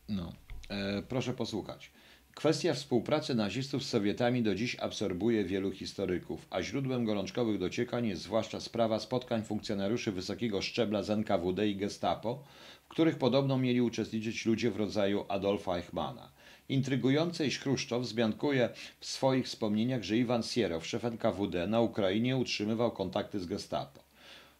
No, 0.10 0.34
e, 0.70 1.02
proszę 1.02 1.34
posłuchać. 1.34 1.92
Kwestia 2.36 2.74
współpracy 2.74 3.36
nazistów 3.36 3.84
z 3.84 3.90
Sowietami 3.90 4.44
do 4.44 4.56
dziś 4.56 4.76
absorbuje 4.80 5.45
wielu 5.45 5.72
historyków, 5.72 6.48
a 6.50 6.62
źródłem 6.62 7.06
gorączkowych 7.06 7.60
dociekań 7.60 8.08
jest 8.08 8.22
zwłaszcza 8.22 8.60
sprawa 8.60 9.00
spotkań 9.00 9.44
funkcjonariuszy 9.44 10.12
wysokiego 10.12 10.62
szczebla 10.62 11.03
z 11.03 11.10
NKWD 11.10 11.68
i 11.68 11.76
Gestapo, 11.76 12.44
w 12.86 12.88
których 12.88 13.18
podobno 13.18 13.58
mieli 13.58 13.82
uczestniczyć 13.82 14.45
ludzie 14.45 14.72
w 14.72 14.78
rodzaju 14.78 15.26
Adolfa 15.28 15.78
Eichmana. 15.78 16.32
Intrygujące, 16.70 17.48
iż 17.48 17.60
Chruszczow 17.60 18.03
wzmiankuje 18.03 18.70
w 19.00 19.06
swoich 19.06 19.45
wspomnieniach, 19.45 20.03
że 20.03 20.18
Iwan 20.18 20.44
Sierow, 20.44 20.88
szef 20.88 21.06
NKWD 21.06 21.68
na 21.68 21.82
Ukrainie 21.82 22.38
utrzymywał 22.38 22.92
kontakty 22.92 23.40
z 23.40 23.45
Gestapo. 23.45 24.02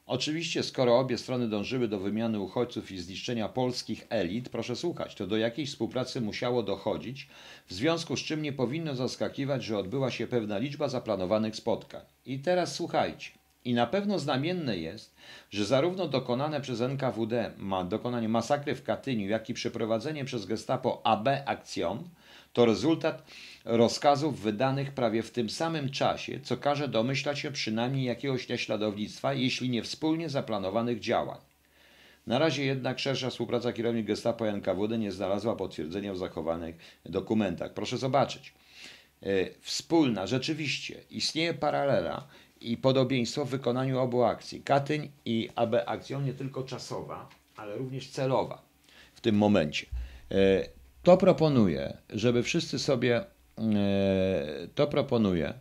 Oczywiście, 0.06 0.64
skoro 0.64 0.99
obie 0.99 1.17
strony 1.17 1.49
dążyły 1.49 1.88
do 1.88 1.99
wymiany 1.99 2.40
uchodźców 2.40 2.91
i 2.91 2.98
zniszczenia 2.98 3.49
polskich 3.49 4.07
elit, 4.09 4.49
proszę 4.49 4.75
słuchać, 4.75 5.15
to 5.15 5.27
do 5.27 5.38
jakiejś 5.38 5.69
współpracy 5.69 6.22
musiało 6.22 6.64
dochodzić, 6.64 7.27
w 7.67 7.73
związku 7.73 8.17
z 8.17 8.19
czym 8.19 8.41
nie 8.41 8.53
powinno 8.53 8.95
zaskakiwać, 8.95 9.64
że 9.64 9.77
odbyła 9.77 10.11
się 10.11 10.27
pewna 10.27 10.57
liczba 10.57 10.90
zaplanowanych 10.90 11.56
spotkań. 11.56 12.01
I 12.25 12.40
teraz 12.40 12.75
słuchajcie. 12.75 13.32
I 13.65 13.73
na 13.73 13.88
pewno 13.88 14.19
znamienne 14.19 14.77
jest, 14.77 15.15
że 15.51 15.65
zarówno 15.65 16.07
dokonane 16.07 16.61
przez 16.61 16.82
NKWD 16.82 17.51
ma 17.57 17.83
dokonanie 17.83 18.30
masakry 18.30 18.75
w 18.75 18.83
Katyniu, 18.83 19.27
jak 19.27 19.49
i 19.49 19.53
przeprowadzenie 19.53 20.25
przez 20.25 20.45
Gestapo 20.45 21.01
AB 21.06 21.27
Aktion 21.45 22.09
to 22.53 22.65
rezultat 22.65 23.23
rozkazów 23.65 24.40
wydanych 24.40 24.91
prawie 24.91 25.23
w 25.23 25.32
tym 25.32 25.49
samym 25.49 25.90
czasie, 25.90 26.40
co 26.40 26.57
każe 26.57 26.88
domyślać 26.88 27.40
się 27.40 27.51
przynajmniej 27.51 28.06
jakiegoś 28.06 28.49
naśladownictwa, 28.49 29.33
jeśli 29.33 29.69
nie 29.69 29.83
wspólnie 29.83 30.30
zaplanowanych 30.30 30.99
działań. 30.99 31.40
Na 32.27 32.40
razie 32.40 32.65
jednak 32.65 32.99
szersza 32.99 33.30
współpraca 33.30 33.73
kierownik 33.73 34.06
Gestapo 34.06 34.48
NKWD 34.48 34.98
nie 34.98 35.11
znalazła 35.11 35.56
potwierdzenia 35.56 36.14
w 36.14 36.17
zachowanych 36.17 36.75
dokumentach. 37.06 37.73
Proszę 37.73 37.98
zobaczyć. 37.98 38.53
E, 39.23 39.27
Wspólna, 39.61 40.27
rzeczywiście, 40.27 41.03
istnieje 41.09 41.53
paralela 41.53 42.27
i 42.61 42.77
podobieństwo 42.77 43.45
w 43.45 43.49
wykonaniu 43.49 43.99
obu 43.99 44.23
akcji. 44.23 44.61
Katyń 44.61 45.11
i 45.25 45.49
AB 45.56 45.75
akcją 45.85 46.22
nie 46.22 46.33
tylko 46.33 46.64
czasowa, 46.64 47.30
ale 47.57 47.77
również 47.77 48.09
celowa 48.09 48.61
w 49.15 49.22
tym 49.22 49.35
momencie. 49.35 49.85
To 51.03 51.17
proponuję, 51.17 51.98
żeby 52.09 52.43
wszyscy 52.43 52.80
sobie 52.80 53.25
e, 53.57 54.67
to 54.75 54.88
proponuję, 54.88 55.53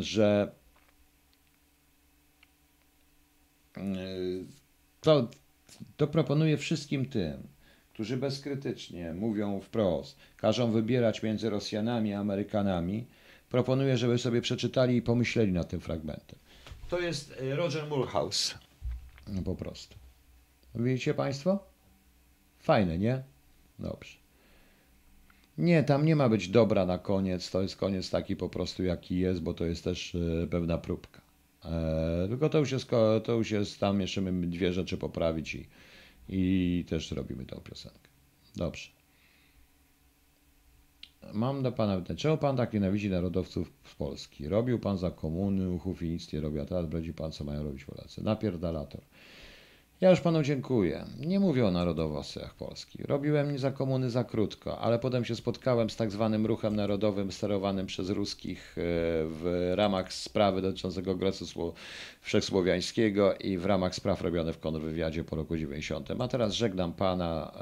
że 0.00 0.52
e, 3.76 3.80
to, 5.00 5.28
to 5.96 6.06
proponuję 6.06 6.56
wszystkim 6.56 7.06
tym, 7.06 7.42
którzy 7.92 8.16
bezkrytycznie 8.16 9.14
mówią 9.14 9.60
wprost, 9.60 10.16
każą 10.36 10.72
wybierać 10.72 11.22
między 11.22 11.50
Rosjanami 11.50 12.14
a 12.14 12.20
Amerykanami, 12.20 13.06
proponuję, 13.50 13.96
żeby 13.96 14.18
sobie 14.18 14.40
przeczytali 14.40 14.96
i 14.96 15.02
pomyśleli 15.02 15.52
nad 15.52 15.68
tym 15.68 15.80
fragmentem. 15.80 16.38
To 16.88 17.00
jest 17.00 17.34
e, 17.40 17.56
Roger 17.56 17.86
Mulhouse. 17.86 18.54
Po 19.44 19.54
prostu. 19.54 19.94
Widzicie 20.74 21.14
Państwo? 21.14 21.75
Fajne, 22.66 22.98
nie? 22.98 23.22
Dobrze. 23.78 24.16
Nie, 25.58 25.82
tam 25.84 26.06
nie 26.06 26.16
ma 26.16 26.28
być 26.28 26.48
dobra 26.48 26.86
na 26.86 26.98
koniec. 26.98 27.50
To 27.50 27.62
jest 27.62 27.76
koniec 27.76 28.10
taki 28.10 28.36
po 28.36 28.48
prostu, 28.48 28.82
jaki 28.82 29.18
jest, 29.18 29.42
bo 29.42 29.54
to 29.54 29.64
jest 29.64 29.84
też 29.84 30.14
e, 30.14 30.46
pewna 30.46 30.78
próbka. 30.78 31.20
E, 31.64 32.26
tylko 32.28 32.48
to 32.48 32.58
już, 32.58 32.72
jest, 32.72 32.90
to 33.24 33.32
już 33.32 33.50
jest, 33.50 33.80
tam 33.80 34.00
jeszcze 34.00 34.22
dwie 34.22 34.72
rzeczy 34.72 34.96
poprawić 34.96 35.54
i, 35.54 35.66
i 36.28 36.84
też 36.88 37.10
robimy 37.10 37.44
tą 37.44 37.60
piosenkę. 37.60 38.08
Dobrze. 38.56 38.88
Mam 41.32 41.62
do 41.62 41.72
pana 41.72 41.96
pytanie, 41.96 42.18
czemu 42.18 42.38
pan 42.38 42.56
tak 42.56 42.72
nienawidzi 42.72 43.10
narodowców 43.10 43.72
z 43.84 43.94
Polski? 43.94 44.48
Robił 44.48 44.78
pan 44.78 44.98
za 44.98 45.10
komuny, 45.10 45.70
uchów 45.70 46.02
i 46.02 46.08
nic 46.08 46.32
nie 46.32 46.40
robił, 46.40 46.62
a 46.62 46.64
teraz 46.64 46.86
bredzi 46.86 47.14
pan, 47.14 47.32
co 47.32 47.44
mają 47.44 47.64
robić 47.64 47.84
Polacy. 47.84 48.22
Napierdalator. 48.24 49.00
Ja 50.00 50.10
już 50.10 50.20
panu 50.20 50.42
dziękuję. 50.42 51.04
Nie 51.18 51.40
mówię 51.40 51.66
o 51.66 51.70
narodowcach 51.70 52.54
Polski. 52.54 53.02
Robiłem 53.02 53.52
nie 53.52 53.58
za 53.58 53.70
komuny 53.70 54.10
za 54.10 54.24
krótko, 54.24 54.78
ale 54.78 54.98
potem 54.98 55.24
się 55.24 55.36
spotkałem 55.36 55.90
z 55.90 55.96
tak 55.96 56.10
zwanym 56.10 56.46
ruchem 56.46 56.76
narodowym 56.76 57.32
sterowanym 57.32 57.86
przez 57.86 58.10
ruskich 58.10 58.76
e, 58.78 58.82
w 59.26 59.72
ramach 59.74 60.12
sprawy 60.12 60.62
dotyczącego 60.62 61.14
Grecu 61.14 61.44
Sło- 61.44 61.72
Wszechsłowiańskiego 62.20 63.34
i 63.34 63.58
w 63.58 63.66
ramach 63.66 63.94
spraw 63.94 64.22
robionych 64.22 64.54
w 64.54 64.58
kontrwywiadzie 64.60 65.24
po 65.24 65.36
roku 65.36 65.56
90. 65.56 66.10
A 66.18 66.28
teraz 66.28 66.52
żegnam 66.52 66.92
pana 66.92 67.52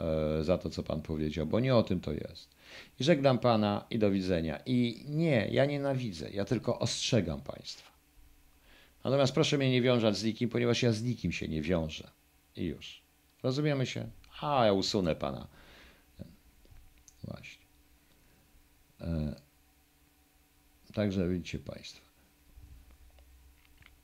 e, 0.41 0.45
za 0.45 0.59
to, 0.59 0.71
co 0.71 0.83
pan 0.83 1.03
powiedział, 1.03 1.47
bo 1.47 1.61
nie 1.61 1.77
o 1.77 1.83
tym 1.83 2.01
to 2.01 2.13
jest. 2.13 2.49
I 3.01 3.05
żegnam 3.05 3.39
pana 3.39 3.85
i 3.91 3.99
do 3.99 4.11
widzenia. 4.11 4.61
I 4.67 5.05
nie, 5.09 5.49
ja 5.53 5.65
nienawidzę, 5.65 6.31
ja 6.31 6.45
tylko 6.45 6.79
ostrzegam 6.79 7.41
państwa. 7.41 7.91
Natomiast 9.05 9.33
proszę 9.35 9.59
mnie 9.59 9.71
nie 9.71 9.83
wiązać 9.83 10.17
z 10.17 10.25
nikim, 10.25 10.49
ponieważ 10.49 10.83
ja 10.83 10.93
z 10.93 11.03
nikim 11.03 11.33
się 11.33 11.49
nie 11.49 11.63
wiążę. 11.63 12.11
I 12.57 12.65
już. 12.65 13.03
Rozumiemy 13.43 13.87
się? 13.87 14.11
A, 14.41 14.65
ja 14.65 14.73
usunę 14.73 15.17
pana. 15.17 15.47
Właśnie. 17.25 17.65
E, 19.01 19.35
Także 20.95 21.29
widzicie 21.29 21.59
Państwo. 21.59 22.05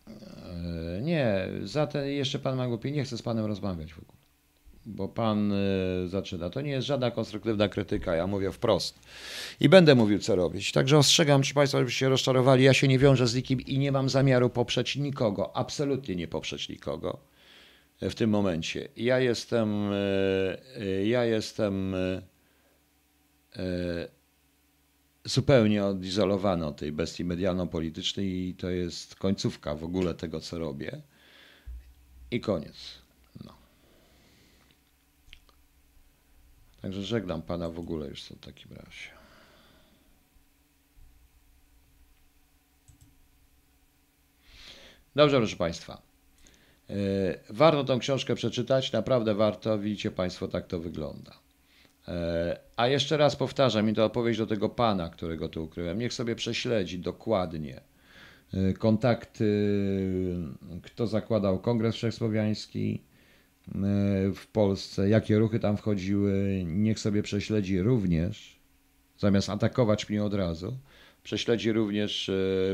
E, 0.08 1.00
Nie, 1.02 1.48
za 1.62 1.86
te 1.86 2.12
jeszcze 2.12 2.38
Pan 2.38 2.56
ma 2.56 2.66
głupie. 2.66 2.90
Nie 2.90 3.04
chcę 3.04 3.18
z 3.18 3.22
Panem 3.22 3.46
rozmawiać 3.46 3.92
w 3.94 3.98
ogóle. 3.98 4.18
Bo 4.86 5.08
Pan 5.08 5.52
e, 5.52 5.56
zaczyna. 6.08 6.50
To 6.50 6.60
nie 6.60 6.70
jest 6.70 6.86
żadna 6.86 7.10
konstruktywna 7.10 7.68
krytyka. 7.68 8.14
Ja 8.16 8.26
mówię 8.26 8.52
wprost. 8.52 8.98
I 9.60 9.68
będę 9.68 9.94
mówił, 9.94 10.18
co 10.18 10.36
robić. 10.36 10.72
Także 10.72 10.98
ostrzegam 10.98 11.42
czy 11.42 11.54
Państwa, 11.54 11.78
żebyście 11.78 11.98
się 11.98 12.08
rozczarowali. 12.08 12.64
Ja 12.64 12.74
się 12.74 12.88
nie 12.88 12.98
wiążę 12.98 13.26
z 13.26 13.34
nikim 13.34 13.60
i 13.60 13.78
nie 13.78 13.92
mam 13.92 14.08
zamiaru 14.08 14.50
poprzeć 14.50 14.96
nikogo. 14.96 15.56
Absolutnie 15.56 16.16
nie 16.16 16.28
poprzeć 16.28 16.68
nikogo 16.68 17.29
w 18.00 18.14
tym 18.14 18.30
momencie. 18.30 18.88
Ja 18.96 19.18
jestem, 19.18 19.92
e, 19.92 19.96
e, 20.76 21.06
ja 21.06 21.24
jestem 21.24 21.94
e, 21.94 22.22
zupełnie 25.24 25.84
odizolowany 25.84 26.66
od 26.66 26.76
tej 26.76 26.92
bestii 26.92 27.24
medialno-politycznej 27.24 28.48
i 28.48 28.54
to 28.54 28.70
jest 28.70 29.14
końcówka 29.14 29.74
w 29.74 29.84
ogóle 29.84 30.14
tego, 30.14 30.40
co 30.40 30.58
robię. 30.58 31.02
I 32.30 32.40
koniec. 32.40 32.76
No. 33.44 33.54
Także 36.82 37.02
żegnam 37.02 37.42
Pana 37.42 37.70
w 37.70 37.78
ogóle 37.78 38.08
już 38.08 38.22
w 38.22 38.40
takim 38.40 38.70
razie. 38.72 39.10
Dobrze, 45.16 45.36
proszę 45.38 45.56
Państwa. 45.56 46.09
E, 46.90 47.38
Warto 47.50 47.84
tą 47.84 47.98
książkę 47.98 48.34
przeczytać, 48.34 48.92
naprawdę 48.92 49.34
warto. 49.34 49.78
Widzicie 49.78 50.10
Państwo, 50.10 50.48
tak 50.48 50.66
to 50.66 50.80
wygląda. 50.80 51.32
E, 52.08 52.60
A 52.76 52.88
jeszcze 52.88 53.16
raz 53.16 53.36
powtarzam, 53.36 53.88
i 53.88 53.94
to 53.94 54.04
opowieść 54.04 54.38
do 54.38 54.46
tego 54.46 54.68
pana, 54.68 55.08
którego 55.08 55.48
tu 55.48 55.64
ukryłem. 55.64 55.98
Niech 55.98 56.12
sobie 56.12 56.36
prześledzi 56.36 56.98
dokładnie 56.98 57.80
e, 58.54 58.72
kontakty, 58.72 59.46
kto 60.82 61.06
zakładał 61.06 61.58
Kongres 61.58 61.94
Wszechsłowiański 61.94 63.02
w 64.34 64.46
Polsce, 64.52 65.08
jakie 65.08 65.38
ruchy 65.38 65.60
tam 65.60 65.76
wchodziły. 65.76 66.62
Niech 66.66 66.98
sobie 66.98 67.22
prześledzi 67.22 67.82
również, 67.82 68.60
zamiast 69.18 69.50
atakować 69.50 70.08
mnie 70.08 70.24
od 70.24 70.34
razu, 70.34 70.78
prześledzi 71.22 71.72
również 71.72 72.30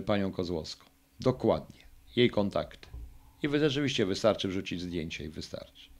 panią 0.07 0.33
Kozłowską. 0.33 0.87
Dokładnie. 1.21 1.81
Jej 2.17 2.31
kontakty. 2.31 2.96
I 3.43 3.49
wy 3.49 3.59
rzeczywiście 3.59 4.07
wystarczy 4.07 4.49
wrzucić 4.49 4.81
zdjęcie 4.81 5.25
i 5.25 5.29
wystarczy. 5.29 5.97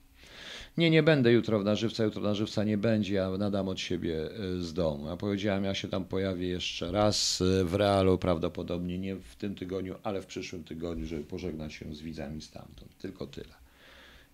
Nie, 0.77 0.91
nie 0.91 1.03
będę 1.03 1.33
jutro 1.33 1.63
na 1.63 1.75
żywca, 1.75 2.05
jutro 2.05 2.23
na 2.23 2.35
żywca 2.35 2.65
nie 2.65 2.79
będzie, 2.79 3.15
ja 3.15 3.31
nadam 3.31 3.69
od 3.69 3.81
siebie 3.81 4.31
e, 4.31 4.63
z 4.63 4.75
domu. 4.75 5.07
Ja 5.09 5.17
powiedziałem, 5.17 5.65
ja 5.65 5.75
się 5.75 5.89
tam 5.89 6.05
pojawię 6.05 6.49
jeszcze 6.49 6.93
raz 6.93 7.41
e, 7.41 7.65
w 7.65 7.75
realu, 7.75 8.19
prawdopodobnie 8.19 8.99
nie 8.99 9.17
w 9.17 9.37
tym 9.37 9.55
tygodniu, 9.55 9.95
ale 10.03 10.23
w 10.23 10.27
przyszłym 10.27 10.65
tygodniu, 10.65 11.07
żeby 11.07 11.25
pożegnać 11.25 11.75
się 11.75 11.95
z 11.95 12.01
widzami 12.01 12.43
stamtąd. 12.43 12.99
Tylko 12.99 13.27
tyle. 13.27 13.55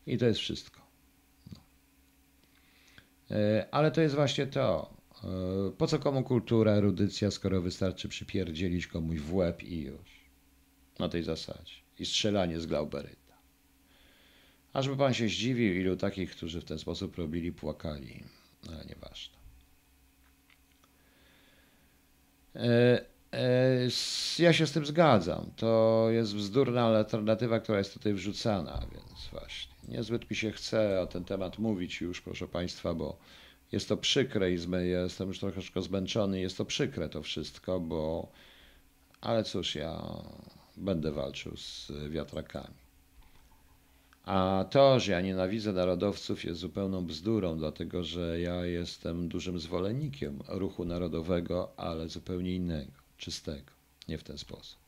I 0.06 0.18
to 0.18 0.26
jest 0.26 0.40
wszystko. 0.40 0.80
No. 1.52 1.60
E, 3.36 3.66
Ale 3.70 3.90
to 3.90 4.00
jest 4.00 4.14
właśnie 4.14 4.46
to. 4.46 5.02
Po 5.78 5.86
co 5.86 5.98
komu 5.98 6.22
kultura, 6.22 6.72
erudycja, 6.72 7.30
skoro 7.30 7.62
wystarczy 7.62 8.08
przypierdzielić 8.08 8.86
komuś 8.86 9.18
w 9.18 9.34
łeb 9.34 9.62
i 9.62 9.80
już. 9.80 10.22
Na 10.98 11.08
tej 11.08 11.22
zasadzie. 11.22 11.81
I 11.98 12.06
strzelanie 12.06 12.60
z 12.60 12.66
Glauberyta. 12.66 13.22
Ażby 14.72 14.96
pan 14.96 15.14
się 15.14 15.28
zdziwił, 15.28 15.74
ilu 15.74 15.96
takich, 15.96 16.30
którzy 16.30 16.60
w 16.60 16.64
ten 16.64 16.78
sposób 16.78 17.16
robili, 17.16 17.52
płakali. 17.52 18.24
Ale 18.68 18.84
nieważne. 18.84 19.36
E, 22.56 23.04
e, 23.32 23.88
Ja 24.38 24.52
się 24.52 24.66
z 24.66 24.72
tym 24.72 24.86
zgadzam. 24.86 25.50
To 25.56 26.06
jest 26.10 26.34
bzdurna 26.34 26.84
alternatywa, 26.84 27.60
która 27.60 27.78
jest 27.78 27.94
tutaj 27.94 28.14
wrzucana, 28.14 28.86
więc 28.92 29.28
właśnie. 29.32 29.72
Niezbyt 29.88 30.30
mi 30.30 30.36
się 30.36 30.50
chce 30.52 31.00
o 31.00 31.06
ten 31.06 31.24
temat 31.24 31.58
mówić 31.58 32.00
już, 32.00 32.20
proszę 32.20 32.48
państwa, 32.48 32.94
bo 32.94 33.18
jest 33.72 33.88
to 33.88 33.96
przykre 33.96 34.52
i 34.52 34.58
ja 34.70 35.00
jestem 35.00 35.28
już 35.28 35.38
troszeczkę 35.38 35.82
zmęczony. 35.82 36.40
Jest 36.40 36.56
to 36.56 36.64
przykre 36.64 37.08
to 37.08 37.22
wszystko, 37.22 37.80
bo. 37.80 38.32
Ale 39.20 39.44
cóż, 39.44 39.74
ja 39.74 40.02
będę 40.76 41.12
walczył 41.12 41.56
z 41.56 41.92
wiatrakami. 42.10 42.74
A 44.24 44.64
to, 44.70 45.00
że 45.00 45.12
ja 45.12 45.20
nienawidzę 45.20 45.72
narodowców 45.72 46.44
jest 46.44 46.60
zupełną 46.60 47.06
bzdurą, 47.06 47.58
dlatego 47.58 48.04
że 48.04 48.40
ja 48.40 48.64
jestem 48.66 49.28
dużym 49.28 49.58
zwolennikiem 49.58 50.38
ruchu 50.48 50.84
narodowego, 50.84 51.72
ale 51.76 52.08
zupełnie 52.08 52.54
innego, 52.54 52.92
czystego, 53.16 53.72
nie 54.08 54.18
w 54.18 54.24
ten 54.24 54.38
sposób. 54.38 54.81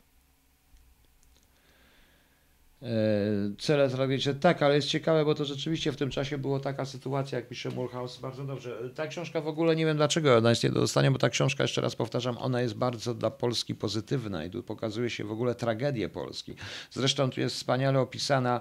E, 2.85 3.57
Cele 3.59 3.89
tragiczne, 3.91 4.35
tak, 4.35 4.63
ale 4.63 4.75
jest 4.75 4.89
ciekawe, 4.89 5.25
bo 5.25 5.35
to 5.35 5.45
rzeczywiście 5.45 5.93
w 5.93 5.97
tym 5.97 6.11
czasie 6.11 6.39
była 6.39 6.61
taka 6.61 6.85
sytuacja, 6.85 7.39
jak 7.39 7.49
pisze 7.49 7.71
Mulhouse, 7.71 8.21
bardzo 8.21 8.45
dobrze. 8.45 8.91
Ta 8.95 9.07
książka 9.07 9.41
w 9.41 9.49
ogóle 9.49 9.77
nie 9.77 9.87
wiem 9.87 9.97
dlaczego 9.97 10.37
ona 10.37 10.51
jest 10.51 10.65
nie 10.65 10.71
do 10.71 10.81
dostania, 10.81 11.11
bo 11.11 11.19
ta 11.19 11.31
książka, 11.31 11.65
jeszcze 11.65 11.81
raz 11.81 11.97
powtarzam, 11.97 12.39
ona 12.39 12.61
jest 12.61 12.75
bardzo 12.75 13.15
dla 13.15 13.31
Polski 13.31 13.75
pozytywna 13.75 14.45
i 14.45 14.51
tu 14.51 14.63
pokazuje 14.63 15.11
się 15.11 15.25
w 15.25 15.33
ogóle 15.33 15.55
tragedię 15.55 16.09
Polski. 16.09 16.55
Zresztą 16.91 17.31
tu 17.31 17.41
jest 17.41 17.57
wspaniale 17.57 18.01
opisana 18.01 18.61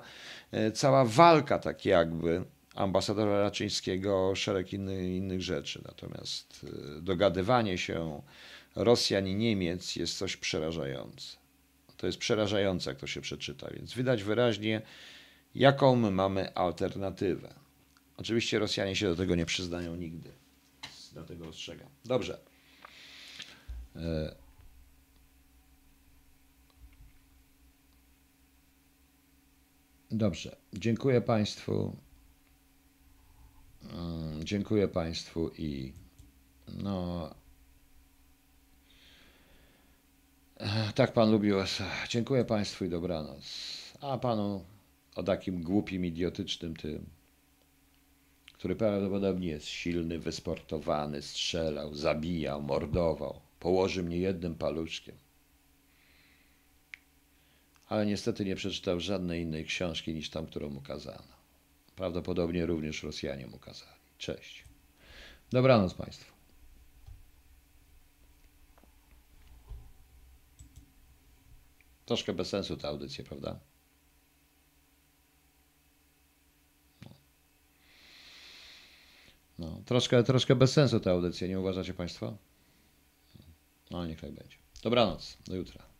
e, 0.52 0.72
cała 0.72 1.06
walka, 1.06 1.60
tak 1.60 1.85
jakby 1.85 2.43
ambasadora 2.76 3.42
Raczyńskiego 3.42 4.35
szereg 4.35 4.74
inny, 4.74 5.16
innych 5.16 5.42
rzeczy. 5.42 5.82
Natomiast 5.85 6.66
e, 6.98 7.02
dogadywanie 7.02 7.77
się 7.77 8.22
Rosjan 8.76 9.27
i 9.27 9.35
Niemiec 9.35 9.95
jest 9.95 10.18
coś 10.18 10.38
przerażające. 10.38 11.42
To 12.03 12.07
jest 12.07 12.19
przerażające, 12.19 12.90
jak 12.90 12.99
to 12.99 13.07
się 13.07 13.22
przeczyta, 13.22 13.69
więc 13.73 13.93
widać 13.93 14.23
wyraźnie, 14.23 14.82
jaką 15.56 15.95
my 15.95 16.11
mamy 16.11 16.53
alternatywę. 16.53 17.53
Oczywiście 18.17 18.59
Rosjanie 18.59 18.95
się 18.95 19.07
do 19.07 19.15
tego 19.15 19.35
nie 19.35 19.45
przyznają 19.45 19.95
nigdy. 19.95 20.32
Dlatego 21.14 21.48
ostrzegam. 21.48 21.88
Dobrze. 22.06 22.40
E, 23.95 24.35
Dobrze. 30.11 30.56
Dziękuję 30.73 31.22
Państwu. 31.22 31.95
Mm, 33.83 34.45
Dziękuję 34.45 34.88
Państwu 34.88 35.51
i 35.57 35.93
no. 36.67 37.30
Ech, 37.30 37.43
Tak 40.95 41.14
pan 41.14 41.32
lubi 41.32 41.53
USA. 41.53 41.91
Dziękuję 42.09 42.45
Państwu 42.45 42.85
i 42.85 42.90
dobranoc. 42.90 43.43
A 44.01 44.17
panu 44.17 44.65
o 45.15 45.23
takim 45.23 45.64
głupim, 45.64 46.06
idiotycznym 46.06 46.75
tym, 46.75 47.06
który 48.53 48.75
prawdopodobnie 48.75 49.48
jest 49.48 49.65
silny, 49.65 50.19
wysportowany, 50.19 51.22
strzelał, 51.22 51.95
zabijał, 51.95 52.61
mordował, 52.61 53.41
położy 53.59 54.03
mnie 54.03 54.17
jednym 54.17 54.56
paluszkiem. 54.56 55.15
Ale 57.90 58.06
niestety 58.06 58.45
nie 58.45 58.56
przeczytał 58.56 58.99
żadnej 58.99 59.41
innej 59.41 59.65
książki 59.65 60.14
niż 60.14 60.30
tam, 60.30 60.45
którą 60.45 60.69
mu 60.69 60.82
kazano. 60.82 61.33
Prawdopodobnie 61.95 62.65
również 62.65 63.03
Rosjanie 63.03 63.48
mu 63.48 63.59
kazali. 63.59 63.91
Cześć. 64.17 64.64
Dobranoc 65.51 65.93
Państwu. 65.93 66.32
Troszkę 72.06 72.33
bez 72.33 72.49
sensu 72.49 72.77
ta 72.77 72.88
audycja, 72.88 73.23
prawda? 73.23 73.59
No. 77.01 77.11
No, 79.59 79.82
troszkę, 79.85 80.23
troszkę 80.23 80.56
bez 80.56 80.73
sensu 80.73 80.99
ta 80.99 81.11
audycja, 81.11 81.48
nie 81.48 81.59
uważacie 81.59 81.93
Państwo? 81.93 82.38
No, 83.91 84.06
niech 84.07 84.22
tak 84.22 84.32
będzie. 84.32 84.57
Dobranoc, 84.83 85.38
do 85.48 85.56
jutra. 85.56 85.92